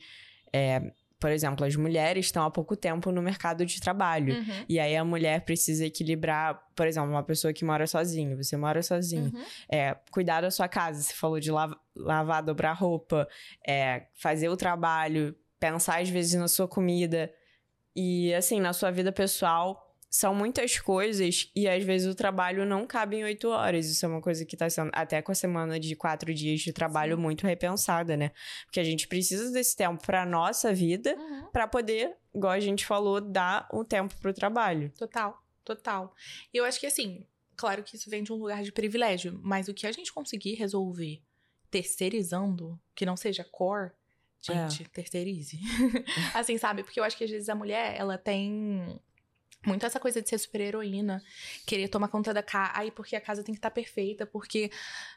é, 0.52 0.80
por 1.18 1.30
exemplo, 1.30 1.64
as 1.64 1.74
mulheres 1.76 2.26
estão 2.26 2.44
há 2.44 2.50
pouco 2.50 2.76
tempo 2.76 3.10
no 3.10 3.22
mercado 3.22 3.64
de 3.64 3.80
trabalho. 3.80 4.34
Uhum. 4.34 4.64
E 4.68 4.78
aí 4.78 4.94
a 4.96 5.04
mulher 5.04 5.40
precisa 5.44 5.86
equilibrar, 5.86 6.60
por 6.74 6.86
exemplo, 6.86 7.08
uma 7.10 7.22
pessoa 7.22 7.52
que 7.52 7.64
mora 7.64 7.86
sozinha, 7.86 8.36
você 8.36 8.56
mora 8.56 8.82
sozinho 8.82 9.32
Uhum. 9.34 9.44
é, 9.70 9.96
cuidar 10.10 10.42
da 10.42 10.50
sua 10.50 10.68
casa. 10.68 11.00
Você 11.02 11.14
falou 11.14 11.40
de 11.40 11.50
lav- 11.50 11.74
lavar, 11.96 12.42
dobrar 12.42 12.72
roupa, 12.74 13.26
é, 13.66 14.06
fazer 14.14 14.48
o 14.50 14.56
trabalho, 14.56 15.34
pensar 15.58 16.02
às 16.02 16.08
vezes 16.10 16.34
na 16.34 16.48
sua 16.48 16.68
comida. 16.68 17.32
E 17.94 18.34
assim, 18.34 18.60
na 18.60 18.72
sua 18.74 18.90
vida 18.90 19.10
pessoal, 19.10 19.85
são 20.08 20.34
muitas 20.34 20.78
coisas 20.78 21.50
e 21.54 21.68
às 21.68 21.82
vezes 21.84 22.06
o 22.10 22.14
trabalho 22.14 22.64
não 22.64 22.86
cabe 22.86 23.16
em 23.16 23.24
oito 23.24 23.48
horas. 23.48 23.86
Isso 23.86 24.04
é 24.06 24.08
uma 24.08 24.20
coisa 24.20 24.44
que 24.46 24.56
tá 24.56 24.68
sendo, 24.70 24.90
até 24.94 25.20
com 25.20 25.32
a 25.32 25.34
semana 25.34 25.78
de 25.78 25.94
quatro 25.96 26.32
dias 26.32 26.60
de 26.60 26.72
trabalho, 26.72 27.16
Sim. 27.16 27.22
muito 27.22 27.46
repensada, 27.46 28.16
né? 28.16 28.30
Porque 28.64 28.80
a 28.80 28.84
gente 28.84 29.06
precisa 29.08 29.50
desse 29.52 29.76
tempo 29.76 30.02
pra 30.04 30.24
nossa 30.24 30.72
vida, 30.72 31.14
Uhum. 31.16 31.46
pra 31.52 31.66
poder, 31.68 32.16
igual 32.34 32.52
a 32.52 32.60
gente 32.60 32.86
falou, 32.86 33.20
dar 33.20 33.68
o 33.72 33.84
tempo 33.84 34.14
pro 34.20 34.32
trabalho. 34.32 34.90
Total, 34.98 35.42
total. 35.64 36.14
E 36.54 36.56
eu 36.56 36.64
acho 36.64 36.80
que 36.80 36.86
assim, 36.86 37.26
claro 37.56 37.82
que 37.82 37.96
isso 37.96 38.08
vem 38.08 38.22
de 38.22 38.32
um 38.32 38.36
lugar 38.36 38.62
de 38.62 38.72
privilégio, 38.72 39.38
mas 39.42 39.68
o 39.68 39.74
que 39.74 39.86
a 39.86 39.92
gente 39.92 40.12
conseguir 40.12 40.54
resolver 40.54 41.20
terceirizando, 41.70 42.78
que 42.94 43.04
não 43.06 43.16
seja 43.16 43.44
core, 43.44 43.90
gente, 44.40 44.84
terceirize. 44.90 45.58
assim, 46.34 46.56
sabe? 46.58 46.82
Porque 46.82 46.98
eu 47.00 47.04
acho 47.04 47.16
que 47.16 47.24
às 47.24 47.30
vezes 47.30 47.48
a 47.48 47.54
mulher, 47.54 47.94
ela 47.98 48.16
tem 48.16 48.98
muito 49.66 49.84
essa 49.84 49.98
coisa 50.00 50.22
de 50.22 50.28
ser 50.28 50.38
super 50.38 50.60
heroína, 50.60 51.22
querer 51.66 51.88
tomar 51.88 52.08
conta 52.08 52.32
da 52.32 52.42
casa, 52.42 52.72
ai, 52.74 52.90
porque 52.90 53.16
a 53.16 53.20
casa 53.20 53.42
tem 53.42 53.54
que 53.54 53.58
estar 53.58 53.70
perfeita, 53.70 54.24
porque 54.26 54.70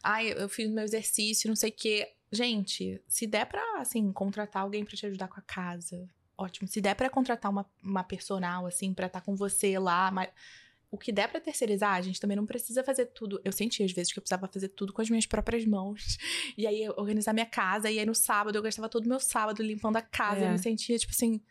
ai, 0.03 0.31
eu 0.31 0.49
fiz 0.49 0.69
meu 0.69 0.83
exercício, 0.83 1.47
não 1.47 1.55
sei 1.55 1.69
o 1.69 1.73
quê. 1.73 2.11
Gente, 2.31 3.01
se 3.07 3.25
der 3.25 3.45
pra, 3.45 3.63
assim, 3.79 4.11
contratar 4.11 4.63
alguém 4.63 4.83
pra 4.85 4.95
te 4.95 5.05
ajudar 5.05 5.27
com 5.27 5.39
a 5.39 5.43
casa, 5.43 6.07
ótimo. 6.37 6.67
Se 6.67 6.79
der 6.81 6.95
pra 6.95 7.09
contratar 7.09 7.51
uma, 7.51 7.65
uma 7.83 8.03
personal, 8.03 8.65
assim, 8.65 8.93
pra 8.93 9.07
estar 9.07 9.21
com 9.21 9.35
você 9.35 9.79
lá, 9.79 10.11
mas 10.11 10.29
o 10.91 10.97
que 10.97 11.11
der 11.11 11.27
pra 11.29 11.39
terceirizar, 11.39 11.95
a 11.95 12.01
gente 12.01 12.19
também 12.19 12.35
não 12.37 12.45
precisa 12.45 12.83
fazer 12.83 13.05
tudo. 13.07 13.39
Eu 13.45 13.51
senti 13.51 13.83
às 13.83 13.91
vezes 13.91 14.11
que 14.11 14.17
eu 14.19 14.21
precisava 14.23 14.47
fazer 14.47 14.69
tudo 14.69 14.91
com 14.91 15.01
as 15.01 15.09
minhas 15.09 15.25
próprias 15.25 15.65
mãos. 15.65 16.17
E 16.57 16.67
aí 16.67 16.83
eu 16.83 16.93
organizar 16.97 17.31
minha 17.31 17.45
casa, 17.45 17.89
e 17.89 17.99
aí 17.99 18.05
no 18.05 18.13
sábado 18.15 18.57
eu 18.57 18.61
gastava 18.61 18.89
todo 18.89 19.05
o 19.05 19.09
meu 19.09 19.19
sábado 19.19 19.61
limpando 19.63 19.95
a 19.97 20.01
casa, 20.01 20.41
É. 20.41 20.47
eu 20.47 20.51
me 20.51 20.59
sentia 20.59 20.97
tipo 20.97 21.13
assim, 21.13 21.41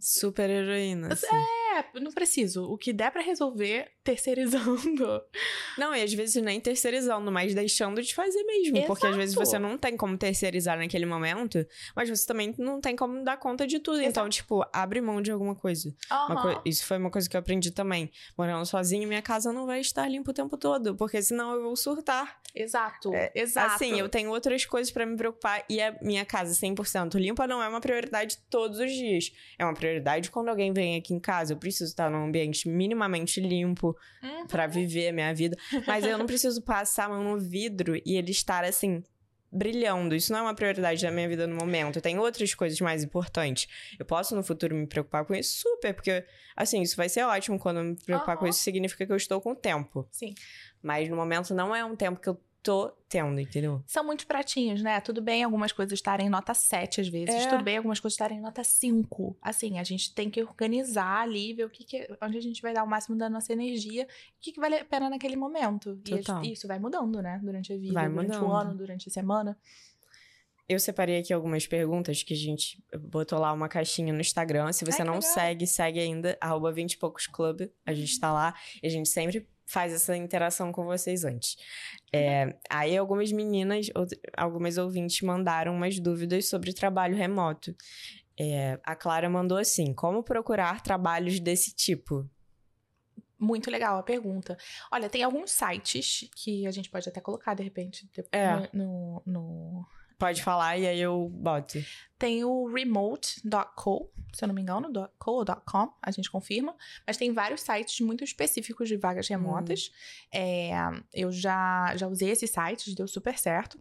Super 0.00 0.48
heroína. 0.48 1.12
Assim. 1.12 1.26
é, 1.26 1.63
não 2.00 2.12
preciso. 2.12 2.64
O 2.64 2.76
que 2.78 2.92
der 2.92 3.10
pra 3.10 3.22
resolver 3.22 3.90
terceirizando. 4.02 5.22
Não, 5.78 5.94
e 5.94 6.02
às 6.02 6.12
vezes 6.12 6.40
nem 6.42 6.60
terceirizando, 6.60 7.32
mas 7.32 7.54
deixando 7.54 8.00
de 8.02 8.14
fazer 8.14 8.42
mesmo. 8.44 8.84
Porque 8.86 9.06
às 9.06 9.16
vezes 9.16 9.34
Exato. 9.34 9.46
você 9.50 9.58
não 9.58 9.76
tem 9.76 9.96
como 9.96 10.16
terceirizar 10.16 10.78
naquele 10.78 11.04
momento, 11.06 11.66
mas 11.96 12.08
você 12.08 12.24
também 12.26 12.54
não 12.58 12.80
tem 12.80 12.94
como 12.94 13.24
dar 13.24 13.36
conta 13.38 13.66
de 13.66 13.78
tudo. 13.80 13.96
Então, 14.00 14.24
Exato. 14.24 14.28
tipo, 14.30 14.64
abre 14.72 15.00
mão 15.00 15.20
de 15.20 15.32
alguma 15.32 15.54
coisa. 15.54 15.92
Uma 16.10 16.34
Aham. 16.34 16.42
coi- 16.42 16.60
Isso 16.64 16.84
foi 16.86 16.96
uma 16.98 17.10
coisa 17.10 17.28
que 17.28 17.36
eu 17.36 17.40
aprendi 17.40 17.70
também. 17.70 18.10
Morando 18.38 18.64
sozinha, 18.66 19.06
minha 19.06 19.22
casa 19.22 19.52
não 19.52 19.66
vai 19.66 19.80
estar 19.80 20.06
limpa 20.08 20.30
o 20.30 20.34
tempo 20.34 20.56
todo, 20.56 20.94
porque 20.94 21.20
senão 21.22 21.54
eu 21.54 21.62
vou 21.62 21.76
surtar. 21.76 22.38
Exato, 22.54 23.12
É, 23.12 23.32
exato. 23.34 23.74
Assim, 23.74 23.98
eu 23.98 24.08
tenho 24.08 24.30
outras 24.30 24.64
coisas 24.64 24.92
pra 24.92 25.04
me 25.04 25.16
preocupar 25.16 25.64
e 25.68 25.80
a 25.82 25.96
minha 26.00 26.24
casa 26.24 26.54
100% 26.54 27.16
limpa 27.18 27.48
não 27.48 27.60
é 27.60 27.68
uma 27.68 27.80
prioridade 27.80 28.38
todos 28.48 28.78
os 28.78 28.92
dias. 28.92 29.32
É 29.58 29.64
uma 29.64 29.74
prioridade 29.74 30.30
quando 30.30 30.50
alguém 30.50 30.72
vem 30.72 30.96
aqui 30.96 31.12
em 31.12 31.18
casa. 31.18 31.54
Eu 31.54 31.56
preciso 31.64 31.90
estar 31.90 32.10
num 32.10 32.26
ambiente 32.26 32.68
minimamente 32.68 33.40
limpo 33.40 33.96
Uhum. 34.22 34.46
pra 34.46 34.66
viver 34.66 35.08
a 35.08 35.12
minha 35.12 35.34
vida. 35.34 35.56
Mas 35.86 36.04
eu 36.04 36.16
não 36.18 36.26
preciso 36.26 36.62
passar 36.62 37.06
a 37.06 37.08
mão 37.08 37.24
no 37.24 37.38
vidro 37.40 37.96
e 38.04 38.16
ele 38.16 38.30
estar 38.30 38.62
assim. 38.64 39.02
Brilhando, 39.56 40.16
isso 40.16 40.32
não 40.32 40.40
é 40.40 40.42
uma 40.42 40.54
prioridade 40.54 41.00
da 41.00 41.12
minha 41.12 41.28
vida 41.28 41.46
no 41.46 41.54
momento. 41.54 42.00
Tem 42.00 42.18
outras 42.18 42.52
coisas 42.54 42.80
mais 42.80 43.04
importantes. 43.04 43.68
Eu 43.96 44.04
posso 44.04 44.34
no 44.34 44.42
futuro 44.42 44.74
me 44.74 44.84
preocupar 44.84 45.24
com 45.24 45.32
isso? 45.32 45.60
Super, 45.60 45.94
porque 45.94 46.24
assim, 46.56 46.82
isso 46.82 46.96
vai 46.96 47.08
ser 47.08 47.22
ótimo. 47.22 47.56
Quando 47.56 47.76
eu 47.78 47.84
me 47.84 47.94
preocupar 47.94 48.36
com 48.36 48.44
Aham. 48.46 48.50
isso, 48.50 48.58
significa 48.64 49.06
que 49.06 49.12
eu 49.12 49.16
estou 49.16 49.40
com 49.40 49.54
tempo. 49.54 50.08
Sim. 50.10 50.34
Mas 50.82 51.08
no 51.08 51.14
momento 51.14 51.54
não 51.54 51.74
é 51.74 51.84
um 51.84 51.94
tempo 51.94 52.20
que 52.20 52.28
eu 52.28 52.36
tô 52.64 52.90
tendo, 53.08 53.38
entendeu? 53.38 53.80
São 53.86 54.02
muitos 54.02 54.24
pratinhos, 54.24 54.82
né? 54.82 54.98
Tudo 55.00 55.20
bem 55.22 55.44
algumas 55.44 55.70
coisas 55.70 55.92
estarem 55.92 56.26
em 56.26 56.30
nota 56.30 56.52
7 56.54 57.00
às 57.02 57.08
vezes. 57.08 57.34
É. 57.34 57.48
Tudo 57.50 57.62
bem 57.62 57.76
algumas 57.76 58.00
coisas 58.00 58.14
estarem 58.14 58.38
em 58.38 58.40
nota 58.40 58.64
5. 58.64 59.36
Assim, 59.40 59.78
a 59.78 59.84
gente 59.84 60.12
tem 60.14 60.30
que 60.30 60.42
organizar 60.42 61.20
ali, 61.20 61.52
ver 61.54 61.66
o 61.66 61.70
que, 61.70 61.84
que 61.84 62.08
onde 62.22 62.38
a 62.38 62.40
gente 62.40 62.60
vai 62.62 62.72
dar 62.74 62.82
o 62.82 62.86
máximo 62.88 63.16
da 63.16 63.28
nossa 63.28 63.52
energia, 63.52 64.04
o 64.04 64.08
que, 64.40 64.50
que 64.52 64.58
vale 64.58 64.76
a 64.76 64.84
pena 64.84 65.08
naquele 65.10 65.36
momento. 65.36 66.00
E 66.06 66.16
Total. 66.16 66.38
a- 66.38 66.44
isso 66.46 66.66
vai 66.66 66.78
mudando, 66.78 67.20
né? 67.22 67.38
Durante 67.44 67.72
a 67.72 67.76
vida, 67.76 67.92
Vai 67.94 68.08
durante 68.08 68.30
o 68.38 68.40
mudando. 68.40 68.52
ano, 68.56 68.74
durante 68.76 69.08
a 69.08 69.12
semana. 69.12 69.56
Eu 70.66 70.80
separei 70.80 71.18
aqui 71.18 71.30
algumas 71.32 71.66
perguntas 71.66 72.22
que 72.22 72.32
a 72.32 72.36
gente 72.36 72.82
botou 72.98 73.38
lá 73.38 73.52
uma 73.52 73.68
caixinha 73.68 74.14
no 74.14 74.20
Instagram. 74.22 74.72
Se 74.72 74.82
você 74.86 75.02
Ai, 75.02 75.06
não 75.06 75.14
legal. 75.16 75.30
segue, 75.34 75.66
segue 75.66 76.00
ainda, 76.00 76.38
arroba 76.40 76.72
20 76.72 76.94
e 76.94 76.96
poucos 76.96 77.26
club. 77.26 77.68
A 77.84 77.92
gente 77.92 78.18
tá 78.18 78.32
lá 78.32 78.54
e 78.82 78.86
a 78.86 78.90
gente 78.90 79.10
sempre 79.10 79.46
faz 79.66 79.92
essa 79.92 80.16
interação 80.16 80.70
com 80.72 80.84
vocês 80.84 81.24
antes. 81.24 81.56
É, 82.12 82.56
aí 82.70 82.96
algumas 82.96 83.32
meninas, 83.32 83.86
algumas 84.36 84.76
ouvintes 84.78 85.20
mandaram 85.22 85.74
umas 85.74 85.98
dúvidas 85.98 86.48
sobre 86.48 86.72
trabalho 86.72 87.16
remoto. 87.16 87.74
É, 88.38 88.78
a 88.82 88.94
Clara 88.96 89.28
mandou 89.30 89.56
assim: 89.58 89.92
como 89.94 90.22
procurar 90.22 90.80
trabalhos 90.82 91.38
desse 91.40 91.72
tipo? 91.74 92.28
Muito 93.38 93.70
legal 93.70 93.98
a 93.98 94.02
pergunta. 94.02 94.56
Olha, 94.90 95.08
tem 95.10 95.22
alguns 95.22 95.50
sites 95.50 96.28
que 96.36 96.66
a 96.66 96.70
gente 96.70 96.88
pode 96.90 97.08
até 97.08 97.20
colocar, 97.20 97.54
de 97.54 97.62
repente, 97.62 98.08
É. 98.32 98.68
no- 98.72 99.22
no, 99.26 99.86
Pode 100.18 100.42
falar 100.42 100.78
e 100.78 100.86
aí 100.86 101.00
eu 101.00 101.28
boto. 101.28 101.78
Tem 102.18 102.44
o 102.44 102.66
remote.co, 102.66 104.10
se 104.32 104.44
eu 104.44 104.48
não 104.48 104.54
me 104.54 104.62
engano, 104.62 104.90
.co 105.18 105.32
ou 105.32 105.44
.com, 105.44 105.92
a 106.00 106.10
gente 106.10 106.30
confirma. 106.30 106.74
Mas 107.06 107.16
tem 107.16 107.32
vários 107.32 107.60
sites 107.60 108.00
muito 108.00 108.24
específicos 108.24 108.88
de 108.88 108.96
vagas 108.96 109.28
remotas. 109.28 109.90
É, 110.32 110.72
eu 111.12 111.30
já, 111.32 111.94
já 111.96 112.06
usei 112.06 112.30
esses 112.30 112.50
sites, 112.50 112.94
deu 112.94 113.08
super 113.08 113.38
certo. 113.38 113.78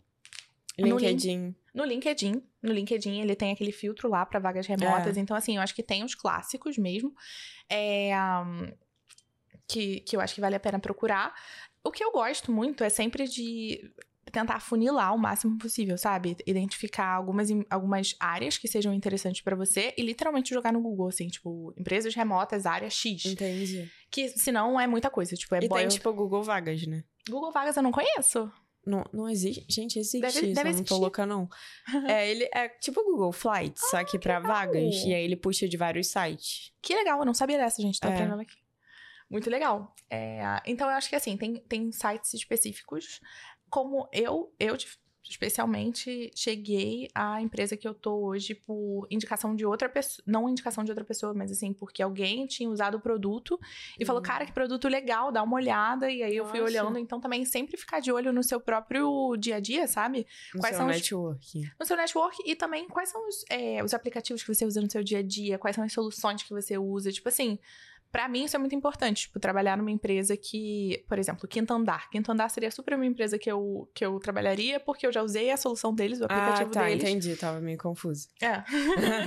No 0.77 0.97
LinkedIn. 0.97 1.55
No 1.73 1.84
LinkedIn, 1.84 2.43
no 2.61 2.71
LinkedIn 2.71 3.21
ele 3.21 3.36
tem 3.36 3.51
aquele 3.51 3.71
filtro 3.71 4.09
lá 4.09 4.25
para 4.25 4.39
vagas 4.39 4.65
remotas. 4.65 5.17
Então, 5.17 5.36
assim, 5.36 5.55
eu 5.55 5.61
acho 5.61 5.73
que 5.73 5.84
tem 5.84 6.03
os 6.03 6.15
clássicos 6.15 6.77
mesmo. 6.77 7.13
É, 7.69 8.11
um, 8.45 8.71
que, 9.67 10.01
que 10.01 10.15
eu 10.15 10.21
acho 10.21 10.36
que 10.36 10.41
vale 10.41 10.55
a 10.55 10.59
pena 10.59 10.79
procurar. 10.79 11.34
O 11.84 11.91
que 11.91 12.03
eu 12.03 12.11
gosto 12.11 12.51
muito 12.51 12.84
é 12.84 12.89
sempre 12.89 13.27
de 13.27 13.91
tentar 14.34 14.59
funilar 14.59 15.13
o 15.13 15.17
máximo 15.17 15.57
possível, 15.57 15.97
sabe? 15.97 16.36
Identificar 16.45 17.07
algumas, 17.13 17.47
algumas 17.69 18.15
áreas 18.19 18.57
que 18.57 18.67
sejam 18.67 18.93
interessantes 18.93 19.41
pra 19.41 19.55
você 19.55 19.93
e 19.97 20.01
literalmente 20.01 20.53
jogar 20.53 20.73
no 20.73 20.81
Google, 20.81 21.07
assim, 21.07 21.27
tipo, 21.27 21.73
empresas 21.77 22.13
remotas, 22.15 22.65
área 22.65 22.89
X. 22.89 23.25
Entendi. 23.25 23.89
Que 24.09 24.29
senão 24.29 24.79
é 24.79 24.88
muita 24.88 25.09
coisa. 25.09 25.36
Tipo, 25.36 25.55
é 25.55 25.63
e 25.63 25.69
boy... 25.69 25.79
tem 25.79 25.88
tipo 25.88 26.11
Google 26.11 26.43
Vagas, 26.43 26.86
né? 26.88 27.03
Google 27.29 27.51
Vagas 27.51 27.77
eu 27.77 27.84
não 27.84 27.91
conheço. 27.91 28.51
Não, 28.86 29.05
não 29.13 29.29
existe. 29.29 29.65
Gente, 29.69 29.97
existe 29.97 30.19
Deve- 30.19 30.47
isso. 30.47 30.55
deve 30.55 30.69
eu 30.71 30.75
não 30.75 30.84
tô 30.84 30.97
louca, 30.97 31.25
não. 31.25 31.47
é, 32.05 32.29
ele 32.29 32.49
é 32.53 32.67
tipo 32.67 32.99
o 32.99 33.03
Google 33.05 33.31
Flights, 33.31 33.81
só 33.89 34.03
que 34.03 34.19
pra 34.19 34.39
vagas. 34.39 34.95
E 35.05 35.13
aí 35.13 35.23
ele 35.23 35.38
puxa 35.38 35.69
de 35.69 35.77
vários 35.77 36.07
sites. 36.07 36.73
Que 36.81 36.93
legal, 36.93 37.19
eu 37.19 37.25
não 37.25 37.34
sabia 37.34 37.57
dessa, 37.57 37.81
gente. 37.81 37.99
Tô 37.99 38.09
É. 38.09 38.13
aprendendo 38.13 38.41
aqui. 38.41 38.57
Muito 39.29 39.49
legal. 39.49 39.95
É, 40.09 40.43
então, 40.65 40.88
eu 40.88 40.95
acho 40.95 41.09
que 41.09 41.15
assim, 41.15 41.36
tem, 41.38 41.55
tem 41.55 41.91
sites 41.91 42.34
específicos. 42.34 43.19
Como 43.74 44.07
eu, 44.11 44.53
eu 44.59 44.78
especialmente, 45.28 46.30
cheguei 46.36 47.07
à 47.15 47.41
empresa 47.41 47.76
que 47.76 47.88
eu 47.88 47.93
tô 47.93 48.13
hoje 48.26 48.53
por 48.53 49.07
indicação 49.09 49.55
de 49.55 49.65
outra 49.65 49.89
pessoa. 49.89 50.24
Não 50.28 50.47
indicação 50.49 50.84
de 50.84 50.91
outra 50.91 51.03
pessoa, 51.03 51.34
mas 51.34 51.51
assim, 51.51 51.74
porque 51.74 52.03
alguém 52.03 52.45
tinha 52.45 52.69
usado 52.69 52.95
o 52.97 52.99
produto 52.99 53.59
e 53.99 54.05
falou, 54.05 54.21
cara, 54.21 54.45
que 54.45 54.51
produto 54.51 54.88
legal, 54.88 55.32
dá 55.32 55.41
uma 55.41 55.55
olhada. 55.55 56.11
E 56.11 56.21
aí 56.21 56.36
eu 56.36 56.45
fui 56.45 56.59
Nossa. 56.59 56.71
olhando. 56.71 56.99
Então, 56.99 57.19
também 57.19 57.45
sempre 57.45 57.78
ficar 57.78 57.99
de 57.99 58.11
olho 58.11 58.32
no 58.32 58.43
seu 58.43 58.59
próprio 58.59 59.36
dia 59.38 59.55
a 59.55 59.59
dia, 59.59 59.88
sabe? 59.88 60.28
No 60.53 60.59
Quais 60.61 60.76
seu 60.76 60.86
são 60.86 60.88
os- 60.91 60.95
network. 60.97 61.71
no 61.80 61.86
seu 61.86 61.97
network 61.97 62.38
e 62.45 62.55
também 62.55 62.88
quais 62.88 63.09
são 63.09 63.28
os, 63.28 63.43
é, 63.49 63.84
os 63.84 63.93
aplicativos 63.93 64.43
que 64.43 64.53
você 64.53 64.65
usa 64.65 64.82
no 64.82 64.91
seu 64.91 65.03
dia 65.03 65.19
a 65.19 65.24
dia, 65.24 65.57
quais 65.57 65.76
são 65.76 65.84
as 65.86 65.93
soluções 65.93 66.43
que 66.43 66.53
você 66.53 66.78
usa. 66.78 67.11
Tipo 67.11 67.30
assim, 67.30 67.57
pra 68.14 68.30
mim 68.30 68.43
isso 68.43 68.55
é 68.55 68.59
muito 68.59 68.76
importante, 68.76 69.24
tipo, 69.24 69.39
trabalhar 69.39 69.76
numa 69.76 69.89
empresa 69.89 70.38
que, 70.38 71.03
por 71.09 71.18
exemplo, 71.18 71.47
Quinto 71.47 71.74
Andar. 71.74 72.11
Quinto 72.11 72.32
Andar 72.32 72.47
seria 72.47 72.70
super 72.70 72.93
uma 72.93 73.07
empresa 73.07 73.39
que 73.39 73.51
eu, 73.51 73.89
que 73.91 74.05
eu 74.05 74.20
trabalharia 74.20 74.80
porque 74.80 75.07
eu 75.07 75.11
já 75.11 75.24
usei 75.24 75.49
a 75.49 75.57
solução 75.57 75.91
deles, 75.91 76.22
o 76.22 76.26
aplicativo 76.26 76.70
ah, 76.70 76.74
tá, 76.74 76.86
deles. 76.86 77.03
entendi. 77.03 77.36
Tava 77.36 77.59
meio 77.59 77.80
confuso. 77.80 78.28
É. 78.39 78.64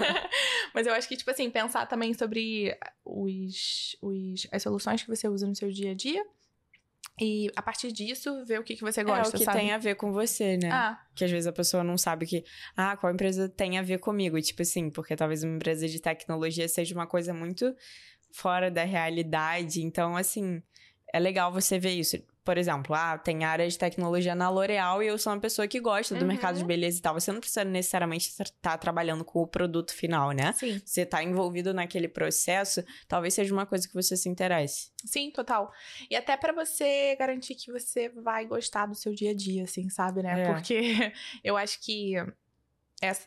Mas 0.72 0.86
eu 0.86 0.94
acho 0.94 1.08
que, 1.08 1.16
tipo 1.16 1.28
assim, 1.28 1.50
pensar 1.50 1.84
também 1.86 2.14
sobre 2.14 2.78
os, 3.04 3.96
os, 4.00 4.46
as 4.52 4.62
soluções 4.62 5.02
que 5.02 5.08
você 5.08 5.28
usa 5.28 5.48
no 5.48 5.56
seu 5.56 5.68
dia 5.68 5.90
a 5.90 5.94
dia. 5.94 6.24
E 7.20 7.50
a 7.56 7.62
partir 7.62 7.90
disso, 7.90 8.44
ver 8.44 8.60
o 8.60 8.62
que, 8.62 8.76
que 8.76 8.82
você 8.82 9.02
gosta, 9.02 9.34
é 9.34 9.36
o 9.36 9.38
que 9.38 9.44
sabe? 9.44 9.58
tem 9.58 9.72
a 9.72 9.78
ver 9.78 9.94
com 9.96 10.12
você, 10.12 10.58
né? 10.58 10.70
Ah, 10.70 11.00
Que 11.14 11.24
às 11.24 11.30
vezes 11.30 11.46
a 11.46 11.52
pessoa 11.52 11.82
não 11.82 11.96
sabe 11.96 12.26
que, 12.26 12.44
ah, 12.76 12.96
qual 12.96 13.12
empresa 13.12 13.48
tem 13.48 13.78
a 13.78 13.82
ver 13.82 13.98
comigo. 13.98 14.40
Tipo 14.40 14.62
assim, 14.62 14.90
porque 14.90 15.16
talvez 15.16 15.42
uma 15.42 15.56
empresa 15.56 15.88
de 15.88 15.98
tecnologia 15.98 16.68
seja 16.68 16.94
uma 16.94 17.06
coisa 17.06 17.32
muito 17.32 17.74
fora 18.32 18.70
da 18.70 18.84
realidade. 18.84 19.82
Então, 19.82 20.16
assim, 20.16 20.62
é 21.12 21.18
legal 21.18 21.52
você 21.52 21.78
ver 21.78 21.92
isso. 21.92 22.16
Por 22.44 22.56
exemplo, 22.56 22.94
ah, 22.94 23.18
tem 23.18 23.42
área 23.42 23.66
de 23.68 23.76
tecnologia 23.76 24.32
na 24.32 24.48
L'Oréal 24.48 25.02
e 25.02 25.08
eu 25.08 25.18
sou 25.18 25.32
uma 25.32 25.40
pessoa 25.40 25.66
que 25.66 25.80
gosta 25.80 26.14
do 26.14 26.20
Uhum. 26.20 26.28
mercado 26.28 26.56
de 26.58 26.64
beleza 26.64 26.96
e 26.98 27.02
tal. 27.02 27.14
Você 27.14 27.32
não 27.32 27.40
precisa 27.40 27.64
necessariamente 27.64 28.28
estar 28.28 28.78
trabalhando 28.78 29.24
com 29.24 29.40
o 29.42 29.48
produto 29.48 29.92
final, 29.92 30.30
né? 30.30 30.52
sim. 30.52 30.80
Você 30.84 31.04
tá 31.04 31.24
envolvido 31.24 31.74
naquele 31.74 32.06
processo, 32.06 32.84
talvez 33.08 33.34
seja 33.34 33.52
uma 33.52 33.66
coisa 33.66 33.88
que 33.88 33.94
você 33.94 34.16
se 34.16 34.28
interesse. 34.28 34.92
Sim, 35.04 35.32
total. 35.32 35.72
E 36.08 36.14
até 36.14 36.36
pra 36.36 36.52
você 36.52 37.16
garantir 37.16 37.56
que 37.56 37.72
você 37.72 38.10
vai 38.10 38.46
gostar 38.46 38.86
do 38.86 38.94
seu 38.94 39.12
dia 39.12 39.32
a 39.32 39.34
dia, 39.34 39.64
assim, 39.64 39.88
sabe, 39.90 40.22
né? 40.22 40.42
É. 40.42 40.52
Porque 40.52 40.78
eu 41.42 41.56
acho 41.56 41.80
que 41.80 42.14
essa- 43.02 43.26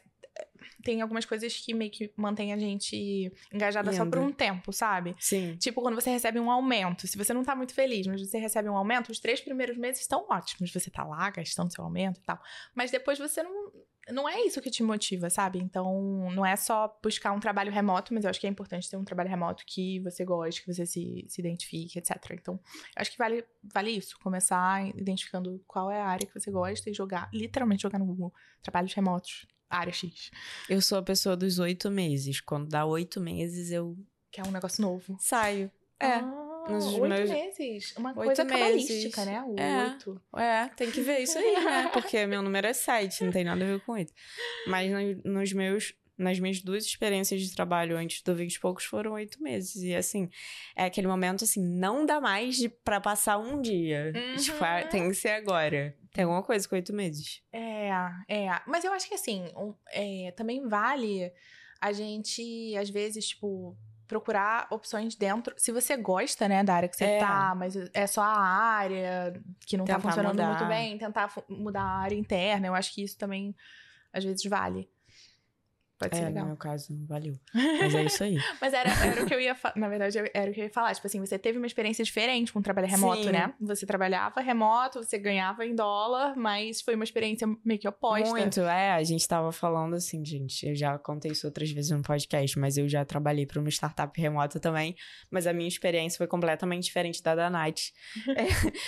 tem 0.84 1.02
algumas 1.02 1.26
coisas 1.26 1.56
que 1.56 1.74
meio 1.74 1.92
que 1.92 2.12
mantém 2.16 2.54
a 2.54 2.58
gente 2.58 3.32
engajada 3.54 3.92
só 3.92 4.06
por 4.06 4.20
um 4.20 4.32
tempo, 4.32 4.72
sabe? 4.72 5.16
Sim. 5.20 5.56
Tipo, 5.58 5.82
quando 5.82 5.96
você 5.96 6.10
recebe 6.10 6.40
um 6.40 6.50
aumento. 6.50 7.08
Se 7.08 7.18
você 7.18 7.34
não 7.34 7.44
tá 7.44 7.56
muito 7.56 7.74
feliz, 7.74 8.08
mas 8.08 8.22
você 8.22 8.38
recebe 8.38 8.70
um 8.70 8.78
aumento, 8.78 9.12
os 9.12 9.20
três 9.20 9.42
primeiros 9.42 9.78
meses 9.78 10.02
estão 10.02 10.26
ótimos. 10.30 10.72
Você 10.72 10.90
tá 10.90 11.04
lá 11.04 11.30
gastando 11.30 11.74
seu 11.74 11.84
aumento 11.84 12.20
e 12.20 12.24
tal. 12.24 12.40
Mas 12.74 12.92
depois 12.92 13.20
você 13.20 13.44
não. 13.44 13.72
Não 14.12 14.28
é 14.28 14.42
isso 14.44 14.60
que 14.60 14.72
te 14.72 14.82
motiva, 14.82 15.30
sabe? 15.30 15.60
Então, 15.60 16.32
não 16.32 16.44
é 16.44 16.56
só 16.56 16.98
buscar 17.04 17.32
um 17.32 17.40
trabalho 17.40 17.72
remoto, 17.72 18.12
mas 18.12 18.24
eu 18.24 18.32
acho 18.32 18.40
que 18.40 18.48
é 18.48 18.50
importante 18.50 18.90
ter 18.90 18.98
um 18.98 19.04
trabalho 19.04 19.30
remoto 19.30 19.64
que 19.68 20.00
você 20.00 20.26
goste, 20.26 20.64
que 20.64 20.74
você 20.74 20.84
se, 20.84 21.26
se 21.28 21.40
identifique, 21.40 22.00
etc. 22.00 22.16
Então, 22.32 22.56
eu 22.56 23.02
acho 23.02 23.12
que 23.12 23.20
vale, 23.20 23.46
vale 23.72 23.92
isso. 23.92 24.18
Começar 24.24 24.84
identificando 24.98 25.64
qual 25.68 25.92
é 25.92 26.02
a 26.02 26.08
área 26.08 26.26
que 26.26 26.34
você 26.34 26.50
gosta 26.50 26.90
e 26.90 26.94
jogar, 26.94 27.30
literalmente 27.32 27.84
jogar 27.84 28.00
no 28.00 28.06
Google. 28.06 28.34
Trabalhos 28.64 28.96
remotos, 28.96 29.46
área 29.70 29.93
X. 29.93 30.32
Eu 30.70 30.82
sou 30.82 30.97
a 30.97 31.03
pessoa 31.03 31.36
dos 31.38 31.59
oito 31.59 31.89
meses. 31.91 32.41
Quando 32.41 32.67
dá 32.67 32.86
oito 32.86 33.20
meses, 33.22 33.72
eu 33.72 33.97
Que 34.32 34.41
é 34.41 34.43
um 34.43 34.51
negócio 34.51 34.82
novo. 34.82 35.17
saio. 35.20 35.72
É. 35.99 36.13
Ah, 36.15 36.65
nos 36.70 36.86
oito 36.93 37.07
meus- 37.07 37.30
meses. 37.30 37.93
Uma 37.97 38.13
coisa 38.13 38.45
cabalística, 38.45 39.26
né? 39.26 39.43
É. 39.57 39.84
Oito. 39.91 40.22
É, 40.38 40.67
tem 40.70 40.89
que 40.91 41.01
ver 41.01 41.20
isso 41.20 41.38
aí, 41.38 41.63
né? 41.63 41.89
Porque 41.93 42.26
meu 42.26 42.41
número 42.41 42.67
é 42.67 42.74
7, 42.74 43.24
não 43.26 43.32
tem 43.32 43.43
nada 43.43 43.63
a 43.63 43.67
ver 43.67 43.80
com 43.82 43.93
oito. 43.93 44.13
Mas 44.67 44.89
no- 44.91 45.34
nos 45.34 45.51
meus, 45.51 45.93
nas 46.17 46.39
minhas 46.39 46.61
duas 46.61 46.86
experiências 46.86 47.41
de 47.41 47.53
trabalho 47.55 47.97
antes 47.97 48.22
do 48.22 48.34
20 48.36 48.55
e 48.55 48.59
poucos 48.59 48.86
foram 48.86 49.13
oito 49.13 49.41
meses. 49.41 49.76
E 49.84 49.95
assim, 49.95 50.30
é 50.76 50.86
aquele 50.86 51.07
momento 51.07 51.43
assim, 51.43 51.61
não 51.61 52.05
dá 52.05 52.22
mais 52.22 52.65
pra 52.84 53.01
passar 53.01 53.38
um 53.38 53.61
dia. 53.61 54.11
Uhum. 54.15 54.36
Tipo, 54.36 54.63
ah, 54.63 54.84
tem 54.84 55.07
que 55.09 55.15
ser 55.15 55.30
agora. 55.30 55.95
Tem 56.14 56.24
alguma 56.24 56.43
coisa 56.43 56.68
com 56.68 56.76
oito 56.76 56.91
meses. 56.93 57.41
É, 57.51 57.89
é. 58.28 58.62
Mas 58.66 58.84
eu 58.84 58.91
acho 58.93 59.07
que 59.07 59.14
assim, 59.16 59.45
um- 59.55 59.74
é, 59.91 60.32
também 60.36 60.68
vale 60.68 61.32
a 61.82 61.91
gente, 61.93 62.76
às 62.78 62.89
vezes, 62.89 63.28
tipo, 63.30 63.78
procurar 64.07 64.68
opções 64.72 65.16
dentro. 65.16 65.53
Se 65.57 65.72
você 65.72 65.95
gosta, 65.95 66.47
né, 66.47 66.64
da 66.64 66.74
área 66.74 66.89
que 66.89 66.95
você 66.97 67.05
É. 67.05 67.20
tá, 67.20 67.53
mas 67.55 67.76
é 67.93 68.07
só 68.07 68.22
a 68.22 68.39
área 68.39 69.39
que 69.68 69.78
não 69.78 69.86
tá 69.86 69.95
Tentar 69.95 70.10
funcionando 70.10 70.32
mudar. 70.34 70.47
muito 70.49 70.66
bem, 70.68 70.97
tentar 70.97 71.32
mudar 71.47 71.84
a 71.84 71.99
área 72.01 72.16
interna. 72.16 72.66
Eu 72.68 72.74
acho 72.76 72.93
que 72.93 73.03
isso 73.03 73.18
também, 73.18 73.55
às 74.12 74.24
vezes, 74.24 74.43
vale. 74.49 74.89
Pode 76.00 76.16
ser 76.16 76.24
é, 76.24 76.26
legal. 76.28 76.43
no 76.43 76.47
meu 76.52 76.58
caso, 76.58 76.93
não 76.93 77.06
valeu. 77.06 77.38
Mas 77.54 77.93
é 77.93 78.04
isso 78.06 78.24
aí. 78.24 78.38
Mas 78.62 78.74
era, 78.74 78.89
era 79.06 79.22
o 79.22 79.26
que 79.26 79.34
eu 79.34 79.39
ia 79.41 79.54
falar. 79.54 79.76
Na 79.76 79.89
verdade, 79.89 80.18
era 80.34 80.50
o 80.50 80.54
que 80.54 80.62
eu 80.62 80.64
ia 80.64 80.72
falar. 80.72 80.95
Tipo 80.95 81.08
assim, 81.08 81.20
você 81.20 81.38
teve 81.38 81.58
uma 81.58 81.68
experiência 81.68 82.06
diferente 82.06 82.54
com 82.54 82.60
o 82.60 82.62
trabalho 82.62 82.88
remoto, 82.88 83.24
Sim. 83.24 83.32
né? 83.32 83.54
Você 83.60 83.86
trabalhava 83.86 84.39
remoto, 84.39 85.04
você 85.04 85.20
ganhava 85.20 85.66
em 85.66 85.76
dólar, 85.76 86.38
mas 86.38 86.82
foi 86.82 86.95
uma 86.95 87.04
experiência 87.04 87.45
meio 87.66 87.78
que 87.78 87.88
oposta. 87.88 88.30
Muito, 88.30 88.62
é. 88.62 88.91
A 88.91 89.04
gente 89.04 89.28
tava 89.28 89.52
falando 89.52 89.95
assim, 89.95 90.24
gente. 90.24 90.66
Eu 90.66 90.74
já 90.74 90.97
contei 90.97 91.32
isso 91.32 91.45
outras 91.45 91.70
vezes 91.70 91.91
no 91.91 92.02
podcast, 92.02 92.58
mas 92.58 92.78
eu 92.78 92.88
já 92.88 93.04
trabalhei 93.04 93.45
para 93.45 93.60
uma 93.60 93.70
startup 93.70 94.20
remota 94.20 94.58
também. 94.58 94.95
Mas 95.30 95.45
a 95.47 95.52
minha 95.52 95.68
experiência 95.68 96.18
foi 96.18 96.28
completamente 96.28 96.86
diferente 96.86 97.22
da 97.22 97.36
da 97.36 97.50
Night. 97.50 97.93
É, 98.39 98.45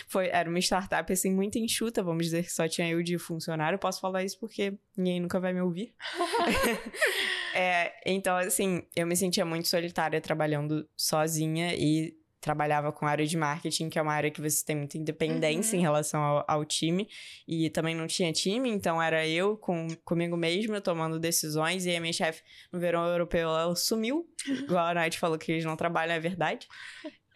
foi, 0.07 0.27
era 0.27 0.47
uma 0.49 0.59
startup, 0.59 1.11
assim, 1.11 1.33
muito 1.33 1.57
enxuta, 1.57 2.01
vamos 2.03 2.25
dizer 2.25 2.43
que 2.43 2.51
só 2.51 2.67
tinha 2.69 2.87
eu 2.87 3.01
de 3.03 3.17
funcionário. 3.17 3.75
Eu 3.75 3.79
posso 3.79 3.99
falar 3.99 4.23
isso 4.23 4.39
porque 4.39 4.77
ninguém 4.95 5.19
nunca 5.19 5.39
vai 5.39 5.51
me 5.51 5.61
ouvir. 5.61 5.93
É, 7.53 7.93
então, 8.05 8.37
assim, 8.37 8.81
eu 8.95 9.05
me 9.05 9.13
sentia 9.15 9.43
muito 9.43 9.67
solitária 9.67 10.21
trabalhando 10.21 10.87
sozinha 10.95 11.75
e 11.75 12.15
trabalhava 12.39 12.93
com 12.93 13.05
a 13.05 13.09
área 13.09 13.25
de 13.27 13.35
marketing, 13.35 13.89
que 13.89 13.99
é 13.99 14.01
uma 14.01 14.13
área 14.13 14.31
que 14.31 14.39
você 14.41 14.63
tem 14.65 14.75
muita 14.75 14.97
independência 14.97 15.75
Uhum. 15.75 15.79
em 15.79 15.81
relação 15.83 16.21
ao, 16.23 16.45
ao 16.47 16.63
time. 16.65 17.09
E 17.45 17.69
também 17.69 17.93
não 17.93 18.07
tinha 18.07 18.31
time, 18.31 18.69
então 18.69 19.01
era 19.03 19.27
eu 19.27 19.57
com, 19.57 19.85
comigo 20.05 20.37
mesma 20.37 20.79
tomando 20.79 21.19
decisões. 21.19 21.85
E 21.85 21.93
a 21.95 21.99
minha 21.99 22.13
chefe 22.13 22.41
no 22.71 22.79
verão 22.79 23.05
europeu, 23.05 23.49
ela 23.49 23.75
sumiu. 23.75 24.25
Igual 24.47 24.87
a 24.87 24.93
Nath 24.93 25.15
falou 25.15 25.37
que 25.37 25.51
eles 25.51 25.65
não 25.65 25.75
trabalham, 25.75 26.15
é 26.15 26.19
verdade. 26.21 26.67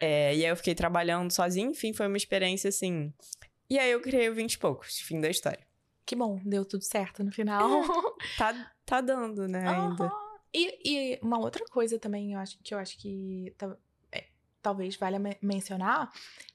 É, 0.00 0.34
e 0.34 0.44
aí 0.44 0.50
eu 0.50 0.56
fiquei 0.56 0.74
trabalhando 0.74 1.30
sozinha, 1.30 1.68
enfim, 1.70 1.92
foi 1.92 2.06
uma 2.06 2.16
experiência 2.16 2.68
assim. 2.68 3.12
E 3.68 3.78
aí 3.78 3.90
eu 3.90 4.00
criei 4.00 4.28
o 4.30 4.34
20 4.34 4.54
e 4.54 4.58
poucos, 4.58 4.98
fim 5.00 5.20
da 5.20 5.28
história. 5.28 5.64
Que 6.06 6.16
bom, 6.16 6.40
deu 6.44 6.64
tudo 6.64 6.82
certo 6.84 7.22
no 7.22 7.30
final. 7.30 7.68
Tá, 8.38 8.72
tá 8.86 9.00
dando, 9.02 9.46
né, 9.48 9.68
ainda. 9.68 10.04
Aham. 10.04 10.26
E, 10.54 10.80
e 11.14 11.18
uma 11.20 11.38
outra 11.38 11.64
coisa 11.66 11.98
também 11.98 12.32
eu 12.32 12.38
acho, 12.38 12.56
que 12.62 12.72
eu 12.72 12.78
acho 12.78 12.96
que 12.98 13.54
é, 14.10 14.24
talvez 14.62 14.96
valha 14.96 15.18
me- 15.18 15.36
mencionar 15.42 16.10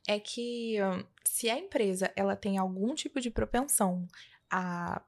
é 0.08 0.20
que 0.20 0.78
hum, 0.82 1.03
se 1.24 1.49
a 1.49 1.58
empresa 1.60 2.12
ela 2.16 2.36
tem 2.36 2.58
algum 2.58 2.95
tipo 2.95 3.20
de 3.22 3.30
propensão 3.30 4.08
a 4.49 5.02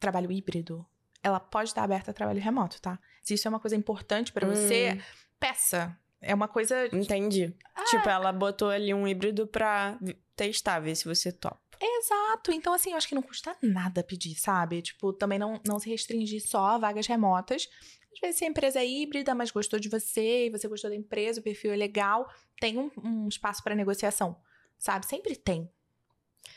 trabalho 0.00 0.32
híbrido, 0.32 0.84
ela 1.22 1.38
pode 1.38 1.70
estar 1.70 1.82
aberta 1.84 2.10
a 2.10 2.14
trabalho 2.14 2.40
remoto, 2.40 2.80
tá? 2.80 2.98
Se 3.22 3.34
isso 3.34 3.46
é 3.46 3.50
uma 3.50 3.60
coisa 3.60 3.76
importante 3.76 4.32
pra 4.32 4.46
você, 4.48 4.94
Hum. 4.96 5.02
peça. 5.38 5.96
É 6.20 6.34
uma 6.34 6.48
coisa. 6.48 6.86
Entendi. 6.92 7.54
Ah. 7.74 7.84
Tipo, 7.84 8.08
ela 8.08 8.32
botou 8.32 8.70
ali 8.70 8.92
um 8.92 9.06
híbrido 9.06 9.46
pra 9.46 9.96
testar, 10.34 10.80
ver 10.80 10.96
se 10.96 11.04
você 11.04 11.30
topa. 11.30 11.60
Exato. 11.80 12.52
Então, 12.52 12.72
assim, 12.72 12.90
eu 12.90 12.96
acho 12.96 13.08
que 13.08 13.14
não 13.14 13.22
custa 13.22 13.56
nada 13.62 14.02
pedir, 14.02 14.34
sabe? 14.34 14.82
Tipo, 14.82 15.12
também 15.12 15.38
não, 15.38 15.60
não 15.66 15.78
se 15.78 15.88
restringir 15.88 16.46
só 16.46 16.66
a 16.66 16.78
vagas 16.78 17.06
remotas. 17.06 17.68
Às 18.12 18.20
vezes, 18.20 18.38
se 18.38 18.44
a 18.44 18.48
empresa 18.48 18.80
é 18.80 18.86
híbrida, 18.86 19.34
mas 19.34 19.50
gostou 19.50 19.78
de 19.78 19.88
você, 19.88 20.46
e 20.46 20.50
você 20.50 20.66
gostou 20.66 20.90
da 20.90 20.96
empresa, 20.96 21.40
o 21.40 21.42
perfil 21.42 21.72
é 21.72 21.76
legal, 21.76 22.28
tem 22.60 22.78
um, 22.78 22.90
um 23.02 23.28
espaço 23.28 23.62
para 23.62 23.74
negociação, 23.74 24.36
sabe? 24.78 25.06
Sempre 25.06 25.36
tem. 25.36 25.70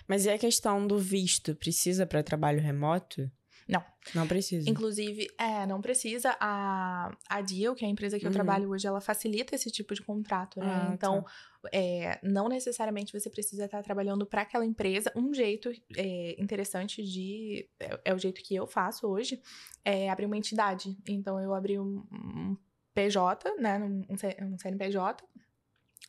Mas 0.08 0.26
e 0.26 0.30
a 0.30 0.38
questão 0.38 0.88
do 0.88 0.98
visto? 0.98 1.56
Precisa 1.56 2.06
pra 2.08 2.24
trabalho 2.24 2.60
remoto? 2.60 3.30
Não. 4.16 4.28
Precisa. 4.28 4.70
Inclusive, 4.70 5.28
é, 5.38 5.66
não 5.66 5.82
precisa. 5.82 6.36
A, 6.40 7.16
a 7.30 7.42
Deal, 7.42 7.76
que 7.76 7.86
é 7.86 7.88
a 7.88 7.92
empresa 7.92 8.18
que 8.18 8.26
eu 8.26 8.30
Uhum. 8.30 8.34
trabalho 8.34 8.70
hoje, 8.70 8.88
ela 8.88 9.00
facilita 9.00 9.56
esse 9.56 9.70
tipo 9.70 9.94
de 9.94 10.02
contrato, 10.02 10.60
né? 10.60 10.88
Ah, 10.90 10.94
então, 10.94 11.22
tá. 11.24 11.70
é, 11.72 12.20
não 12.24 12.50
necessariamente 12.50 13.14
você 13.18 13.30
precisa 13.30 13.66
estar 13.66 13.84
trabalhando 13.84 14.26
para 14.26 14.42
aquela 14.42 14.66
empresa. 14.66 15.12
Um 15.16 15.34
jeito 15.34 15.72
é, 15.96 16.36
interessante 16.42 17.04
de. 17.04 17.68
É, 17.80 18.00
é 18.06 18.14
o 18.14 18.18
jeito 18.18 18.42
que 18.42 18.56
eu 18.56 18.66
faço 18.66 19.08
hoje, 19.08 19.40
é 19.86 20.10
abrir 20.10 20.26
uma 20.26 20.38
entidade. 20.38 20.98
Então, 21.08 21.40
eu 21.40 21.54
abri 21.54 21.78
um, 21.80 22.04
um 22.12 22.58
PJ, 22.94 23.56
né? 23.60 23.78
Um, 23.80 24.06
um 24.10 24.58
CNPJ 24.58 25.24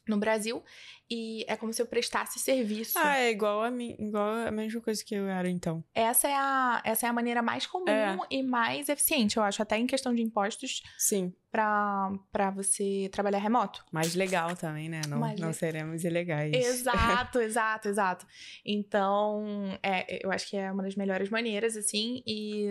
no 0.08 0.16
Brasil, 0.18 0.62
e 1.10 1.44
é 1.46 1.56
como 1.56 1.72
se 1.72 1.80
eu 1.80 1.86
prestasse 1.86 2.38
serviço. 2.38 2.98
Ah, 2.98 3.18
é 3.18 3.30
igual 3.30 3.62
a 3.62 3.70
mim, 3.70 3.94
igual 3.98 4.46
a 4.46 4.50
mesma 4.50 4.80
coisa 4.80 5.04
que 5.04 5.14
eu 5.14 5.26
era, 5.28 5.48
então. 5.48 5.84
Essa, 5.94 6.28
é 6.28 6.34
a, 6.34 6.80
essa 6.84 7.06
é 7.06 7.08
a 7.08 7.12
maneira 7.12 7.40
mais 7.42 7.66
comum 7.66 7.88
É. 7.88 8.16
e 8.30 8.42
mais 8.42 8.88
eficiente, 8.88 9.36
eu 9.36 9.42
acho, 9.42 9.62
até 9.62 9.76
em 9.78 9.86
questão 9.86 10.14
de 10.14 10.22
impostos 10.22 10.82
Sim. 10.98 11.32
pra, 11.50 12.10
pra 12.32 12.50
você 12.50 13.08
trabalhar 13.12 13.38
remoto. 13.38 13.84
Mais 13.92 14.14
legal 14.14 14.56
também, 14.56 14.88
né? 14.88 15.02
Não, 15.08 15.18
Mais 15.18 15.38
não 15.38 15.48
le- 15.48 15.54
seremos 15.54 16.02
ilegais. 16.04 16.52
Exato, 16.54 17.38
exato, 17.42 17.88
exato. 17.88 18.26
Então, 18.64 19.44
é, 19.82 20.24
eu 20.24 20.32
acho 20.32 20.48
que 20.48 20.56
é 20.56 20.70
uma 20.72 20.82
das 20.82 20.96
melhores 20.96 21.28
maneiras, 21.30 21.76
assim, 21.76 22.22
e 22.26 22.66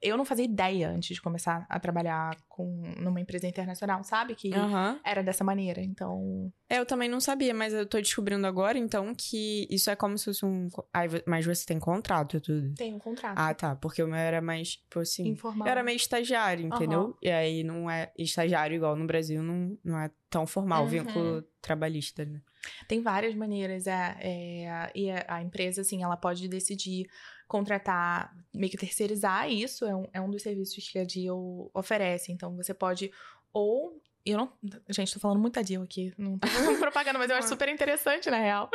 eu 0.00 0.16
não 0.16 0.24
fazia 0.24 0.44
ideia 0.44 0.88
antes 0.90 1.14
de 1.16 1.20
começar 1.22 1.66
a 1.68 1.80
trabalhar 1.80 2.36
com, 2.48 2.82
numa 2.98 3.20
empresa 3.20 3.46
internacional, 3.46 4.02
sabe? 4.04 4.34
Que 4.34 4.54
Aham. 4.54 5.00
era 5.04 5.22
dessa 5.22 5.42
maneira. 5.44 5.80
Então, 5.82 6.52
É, 6.68 6.78
Eu 6.78 6.86
também 6.86 7.08
não 7.08 7.20
sabia, 7.20 7.52
mas 7.54 7.72
eu 7.72 7.86
tô 7.86 7.98
descobrindo 7.98 8.46
agora, 8.46 8.78
então, 8.78 9.14
que 9.14 9.66
isso 9.70 9.90
é 9.90 9.96
como 9.96 10.16
se 10.18 10.26
fosse 10.26 10.44
um. 10.44 10.68
vo- 10.68 10.86
mas 11.26 11.44
você 11.46 11.64
tem 11.66 11.78
contrato 11.78 12.36
e 12.36 12.40
tudo. 12.40 12.74
tem 12.74 12.94
um 12.94 12.98
contrato 12.98 13.34
Ah, 13.38 13.52
tá. 13.54 13.74
Porque 13.76 14.02
o 14.02 14.06
meu 14.06 14.16
era 14.16 14.40
mais, 14.40 14.76
tipo 14.76 15.00
assim. 15.00 15.28
informal. 15.28 15.66
Eu 15.66 15.70
era 15.72 15.82
meio 15.82 15.96
estagiário, 15.96 16.66
entendeu? 16.66 17.16
E 17.22 17.30
aí 17.30 17.64
não 17.64 17.90
é 17.90 18.12
estagiário 18.18 18.76
igual 18.76 18.94
no 18.96 19.06
Brasil, 19.06 19.42
não, 19.42 19.76
não 19.84 19.98
é 19.98 20.10
tão 20.30 20.46
formal, 20.46 20.82
Uhum. 20.84 20.88
vínculo 20.90 21.42
trabalhista, 21.60 22.24
né? 22.24 22.40
Tem 22.86 23.00
várias 23.00 23.34
maneiras, 23.34 23.86
é, 23.86 24.16
é, 24.20 24.92
e 24.94 25.10
a 25.26 25.40
empresa, 25.42 25.80
assim, 25.80 26.02
ela 26.02 26.16
pode 26.16 26.48
decidir 26.48 27.06
contratar, 27.48 28.32
meio 28.54 28.70
que 28.70 28.76
terceirizar 28.76 29.50
isso, 29.50 29.84
é 29.84 29.96
um, 29.96 30.06
é 30.12 30.20
um 30.20 30.30
dos 30.30 30.42
serviços 30.42 30.88
que 30.88 30.98
a 30.98 31.04
Deal 31.04 31.70
oferece. 31.74 32.30
Então, 32.30 32.54
você 32.54 32.72
pode 32.72 33.10
ou... 33.52 34.00
Eu 34.26 34.36
não. 34.36 34.52
Gente, 34.90 35.14
tô 35.14 35.20
falando 35.20 35.40
muita 35.40 35.64
Deal 35.64 35.82
aqui. 35.82 36.12
Não 36.18 36.38
tô 36.38 36.46
fazendo 36.46 36.76
propaganda, 36.80 37.18
mas 37.18 37.30
eu 37.30 37.36
acho 37.36 37.48
super 37.48 37.66
interessante, 37.70 38.28
na 38.28 38.36
real. 38.36 38.68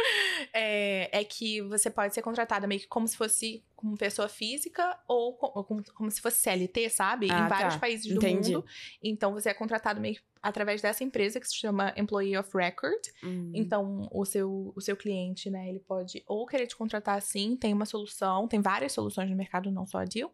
É, 0.52 1.20
é 1.20 1.24
que 1.24 1.62
você 1.62 1.92
pode 1.92 2.16
ser 2.16 2.24
contratada 2.24 2.66
meio 2.66 2.82
que 2.82 2.88
como 2.88 3.08
se 3.08 3.16
fosse 3.16 3.64
como 3.84 3.98
pessoa 3.98 4.30
física 4.30 4.98
ou, 5.08 5.34
co- 5.36 5.52
ou 5.54 5.64
como, 5.66 5.84
como 5.94 6.10
se 6.10 6.22
fosse 6.22 6.38
CLT, 6.42 6.90
sabe? 6.90 7.28
Ah, 7.30 7.46
em 7.46 7.48
vários 7.50 7.74
tá. 7.74 7.80
países 7.82 8.08
do 8.08 8.16
Entendi. 8.16 8.54
mundo. 8.54 8.66
Então, 9.04 9.34
você 9.34 9.50
é 9.50 9.54
contratado 9.54 10.00
meio 10.00 10.20
através 10.42 10.82
dessa 10.82 11.04
empresa 11.04 11.40
que 11.40 11.48
se 11.48 11.56
chama 11.56 11.94
Employee 11.98 12.38
of 12.38 12.50
Record. 12.56 13.00
Hum. 13.24 13.52
Então, 13.54 14.08
o 14.12 14.24
seu, 14.26 14.72
o 14.76 14.80
seu 14.82 14.96
cliente, 14.96 15.50
né, 15.50 15.68
ele 15.70 15.80
pode 15.82 16.24
ou 16.26 16.46
querer 16.46 16.66
te 16.68 16.76
contratar 16.78 17.18
assim, 17.18 17.58
tem 17.58 17.74
uma 17.74 17.86
solução, 17.86 18.48
tem 18.48 18.62
várias 18.62 18.94
soluções 18.94 19.30
no 19.30 19.36
mercado, 19.36 19.70
não 19.72 19.86
só 19.86 20.00
a 20.00 20.06
Deal, 20.06 20.32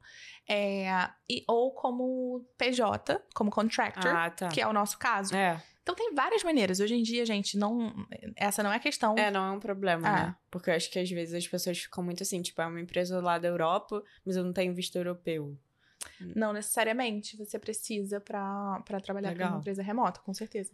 é, 0.47 0.87
e, 1.29 1.43
ou 1.47 1.71
como 1.73 2.45
PJ, 2.57 3.19
como 3.35 3.49
contractor, 3.51 4.11
Ah, 4.15 4.29
tá. 4.29 4.47
que 4.49 4.61
é 4.61 4.67
o 4.67 4.73
nosso 4.73 4.97
caso. 4.97 5.35
É. 5.35 5.61
Então, 5.81 5.95
tem 5.95 6.13
várias 6.13 6.43
maneiras. 6.43 6.79
Hoje 6.79 6.93
em 6.95 7.01
dia, 7.01 7.25
gente, 7.25 7.57
não. 7.57 7.93
Essa 8.35 8.61
não 8.61 8.71
é 8.71 8.79
questão. 8.79 9.15
É, 9.17 9.31
não 9.31 9.45
é 9.45 9.51
um 9.51 9.59
problema, 9.59 10.07
Ah. 10.07 10.25
né? 10.27 10.35
Porque 10.51 10.69
eu 10.69 10.75
acho 10.75 10.89
que 10.91 10.99
às 10.99 11.09
vezes 11.09 11.33
as 11.33 11.47
pessoas 11.47 11.79
ficam 11.79 12.03
muito 12.03 12.21
assim, 12.23 12.41
tipo, 12.41 12.61
é 12.61 12.65
uma 12.67 12.79
empresa 12.81 13.19
lá 13.19 13.39
da 13.39 13.47
Europa, 13.47 14.03
mas 14.25 14.35
eu 14.35 14.43
não 14.43 14.53
tenho 14.53 14.73
visto 14.73 14.95
europeu. 14.97 15.57
Não 16.35 16.53
necessariamente 16.53 17.35
você 17.35 17.57
precisa 17.59 18.21
para 18.21 18.81
trabalhar 19.03 19.29
para 19.29 19.37
Legal. 19.37 19.49
uma 19.51 19.59
empresa 19.59 19.81
remota, 19.83 20.19
com 20.21 20.33
certeza. 20.33 20.71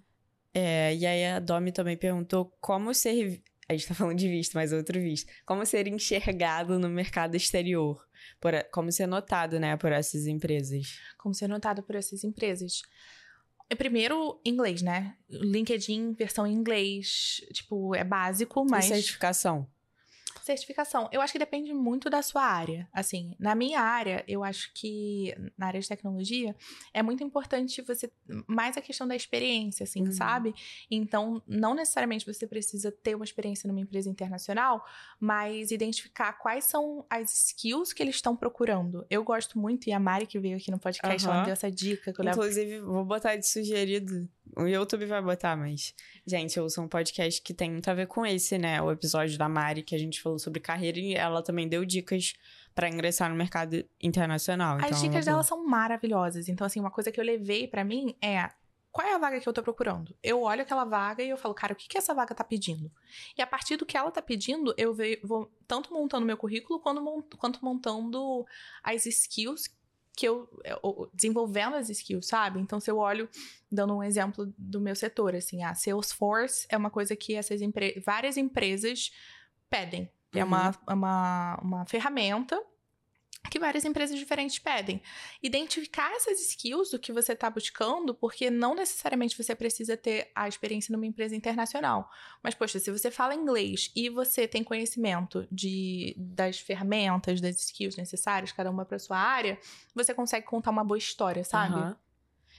É, 0.53 0.94
e 0.95 1.06
aí 1.06 1.26
a 1.26 1.40
Domi 1.40 1.72
também 1.72 1.98
perguntou 1.98 2.56
como 2.61 2.94
ser. 2.94 3.41
A 3.68 3.73
gente 3.73 3.88
tá 3.88 3.95
falando 3.95 4.18
de 4.18 4.27
visto, 4.27 4.53
mas 4.53 4.72
outro 4.72 4.99
visto. 4.99 5.32
Como 5.45 5.65
ser 5.65 5.88
enxergado 5.88 6.77
no 6.77 6.88
mercado 6.90 7.36
exterior. 7.36 8.06
Por, 8.40 8.53
como 8.72 8.91
ser 8.91 9.07
notado, 9.07 9.60
né, 9.60 9.76
por 9.77 9.91
essas 9.91 10.27
empresas. 10.27 10.99
Como 11.18 11.34
ser 11.34 11.48
notado 11.48 11.82
por 11.84 11.95
essas 11.95 12.23
empresas. 12.23 12.82
É, 13.69 13.75
Primeiro, 13.75 14.39
inglês, 14.45 14.81
né? 14.81 15.15
LinkedIn, 15.29 16.13
versão 16.13 16.45
em 16.45 16.53
inglês, 16.53 17.41
tipo, 17.51 17.95
é 17.95 18.03
básico, 18.03 18.65
mas. 18.69 18.85
E 18.85 18.89
certificação. 18.89 19.67
Certificação. 20.45 21.09
Eu 21.11 21.22
acho 21.22 21.34
que 21.34 21.39
depende 21.39 21.73
muito 21.73 22.07
da 22.07 22.22
sua 22.22 22.43
área. 22.43 22.88
Assim, 22.93 23.35
na 23.39 23.55
minha 23.55 23.81
área, 23.81 24.23
eu 24.27 24.43
acho 24.43 24.72
que 24.76 25.34
na 25.57 25.65
área 25.65 25.80
de 25.81 25.88
tecnologia 25.88 26.55
é 26.93 27.01
muito 27.01 27.23
importante 27.23 27.81
você 27.81 28.11
mais 28.45 28.77
a 28.77 28.81
questão 28.81 29.07
da 29.07 29.15
experiência, 29.15 29.84
assim, 29.85 30.03
Uhum. 30.03 30.11
sabe? 30.11 30.53
Então, 30.89 31.41
não 31.47 31.73
necessariamente 31.73 32.27
você 32.31 32.45
precisa 32.45 32.91
ter 32.91 33.15
uma 33.15 33.26
experiência 33.26 33.67
numa 33.67 33.80
empresa 33.80 34.07
internacional, 34.07 34.85
mas 35.19 35.72
identificar 35.72 36.34
quais 36.34 36.65
são 36.65 37.03
as 37.09 37.34
skills 37.47 37.91
que 37.91 38.03
eles 38.03 38.13
estão 38.13 38.35
procurando. 38.35 39.03
Eu 39.09 39.23
gosto 39.23 39.57
muito 39.57 39.88
e 39.88 39.93
a 39.93 39.99
Mari 39.99 40.27
que 40.27 40.38
veio 40.38 40.57
aqui 40.57 40.69
no 40.69 40.77
podcast, 40.77 41.26
ela 41.26 41.34
Aham. 41.34 41.39
me 41.41 41.45
deu 41.47 41.53
essa 41.53 41.72
dica 41.72 42.13
que 42.13 42.22
eu 42.22 42.23
levo 42.23 42.38
Inclusive, 42.39 42.81
vou 42.81 43.03
botar 43.03 43.35
de 43.35 43.47
sugerido. 43.47 44.30
O 44.55 44.63
YouTube 44.63 45.05
vai 45.05 45.22
botar, 45.22 45.55
mas. 45.55 45.93
Gente, 46.26 46.57
eu 46.57 46.63
ouço 46.63 46.81
um 46.81 46.88
podcast 46.88 47.41
que 47.41 47.53
tem 47.53 47.72
muito 47.72 47.89
a 47.89 47.93
ver 47.93 48.07
com 48.07 48.26
esse, 48.26 48.57
né? 48.57 48.81
O 48.81 48.91
episódio 48.91 49.38
da 49.38 49.47
Mari, 49.47 49.84
que 49.84 49.95
a 49.95 49.99
gente 49.99 50.22
falou 50.22 50.39
sobre 50.39 50.59
carreira, 50.59 50.99
e 50.99 51.13
ela 51.13 51.41
também 51.41 51.67
deu 51.67 51.85
dicas 51.85 52.34
pra 52.73 52.89
ingressar 52.89 53.30
no 53.30 53.35
mercado 53.35 53.85
internacional. 54.01 54.77
As 54.77 54.85
então 54.85 54.97
é 54.97 55.01
dicas 55.01 55.26
dela 55.26 55.43
são 55.43 55.65
maravilhosas. 55.65 56.49
Então, 56.49 56.65
assim, 56.67 56.80
uma 56.80 56.91
coisa 56.91 57.11
que 57.11 57.19
eu 57.19 57.23
levei 57.23 57.67
pra 57.67 57.84
mim 57.84 58.15
é 58.22 58.49
qual 58.95 59.05
é 59.05 59.13
a 59.13 59.17
vaga 59.17 59.41
que 59.41 59.49
eu 59.49 59.51
tô 59.51 59.61
procurando? 59.61 60.15
Eu 60.23 60.41
olho 60.43 60.61
aquela 60.61 60.85
vaga 60.85 61.22
e 61.22 61.30
eu 61.30 61.35
falo, 61.35 61.53
cara, 61.53 61.73
o 61.73 61.76
que, 61.76 61.85
que 61.85 61.97
essa 61.97 62.13
vaga 62.13 62.34
tá 62.34 62.45
pedindo? 62.45 62.89
E 63.38 63.41
a 63.41 63.45
partir 63.45 63.76
do 63.76 63.85
que 63.85 63.97
ela 63.97 64.09
tá 64.09 64.22
pedindo, 64.22 64.73
eu 64.77 64.95
vou 65.22 65.51
tanto 65.67 65.91
montando 65.91 66.26
meu 66.26 66.38
currículo 66.38 66.80
quanto, 66.80 67.38
quanto 67.38 67.59
montando 67.65 68.45
as 68.81 69.05
skills 69.05 69.67
que 70.15 70.27
eu, 70.27 70.49
eu, 70.63 71.09
desenvolvendo 71.13 71.75
as 71.75 71.89
skills, 71.89 72.27
sabe? 72.27 72.59
Então, 72.59 72.79
se 72.79 72.89
eu 72.89 72.97
olho, 72.97 73.29
dando 73.71 73.95
um 73.95 74.03
exemplo 74.03 74.53
do 74.57 74.79
meu 74.79 74.95
setor, 74.95 75.35
assim, 75.35 75.63
a 75.63 75.75
Salesforce 75.75 76.65
é 76.69 76.77
uma 76.77 76.89
coisa 76.89 77.15
que 77.15 77.35
essas 77.35 77.61
empre 77.61 78.01
várias 78.05 78.37
empresas 78.37 79.11
pedem. 79.69 80.09
É 80.33 80.43
uhum. 80.43 80.47
uma, 80.47 80.75
uma, 80.87 81.59
uma 81.61 81.85
ferramenta 81.85 82.61
que 83.49 83.60
várias 83.60 83.86
empresas 83.86 84.18
diferentes 84.18 84.60
pedem. 84.60 85.02
Identificar 85.41 86.12
essas 86.14 86.40
skills 86.41 86.91
do 86.91 86.99
que 86.99 87.14
você 87.14 87.34
está 87.34 87.49
buscando, 87.49 88.14
porque 88.14 88.49
não 88.49 88.76
necessariamente 88.76 89.41
você 89.41 89.56
precisa 89.56 89.95
ter 89.95 90.32
a 90.36 90.48
experiência 90.48 90.91
numa 90.91 91.06
empresa 91.06 91.36
internacional. 91.36 92.10
Mas, 92.44 92.56
poxa, 92.56 92.80
se 92.80 92.91
você 92.91 93.12
fala 93.12 93.36
inglês 93.36 93.91
e 93.95 94.10
você 94.10 94.48
tem 94.48 94.64
conhecimento 94.64 95.48
de, 95.52 96.16
das 96.18 96.60
ferramentas, 96.60 97.40
das 97.40 97.62
skills 97.62 97.95
necessárias, 97.95 98.52
cada 98.52 98.70
uma 98.70 98.86
para 98.86 98.99
sua 98.99 99.18
área, 99.18 99.57
você 99.94 100.14
consegue 100.14 100.45
contar 100.45 100.72
uma 100.72 100.84
boa 100.84 100.98
história, 100.98 101.44
sabe? 101.44 101.76
Uhum. 101.76 101.95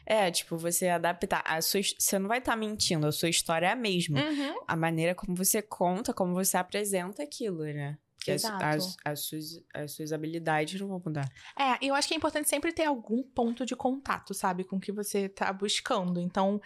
É, 0.05 0.31
tipo, 0.31 0.57
você 0.57 0.89
adaptar. 0.89 1.43
A 1.44 1.61
sua, 1.61 1.81
você 1.82 2.19
não 2.19 2.28
vai 2.28 2.39
estar 2.39 2.53
tá 2.53 2.57
mentindo, 2.57 3.07
a 3.09 3.12
sua 3.12 3.28
história 3.28 3.66
é 3.66 3.73
a 3.73 3.77
mesma. 3.77 4.20
Uhum. 4.20 4.61
A 4.69 4.77
maneira 4.77 5.16
como 5.16 5.35
você 5.35 5.61
conta, 5.61 6.15
como 6.15 6.32
você 6.32 6.57
apresenta 6.57 7.24
aquilo, 7.24 7.65
né? 7.65 7.98
Que 8.20 8.32
as, 8.32 8.44
as, 8.44 8.97
as, 9.05 9.20
suas, 9.20 9.64
as 9.72 9.93
suas 9.93 10.12
habilidades 10.12 10.80
não 10.80 10.88
vão 10.88 11.02
mudar. 11.05 11.30
É, 11.59 11.78
eu 11.80 11.94
acho 11.94 12.09
que 12.09 12.14
é 12.14 12.16
importante 12.16 12.48
sempre 12.48 12.72
ter 12.72 12.84
algum 12.84 13.22
ponto 13.22 13.64
de 13.64 13.76
contato, 13.76 14.34
sabe, 14.34 14.64
com 14.64 14.76
o 14.76 14.80
que 14.80 14.90
você 14.90 15.28
tá 15.28 15.52
buscando. 15.52 16.20
Então, 16.20 16.60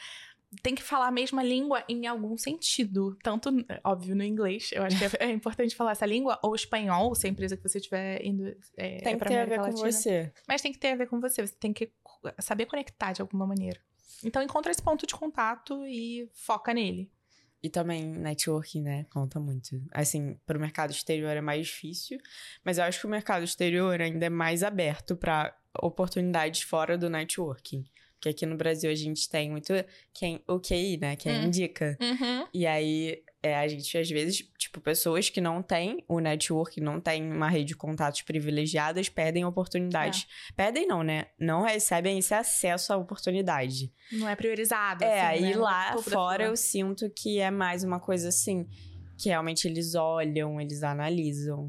tem 0.62 0.74
que 0.74 0.82
falar 0.82 1.08
a 1.08 1.12
mesma 1.12 1.42
língua 1.42 1.84
em 1.88 2.06
algum 2.06 2.36
sentido. 2.36 3.16
Tanto, 3.22 3.50
óbvio, 3.84 4.16
no 4.16 4.24
inglês. 4.24 4.70
Eu 4.72 4.82
acho 4.82 4.98
que 4.98 5.04
é, 5.04 5.28
é 5.28 5.30
importante 5.30 5.76
falar 5.76 5.92
essa 5.92 6.06
língua. 6.06 6.38
Ou 6.42 6.54
espanhol, 6.54 7.14
se 7.14 7.26
a 7.26 7.30
empresa 7.30 7.56
que 7.56 7.62
você 7.62 7.78
estiver 7.78 8.24
indo. 8.24 8.56
É, 8.76 8.98
tem 8.98 9.18
que 9.18 9.24
ter 9.24 9.34
América 9.34 9.42
a 9.42 9.44
ver 9.44 9.58
Latina. 9.58 9.72
com 9.72 9.92
você. 9.92 10.32
Mas 10.48 10.62
tem 10.62 10.72
que 10.72 10.78
ter 10.78 10.92
a 10.92 10.96
ver 10.96 11.06
com 11.06 11.20
você. 11.20 11.46
Você 11.46 11.54
tem 11.54 11.72
que 11.72 11.92
saber 12.40 12.66
conectar 12.66 13.12
de 13.12 13.22
alguma 13.22 13.46
maneira. 13.46 13.80
Então, 14.24 14.42
encontra 14.42 14.72
esse 14.72 14.82
ponto 14.82 15.06
de 15.06 15.14
contato 15.14 15.86
e 15.86 16.28
foca 16.34 16.74
nele. 16.74 17.10
E 17.62 17.68
também 17.68 18.06
networking, 18.06 18.82
né? 18.82 19.06
Conta 19.10 19.38
muito. 19.38 19.82
Assim, 19.92 20.38
para 20.46 20.56
o 20.56 20.60
mercado 20.60 20.90
exterior 20.90 21.36
é 21.36 21.40
mais 21.40 21.66
difícil, 21.66 22.18
mas 22.64 22.78
eu 22.78 22.84
acho 22.84 23.00
que 23.00 23.06
o 23.06 23.10
mercado 23.10 23.44
exterior 23.44 24.00
ainda 24.00 24.26
é 24.26 24.30
mais 24.30 24.62
aberto 24.62 25.14
para 25.14 25.54
oportunidades 25.82 26.62
fora 26.62 26.96
do 26.96 27.10
networking. 27.10 27.84
Porque 28.14 28.30
aqui 28.30 28.46
no 28.46 28.56
Brasil 28.56 28.90
a 28.90 28.94
gente 28.94 29.28
tem 29.28 29.50
muito 29.50 29.72
quem, 30.12 30.42
o 30.46 30.58
QI, 30.58 30.98
né? 30.98 31.16
Quem 31.16 31.32
hum. 31.32 31.44
indica. 31.44 31.96
Uhum. 32.00 32.46
E 32.52 32.66
aí 32.66 33.22
é, 33.42 33.56
a 33.56 33.66
gente, 33.66 33.96
às 33.96 34.08
vezes, 34.10 34.46
tipo, 34.58 34.80
pessoas 34.80 35.30
que 35.30 35.40
não 35.40 35.62
têm 35.62 36.04
o 36.06 36.20
network, 36.20 36.80
não 36.80 37.00
têm 37.00 37.22
uma 37.22 37.48
rede 37.48 37.68
de 37.68 37.76
contatos 37.76 38.20
privilegiadas, 38.22 39.08
perdem 39.08 39.44
oportunidades. 39.44 40.26
É. 40.50 40.52
Perdem 40.52 40.86
não, 40.86 41.02
né? 41.02 41.26
Não 41.38 41.62
recebem 41.62 42.18
esse 42.18 42.34
acesso 42.34 42.92
à 42.92 42.96
oportunidade. 42.98 43.90
Não 44.12 44.28
é 44.28 44.36
priorizado. 44.36 45.02
É, 45.04 45.22
assim, 45.22 45.44
aí 45.46 45.54
né? 45.54 45.56
lá 45.56 45.96
fora 45.98 46.44
eu 46.44 46.56
sinto 46.56 47.08
que 47.10 47.38
é 47.38 47.50
mais 47.50 47.82
uma 47.82 47.98
coisa 47.98 48.28
assim, 48.28 48.68
que 49.16 49.30
realmente 49.30 49.66
eles 49.66 49.94
olham, 49.94 50.60
eles 50.60 50.82
analisam. 50.82 51.66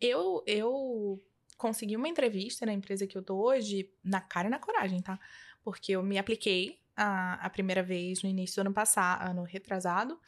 Eu, 0.00 0.44
eu 0.46 1.20
consegui 1.56 1.96
uma 1.96 2.08
entrevista 2.08 2.64
na 2.64 2.72
empresa 2.72 3.08
que 3.08 3.18
eu 3.18 3.22
tô 3.22 3.36
hoje, 3.36 3.90
na 4.04 4.20
cara 4.20 4.46
e 4.46 4.50
na 4.50 4.60
coragem, 4.60 5.02
tá? 5.02 5.18
Porque 5.64 5.92
eu 5.92 6.02
me 6.02 6.16
apliquei 6.16 6.78
a, 6.96 7.34
a 7.44 7.50
primeira 7.50 7.82
vez 7.82 8.22
no 8.22 8.28
início 8.28 8.56
do 8.56 8.66
ano 8.66 8.74
passado, 8.74 9.28
ano 9.28 9.42
retrasado. 9.42 10.18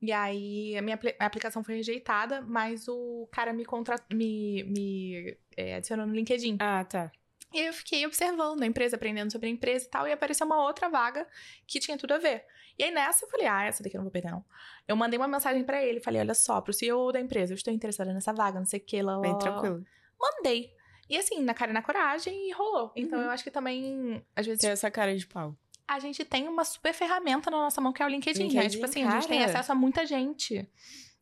E 0.00 0.12
aí 0.12 0.76
a 0.76 0.82
minha 0.82 0.98
aplicação 1.18 1.64
foi 1.64 1.76
rejeitada, 1.76 2.42
mas 2.42 2.86
o 2.88 3.28
cara 3.32 3.52
me, 3.52 3.64
contra... 3.64 3.96
me, 4.12 4.62
me 4.64 5.36
é, 5.56 5.76
adicionou 5.76 6.06
no 6.06 6.14
LinkedIn. 6.14 6.58
Ah, 6.60 6.84
tá. 6.84 7.10
E 7.52 7.60
eu 7.60 7.72
fiquei 7.72 8.04
observando 8.04 8.62
a 8.62 8.66
empresa, 8.66 8.96
aprendendo 8.96 9.32
sobre 9.32 9.48
a 9.48 9.50
empresa 9.50 9.86
e 9.86 9.88
tal, 9.88 10.06
e 10.06 10.12
apareceu 10.12 10.46
uma 10.46 10.62
outra 10.62 10.88
vaga 10.88 11.26
que 11.66 11.80
tinha 11.80 11.96
tudo 11.96 12.12
a 12.12 12.18
ver. 12.18 12.44
E 12.78 12.84
aí 12.84 12.90
nessa 12.90 13.24
eu 13.24 13.30
falei, 13.30 13.46
ah, 13.46 13.64
essa 13.64 13.82
daqui 13.82 13.96
eu 13.96 14.00
não 14.00 14.04
vou 14.04 14.12
perder 14.12 14.30
não. 14.30 14.44
Eu 14.86 14.96
mandei 14.96 15.18
uma 15.18 15.28
mensagem 15.28 15.64
para 15.64 15.82
ele, 15.82 16.00
falei, 16.00 16.20
olha 16.20 16.34
só, 16.34 16.60
pro 16.60 16.74
CEO 16.74 17.12
da 17.12 17.20
empresa, 17.20 17.52
eu 17.52 17.56
estou 17.56 17.72
interessada 17.72 18.12
nessa 18.12 18.34
vaga, 18.34 18.58
não 18.58 18.66
sei 18.66 18.80
o 18.80 18.82
que, 18.82 19.00
lá, 19.00 19.18
Bem 19.18 19.38
tranquilo. 19.38 19.82
Mandei. 20.20 20.74
E 21.08 21.16
assim, 21.16 21.40
na 21.40 21.54
cara 21.54 21.70
e 21.70 21.74
na 21.74 21.82
coragem, 21.82 22.48
e 22.48 22.52
rolou. 22.52 22.92
Então 22.94 23.18
uhum. 23.18 23.24
eu 23.24 23.30
acho 23.30 23.44
que 23.44 23.50
também, 23.50 24.22
às 24.34 24.44
vezes... 24.44 24.60
Tem 24.60 24.70
essa 24.70 24.90
cara 24.90 25.16
de 25.16 25.26
pau 25.26 25.56
a 25.88 25.98
gente 25.98 26.24
tem 26.24 26.48
uma 26.48 26.64
super 26.64 26.92
ferramenta 26.92 27.50
na 27.50 27.58
nossa 27.58 27.80
mão 27.80 27.92
que 27.92 28.02
é 28.02 28.06
o 28.06 28.08
LinkedIn, 28.08 28.44
LinkedIn 28.44 28.62
né? 28.62 28.68
Tipo 28.68 28.84
assim, 28.84 29.02
cara. 29.02 29.16
a 29.16 29.20
gente 29.20 29.28
tem 29.28 29.44
acesso 29.44 29.72
a 29.72 29.74
muita 29.74 30.04
gente. 30.04 30.68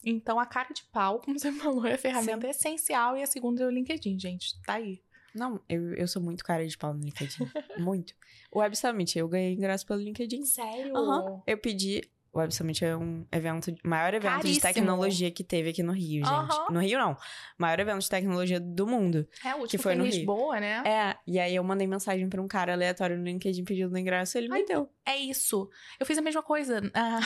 Então, 0.05 0.39
a 0.39 0.47
cara 0.47 0.69
de 0.73 0.83
pau, 0.85 1.21
como 1.21 1.39
você 1.39 1.51
falou, 1.53 1.87
é 1.87 1.95
a 1.95 1.99
ferramenta 1.99 2.43
Sim. 2.43 2.51
essencial 2.51 3.17
e 3.17 3.23
a 3.23 3.27
segunda 3.27 3.63
é 3.63 3.67
o 3.67 3.71
LinkedIn, 3.71 4.19
gente. 4.19 4.61
Tá 4.63 4.75
aí. 4.75 5.03
Não, 5.35 5.61
eu, 5.69 5.95
eu 5.95 6.07
sou 6.07 6.23
muito 6.23 6.45
cara 6.45 6.67
de 6.67 6.79
pau 6.79 6.95
no 6.95 7.01
LinkedIn. 7.01 7.51
muito. 7.79 8.15
O 8.53 8.61
Web 8.61 8.77
Summit, 8.77 9.19
eu 9.19 9.29
ganhei 9.29 9.53
ingresso 9.53 9.87
pelo 9.87 10.01
LinkedIn. 10.01 10.45
Sério? 10.45 10.95
Uhum. 10.95 11.43
Eu 11.47 11.59
pedi 11.59 12.09
o 12.35 12.39
Web 12.41 12.53
Summit 12.53 12.85
é 12.85 12.97
um 12.97 13.25
evento, 13.31 13.73
maior 13.85 14.13
evento 14.13 14.33
Caríssimo. 14.33 14.55
de 14.55 14.61
tecnologia 14.61 15.31
que 15.31 15.45
teve 15.45 15.71
aqui 15.71 15.85
no 15.85 15.93
Rio, 15.93 16.27
gente. 16.27 16.73
No 16.73 16.81
Rio, 16.81 16.99
não. 16.99 17.17
Maior 17.57 17.79
evento 17.79 18.01
de 18.01 18.11
tecnologia 18.11 18.59
do 18.59 18.87
mundo. 18.89 19.27
É, 19.45 19.55
o 19.55 19.59
último 19.59 19.69
que 19.69 19.79
foi, 19.79 19.93
foi 19.93 19.95
no 19.95 20.05
Lisboa, 20.05 20.55
Rio. 20.55 20.61
né? 20.61 20.83
É, 20.85 21.17
e 21.27 21.39
aí 21.39 21.55
eu 21.55 21.63
mandei 21.63 21.87
mensagem 21.87 22.29
pra 22.29 22.43
um 22.43 22.49
cara 22.49 22.73
aleatório 22.73 23.17
no 23.17 23.23
LinkedIn 23.23 23.63
pedindo 23.65 23.97
ingresso, 23.97 24.37
ele 24.37 24.49
Ai, 24.51 24.61
me 24.61 24.67
deu. 24.67 24.91
É 25.07 25.17
isso. 25.17 25.71
Eu 26.01 26.05
fiz 26.05 26.19
a 26.19 26.23
mesma 26.23 26.43
coisa. 26.43 26.81
Ah, 26.97 27.21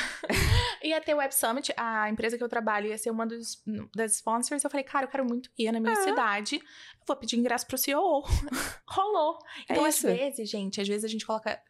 ia 0.83 1.01
ter 1.01 1.15
o 1.15 1.19
Web 1.19 1.33
Summit, 1.35 1.73
a 1.77 2.11
empresa 2.11 2.37
que 2.37 2.43
eu 2.43 2.49
trabalho 2.49 2.89
ia 2.89 2.99
ser 2.99 3.11
uma 3.11 3.27
dos, 3.27 3.63
das 3.95 4.17
sponsors. 4.17 4.65
Eu 4.65 4.71
falei, 4.71 4.83
cara, 4.83 5.07
eu 5.07 5.11
quero 5.11 5.25
muito 5.25 5.51
ir 5.57 5.71
na 5.71 5.79
minha 5.79 5.93
ah. 5.93 6.03
cidade. 6.03 6.57
Eu 6.57 7.05
vou 7.07 7.17
pedir 7.17 7.37
ingresso 7.37 7.67
pro 7.67 7.79
CEO. 7.79 8.25
Rolou. 8.89 9.39
É 9.69 9.73
então, 9.73 9.87
é 9.87 9.89
às 9.89 10.03
vezes, 10.03 10.51
gente, 10.51 10.81
às 10.81 10.89
vezes 10.89 11.05
a 11.05 11.09
gente 11.09 11.25
coloca 11.25 11.61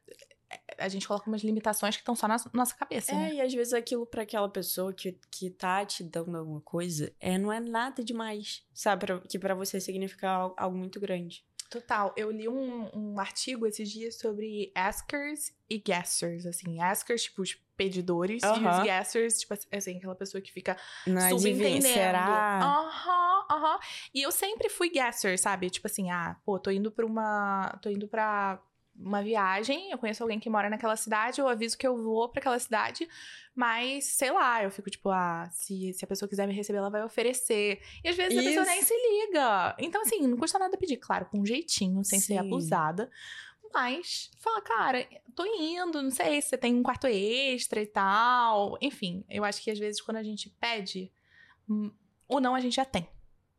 a 0.79 0.89
gente 0.89 1.07
coloca 1.07 1.29
umas 1.29 1.43
limitações 1.43 1.97
que 1.97 2.03
estão 2.03 2.15
só 2.15 2.29
na 2.29 2.37
nossa 2.53 2.75
cabeça. 2.75 3.13
É, 3.13 3.15
né? 3.15 3.35
e 3.35 3.41
às 3.41 3.53
vezes 3.53 3.73
aquilo 3.73 4.07
para 4.07 4.23
aquela 4.23 4.49
pessoa 4.49 4.93
que, 4.93 5.19
que 5.31 5.51
tá 5.51 5.85
te 5.85 6.03
dando 6.05 6.37
alguma 6.37 6.61
coisa 6.61 7.13
é, 7.21 7.37
não 7.37 7.53
é 7.53 7.61
nada 7.61 8.03
demais, 8.03 8.65
sabe? 8.73 9.07
Pra, 9.07 9.21
que 9.21 9.39
para 9.39 9.55
você 9.55 9.81
significa 9.81 10.29
algo, 10.29 10.55
algo, 10.57 10.77
muito 10.77 11.01
grande. 11.01 11.45
Total. 11.69 12.15
Eu 12.17 12.31
li 12.31 12.49
um, 12.49 12.89
um 12.95 13.21
artigo 13.21 13.67
esses 13.67 13.91
dias 13.91 14.19
sobre 14.19 14.73
askers 14.75 15.53
e 15.69 15.79
guessers, 15.79 16.47
assim. 16.47 16.81
Askers, 16.81 17.25
tipo, 17.25 17.43
os 17.43 17.55
pedidores, 17.77 18.43
e 18.43 18.47
os 18.47 18.83
guessers, 18.83 19.41
tipo 19.41 19.55
assim, 19.71 19.99
aquela 19.99 20.15
pessoa 20.15 20.41
que 20.41 20.51
fica 20.51 20.77
não 21.07 21.29
subentendendo. 21.29 21.83
Será? 21.83 22.59
Aham, 22.63 23.47
aham. 23.51 23.79
E 24.15 24.23
eu 24.23 24.33
sempre 24.33 24.71
fui 24.71 24.89
guesser, 24.89 25.39
sabe? 25.39 25.69
Tipo 25.69 25.87
assim, 25.87 26.11
ah, 26.11 26.37
pô, 26.43 26.59
tô 26.59 26.71
indo 26.71 26.91
pra 26.91 27.05
uma. 27.05 27.79
tô 27.83 27.91
indo 27.91 28.09
pra 28.09 28.63
uma 28.99 29.23
viagem, 29.23 29.91
eu 29.91 29.99
conheço 29.99 30.23
alguém 30.23 30.41
que 30.41 30.51
mora 30.51 30.69
naquela 30.69 30.97
cidade, 30.97 31.41
eu 31.41 31.49
aviso 31.49 31.79
que 31.79 31.87
eu 31.87 31.97
vou 31.97 32.29
para 32.29 32.41
aquela 32.41 32.59
cidade, 32.59 33.09
mas 33.55 34.05
sei 34.05 34.31
lá, 34.31 34.63
eu 34.63 34.71
fico 34.71 34.91
tipo, 34.91 35.09
ah, 35.11 35.49
se, 35.53 35.93
se 35.93 36.05
a 36.05 36.09
pessoa 36.09 36.29
quiser 36.29 36.47
me 36.47 36.55
receber, 36.55 36.79
ela 36.79 36.91
vai 36.91 37.05
oferecer. 37.05 37.81
E 38.05 38.09
às 38.09 38.17
vezes 38.17 38.33
Isso. 38.33 38.41
a 38.41 38.51
pessoa 38.51 38.67
nem 38.67 38.83
se 38.83 38.95
liga. 38.95 39.77
Então, 39.79 40.03
assim, 40.03 40.27
não 40.27 40.37
custa 40.37 40.59
nada 40.59 40.77
pedir, 40.77 40.97
claro, 40.97 41.27
com 41.27 41.41
um 41.41 41.47
jeitinho, 41.47 42.05
sem 42.05 42.19
Sim. 42.19 42.27
ser 42.27 42.39
abusada. 42.39 43.11
Mas 43.73 44.31
fala, 44.39 44.63
cara, 44.63 45.07
tô 45.35 45.45
indo, 45.45 46.03
não 46.03 46.11
sei 46.11 46.41
se 46.41 46.49
você 46.49 46.59
tem 46.59 46.75
um 46.75 46.83
quarto 46.83 47.07
extra 47.07 47.81
e 47.81 47.87
tal. 47.87 48.79
Enfim, 48.81 49.25
eu 49.29 49.45
acho 49.45 49.63
que 49.63 49.71
às 49.71 49.79
vezes 49.79 50.01
quando 50.01 50.17
a 50.17 50.23
gente 50.23 50.49
pede, 50.59 51.13
hum, 51.69 51.93
ou 52.27 52.41
não 52.41 52.55
a 52.55 52.61
gente 52.61 52.77
já 52.77 52.85
tem 52.85 53.09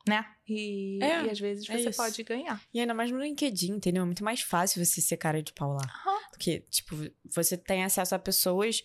né? 0.08 0.26
E, 0.48 1.00
é, 1.02 1.26
e 1.26 1.30
às 1.30 1.40
vezes 1.40 1.70
é 1.70 1.78
você 1.78 1.92
pode 1.92 2.24
ganhar. 2.24 2.62
E 2.74 2.80
ainda 2.80 2.94
mais 2.94 3.12
no 3.12 3.20
LinkedIn, 3.20 3.74
entendeu? 3.74 4.04
É 4.04 4.06
muito 4.06 4.24
mais 4.24 4.42
fácil 4.42 4.84
você 4.84 5.02
ser 5.02 5.18
cara 5.18 5.42
de 5.44 5.54
pau 5.54 5.74
lá. 5.74 5.84
Uhum. 6.06 6.20
Porque, 6.32 6.62
tipo, 6.70 6.96
você 7.26 7.58
tem 7.58 7.84
acesso 7.84 8.16
a 8.16 8.20
pessoas. 8.20 8.82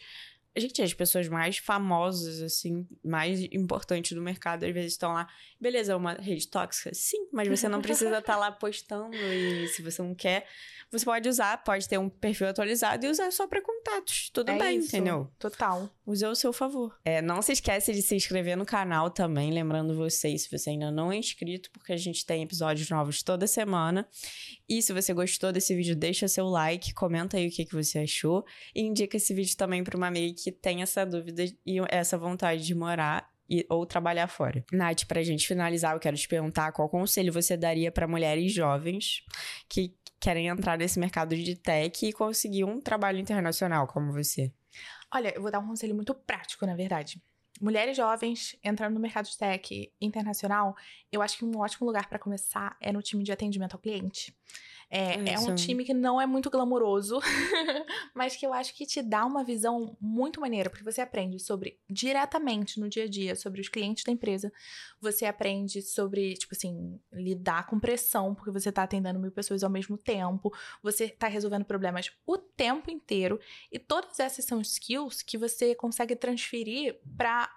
Gente, 0.56 0.82
as 0.82 0.94
pessoas 0.94 1.28
mais 1.28 1.58
famosas, 1.58 2.40
assim, 2.40 2.86
mais 3.02 3.40
importantes 3.52 4.12
do 4.12 4.22
mercado, 4.22 4.64
às 4.64 4.72
vezes 4.72 4.92
estão 4.92 5.12
lá. 5.12 5.28
Beleza, 5.60 5.92
é 5.92 5.96
uma 5.96 6.12
rede 6.12 6.46
tóxica? 6.46 6.90
Sim, 6.94 7.28
mas 7.32 7.48
você 7.48 7.68
não 7.68 7.82
precisa 7.82 8.18
estar 8.18 8.34
tá 8.34 8.36
lá 8.36 8.52
postando. 8.52 9.16
E 9.16 9.66
se 9.68 9.82
você 9.82 10.00
não 10.00 10.14
quer, 10.14 10.46
você 10.92 11.04
pode 11.04 11.28
usar, 11.28 11.62
pode 11.64 11.88
ter 11.88 11.98
um 11.98 12.08
perfil 12.08 12.48
atualizado 12.48 13.04
e 13.04 13.08
usar 13.08 13.32
só 13.32 13.48
para 13.48 13.60
contatos. 13.60 14.30
Tudo 14.32 14.50
é 14.52 14.58
bem, 14.58 14.78
isso. 14.78 14.88
entendeu? 14.88 15.28
Total. 15.40 15.90
Use 16.06 16.24
ao 16.24 16.36
seu 16.36 16.52
favor. 16.52 16.96
É, 17.04 17.20
não 17.20 17.42
se 17.42 17.52
esquece 17.52 17.92
de 17.92 18.00
se 18.00 18.14
inscrever 18.14 18.56
no 18.56 18.64
canal 18.64 19.10
também, 19.10 19.50
lembrando 19.52 19.94
vocês, 19.96 20.42
se 20.42 20.56
você 20.56 20.70
ainda 20.70 20.92
não 20.92 21.10
é 21.10 21.16
inscrito, 21.16 21.70
porque 21.72 21.92
a 21.92 21.96
gente 21.96 22.24
tem 22.24 22.42
episódios 22.42 22.88
novos 22.90 23.24
toda 23.24 23.46
semana. 23.48 24.06
E 24.68 24.80
se 24.80 24.92
você 24.92 25.12
gostou 25.12 25.50
desse 25.50 25.74
vídeo, 25.74 25.96
deixa 25.96 26.28
seu 26.28 26.46
like, 26.46 26.94
comenta 26.94 27.36
aí 27.36 27.48
o 27.48 27.50
que, 27.50 27.64
que 27.64 27.74
você 27.74 27.98
achou 27.98 28.44
e 28.74 28.82
indica 28.82 29.16
esse 29.16 29.34
vídeo 29.34 29.56
também 29.56 29.82
para 29.82 29.96
uma 29.96 30.06
amiga 30.06 30.34
que 30.40 30.43
tem 30.52 30.82
essa 30.82 31.04
dúvida 31.04 31.44
e 31.64 31.78
essa 31.88 32.16
vontade 32.18 32.64
de 32.64 32.74
morar 32.74 33.32
e, 33.48 33.66
ou 33.68 33.84
trabalhar 33.84 34.26
fora. 34.26 34.64
Nath, 34.72 35.04
pra 35.06 35.22
gente 35.22 35.46
finalizar, 35.46 35.94
eu 35.94 36.00
quero 36.00 36.16
te 36.16 36.26
perguntar 36.26 36.72
qual 36.72 36.88
conselho 36.88 37.32
você 37.32 37.56
daria 37.56 37.92
para 37.92 38.08
mulheres 38.08 38.52
jovens 38.52 39.22
que 39.68 39.94
querem 40.18 40.48
entrar 40.48 40.78
nesse 40.78 40.98
mercado 40.98 41.36
de 41.36 41.54
tech 41.54 42.06
e 42.06 42.12
conseguir 42.12 42.64
um 42.64 42.80
trabalho 42.80 43.18
internacional 43.18 43.86
como 43.86 44.10
você? 44.12 44.52
Olha, 45.12 45.34
eu 45.34 45.42
vou 45.42 45.50
dar 45.50 45.58
um 45.58 45.66
conselho 45.66 45.94
muito 45.94 46.14
prático, 46.14 46.64
na 46.64 46.74
verdade. 46.74 47.22
mulheres 47.60 47.96
jovens 47.96 48.56
entrando 48.64 48.94
no 48.94 49.00
mercado 49.00 49.26
de 49.26 49.36
tech 49.36 49.92
internacional, 50.00 50.74
eu 51.12 51.20
acho 51.20 51.36
que 51.38 51.44
um 51.44 51.58
ótimo 51.58 51.86
lugar 51.86 52.08
para 52.08 52.18
começar 52.18 52.76
é 52.80 52.90
no 52.92 53.02
time 53.02 53.22
de 53.22 53.30
atendimento 53.30 53.74
ao 53.74 53.78
cliente. 53.78 54.34
É, 54.96 55.32
é, 55.32 55.38
um 55.40 55.56
time 55.56 55.84
que 55.84 55.92
não 55.92 56.20
é 56.20 56.26
muito 56.26 56.48
glamouroso, 56.48 57.18
mas 58.14 58.36
que 58.36 58.46
eu 58.46 58.52
acho 58.52 58.72
que 58.76 58.86
te 58.86 59.02
dá 59.02 59.26
uma 59.26 59.42
visão 59.42 59.96
muito 60.00 60.40
maneira, 60.40 60.70
porque 60.70 60.84
você 60.84 61.00
aprende 61.00 61.40
sobre 61.40 61.80
diretamente 61.90 62.78
no 62.78 62.88
dia 62.88 63.02
a 63.02 63.08
dia 63.08 63.34
sobre 63.34 63.60
os 63.60 63.68
clientes 63.68 64.04
da 64.04 64.12
empresa, 64.12 64.52
você 65.00 65.26
aprende 65.26 65.82
sobre, 65.82 66.34
tipo 66.34 66.54
assim, 66.54 67.00
lidar 67.12 67.66
com 67.66 67.80
pressão, 67.80 68.36
porque 68.36 68.52
você 68.52 68.70
tá 68.70 68.84
atendendo 68.84 69.18
mil 69.18 69.32
pessoas 69.32 69.64
ao 69.64 69.70
mesmo 69.70 69.98
tempo, 69.98 70.54
você 70.80 71.08
tá 71.08 71.26
resolvendo 71.26 71.64
problemas 71.64 72.12
o 72.24 72.38
tempo 72.38 72.88
inteiro, 72.88 73.40
e 73.72 73.80
todas 73.80 74.20
essas 74.20 74.44
são 74.44 74.60
skills 74.60 75.22
que 75.22 75.36
você 75.36 75.74
consegue 75.74 76.14
transferir 76.14 77.00
para 77.16 77.50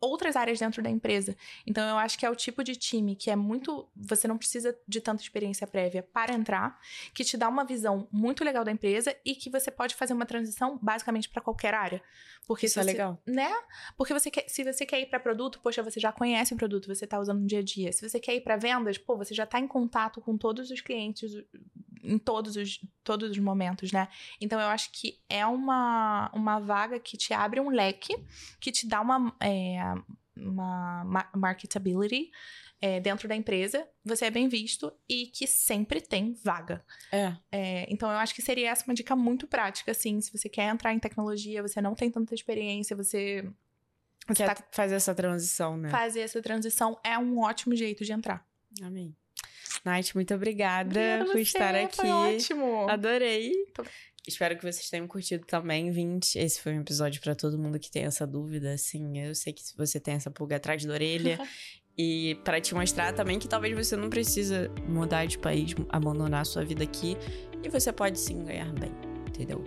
outras 0.00 0.36
áreas 0.36 0.58
dentro 0.58 0.82
da 0.82 0.90
empresa. 0.90 1.36
Então 1.66 1.88
eu 1.88 1.96
acho 1.96 2.18
que 2.18 2.24
é 2.24 2.30
o 2.30 2.36
tipo 2.36 2.62
de 2.62 2.76
time 2.76 3.16
que 3.16 3.30
é 3.30 3.36
muito, 3.36 3.88
você 3.96 4.28
não 4.28 4.38
precisa 4.38 4.76
de 4.86 5.00
tanta 5.00 5.22
experiência 5.22 5.66
prévia 5.66 6.02
para 6.02 6.34
entrar, 6.34 6.78
que 7.12 7.24
te 7.24 7.36
dá 7.36 7.48
uma 7.48 7.64
visão 7.64 8.08
muito 8.10 8.44
legal 8.44 8.64
da 8.64 8.72
empresa 8.72 9.14
e 9.24 9.34
que 9.34 9.50
você 9.50 9.70
pode 9.70 9.94
fazer 9.94 10.12
uma 10.12 10.26
transição 10.26 10.78
basicamente 10.80 11.28
para 11.28 11.42
qualquer 11.42 11.74
área. 11.74 12.02
Porque 12.46 12.66
Isso 12.66 12.80
é 12.80 12.82
você, 12.82 12.90
legal. 12.90 13.22
Né? 13.26 13.52
Porque 13.96 14.14
você 14.14 14.30
quer, 14.30 14.48
se 14.48 14.64
você 14.64 14.86
quer 14.86 15.00
ir 15.00 15.06
para 15.06 15.20
produto, 15.20 15.60
poxa, 15.62 15.82
você 15.82 16.00
já 16.00 16.10
conhece 16.10 16.54
o 16.54 16.56
produto, 16.56 16.86
você 16.86 17.04
está 17.04 17.18
usando 17.18 17.40
no 17.40 17.46
dia 17.46 17.58
a 17.58 17.62
dia. 17.62 17.92
Se 17.92 18.08
você 18.08 18.18
quer 18.18 18.34
ir 18.34 18.40
para 18.40 18.56
vendas, 18.56 18.96
pô, 18.96 19.16
você 19.16 19.34
já 19.34 19.44
está 19.44 19.60
em 19.60 19.68
contato 19.68 20.20
com 20.20 20.36
todos 20.36 20.70
os 20.70 20.80
clientes 20.80 21.32
em 22.02 22.18
todos 22.18 22.56
os, 22.56 22.80
todos 23.02 23.30
os 23.30 23.38
momentos, 23.38 23.92
né? 23.92 24.08
Então 24.40 24.60
eu 24.60 24.68
acho 24.68 24.90
que 24.92 25.18
é 25.28 25.46
uma, 25.46 26.30
uma 26.34 26.58
vaga 26.58 26.98
que 26.98 27.16
te 27.16 27.32
abre 27.32 27.60
um 27.60 27.70
leque, 27.70 28.16
que 28.60 28.70
te 28.70 28.86
dá 28.86 29.00
uma, 29.00 29.34
é, 29.40 29.78
uma 30.36 31.30
marketability 31.34 32.30
é, 32.80 33.00
dentro 33.00 33.28
da 33.28 33.34
empresa, 33.34 33.86
você 34.04 34.26
é 34.26 34.30
bem 34.30 34.48
visto 34.48 34.92
e 35.08 35.26
que 35.26 35.46
sempre 35.46 36.00
tem 36.00 36.32
vaga. 36.32 36.84
É. 37.10 37.34
é. 37.50 37.86
Então, 37.92 38.10
eu 38.10 38.18
acho 38.18 38.34
que 38.34 38.42
seria 38.42 38.70
essa 38.70 38.84
uma 38.84 38.94
dica 38.94 39.16
muito 39.16 39.46
prática, 39.46 39.90
assim, 39.90 40.20
se 40.20 40.30
você 40.30 40.48
quer 40.48 40.70
entrar 40.72 40.92
em 40.92 40.98
tecnologia, 40.98 41.62
você 41.62 41.80
não 41.80 41.94
tem 41.94 42.10
tanta 42.10 42.34
experiência, 42.34 42.94
você... 42.96 43.50
você 44.26 44.44
quer 44.44 44.54
tá... 44.54 44.64
fazer 44.70 44.94
essa 44.94 45.14
transição, 45.14 45.76
né? 45.76 45.88
Fazer 45.88 46.20
essa 46.20 46.40
transição 46.40 46.98
é 47.02 47.18
um 47.18 47.40
ótimo 47.40 47.74
jeito 47.74 48.04
de 48.04 48.12
entrar. 48.12 48.46
Amém. 48.82 49.14
Nath, 49.84 50.14
muito 50.14 50.34
obrigada, 50.34 50.88
obrigada 50.88 51.24
por 51.24 51.32
você, 51.32 51.40
estar 51.40 51.74
aqui. 51.74 51.96
Foi 51.96 52.10
ótimo. 52.10 52.88
Adorei. 52.88 53.52
Espero 54.26 54.56
que 54.58 54.62
vocês 54.62 54.90
tenham 54.90 55.06
curtido 55.06 55.46
também, 55.46 55.90
20. 55.90 56.38
Esse 56.38 56.60
foi 56.60 56.74
um 56.74 56.82
episódio 56.82 57.20
para 57.20 57.34
todo 57.34 57.58
mundo 57.58 57.78
que 57.78 57.90
tem 57.90 58.04
essa 58.04 58.26
dúvida, 58.26 58.74
assim. 58.74 59.18
Eu 59.18 59.34
sei 59.34 59.54
que 59.54 59.62
você 59.76 59.98
tem 59.98 60.14
essa 60.14 60.30
pulga 60.30 60.56
atrás 60.56 60.84
da 60.84 60.92
orelha. 60.92 61.38
e 61.96 62.38
para 62.44 62.60
te 62.60 62.74
mostrar 62.74 63.12
também 63.14 63.38
que 63.38 63.48
talvez 63.48 63.74
você 63.74 63.96
não 63.96 64.10
precisa 64.10 64.70
mudar 64.86 65.24
de 65.24 65.38
país, 65.38 65.74
abandonar 65.88 66.42
a 66.42 66.44
sua 66.44 66.62
vida 66.62 66.84
aqui. 66.84 67.16
E 67.64 67.70
você 67.70 67.90
pode 67.90 68.20
sim 68.20 68.44
ganhar 68.44 68.70
bem, 68.74 68.92
entendeu? 69.26 69.64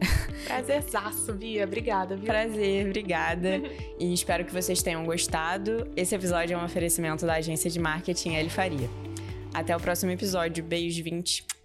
Prazerzaço, 0.46 1.32
Bia. 1.32 1.64
Obrigada, 1.64 2.16
Bia. 2.16 2.26
Prazer, 2.26 2.86
obrigada. 2.86 3.62
e 3.98 4.12
espero 4.12 4.44
que 4.44 4.52
vocês 4.52 4.82
tenham 4.82 5.06
gostado. 5.06 5.90
Esse 5.96 6.14
episódio 6.14 6.54
é 6.54 6.58
um 6.58 6.64
oferecimento 6.64 7.24
da 7.24 7.34
agência 7.34 7.70
de 7.70 7.78
marketing 7.78 8.34
L 8.34 8.50
Faria. 8.50 9.09
Até 9.52 9.76
o 9.76 9.80
próximo 9.80 10.12
episódio. 10.12 10.62
Beijo 10.62 11.02
20. 11.02 11.59